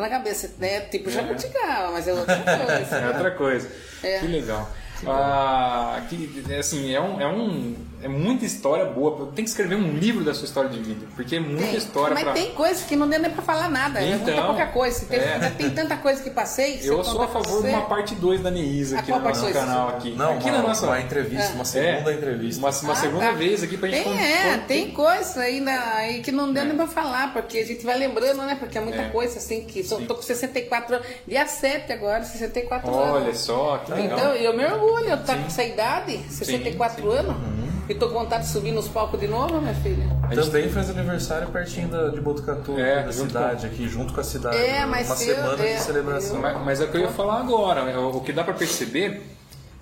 na 0.00 0.08
cabeça, 0.08 0.50
né? 0.58 0.80
Tipo 0.82 1.10
jabuticaba, 1.10 1.92
mas 1.92 2.08
é 2.08 2.12
outra 2.12 2.36
coisa. 2.42 2.96
é 2.96 3.08
outra 3.08 3.30
coisa. 3.32 3.68
É. 4.02 4.18
Que 4.20 4.26
legal. 4.26 4.68
Ah, 5.06 6.00
que, 6.08 6.44
assim, 6.58 6.94
é, 6.94 7.00
um, 7.00 7.20
é, 7.20 7.26
um, 7.26 7.74
é 8.02 8.08
muita 8.08 8.44
história 8.44 8.84
boa. 8.84 9.30
Tem 9.34 9.44
que 9.44 9.50
escrever 9.50 9.76
um 9.76 9.92
livro 9.96 10.24
da 10.24 10.34
sua 10.34 10.44
história 10.44 10.68
de 10.70 10.78
vida, 10.80 11.06
porque 11.14 11.36
é 11.36 11.40
muita 11.40 11.62
Tem, 11.66 11.76
história 11.76 12.14
mas 12.14 12.24
pra... 12.24 12.32
tem 12.32 12.50
coisa 12.52 12.84
que 12.84 12.96
não 12.96 13.08
deu 13.08 13.20
nem 13.20 13.30
pra 13.30 13.42
falar 13.42 13.68
nada, 13.70 14.00
é 14.00 14.10
muita 14.16 14.30
Então, 14.32 14.46
pouca 14.46 14.66
coisa. 14.66 15.04
Tem, 15.06 15.18
é. 15.20 15.52
tem 15.56 15.70
tanta 15.70 15.96
coisa 15.96 16.22
que 16.22 16.30
passei. 16.30 16.78
se 16.78 16.86
Eu 16.86 17.02
sou 17.04 17.22
a 17.22 17.28
favor 17.28 17.62
de 17.62 17.68
uma 17.68 17.82
parte 17.82 18.14
2 18.14 18.40
da 18.42 18.50
Neísa 18.50 18.98
aqui 18.98 19.10
no 19.10 19.20
nosso 19.20 19.52
canal. 19.52 19.88
Aqui, 19.90 20.10
Não, 20.12 20.34
aqui 20.34 20.48
uma, 20.50 20.58
na 20.58 20.68
nossa... 20.68 20.86
uma 20.86 21.00
entrevista, 21.00 21.52
uma 21.54 21.64
segunda 21.64 22.12
entrevista. 22.12 22.60
Uma, 22.60 22.70
uma 22.70 22.92
Ah, 22.92 22.96
segunda 22.96 23.24
tá. 23.26 23.32
vez 23.32 23.62
aqui 23.62 23.76
pra 23.76 23.88
gente... 23.88 24.02
Tem, 24.04 24.20
é, 24.20 24.58
tem 24.66 24.90
coisa 24.90 25.40
ainda 25.40 25.70
aí 25.94 26.20
que 26.22 26.32
não 26.32 26.52
deu 26.52 26.62
É. 26.62 26.66
nem 26.66 26.76
pra 26.76 26.86
falar, 26.86 27.32
porque 27.32 27.58
a 27.58 27.66
gente 27.66 27.84
vai 27.84 27.96
lembrando, 27.98 28.42
né? 28.42 28.56
Porque 28.58 28.76
é 28.78 28.80
muita 28.80 29.02
É. 29.02 29.08
coisa 29.10 29.38
assim, 29.38 29.62
que 29.64 29.82
sou, 29.84 29.98
Sim. 29.98 30.06
tô 30.06 30.14
com 30.16 30.22
64 30.22 30.96
anos, 30.96 31.06
dia 31.26 31.46
7 31.46 31.92
agora, 31.92 32.24
64 32.24 32.90
Olha 32.90 33.24
anos. 33.26 33.38
só, 33.38 33.78
que 33.78 33.92
legal. 33.92 34.18
Então, 34.18 34.34
eu 34.34 34.56
me 34.56 34.64
orgulho, 34.64 35.06
eu 35.08 35.18
tô 35.18 35.32
com 35.32 35.46
essa 35.46 35.62
idade, 35.62 36.18
64 36.30 37.02
sim. 37.02 37.16
anos. 37.18 37.61
E 37.88 37.94
tô 37.94 38.08
com 38.08 38.14
vontade 38.14 38.44
de 38.44 38.50
subir 38.50 38.72
nos 38.72 38.86
palcos 38.88 39.18
de 39.18 39.26
novo, 39.26 39.60
minha 39.60 39.74
filha. 39.74 40.04
A 40.30 40.34
gente 40.34 40.46
Também 40.46 40.68
faz 40.70 40.88
aniversário 40.88 41.48
pertinho 41.48 41.88
da, 41.88 42.08
de 42.08 42.20
Botucatu, 42.20 42.78
É, 42.78 43.02
da 43.02 43.12
cidade, 43.12 43.66
aqui, 43.66 43.88
junto 43.88 44.14
com 44.14 44.20
a 44.20 44.24
cidade. 44.24 44.56
É, 44.56 44.86
mas 44.86 45.06
Uma 45.08 45.14
eu- 45.14 45.18
semana 45.36 45.64
é, 45.64 45.74
de 45.76 45.80
celebração. 45.82 46.40
Mas, 46.40 46.64
mas 46.64 46.80
é 46.80 46.84
o 46.84 46.90
que 46.90 46.96
eu 46.96 47.00
ia 47.02 47.08
falar 47.08 47.40
agora. 47.40 47.90
é, 47.90 47.98
O 47.98 48.20
que 48.20 48.32
dá 48.32 48.44
para 48.44 48.54
perceber 48.54 49.22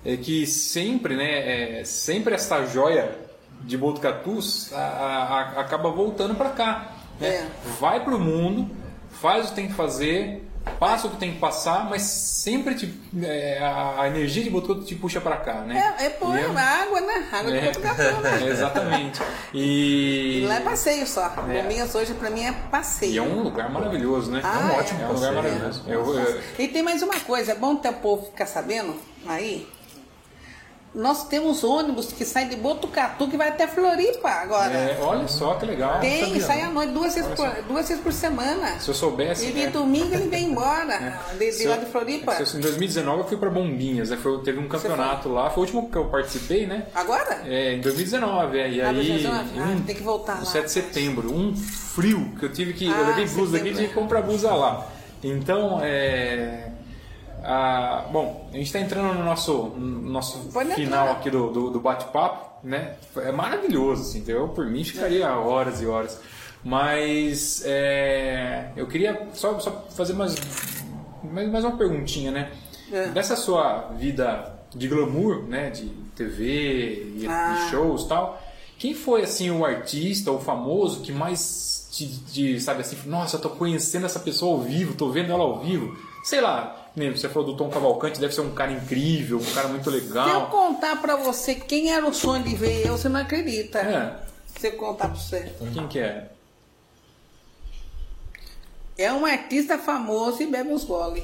é 0.03 0.17
que 0.17 0.47
sempre, 0.47 1.15
né, 1.15 1.79
é, 1.81 1.83
sempre 1.85 2.33
essa 2.33 2.65
joia 2.65 3.11
de 3.61 3.77
Botucatu 3.77 4.39
a- 4.73 4.77
a- 4.77 5.39
a- 5.57 5.61
acaba 5.61 5.89
voltando 5.91 6.33
para 6.35 6.49
cá. 6.49 6.91
né? 7.19 7.27
É. 7.27 7.47
Vai 7.79 8.03
para 8.03 8.15
o 8.15 8.19
mundo, 8.19 8.67
faz 9.11 9.45
o 9.45 9.49
que 9.49 9.55
tem 9.55 9.67
que 9.67 9.73
fazer, 9.75 10.49
passa 10.79 11.07
o 11.07 11.11
que 11.11 11.17
tem 11.17 11.33
que 11.33 11.39
passar, 11.39 11.89
mas 11.89 12.01
sempre 12.03 12.75
te- 12.75 12.93
é, 13.23 13.59
a, 13.61 14.07
energia 14.07 14.43
de 14.43 14.49
Botucatu 14.49 14.85
te 14.85 14.95
puxa 14.95 15.19
para 15.21 15.37
cá, 15.37 15.61
né? 15.61 15.95
É, 15.99 16.05
é 16.05 16.09
pô, 16.09 16.33
E 16.35 16.39
é 16.39 16.45
água, 16.45 17.01
né? 17.01 17.27
Água 17.31 17.51
de 17.51 17.57
É. 17.57 17.61
Botucatu, 17.61 18.21
né? 18.21 18.43
Exatamente. 18.49 19.21
E, 19.53 20.41
E 20.43 20.45
lá 20.47 20.55
é 20.55 20.59
passeio 20.61 21.05
só. 21.07 21.33
É. 21.49 21.61
Domingas 21.61 21.93
hoje 21.95 22.13
pra 22.13 22.29
mim 22.29 22.43
é 22.45 22.51
passeio. 22.69 23.11
e 23.13 23.17
é 23.17 23.21
um 23.21 23.41
lugar 23.43 23.69
maravilhoso, 23.71 24.31
né? 24.31 24.41
Ah, 24.43 24.59
é 24.59 24.63
um 24.75 24.79
ótimo 24.79 24.99
é. 24.99 25.03
é 25.03 25.07
um 25.07 25.13
lugar 25.13 25.33
passeio, 25.33 25.53
maravilhoso. 25.53 25.83
Eu- 25.87 26.19
eu- 26.19 26.41
E 26.59 26.67
tem 26.67 26.83
mais 26.83 27.01
uma 27.01 27.19
coisa, 27.19 27.51
é 27.51 27.55
bom 27.55 27.73
até 27.73 27.89
o 27.89 27.93
povo 27.93 28.25
ficar 28.27 28.45
sabendo 28.45 28.95
aí. 29.27 29.67
Nós 30.93 31.23
temos 31.29 31.63
ônibus 31.63 32.07
que 32.11 32.25
sai 32.25 32.49
de 32.49 32.57
Botucatu 32.57 33.29
que 33.29 33.37
vai 33.37 33.47
até 33.47 33.65
Floripa 33.65 34.27
agora. 34.29 34.73
é, 34.73 34.99
olha 35.01 35.25
só 35.25 35.53
que 35.53 35.65
legal. 35.65 36.01
tem, 36.01 36.25
sabia, 36.25 36.41
sai 36.41 36.61
não. 36.63 36.67
à 36.67 36.71
noite, 36.73 36.91
duas 36.91 37.15
vezes, 37.15 37.31
por, 37.33 37.49
duas 37.65 37.87
vezes 37.87 38.03
por 38.03 38.11
semana. 38.11 38.77
Se 38.77 38.89
eu 38.89 38.93
soubesse. 38.93 39.45
E 39.47 39.51
de 39.53 39.65
né? 39.65 39.67
domingo 39.67 40.13
ele 40.13 40.27
vem 40.27 40.47
embora, 40.47 41.17
de, 41.39 41.39
de 41.39 41.51
Se 41.53 41.65
lá 41.65 41.77
de 41.77 41.85
Floripa. 41.85 42.33
eu- 42.33 42.57
Em 42.57 42.61
2019 42.61 43.19
eu 43.21 43.25
fui 43.27 43.37
para 43.37 43.49
Bombinhas, 43.49 44.09
né? 44.09 44.17
Foi- 44.17 44.41
teve 44.43 44.59
um 44.59 44.67
campeonato 44.67 45.29
lá, 45.29 45.49
foi 45.49 45.63
o 45.63 45.65
último 45.65 45.89
que 45.89 45.97
eu 45.97 46.05
participei, 46.09 46.67
né? 46.67 46.87
Agora? 46.93 47.41
É, 47.45 47.73
em 47.75 47.79
2019, 47.79 48.59
é, 48.59 48.69
e 48.69 48.81
Ah, 48.81 48.89
aí. 48.89 48.95
2019? 48.95 49.59
Ah, 49.59 49.63
um- 49.63 49.81
tem 49.83 49.95
que 49.95 50.03
voltar 50.03 50.33
no 50.35 50.39
lá. 50.45 50.51
7 50.51 50.65
de 50.65 50.71
setembro, 50.71 51.33
um 51.33 51.55
frio 51.55 52.33
que 52.37 52.43
eu 52.43 52.51
tive 52.51 52.73
que. 52.73 52.87
Ah, 52.91 52.97
eu 52.97 53.07
levei 53.07 53.25
blusa 53.27 53.53
daqui 53.53 53.69
e 53.69 53.73
tive 53.73 53.85
que 53.87 53.91
é. 53.91 53.95
comprar 53.95 54.21
blusa 54.23 54.51
lá. 54.53 54.87
Então, 55.23 55.79
é. 55.81 56.67
Ah, 57.43 58.05
bom, 58.11 58.47
a 58.51 58.57
gente 58.57 58.67
está 58.67 58.79
entrando 58.79 59.13
no 59.13 59.23
nosso, 59.23 59.53
no 59.75 60.09
nosso 60.11 60.39
Pode 60.51 60.73
final 60.73 61.07
entrar. 61.07 61.17
aqui 61.19 61.29
do, 61.29 61.49
do, 61.51 61.69
do 61.71 61.79
bate-papo, 61.79 62.65
né? 62.67 62.95
É 63.17 63.31
maravilhoso, 63.31 64.03
assim, 64.03 64.19
entendeu? 64.19 64.47
Por 64.49 64.65
mim 64.67 64.83
ficaria 64.83 65.29
horas 65.35 65.81
e 65.81 65.85
horas. 65.85 66.19
Mas 66.63 67.63
é, 67.65 68.71
eu 68.75 68.85
queria 68.87 69.27
só, 69.33 69.59
só 69.59 69.87
fazer 69.95 70.13
mais, 70.13 70.35
mais, 71.23 71.49
mais 71.51 71.63
uma 71.65 71.75
perguntinha, 71.75 72.31
né? 72.31 72.51
É. 72.91 73.07
Dessa 73.07 73.35
sua 73.35 73.89
vida 73.97 74.59
de 74.75 74.87
glamour, 74.87 75.43
né? 75.47 75.69
De 75.71 75.85
TV 76.15 77.13
e, 77.17 77.27
Ah. 77.27 77.67
shows 77.71 78.05
tal. 78.05 78.41
Quem 78.77 78.93
foi, 78.93 79.23
assim, 79.23 79.49
o 79.51 79.65
artista, 79.65 80.31
o 80.31 80.39
famoso 80.39 81.01
que 81.01 81.11
mais 81.11 81.87
te, 81.91 82.07
te, 82.31 82.59
sabe 82.59 82.81
assim, 82.81 82.97
nossa, 83.07 83.35
eu 83.37 83.41
tô 83.41 83.49
conhecendo 83.49 84.05
essa 84.05 84.19
pessoa 84.19 84.53
ao 84.57 84.61
vivo, 84.61 84.93
tô 84.95 85.09
vendo 85.09 85.31
ela 85.31 85.43
ao 85.43 85.59
vivo. 85.59 85.95
Sei 86.23 86.41
lá, 86.41 86.80
nem 86.95 87.11
você 87.11 87.29
falou 87.29 87.49
do 87.51 87.57
Tom 87.57 87.69
Cavalcante, 87.69 88.19
deve 88.19 88.33
ser 88.33 88.41
um 88.41 88.53
cara 88.53 88.71
incrível, 88.71 89.37
um 89.39 89.53
cara 89.53 89.67
muito 89.69 89.89
Se 89.89 89.97
eu 89.97 90.03
legal. 90.03 90.47
contar 90.49 91.01
pra 91.01 91.15
você 91.15 91.55
quem 91.55 91.91
era 91.93 92.05
o 92.05 92.13
sonho 92.13 92.43
de 92.43 92.55
ver 92.55 92.85
eu, 92.85 92.97
você 92.97 93.07
não 93.09 93.19
acredita. 93.21 93.79
É, 93.79 94.15
Se 94.59 94.67
eu 94.67 94.71
contar 94.73 95.07
pra 95.07 95.17
você. 95.17 95.51
quem 95.73 95.87
que 95.87 95.99
é? 95.99 96.27
É 98.97 99.11
um 99.11 99.25
artista 99.25 99.77
famoso 99.77 100.43
e 100.43 100.47
bebe 100.47 100.69
uns 100.69 100.83
gole. 100.83 101.23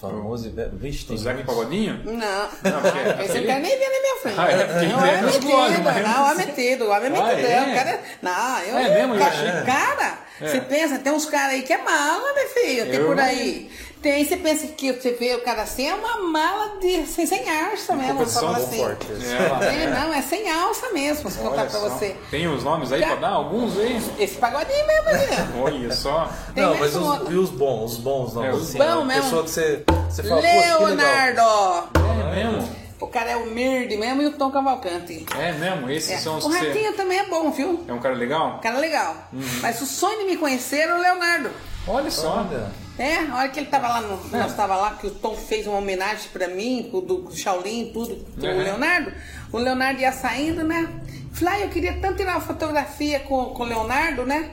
Famoso 0.00 0.48
e 0.48 0.50
velho. 0.50 0.70
Vixe, 0.72 1.04
O 1.04 1.08
tem 1.08 1.18
Zeca 1.18 1.34
muitos. 1.34 1.54
Pagodinho? 1.54 2.02
Não. 2.04 2.12
Não, 2.14 2.80
porque 2.82 2.98
é- 2.98 3.24
Esse 3.26 3.42
cara 3.46 3.60
nem 3.60 3.78
vê 3.78 3.84
na 3.84 4.00
minha 4.00 4.16
frente. 4.22 4.40
Ah, 4.40 4.50
é? 4.50 4.64
Porque 4.64 4.86
Não, 4.86 5.06
ele 5.06 5.10
é 5.10 5.14
é 5.18 5.22
metido, 5.22 5.46
gole, 5.46 5.78
mas- 5.78 6.02
não, 6.08 6.30
é 6.30 6.34
metido, 6.34 6.84
o 6.84 6.90
homem 6.90 7.12
é 7.12 7.18
Ah, 7.18 7.26
metido. 7.26 7.46
é? 7.46 7.60
O 7.60 7.74
cara, 7.74 8.00
não, 8.22 8.58
eu, 8.60 8.78
É 8.78 8.94
mesmo? 8.94 9.14
Eu 9.14 9.18
cara, 9.20 9.30
achei. 9.34 9.62
cara, 9.66 10.18
É. 10.40 10.46
você 10.48 10.60
pensa, 10.62 10.98
tem 10.98 11.12
uns 11.12 11.26
caras 11.26 11.52
aí 11.54 11.62
que 11.62 11.72
é 11.74 11.78
mala, 11.82 12.32
meu 12.34 12.48
filho, 12.48 12.84
tem 12.86 12.94
Eu 12.94 13.06
por 13.06 13.20
aí. 13.20 13.70
Tem, 14.02 14.24
você 14.24 14.36
pensa 14.36 14.66
que 14.68 14.92
você 14.92 15.12
vê 15.12 15.34
o 15.34 15.42
cara 15.42 15.62
assim, 15.62 15.86
é 15.86 15.94
uma 15.94 16.22
mala 16.22 16.78
de, 16.80 17.04
sem, 17.06 17.26
sem 17.26 17.46
alça 17.50 17.94
mesmo, 17.94 18.14
bom 18.14 18.22
assim. 18.22 18.78
forte. 18.78 19.06
É. 19.12 19.84
É, 19.84 19.90
não, 19.90 20.14
é 20.14 20.22
sem 20.22 20.50
alça 20.50 20.90
mesmo, 20.92 21.30
se 21.30 21.38
contar 21.38 21.66
pra 21.66 21.78
você. 21.80 22.16
Tem 22.30 22.48
os 22.48 22.64
nomes 22.64 22.92
aí 22.92 23.02
pra 23.02 23.16
dar? 23.16 23.28
Alguns 23.32 23.78
aí? 23.78 24.00
Esse 24.18 24.36
pagodinho 24.36 24.86
mesmo, 24.86 25.04
né? 25.04 25.52
Olha 25.62 25.92
só. 25.92 26.30
Tem 26.54 26.64
Não, 26.64 26.76
mas 26.78 26.96
um 26.96 27.08
os, 27.10 27.30
e 27.30 27.34
os 27.34 27.50
bons, 27.50 27.92
os 27.92 27.98
bons 27.98 28.34
não. 28.34 28.44
É, 28.44 28.52
os 28.52 28.70
assim, 28.70 28.78
bons 28.78 29.04
mesmo. 29.04 29.22
pessoa 29.22 29.42
que 29.44 29.50
você, 29.50 29.84
você 30.08 30.22
fala, 30.22 30.40
"Pô, 30.40 30.48
que 30.48 30.56
legal." 30.56 30.86
Leonardo! 30.86 31.90
É 32.32 32.44
mesmo? 32.44 32.68
O 33.00 33.06
cara 33.06 33.30
é 33.30 33.36
o 33.36 33.46
Mirde 33.46 33.96
mesmo 33.96 34.22
e 34.22 34.26
o 34.26 34.32
Tom 34.32 34.50
Cavalcante. 34.50 35.26
É 35.38 35.52
mesmo? 35.52 35.90
Esses 35.90 36.10
É. 36.10 36.18
são 36.18 36.36
os 36.38 36.44
O 36.44 36.50
que 36.50 36.56
você... 36.58 36.66
Ratinho 36.68 36.92
também 36.94 37.18
é 37.18 37.26
bom, 37.26 37.50
viu? 37.50 37.82
É 37.88 37.92
um 37.92 37.98
cara 37.98 38.14
legal? 38.14 38.60
Cara 38.62 38.78
legal. 38.78 39.14
Mas 39.60 39.80
o 39.80 39.86
sonho 39.86 40.18
de 40.20 40.24
me 40.24 40.36
conhecer 40.36 40.80
era 40.80 40.96
o 40.96 41.00
Leonardo. 41.00 41.50
Olha 41.86 42.10
só. 42.10 42.46
Olha. 42.50 42.70
É, 43.02 43.16
a 43.30 43.36
hora 43.36 43.48
que 43.48 43.58
ele 43.58 43.68
tava 43.68 43.88
lá, 43.88 44.00
no, 44.02 44.36
É. 44.36 44.40
nós 44.42 44.54
tava 44.54 44.76
lá, 44.76 44.90
que 44.92 45.06
o 45.06 45.10
Tom 45.10 45.34
fez 45.34 45.66
uma 45.66 45.78
homenagem 45.78 46.28
pra 46.32 46.46
mim, 46.48 46.88
pro- 46.90 47.00
do 47.00 47.34
Shaolin, 47.34 47.90
tudo, 47.94 48.14
pro 48.38 48.46
Uhum. 48.46 48.58
Leonardo. 48.62 49.12
O 49.50 49.56
Leonardo 49.58 50.00
ia 50.00 50.12
saindo, 50.12 50.62
né? 50.62 50.86
Falei, 51.32 51.54
ah, 51.54 51.60
eu 51.64 51.68
queria 51.70 51.94
tanto 51.94 52.16
tirar 52.18 52.32
uma 52.32 52.40
fotografia 52.42 53.20
com, 53.20 53.46
com 53.46 53.62
o 53.62 53.66
Leonardo, 53.66 54.26
né? 54.26 54.50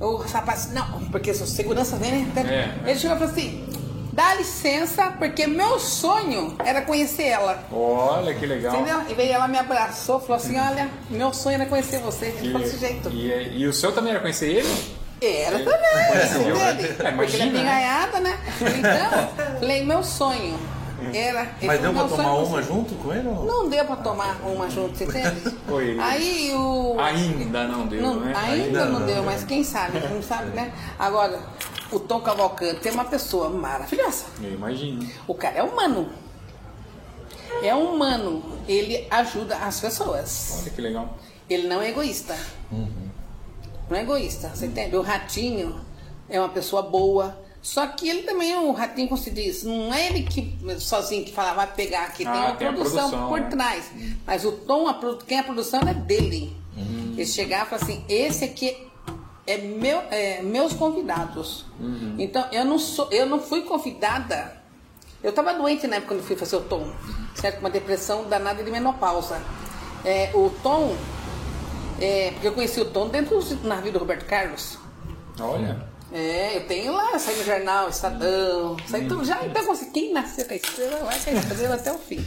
O 0.00 0.16
rapaz, 0.16 0.70
não, 0.72 1.04
porque 1.10 1.30
o 1.30 1.34
segurança 1.34 1.96
vem, 1.96 2.24
né? 2.26 2.32
É. 2.84 2.90
Ele 2.90 2.98
chegou 2.98 3.16
e 3.16 3.18
falou 3.20 3.32
assim, 3.34 3.66
dá 4.12 4.34
licença, 4.34 5.10
porque 5.18 5.46
meu 5.46 5.78
sonho 5.78 6.56
era 6.64 6.82
conhecer 6.82 7.24
ela. 7.28 7.64
Olha 7.72 8.34
que 8.34 8.44
legal. 8.44 8.74
Entendeu? 8.76 9.00
E 9.08 9.14
veio 9.14 9.32
ela 9.32 9.48
me 9.48 9.56
abraçou, 9.58 10.20
falou 10.20 10.36
assim, 10.36 10.58
olha, 10.58 10.88
meu 11.08 11.32
sonho 11.32 11.54
era 11.54 11.66
conhecer 11.66 12.00
você. 12.00 12.26
Ele 12.26 12.52
falou 12.52 12.66
desse 12.66 12.78
jeito. 12.78 13.08
E, 13.08 13.58
e 13.60 13.66
o 13.66 13.72
seu 13.72 13.92
também 13.92 14.10
era 14.10 14.20
conhecer 14.20 14.48
ele? 14.50 14.68
Era 15.20 15.56
Ele 15.56 15.64
também, 15.64 15.80
né? 15.80 16.24
entende? 16.76 17.02
É, 17.02 17.10
Porque 17.12 17.36
ele 17.36 17.42
é 17.42 17.46
né? 17.46 17.58
pingaiada, 17.58 18.20
né? 18.20 18.38
Então, 18.60 19.28
falei, 19.58 19.84
meu 19.84 20.02
sonho 20.04 20.56
era. 21.12 21.42
esse 21.56 21.66
Mas 21.66 21.80
deu 21.80 21.92
pra 21.92 22.04
tomar 22.04 22.22
sonho- 22.24 22.44
uma 22.46 22.62
junto 22.62 22.94
com 22.96 23.12
ele? 23.12 23.26
ou 23.28 23.44
Não. 23.44 23.68
Deu 23.68 23.84
pra 23.84 23.96
tomar 23.96 24.40
uma 24.44 24.68
junto, 24.70 24.96
você 24.96 25.04
entende? 25.04 25.56
Foi. 25.66 25.98
Aí 25.98 26.52
o. 26.54 26.96
Ainda 27.00 27.64
não 27.66 27.86
deu, 27.86 28.00
Não, 28.02 28.20
né? 28.20 28.32
ainda 28.36 28.84
não, 28.84 29.00
não. 29.00 29.06
deu, 29.06 29.22
mas 29.24 29.42
quem 29.44 29.64
sabe, 29.64 29.98
não 30.00 30.22
sabe, 30.22 30.50
né? 30.50 30.72
Agora, 30.98 31.40
o 31.90 31.98
Tom 31.98 32.20
Cavalcante 32.20 32.86
é 32.86 32.92
uma 32.92 33.04
pessoa 33.04 33.48
maravilhosa. 33.50 34.26
Eu 34.42 34.52
imagino. 34.52 35.04
O 35.26 35.34
cara 35.34 35.58
é 35.58 35.62
humano. 35.62 36.08
É 37.62 37.74
humano. 37.74 38.42
Ele 38.68 39.06
ajuda 39.10 39.56
as 39.56 39.80
pessoas. 39.80 40.58
Olha 40.62 40.70
que 40.70 40.80
legal. 40.80 41.16
Ele 41.50 41.66
não 41.66 41.80
é 41.82 41.88
egoísta. 41.88 42.36
Não 43.88 43.96
é 43.96 44.02
egoísta, 44.02 44.50
você 44.54 44.66
entende? 44.66 44.96
O 44.96 45.02
ratinho 45.02 45.80
é 46.28 46.38
uma 46.38 46.48
pessoa 46.48 46.82
boa. 46.82 47.38
Só 47.60 47.86
que 47.88 48.08
ele 48.08 48.22
também, 48.22 48.54
o 48.56 48.70
ratinho, 48.72 49.08
como 49.08 49.20
se 49.20 49.30
diz, 49.30 49.64
não 49.64 49.92
é 49.92 50.06
ele 50.06 50.22
que 50.22 50.56
sozinho 50.78 51.24
que 51.24 51.32
fala, 51.32 51.54
vai 51.54 51.66
pegar 51.66 52.04
aqui, 52.04 52.18
tem 52.18 52.28
Ah, 52.28 52.46
uma 52.46 52.54
tem 52.54 52.68
a 52.68 52.72
produção, 52.72 53.08
produção, 53.10 53.28
por 53.28 53.40
né? 53.40 53.48
trás. 53.48 53.90
Mas 54.26 54.44
o 54.44 54.52
tom, 54.52 54.86
a, 54.88 54.94
quem 55.26 55.38
é 55.38 55.40
a 55.40 55.44
produção 55.44 55.80
é 55.82 55.92
dele. 55.94 56.56
Ele 56.76 57.26
chegar 57.26 57.66
e 57.66 57.68
falar 57.70 57.82
assim, 57.82 58.04
esse 58.08 58.44
aqui 58.44 58.76
é, 59.44 59.56
meu, 59.58 59.98
é 60.10 60.40
meus 60.42 60.72
convidados. 60.72 61.64
Então, 62.16 62.46
eu 62.52 62.64
não, 62.64 62.78
sou, 62.78 63.08
eu 63.10 63.26
não 63.26 63.40
fui 63.40 63.62
convidada. 63.62 64.56
Eu 65.20 65.30
estava 65.30 65.52
doente 65.54 65.86
na 65.88 65.96
época 65.96 66.14
quando 66.14 66.24
fui 66.24 66.36
fazer 66.36 66.54
o 66.56 66.60
tom, 66.60 66.92
certo? 67.34 67.56
Com 67.56 67.60
uma 67.62 67.70
depressão 67.70 68.28
danada 68.28 68.62
de 68.62 68.70
menopausa. 68.70 69.42
É, 70.04 70.30
o 70.32 70.48
tom, 70.62 70.94
é, 72.00 72.30
porque 72.32 72.48
eu 72.48 72.52
conheci 72.52 72.80
o 72.80 72.84
Tom 72.86 73.08
dentro 73.08 73.38
do 73.40 73.68
navio 73.68 73.92
do 73.92 73.98
Roberto 73.98 74.24
Carlos. 74.26 74.78
Olha. 75.40 75.88
É, 76.10 76.56
eu 76.56 76.66
tenho 76.66 76.92
lá, 76.92 77.18
saí 77.18 77.36
no 77.36 77.44
jornal, 77.44 77.88
Estadão, 77.90 78.76
saí 78.86 79.06
tudo 79.06 79.24
já. 79.24 79.44
Então, 79.44 79.62
você, 79.64 79.86
quem 79.86 80.12
nasceu 80.12 80.46
com 80.46 80.54
a 80.54 80.56
estrela, 80.56 81.04
vai 81.04 81.20
com 81.20 81.30
a 81.30 81.32
estrela 81.34 81.74
até 81.74 81.92
o 81.92 81.98
fim. 81.98 82.24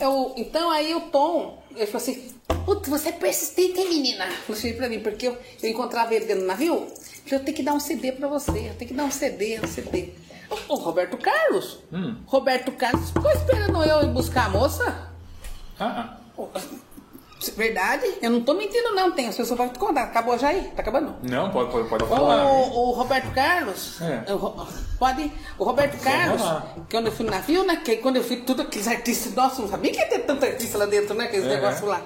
Eu, 0.00 0.34
então, 0.36 0.70
aí 0.70 0.92
o 0.94 1.00
Tom, 1.02 1.62
ele 1.76 1.86
falou 1.86 2.02
assim: 2.02 2.34
Putz, 2.64 2.88
você 2.88 3.10
é 3.10 3.12
persistente, 3.12 3.78
hein, 3.78 3.88
menina? 3.88 4.26
Falou 4.26 4.58
assim 4.58 4.72
pra 4.72 4.88
mim, 4.88 4.98
porque 5.00 5.28
eu, 5.28 5.38
eu 5.62 5.70
encontrava 5.70 6.12
ele 6.12 6.24
dentro 6.24 6.42
do 6.42 6.48
navio. 6.48 6.88
Eu 7.30 7.40
tenho 7.40 7.56
que 7.56 7.62
dar 7.62 7.72
um 7.72 7.80
CD 7.80 8.12
pra 8.12 8.26
você, 8.26 8.70
eu 8.70 8.74
tenho 8.74 8.88
que 8.88 8.94
dar 8.94 9.04
um 9.04 9.10
CD, 9.10 9.60
um 9.60 9.66
CD. 9.66 10.10
O, 10.50 10.74
o 10.74 10.76
Roberto 10.76 11.16
Carlos. 11.16 11.78
Roberto 12.26 12.72
Carlos 12.72 13.10
ficou 13.10 13.30
esperando 13.30 13.82
eu 13.82 14.02
ir 14.02 14.12
buscar 14.12 14.46
a 14.46 14.48
moça. 14.50 15.10
Ah, 15.78 16.18
Verdade? 17.52 18.04
Eu 18.22 18.30
não 18.30 18.40
tô 18.42 18.54
mentindo, 18.54 18.94
não. 18.94 19.12
Tem 19.12 19.28
as 19.28 19.36
pessoas 19.36 19.56
vão 19.58 19.68
te 19.68 19.78
contar. 19.78 20.04
Acabou 20.04 20.38
já 20.38 20.48
aí? 20.48 20.70
Tá 20.74 20.82
acabando? 20.82 21.14
não, 21.22 21.50
pode, 21.50 21.70
pode, 21.70 21.88
pode 21.88 22.04
falar. 22.06 22.46
O, 22.46 22.88
o 22.88 22.90
Roberto 22.92 23.32
Carlos, 23.34 24.00
É. 24.00 24.32
o 24.32 24.66
pode? 24.98 25.32
O 25.58 25.64
Roberto 25.64 26.00
Carlos, 26.02 26.42
quando 26.90 27.06
eu 27.06 27.12
fui 27.12 27.24
no 27.24 27.30
navio, 27.30 27.64
né? 27.64 27.76
Que 27.84 27.96
quando 27.96 28.16
eu 28.16 28.24
fui, 28.24 28.36
tudo 28.38 28.62
aqueles 28.62 28.88
artistas, 28.88 29.34
nossa, 29.34 29.60
não 29.62 29.68
sabia 29.68 29.90
que 29.92 29.98
ia 29.98 30.06
ter 30.08 30.20
tanto 30.20 30.44
artista 30.44 30.78
lá 30.78 30.86
dentro, 30.86 31.14
né? 31.14 31.24
Aqueles 31.24 31.46
É. 31.46 31.48
negócios 31.56 31.88
lá. 31.88 32.00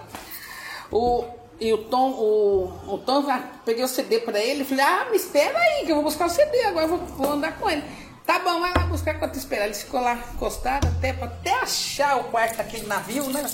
O, 0.90 1.24
e 1.60 1.73
o 1.73 1.78
Tom, 1.78 2.10
o, 2.12 2.94
o 2.94 2.98
Tom, 2.98 3.24
já 3.27 3.39
peguei 3.65 3.85
o 3.85 3.89
CD 3.89 4.20
pra 4.20 4.39
ele, 4.39 4.65
falei, 4.65 4.85
ah, 4.85 5.06
me 5.10 5.16
espera 5.16 5.59
aí, 5.59 5.85
que 5.85 5.90
eu 5.93 5.97
vou 5.97 6.05
buscar 6.05 6.27
o 6.27 6.31
CD, 6.31 6.62
agora 6.65 6.86
eu 6.86 6.97
vou, 6.97 6.98
vou 6.98 7.32
andar 7.32 7.59
com 7.59 7.69
ele. 7.69 7.82
Tá 8.24 8.39
bom, 8.40 8.60
vai 8.60 8.70
lá 8.74 8.82
buscar 8.85 9.15
enquanto 9.15 9.36
esperar. 9.36 9.65
Ele 9.65 9.74
ficou 9.74 10.01
lá 10.02 10.15
encostado 10.35 10.86
até, 10.86 11.10
até 11.10 11.51
achar 11.60 12.19
o 12.20 12.24
quarto 12.24 12.59
daquele 12.59 12.86
navio, 12.86 13.24
né? 13.31 13.43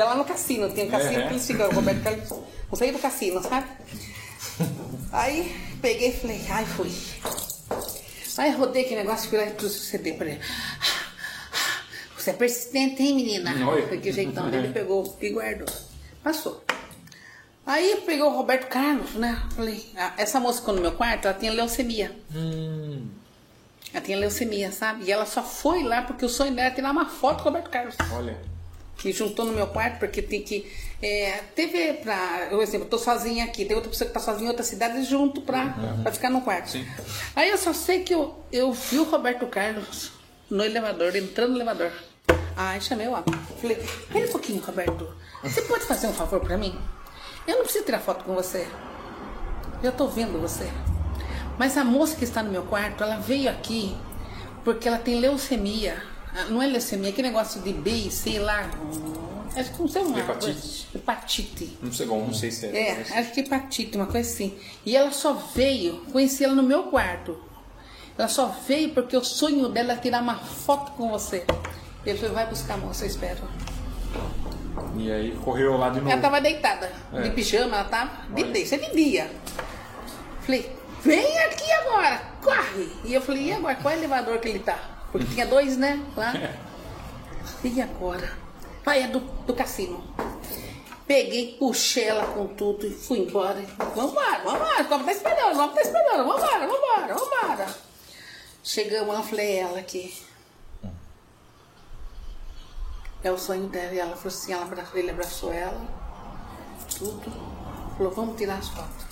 Que 0.00 0.04
é 0.04 0.08
lá 0.08 0.14
no 0.14 0.24
cassino, 0.24 0.70
tem 0.70 0.86
um 0.86 0.90
cassino 0.90 1.20
Uhum. 1.20 1.26
que 1.28 1.32
eles 1.34 1.46
ficam, 1.46 1.70
Roberto 1.72 2.02
Carlos, 2.02 2.28
saí 2.72 2.90
do 2.90 2.98
cassino, 2.98 3.42
sabe? 3.42 3.66
Aí 5.12 5.54
peguei 5.82 6.08
e 6.08 6.12
falei, 6.12 6.40
ai 6.48 6.64
fui. 6.64 6.90
Aí 8.38 8.50
rodei 8.52 8.84
aquele 8.86 9.02
negócio, 9.02 9.28
fui 9.28 9.36
lá 9.36 9.44
e 9.44 9.50
trouxe 9.50 9.76
o 9.76 9.80
CD 9.82 10.14
pra 10.14 10.26
ele. 10.28 10.40
Você 12.16 12.30
é 12.30 12.32
persistente, 12.32 13.02
hein, 13.02 13.14
menina? 13.14 13.52
Oi. 13.72 13.88
Foi 13.88 13.98
que 13.98 14.10
jeitão. 14.10 14.48
Ele 14.48 14.68
pegou 14.72 15.18
e 15.20 15.28
guardou. 15.28 15.68
Passou. 16.24 16.64
Aí 17.66 18.02
pegou 18.06 18.30
o 18.32 18.36
Roberto 18.38 18.68
Carlos, 18.68 19.12
né? 19.16 19.42
Falei, 19.54 19.84
ah, 19.98 20.14
essa 20.16 20.40
moça 20.40 20.60
ficou 20.60 20.74
no 20.74 20.80
meu 20.80 20.92
quarto, 20.92 21.28
ela 21.28 21.36
tinha 21.38 21.52
leucemia. 21.52 22.16
Hum, 22.34 23.06
Ela 23.92 24.02
tinha 24.02 24.16
leucemia, 24.16 24.72
sabe? 24.72 25.04
E 25.04 25.12
ela 25.12 25.26
só 25.26 25.42
foi 25.42 25.82
lá 25.82 26.00
porque 26.00 26.24
o 26.24 26.28
sonho 26.30 26.54
dela 26.54 26.68
era 26.68 26.74
tirar 26.74 26.90
uma 26.90 27.04
foto 27.04 27.42
com 27.42 27.50
o 27.50 27.52
Roberto 27.52 27.68
Carlos. 27.68 27.96
olha. 28.14 28.48
Que 29.00 29.12
juntou 29.12 29.46
no 29.46 29.52
meu 29.52 29.66
quarto, 29.66 29.98
porque 29.98 30.20
tem 30.20 30.42
que. 30.42 30.70
É, 31.02 31.40
teve 31.56 31.94
pra. 31.94 32.48
Eu, 32.50 32.60
exemplo, 32.60 32.86
eu 32.86 32.90
tô 32.90 32.98
sozinha 32.98 33.46
aqui, 33.46 33.64
tem 33.64 33.74
outra 33.74 33.90
pessoa 33.90 34.06
que 34.06 34.12
tá 34.12 34.20
sozinha 34.20 34.44
em 34.44 34.50
outra 34.50 34.62
cidade 34.62 35.02
junto 35.04 35.40
pra, 35.40 35.74
pra 36.02 36.12
ficar 36.12 36.28
no 36.28 36.42
quarto. 36.42 36.70
Sim. 36.70 36.86
Aí 37.34 37.48
eu 37.48 37.56
só 37.56 37.72
sei 37.72 38.04
que 38.04 38.14
eu, 38.14 38.38
eu 38.52 38.70
vi 38.72 38.98
o 38.98 39.04
Roberto 39.04 39.46
Carlos 39.46 40.12
no 40.50 40.62
elevador, 40.62 41.16
entrando 41.16 41.52
no 41.52 41.56
elevador. 41.56 41.90
Aí 42.54 42.78
chamei 42.82 43.08
o 43.08 43.12
homem. 43.12 43.24
Falei, 43.58 43.78
pera 44.12 44.28
um 44.28 44.32
pouquinho, 44.32 44.60
Roberto. 44.60 45.10
Você 45.42 45.62
pode 45.62 45.84
fazer 45.84 46.06
um 46.06 46.12
favor 46.12 46.40
pra 46.40 46.58
mim? 46.58 46.78
Eu 47.46 47.56
não 47.56 47.62
preciso 47.64 47.86
tirar 47.86 48.00
foto 48.00 48.22
com 48.22 48.34
você. 48.34 48.68
Eu 49.82 49.92
tô 49.92 50.08
vendo 50.08 50.38
você. 50.38 50.70
Mas 51.58 51.78
a 51.78 51.84
moça 51.84 52.16
que 52.16 52.24
está 52.24 52.42
no 52.42 52.50
meu 52.50 52.64
quarto, 52.64 53.02
ela 53.02 53.16
veio 53.16 53.48
aqui 53.48 53.96
porque 54.62 54.86
ela 54.86 54.98
tem 54.98 55.18
leucemia. 55.18 56.02
Não 56.48 56.62
é 56.62 56.66
leucemia, 56.66 57.08
é 57.08 57.12
aquele 57.12 57.28
negócio 57.28 57.60
de 57.60 57.72
B 57.72 57.90
e 57.90 58.10
C 58.10 58.38
lá. 58.38 58.70
Acho 59.56 59.72
que 59.72 59.80
não 59.80 59.88
sei 59.88 60.02
uma 60.02 60.18
Hepatite. 60.18 60.86
Hepatite. 60.94 61.78
Não 61.82 61.92
sei 61.92 62.06
bom, 62.06 62.24
não 62.26 62.32
sei 62.34 62.50
se 62.52 62.66
é. 62.66 62.90
É, 62.90 63.18
acho 63.18 63.32
que 63.32 63.40
hepatite, 63.40 63.96
uma 63.96 64.06
coisa 64.06 64.28
assim. 64.30 64.56
E 64.86 64.96
ela 64.96 65.10
só 65.10 65.32
veio, 65.32 65.98
conheci 66.12 66.44
ela 66.44 66.54
no 66.54 66.62
meu 66.62 66.84
quarto. 66.84 67.36
Ela 68.16 68.28
só 68.28 68.46
veio 68.46 68.90
porque 68.90 69.16
o 69.16 69.24
sonho 69.24 69.68
dela 69.68 69.94
é 69.94 69.96
tirar 69.96 70.22
uma 70.22 70.36
foto 70.36 70.92
com 70.92 71.08
você. 71.10 71.44
Ele 72.06 72.16
falou, 72.18 72.34
vai 72.34 72.46
buscar 72.46 72.74
a 72.74 72.76
moça, 72.76 73.04
eu 73.04 73.08
espero. 73.08 73.40
E 74.96 75.10
aí 75.10 75.32
correu 75.44 75.76
lá 75.76 75.88
de 75.90 75.96
novo. 76.00 76.10
Ela 76.10 76.20
tava 76.20 76.40
deitada, 76.40 76.92
É. 77.12 77.22
de 77.22 77.30
pijama, 77.30 77.76
ela 77.78 77.84
tava. 77.88 78.10
De 78.32 78.42
isso 78.60 78.74
é 78.74 78.78
de 78.78 78.94
dia. 78.94 79.30
Falei, 80.42 80.70
vem 81.02 81.38
aqui 81.40 81.70
agora, 81.72 82.22
corre! 82.42 82.88
E 83.04 83.14
eu 83.14 83.20
falei, 83.20 83.48
e 83.48 83.52
agora? 83.52 83.74
Qual 83.76 83.92
é 83.92 83.96
o 83.96 84.00
elevador 84.00 84.38
que 84.38 84.48
ele 84.48 84.58
tá? 84.60 84.78
Porque 85.10 85.26
tinha 85.26 85.46
dois, 85.46 85.76
né? 85.76 86.00
Lá. 86.16 86.32
E 87.64 87.80
agora? 87.80 88.32
Vai, 88.84 89.02
é 89.02 89.08
do, 89.08 89.20
do 89.20 89.54
cassino. 89.54 90.02
Peguei, 91.06 91.56
puxei 91.58 92.04
ela 92.04 92.24
com 92.24 92.46
tudo 92.46 92.86
e 92.86 92.90
fui 92.90 93.18
embora. 93.18 93.60
Vambora, 93.94 94.38
vambora, 94.44 94.86
o 94.88 94.94
homem 94.94 95.06
tá 95.06 95.12
esperando, 95.12 95.56
o 95.56 95.62
homem 95.62 95.74
tá 95.74 95.82
esperando, 95.82 96.24
vambora, 96.24 96.66
vambora, 96.66 97.14
vambora. 97.14 97.76
Chegamos 98.62 99.14
lá, 99.14 99.22
falei, 99.22 99.58
ela 99.58 99.78
aqui. 99.78 100.14
É 103.22 103.30
o 103.30 103.36
sonho 103.36 103.68
dela. 103.68 103.92
E 103.92 103.98
ela 103.98 104.16
falou 104.16 104.28
assim, 104.28 104.52
ela 104.52 104.88
ele 104.94 105.10
abraçou 105.10 105.52
ela, 105.52 105.80
tudo. 106.96 107.30
Falou, 107.96 108.12
vamos 108.12 108.36
tirar 108.36 108.58
as 108.58 108.68
fotos. 108.68 109.09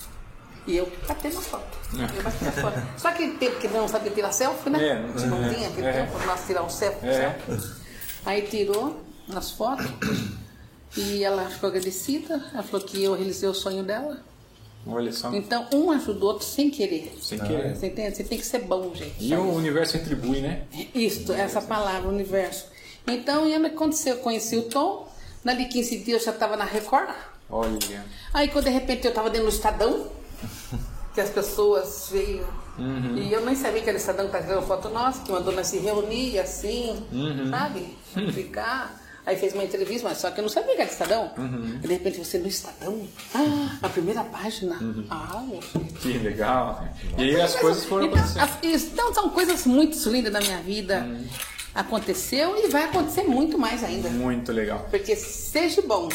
E 0.68 0.76
eu 0.76 0.86
catei 1.06 1.30
uma 1.30 1.40
foto. 1.40 1.78
Eu 1.94 2.22
bati 2.22 2.44
as 2.46 2.60
fotos. 2.60 2.82
Só 2.98 3.08
aquele 3.08 3.38
tempo 3.38 3.58
que 3.58 3.68
não 3.68 3.88
sabia 3.88 4.10
tirar 4.10 4.32
selfie, 4.32 4.68
né? 4.68 4.86
É, 4.86 5.26
não 5.26 5.54
tinha 5.54 5.68
aquele 5.68 5.86
é. 5.86 5.92
tempo 5.92 6.12
para 6.12 6.26
nós 6.26 6.46
tirar 6.46 6.62
um 6.62 6.68
selfie. 6.68 7.08
É. 7.08 7.38
Aí 8.26 8.42
tirou 8.42 9.00
as 9.34 9.50
fotos 9.50 9.86
e 10.94 11.24
ela 11.24 11.48
ficou 11.48 11.70
agradecida. 11.70 12.34
Ela 12.52 12.62
falou 12.62 12.86
que 12.86 13.02
eu 13.02 13.14
realizei 13.14 13.48
o 13.48 13.54
sonho 13.54 13.82
dela. 13.82 14.20
Olha 14.86 15.10
só. 15.10 15.32
Então, 15.32 15.66
um 15.72 15.90
ajuda 15.90 16.22
o 16.22 16.28
outro 16.28 16.44
sem 16.44 16.70
querer. 16.70 17.16
Sem 17.22 17.38
querer. 17.38 17.74
Você 17.74 17.86
entende? 17.86 18.16
Você 18.16 18.24
tem 18.24 18.38
que 18.38 18.44
ser 18.44 18.60
bom, 18.60 18.94
gente. 18.94 19.14
E 19.18 19.34
o 19.34 19.54
universo 19.54 19.96
retribui, 19.96 20.42
né? 20.42 20.64
Isto, 20.94 21.32
essa 21.32 21.62
palavra, 21.62 22.10
universo. 22.10 22.66
Então, 23.06 23.48
e 23.48 23.58
que 23.58 23.66
aconteceu? 23.66 24.16
Eu 24.16 24.20
conheci 24.20 24.54
o 24.58 24.64
Tom. 24.64 25.08
Dali 25.42 25.64
15 25.64 25.98
dias 26.00 26.20
eu 26.20 26.26
já 26.26 26.32
estava 26.32 26.58
na 26.58 26.64
Record. 26.64 27.08
Olha. 27.48 28.04
Aí, 28.34 28.48
quando 28.48 28.66
de 28.66 28.70
repente 28.70 29.06
eu 29.06 29.10
estava 29.10 29.30
dentro 29.30 29.48
do 29.48 29.54
Estadão, 29.54 30.17
que 31.18 31.22
as 31.22 31.30
pessoas 31.30 32.08
veio. 32.12 32.46
E 33.16 33.32
eu 33.32 33.44
nem 33.44 33.56
sabia 33.56 33.82
que 33.82 33.88
era 33.88 33.98
Estadão 33.98 34.26
que 34.28 34.36
estava 34.36 34.44
tirando 34.44 34.64
foto 34.64 34.88
nossa, 34.88 35.20
que 35.24 35.32
mandou 35.32 35.52
nós 35.52 35.66
se 35.66 35.78
reunir 35.78 36.38
assim, 36.38 37.04
sabe? 37.50 37.96
Ficar. 38.32 39.00
Aí 39.26 39.36
fez 39.36 39.52
uma 39.52 39.64
entrevista, 39.64 40.08
mas 40.08 40.18
só 40.18 40.30
que 40.30 40.38
eu 40.38 40.42
não 40.42 40.48
sabia 40.48 40.76
que 40.76 40.80
era 40.82 40.90
Estadão. 40.90 41.32
E 41.82 41.86
de 41.88 41.88
repente 41.88 42.18
você 42.24 42.38
no 42.38 42.46
Estadão. 42.46 43.02
Ah, 43.34 43.78
a 43.82 43.88
primeira 43.88 44.22
página. 44.22 44.78
Ah, 45.10 45.42
meu 45.44 45.60
filho. 45.60 45.84
Que 46.00 46.18
legal. 46.18 46.86
E 47.18 47.22
aí 47.22 47.40
as 47.40 47.56
coisas 47.56 47.84
foram 47.84 48.06
Então, 48.06 48.20
acontecendo. 48.20 48.92
Então, 48.92 49.12
são 49.14 49.28
coisas 49.30 49.66
muito 49.66 50.08
lindas 50.08 50.32
da 50.32 50.40
minha 50.40 50.58
vida. 50.62 51.04
Aconteceu 51.74 52.56
e 52.64 52.68
vai 52.68 52.84
acontecer 52.84 53.24
muito 53.24 53.58
mais 53.58 53.82
ainda. 53.82 54.08
Muito 54.08 54.52
legal. 54.52 54.86
Porque 54.88 55.16
seja 55.16 55.82
bom. 55.82 56.08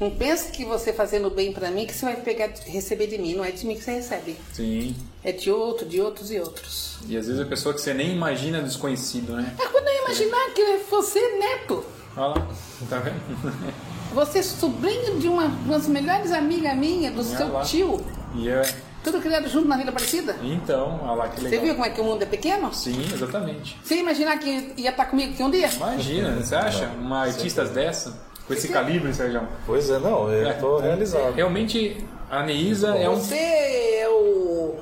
Não 0.00 0.10
pense 0.10 0.50
que 0.52 0.64
você 0.64 0.92
fazendo 0.92 1.30
bem 1.30 1.52
pra 1.52 1.70
mim 1.70 1.86
que 1.86 1.94
você 1.94 2.04
vai 2.04 2.16
pegar 2.16 2.50
receber 2.66 3.06
de 3.06 3.16
mim. 3.18 3.34
Não 3.34 3.44
é 3.44 3.50
de 3.50 3.66
mim 3.66 3.74
que 3.74 3.82
você 3.82 3.92
recebe. 3.92 4.36
Sim. 4.52 4.94
É 5.24 5.32
de 5.32 5.50
outro, 5.50 5.86
de 5.86 6.00
outros 6.00 6.30
e 6.30 6.38
outros. 6.38 6.98
E 7.08 7.16
às 7.16 7.26
vezes 7.26 7.40
a 7.40 7.46
pessoa 7.46 7.74
que 7.74 7.80
você 7.80 7.94
nem 7.94 8.12
imagina 8.12 8.60
desconhecido, 8.62 9.32
né? 9.34 9.56
É 9.58 9.66
quando 9.66 9.86
eu 9.88 10.04
imaginar 10.04 10.50
que 10.54 10.76
você 10.90 11.18
é 11.18 11.38
neto. 11.38 11.84
Olha 12.16 12.26
lá. 12.28 12.48
Tá 12.88 12.98
vendo? 12.98 13.16
Você 14.14 14.38
é 14.38 14.42
sobrinho 14.42 15.18
de 15.18 15.28
uma, 15.28 15.44
uma 15.46 15.76
das 15.78 15.88
melhores 15.88 16.30
amigas 16.32 16.74
minhas, 16.76 17.12
do 17.12 17.20
Olha 17.20 17.36
seu 17.36 17.52
lá. 17.52 17.62
tio. 17.62 18.06
E 18.36 18.48
é. 18.48 18.62
Tudo 19.04 19.20
criado 19.20 19.48
junto 19.48 19.68
na 19.68 19.76
Vila 19.76 19.90
Aparecida. 19.90 20.36
Então, 20.42 21.00
olha 21.02 21.12
lá 21.12 21.28
que 21.28 21.40
Você 21.40 21.48
legal. 21.48 21.64
viu 21.64 21.74
como 21.74 21.86
é 21.86 21.90
que 21.90 22.00
o 22.00 22.04
mundo 22.04 22.22
é 22.22 22.26
pequeno? 22.26 22.72
Sim, 22.72 23.04
exatamente. 23.12 23.76
Você 23.82 23.96
ia 23.96 24.00
imaginar 24.00 24.38
que 24.38 24.72
ia 24.76 24.90
estar 24.90 25.04
comigo 25.06 25.32
aqui 25.34 25.42
um 25.42 25.50
dia? 25.50 25.68
Imagina, 25.68 26.36
você 26.36 26.54
acha? 26.54 26.86
Uma 26.98 27.22
artista 27.24 27.64
dessa, 27.66 28.16
com 28.46 28.54
esse 28.54 28.68
calibre, 28.68 29.12
Sérgio? 29.14 29.42
Pois 29.66 29.88
é, 29.90 29.98
não, 29.98 30.30
eu 30.30 30.58
tô 30.58 30.78
realizado. 30.78 31.32
Realmente, 31.34 32.04
a 32.30 32.42
Neísa 32.42 32.96
é 32.96 33.08
um. 33.08 33.16
Você 33.16 33.34
é 33.36 34.08
o. 34.08 34.74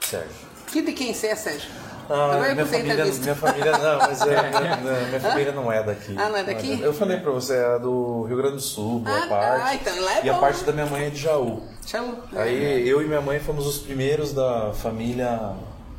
Sérgio. 0.00 0.44
Que 0.66 0.82
de 0.82 0.92
quem 0.92 1.14
você 1.14 1.28
é, 1.28 1.36
Sérgio? 1.36 1.70
Ah, 2.10 2.32
Agora 2.34 2.48
eu 2.48 2.54
minha 2.54 2.64
a 2.64 2.66
família, 2.68 3.04
minha 3.06 3.34
família 3.34 3.72
não, 3.78 3.98
mas 3.98 4.20
é, 4.20 4.26
minha, 4.60 4.76
minha- 5.06 5.20
família 5.20 5.52
não 5.52 5.72
é 5.72 5.82
daqui. 5.82 6.14
Ah, 6.18 6.28
não 6.28 6.36
é 6.36 6.44
daqui? 6.44 6.78
Eu 6.82 6.92
falei 6.92 7.16
pra 7.18 7.30
você, 7.30 7.54
é 7.56 7.78
do 7.78 8.24
Rio 8.24 8.36
Grande 8.36 8.56
do 8.56 8.60
Sul, 8.60 8.98
boa 9.00 9.16
Ah, 9.16 9.20
tá. 9.22 9.28
parte. 9.28 9.76
então 9.76 10.04
lá 10.04 10.18
é 10.18 10.26
e 10.26 10.28
a 10.28 10.34
bom. 10.34 10.40
parte 10.40 10.64
da 10.64 10.72
minha 10.72 10.84
mãe 10.84 11.06
é 11.06 11.10
de 11.10 11.16
Jaú. 11.22 11.62
Tchau. 11.86 12.04
Aí 12.36 12.86
eu 12.86 13.00
e 13.00 13.06
minha 13.06 13.22
mãe 13.22 13.40
fomos 13.40 13.66
os 13.66 13.78
primeiros 13.78 14.34
da 14.34 14.72
família 14.74 15.52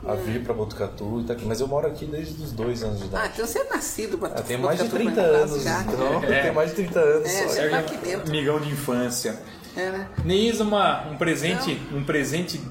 a 0.08 0.14
vir 0.16 0.44
pra 0.44 0.54
Botucatu 0.54 1.22
e 1.22 1.24
tá 1.26 1.34
aqui. 1.34 1.46
Mas 1.46 1.60
eu 1.62 1.68
moro 1.68 1.88
aqui 1.88 2.06
desde 2.06 2.42
os 2.44 2.52
dois 2.52 2.84
anos 2.84 2.98
de 3.00 3.04
Ah, 3.06 3.08
idade. 3.08 3.32
então 3.34 3.48
você 3.48 3.60
é 3.60 3.64
nascido 3.70 4.18
pra 4.18 4.30
Eu 4.30 4.44
tenho 4.44 4.60
mais 4.60 4.78
de 4.78 4.84
Botucatu, 4.86 5.14
30 5.16 5.22
pra 5.30 5.38
anos, 5.40 5.64
já. 5.64 5.82
então 5.82 6.24
É. 6.24 6.38
eu 6.38 6.42
tenho 6.42 6.54
mais 6.56 6.70
de 6.70 6.76
30 6.76 7.00
anos 7.00 7.30
É, 7.30 7.48
só. 7.48 7.70
tá 7.70 7.78
aqui 7.80 7.98
dentro. 7.98 8.28
amigão 8.30 8.60
de 8.60 8.70
infância. 8.70 9.40
É, 9.76 9.90
né? 9.92 10.08
Neísa, 10.24 10.64
uma, 10.64 11.08
um 11.10 11.18
presente, 11.18 11.82
um 11.94 12.04
presente 12.04 12.62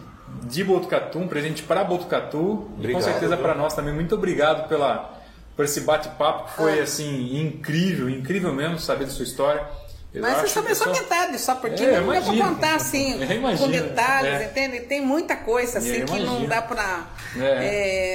de 0.44 0.64
Botucatu, 0.64 1.18
um 1.18 1.28
presente 1.28 1.62
para 1.62 1.84
Botucatu 1.84 2.38
e 2.38 2.40
com 2.42 2.74
Obrigado, 2.78 3.02
certeza 3.02 3.36
para 3.36 3.54
nós 3.54 3.74
também. 3.74 3.92
Muito 3.94 4.14
obrigado 4.14 4.68
pela 4.68 5.12
por 5.56 5.64
esse 5.64 5.82
bate-papo 5.82 6.46
que 6.50 6.56
foi 6.56 6.80
Ah. 6.80 6.82
assim 6.82 7.38
incrível, 7.40 8.10
incrível 8.10 8.52
mesmo 8.52 8.76
saber 8.78 9.04
da 9.04 9.10
sua 9.12 9.22
história. 9.24 9.64
Mas 10.20 10.36
você 10.38 10.46
sabe 10.48 10.74
só 10.74 10.84
só- 10.84 10.92
metade, 10.92 11.40
só 11.40 11.54
porque 11.56 11.82
É, 11.82 12.00
não 12.00 12.06
dá 12.08 12.16
imagino. 12.18 12.44
contar 12.48 12.74
assim, 12.76 13.18
com 13.58 13.68
detalhes, 13.68 14.32
é. 14.40 14.44
entende? 14.44 14.80
Tem 14.80 15.00
muita 15.04 15.34
coisa 15.36 15.78
assim 15.78 16.00
Eu 16.00 16.06
que 16.06 16.20
não 16.20 16.44
dá 16.46 16.62
pra. 16.62 17.06
É. 17.36 17.40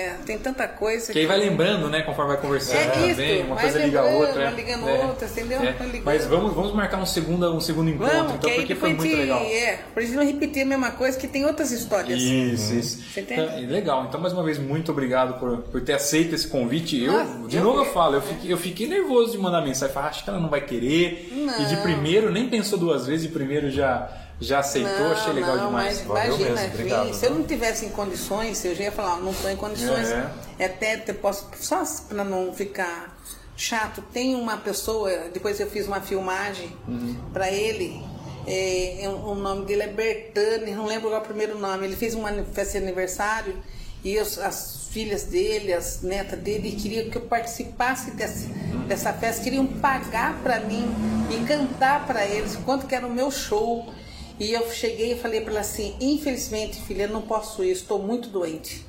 é, 0.07 0.15
tem 0.25 0.37
tanta 0.37 0.67
coisa. 0.67 1.11
Que 1.11 1.19
aí 1.19 1.25
vai 1.25 1.37
lembrando, 1.37 1.89
né, 1.89 2.01
conforme 2.03 2.33
vai 2.33 2.41
conversando 2.41 2.77
É 2.77 3.07
isso, 3.07 3.15
também, 3.19 3.43
uma 3.43 3.57
coisa 3.57 3.79
liga 3.79 3.99
a 3.99 4.05
outra. 4.05 4.33
vai 4.45 4.53
ligando 4.55 4.87
é. 4.89 4.93
outra, 5.05 5.27
entendeu? 5.27 5.59
É. 5.61 5.75
Mas 6.05 6.25
vamos, 6.25 6.53
vamos 6.53 6.73
marcar 6.73 6.97
um 6.97 7.05
segundo, 7.05 7.53
um 7.53 7.59
segundo 7.59 7.89
encontro, 7.89 8.13
Vamos, 8.15 8.33
então, 8.35 8.51
porque 8.51 8.75
foi 8.75 8.93
muito 8.93 9.09
de, 9.09 9.15
legal. 9.15 9.41
é, 9.41 9.79
pra 9.93 10.01
gente 10.03 10.15
não 10.15 10.23
repetir 10.25 10.63
a 10.63 10.65
mesma 10.65 10.91
coisa, 10.91 11.17
que 11.19 11.27
tem 11.27 11.45
outras 11.45 11.71
histórias. 11.71 12.19
Isso, 12.21 12.73
isso. 12.73 13.01
Você 13.13 13.21
entende? 13.21 13.41
Então, 13.41 13.69
legal. 13.69 14.05
Então, 14.07 14.21
mais 14.21 14.31
uma 14.33 14.43
vez, 14.43 14.57
muito 14.57 14.91
obrigado 14.91 15.37
por, 15.39 15.57
por 15.63 15.81
ter 15.81 15.93
aceito 15.93 16.33
esse 16.35 16.47
convite. 16.47 17.03
Eu, 17.03 17.11
Nossa, 17.11 17.47
de 17.47 17.59
novo, 17.59 17.79
eu 17.81 17.85
falo, 17.93 18.15
eu 18.15 18.21
fiquei, 18.21 18.53
eu 18.53 18.57
fiquei 18.57 18.87
nervoso 18.87 19.31
de 19.33 19.37
mandar 19.37 19.61
mensagem. 19.61 19.93
Falei, 19.93 20.09
acho 20.09 20.23
que 20.23 20.29
ela 20.29 20.39
não 20.39 20.49
vai 20.49 20.61
querer. 20.61 21.27
Não. 21.31 21.61
E 21.61 21.65
de 21.65 21.75
primeiro, 21.93 22.31
nem 22.31 22.49
pensou 22.49 22.77
duas 22.79 23.05
vezes, 23.07 23.27
de 23.27 23.33
primeiro 23.33 23.69
já, 23.71 24.09
já 24.39 24.59
aceitou. 24.59 25.11
Achei 25.11 25.33
legal 25.33 25.57
não, 25.57 25.67
demais. 25.67 25.97
Mas 25.99 26.07
Valeu 26.07 26.25
imagina, 26.35 26.49
mesmo, 26.49 26.59
filho, 26.59 26.73
obrigado, 26.73 27.13
se 27.13 27.25
eu 27.25 27.29
viu? 27.31 27.39
não 27.39 27.47
tivesse 27.47 27.85
em 27.85 27.89
condições, 27.89 28.63
eu 28.65 28.75
já 28.75 28.83
ia 28.85 28.91
falar, 28.91 29.17
não 29.19 29.31
estou 29.31 29.49
em 29.51 29.55
condições. 29.55 30.09
É. 30.09 30.29
É. 30.59 30.65
Até 30.65 31.03
eu 31.07 31.15
posso, 31.15 31.47
só 31.59 31.83
para 32.07 32.23
não 32.23 32.53
ficar 32.53 33.17
chato, 33.55 34.01
tem 34.13 34.35
uma 34.35 34.57
pessoa, 34.57 35.09
depois 35.33 35.59
eu 35.59 35.67
fiz 35.67 35.85
uma 35.87 35.99
filmagem 36.01 36.71
Uhum. 36.87 37.15
para 37.33 37.49
ele. 37.51 38.01
é, 38.47 39.03
é, 39.03 39.09
o 39.09 39.35
nome 39.35 39.65
dele 39.65 39.83
é 39.83 39.87
Bertani, 39.87 40.71
não 40.71 40.85
lembro 40.87 41.09
qual 41.09 41.19
é 41.19 41.23
o 41.23 41.27
primeiro 41.27 41.59
nome. 41.59 41.85
Ele 41.85 41.95
fez 41.95 42.15
uma 42.15 42.31
festa 42.51 42.79
de 42.79 42.85
aniversário 42.85 43.55
e 44.03 44.17
os- 44.17 44.39
as 44.39 44.87
filhas 44.91 45.23
dele, 45.25 45.71
as 45.71 46.01
netas 46.01 46.39
dele, 46.39 46.71
queriam 46.71 47.09
que 47.11 47.17
eu 47.17 47.21
participasse 47.23 48.09
desse, 48.11 48.47
dessa 48.89 49.13
festa, 49.13 49.43
queriam 49.43 49.65
pagar 49.65 50.41
para 50.41 50.59
mim 50.59 50.83
e 51.29 51.45
cantar 51.45 52.05
para 52.07 52.25
eles 52.25 52.57
quanto 52.57 52.87
que 52.87 52.95
era 52.95 53.05
o 53.05 53.09
meu 53.09 53.31
show. 53.31 53.93
E 54.39 54.51
eu 54.51 54.69
cheguei 54.71 55.13
e 55.13 55.17
falei 55.17 55.41
para 55.41 55.51
ela 55.51 55.59
assim: 55.61 55.95
infelizmente, 56.01 56.81
filha, 56.81 57.07
não 57.07 57.21
posso 57.21 57.63
ir, 57.63 57.71
estou 57.71 57.99
muito 57.99 58.29
doente. 58.29 58.85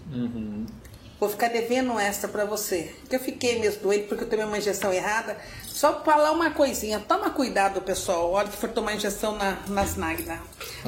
Vou 1.20 1.28
ficar 1.28 1.48
devendo 1.48 1.98
extra 2.00 2.28
para 2.28 2.46
você. 2.46 2.94
Que 3.08 3.16
eu 3.16 3.20
fiquei 3.20 3.60
mesmo 3.60 3.82
doente 3.82 4.06
porque 4.06 4.24
eu 4.24 4.28
tomei 4.28 4.44
uma 4.44 4.56
injeção 4.56 4.90
errada. 4.90 5.36
Só 5.68 5.92
pra 5.92 6.14
falar 6.14 6.32
uma 6.32 6.50
coisinha, 6.50 6.98
toma 6.98 7.30
cuidado, 7.30 7.80
pessoal, 7.82 8.30
hora 8.32 8.48
que 8.48 8.56
for 8.56 8.70
tomar 8.70 8.94
injeção 8.94 9.36
na, 9.36 9.58
nas 9.68 9.96
Nagda. 9.96 10.38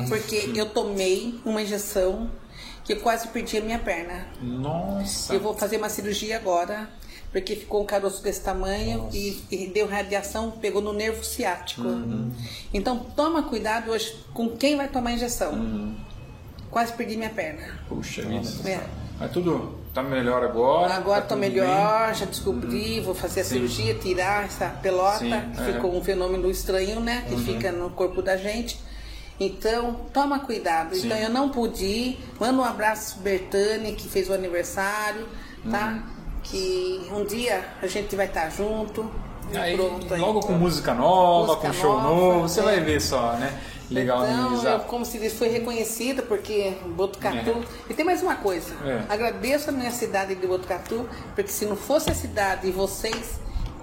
Porque 0.08 0.50
eu 0.54 0.70
tomei 0.70 1.38
uma 1.44 1.60
injeção 1.60 2.30
que 2.84 2.96
quase 2.96 3.28
perdi 3.28 3.58
a 3.58 3.60
minha 3.60 3.78
perna. 3.78 4.26
Nossa. 4.40 5.34
Eu 5.34 5.40
vou 5.40 5.54
fazer 5.54 5.76
uma 5.76 5.90
cirurgia 5.90 6.36
agora, 6.36 6.88
porque 7.32 7.56
ficou 7.56 7.82
um 7.82 7.86
caroço 7.86 8.22
desse 8.22 8.42
tamanho 8.42 9.08
e, 9.12 9.42
e 9.50 9.66
deu 9.66 9.88
radiação, 9.88 10.50
pegou 10.50 10.82
no 10.82 10.92
nervo 10.92 11.24
ciático. 11.24 11.82
Então 12.72 12.98
toma 13.16 13.42
cuidado 13.42 13.90
hoje 13.90 14.14
com 14.34 14.50
quem 14.50 14.76
vai 14.76 14.86
tomar 14.88 15.12
injeção. 15.12 15.94
Quase 16.70 16.92
perdi 16.92 17.16
minha 17.16 17.30
perna. 17.30 17.80
Puxa 17.88 18.22
vida. 18.22 18.68
É. 18.68 18.80
Mas 19.18 19.30
tudo 19.30 19.78
tá 19.92 20.02
melhor 20.02 20.42
agora. 20.42 20.94
Agora 20.94 21.20
tá 21.20 21.28
tô 21.28 21.36
melhor, 21.36 22.14
já 22.14 22.24
descobri, 22.24 23.00
vou 23.00 23.14
fazer 23.14 23.40
a 23.40 23.44
Sim. 23.44 23.54
cirurgia, 23.54 23.94
tirar 23.94 24.46
essa 24.46 24.68
pelota, 24.68 25.18
Sim, 25.18 25.28
que 25.28 25.60
é. 25.60 25.66
Uhum. 25.66 25.72
ficou 25.72 25.96
um 25.96 26.02
fenômeno 26.02 26.50
estranho, 26.50 27.00
né? 27.00 27.24
Que 27.28 27.36
fica 27.36 27.70
no 27.70 27.90
corpo 27.90 28.22
da 28.22 28.36
gente. 28.36 28.78
Então, 29.38 30.00
toma 30.12 30.38
cuidado. 30.40 30.94
Sim. 30.94 31.06
Então, 31.06 31.18
eu 31.18 31.30
não 31.30 31.48
pude 31.50 31.84
ir. 31.84 32.18
Manda 32.40 32.58
um 32.58 32.64
abraço 32.64 33.14
pro 33.14 33.24
Bertani, 33.24 33.92
que 33.92 34.08
fez 34.08 34.28
o 34.28 34.32
aniversário, 34.32 35.28
tá? 35.70 36.02
Que 36.42 37.08
um 37.12 37.24
dia 37.24 37.64
a 37.80 37.86
gente 37.86 38.14
vai 38.16 38.26
estar 38.26 38.50
junto. 38.50 39.10
Aí, 39.54 39.76
pronto. 39.76 40.14
aí. 40.14 40.20
logo 40.20 40.40
com 40.40 40.52
música 40.52 40.94
nova, 40.94 41.54
Música 41.54 41.68
com 41.68 41.72
show 41.74 42.00
nova, 42.00 42.08
novo, 42.08 42.40
você 42.48 42.60
é. 42.60 42.62
vai 42.62 42.80
ver 42.80 43.00
só, 43.00 43.32
né? 43.34 43.60
Legal, 43.90 44.24
então, 44.24 44.64
eu, 44.64 44.80
como 44.80 45.04
se 45.04 45.18
diz, 45.18 45.34
foi 45.34 45.48
reconhecida 45.48 46.22
porque 46.22 46.72
Botucatu. 46.96 47.50
É. 47.50 47.90
E 47.90 47.94
tem 47.94 48.04
mais 48.04 48.22
uma 48.22 48.36
coisa. 48.36 48.74
É. 48.84 49.02
Agradeço 49.12 49.68
a 49.68 49.72
minha 49.72 49.90
cidade 49.90 50.34
de 50.34 50.46
Botucatu, 50.46 51.06
porque 51.34 51.50
se 51.50 51.66
não 51.66 51.76
fosse 51.76 52.10
a 52.10 52.14
cidade 52.14 52.68
e 52.68 52.70
vocês, 52.70 53.38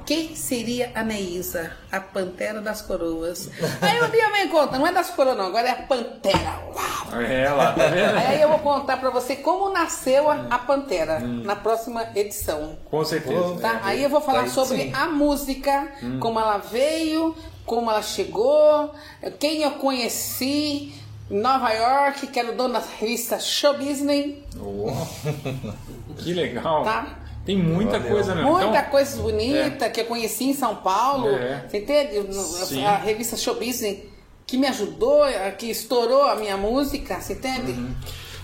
quem 0.10 0.36
seria 0.36 0.92
a 0.96 1.04
Neísa, 1.04 1.72
a 1.92 2.00
Pantera 2.00 2.60
das 2.62 2.82
Coroas? 2.82 3.48
Aí 3.80 4.02
um 4.02 4.10
dia 4.10 4.28
vem 4.32 4.48
conta, 4.50 4.80
não 4.80 4.88
é 4.88 4.92
das 4.92 5.12
coroas 5.12 5.38
não, 5.38 5.46
agora 5.46 5.68
é 5.68 5.72
a 5.72 5.76
Pantera. 5.84 6.60
Uau! 6.74 7.22
É 7.22 7.42
ela, 7.44 7.74
tá 7.74 7.86
vendo? 7.90 8.18
Aí 8.18 8.42
eu 8.42 8.50
vou 8.50 8.58
contar 8.58 8.98
pra 8.98 9.12
você 9.12 9.36
como 9.36 9.72
nasceu 9.72 10.28
a, 10.28 10.48
a 10.50 10.58
Pantera 10.58 11.20
Hum. 11.22 11.44
na 11.46 11.56
próxima 11.56 12.08
edição. 12.16 12.76
Com 12.90 13.06
certeza. 13.06 13.60
Tá? 13.62 13.82
Aí 13.84 14.02
eu 14.02 14.10
vou 14.10 14.20
falar 14.20 14.42
Aí 14.42 14.50
sobre 14.50 14.78
sim. 14.82 14.94
a 14.96 15.06
música, 15.06 15.88
Hum. 16.02 16.20
como 16.20 16.40
ela 16.40 16.58
veio, 16.58 17.36
como 17.64 17.92
ela 17.92 18.02
chegou, 18.02 18.92
quem 19.40 19.62
eu 19.62 19.72
conheci 19.74 20.92
em 21.30 21.38
Nova 21.40 21.70
York, 21.72 22.26
que 22.26 22.40
era 22.40 22.52
o 22.52 22.56
dono 22.56 22.74
da 22.74 22.82
revista 23.00 23.40
Show 23.40 23.78
Business, 23.78 24.38
Oh, 24.60 24.92
que 26.18 26.34
legal. 26.34 26.84
tá? 26.84 27.19
Tem 27.50 27.58
muita 27.58 27.98
Valeu. 27.98 28.14
coisa 28.14 28.36
mesmo. 28.36 28.52
Muita 28.52 28.68
Então, 28.68 28.92
coisa 28.92 29.22
bonita 29.24 29.90
que 29.90 30.02
eu 30.02 30.06
conheci 30.06 30.44
em 30.44 30.54
São 30.54 30.76
Paulo. 30.76 31.30
É. 31.30 31.66
Você 31.68 31.80
entende? 31.80 32.32
Sim. 32.68 32.86
A 32.86 32.96
revista 32.98 33.36
Show 33.36 33.56
Business 33.56 33.98
que 34.46 34.56
me 34.56 34.68
ajudou, 34.68 35.24
que 35.58 35.66
estourou 35.72 36.22
a 36.28 36.36
minha 36.36 36.56
música, 36.56 37.20
você 37.20 37.34
entende? 37.34 37.76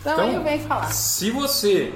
Então, 0.02 0.20
aí 0.20 0.34
eu 0.34 0.42
venho 0.44 0.60
falar. 0.62 0.92
se 0.92 1.30
você 1.30 1.94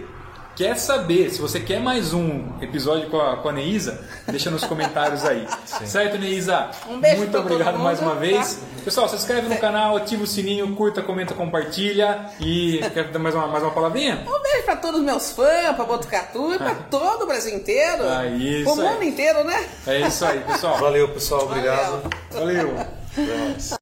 quer 0.60 0.76
saber, 0.76 1.32
se 1.32 1.40
você 1.40 1.58
quer 1.58 1.80
mais 1.80 2.14
um 2.14 2.44
episódio 2.62 3.10
com 3.10 3.18
a, 3.18 3.38
com 3.38 3.48
a 3.48 3.54
Neísa, 3.54 4.06
deixa 4.28 4.52
nos 4.52 4.66
comentários 4.66 5.24
aí. 5.24 5.48
Certo, 5.88 6.18
Neísa? 6.18 6.70
Um 6.90 7.00
beijo 7.00 7.20
Muito 7.20 7.38
obrigado 7.38 7.76
mundo, 7.76 7.84
mais 7.86 8.02
uma 8.02 8.12
tá? 8.12 8.20
vez. 8.20 8.60
Pessoal, 8.84 9.08
se 9.08 9.16
inscreve 9.16 9.48
no 9.48 9.58
canal, 9.58 9.96
ativa 9.96 10.22
o 10.22 10.28
sininho, 10.28 10.76
curta, 10.76 11.02
comenta, 11.02 11.34
compartilha. 11.34 12.26
E 12.42 12.82
quer 12.94 13.06
dar 13.06 13.20
mais 13.20 13.34
uma, 13.36 13.48
mais 13.48 13.64
uma 13.64 13.72
palavrinha? 13.72 14.22
Um 14.28 14.42
beijo 14.44 14.66
pra 14.66 14.76
todos 14.76 15.00
os 15.00 15.06
meus 15.06 15.32
fãs, 15.32 15.74
pra 15.78 15.86
Botucatu 15.86 16.54
e 16.54 16.58
pra 16.58 16.76
todo 16.76 17.24
o 17.24 17.26
Brasil 17.26 17.56
inteiro. 17.56 18.04
Ah, 18.04 18.26
isso 18.26 18.74
Pro 18.76 18.86
aí. 18.86 18.94
mundo 18.94 19.04
inteiro, 19.06 19.46
né? 19.46 19.66
É 19.88 20.02
isso 20.02 20.26
aí, 20.26 20.42
pessoal. 20.42 20.78
Valeu, 20.78 21.08
pessoal. 21.08 21.44
Obrigado. 21.44 22.02
Valeu. 22.32 22.76
Valeu. 23.16 23.56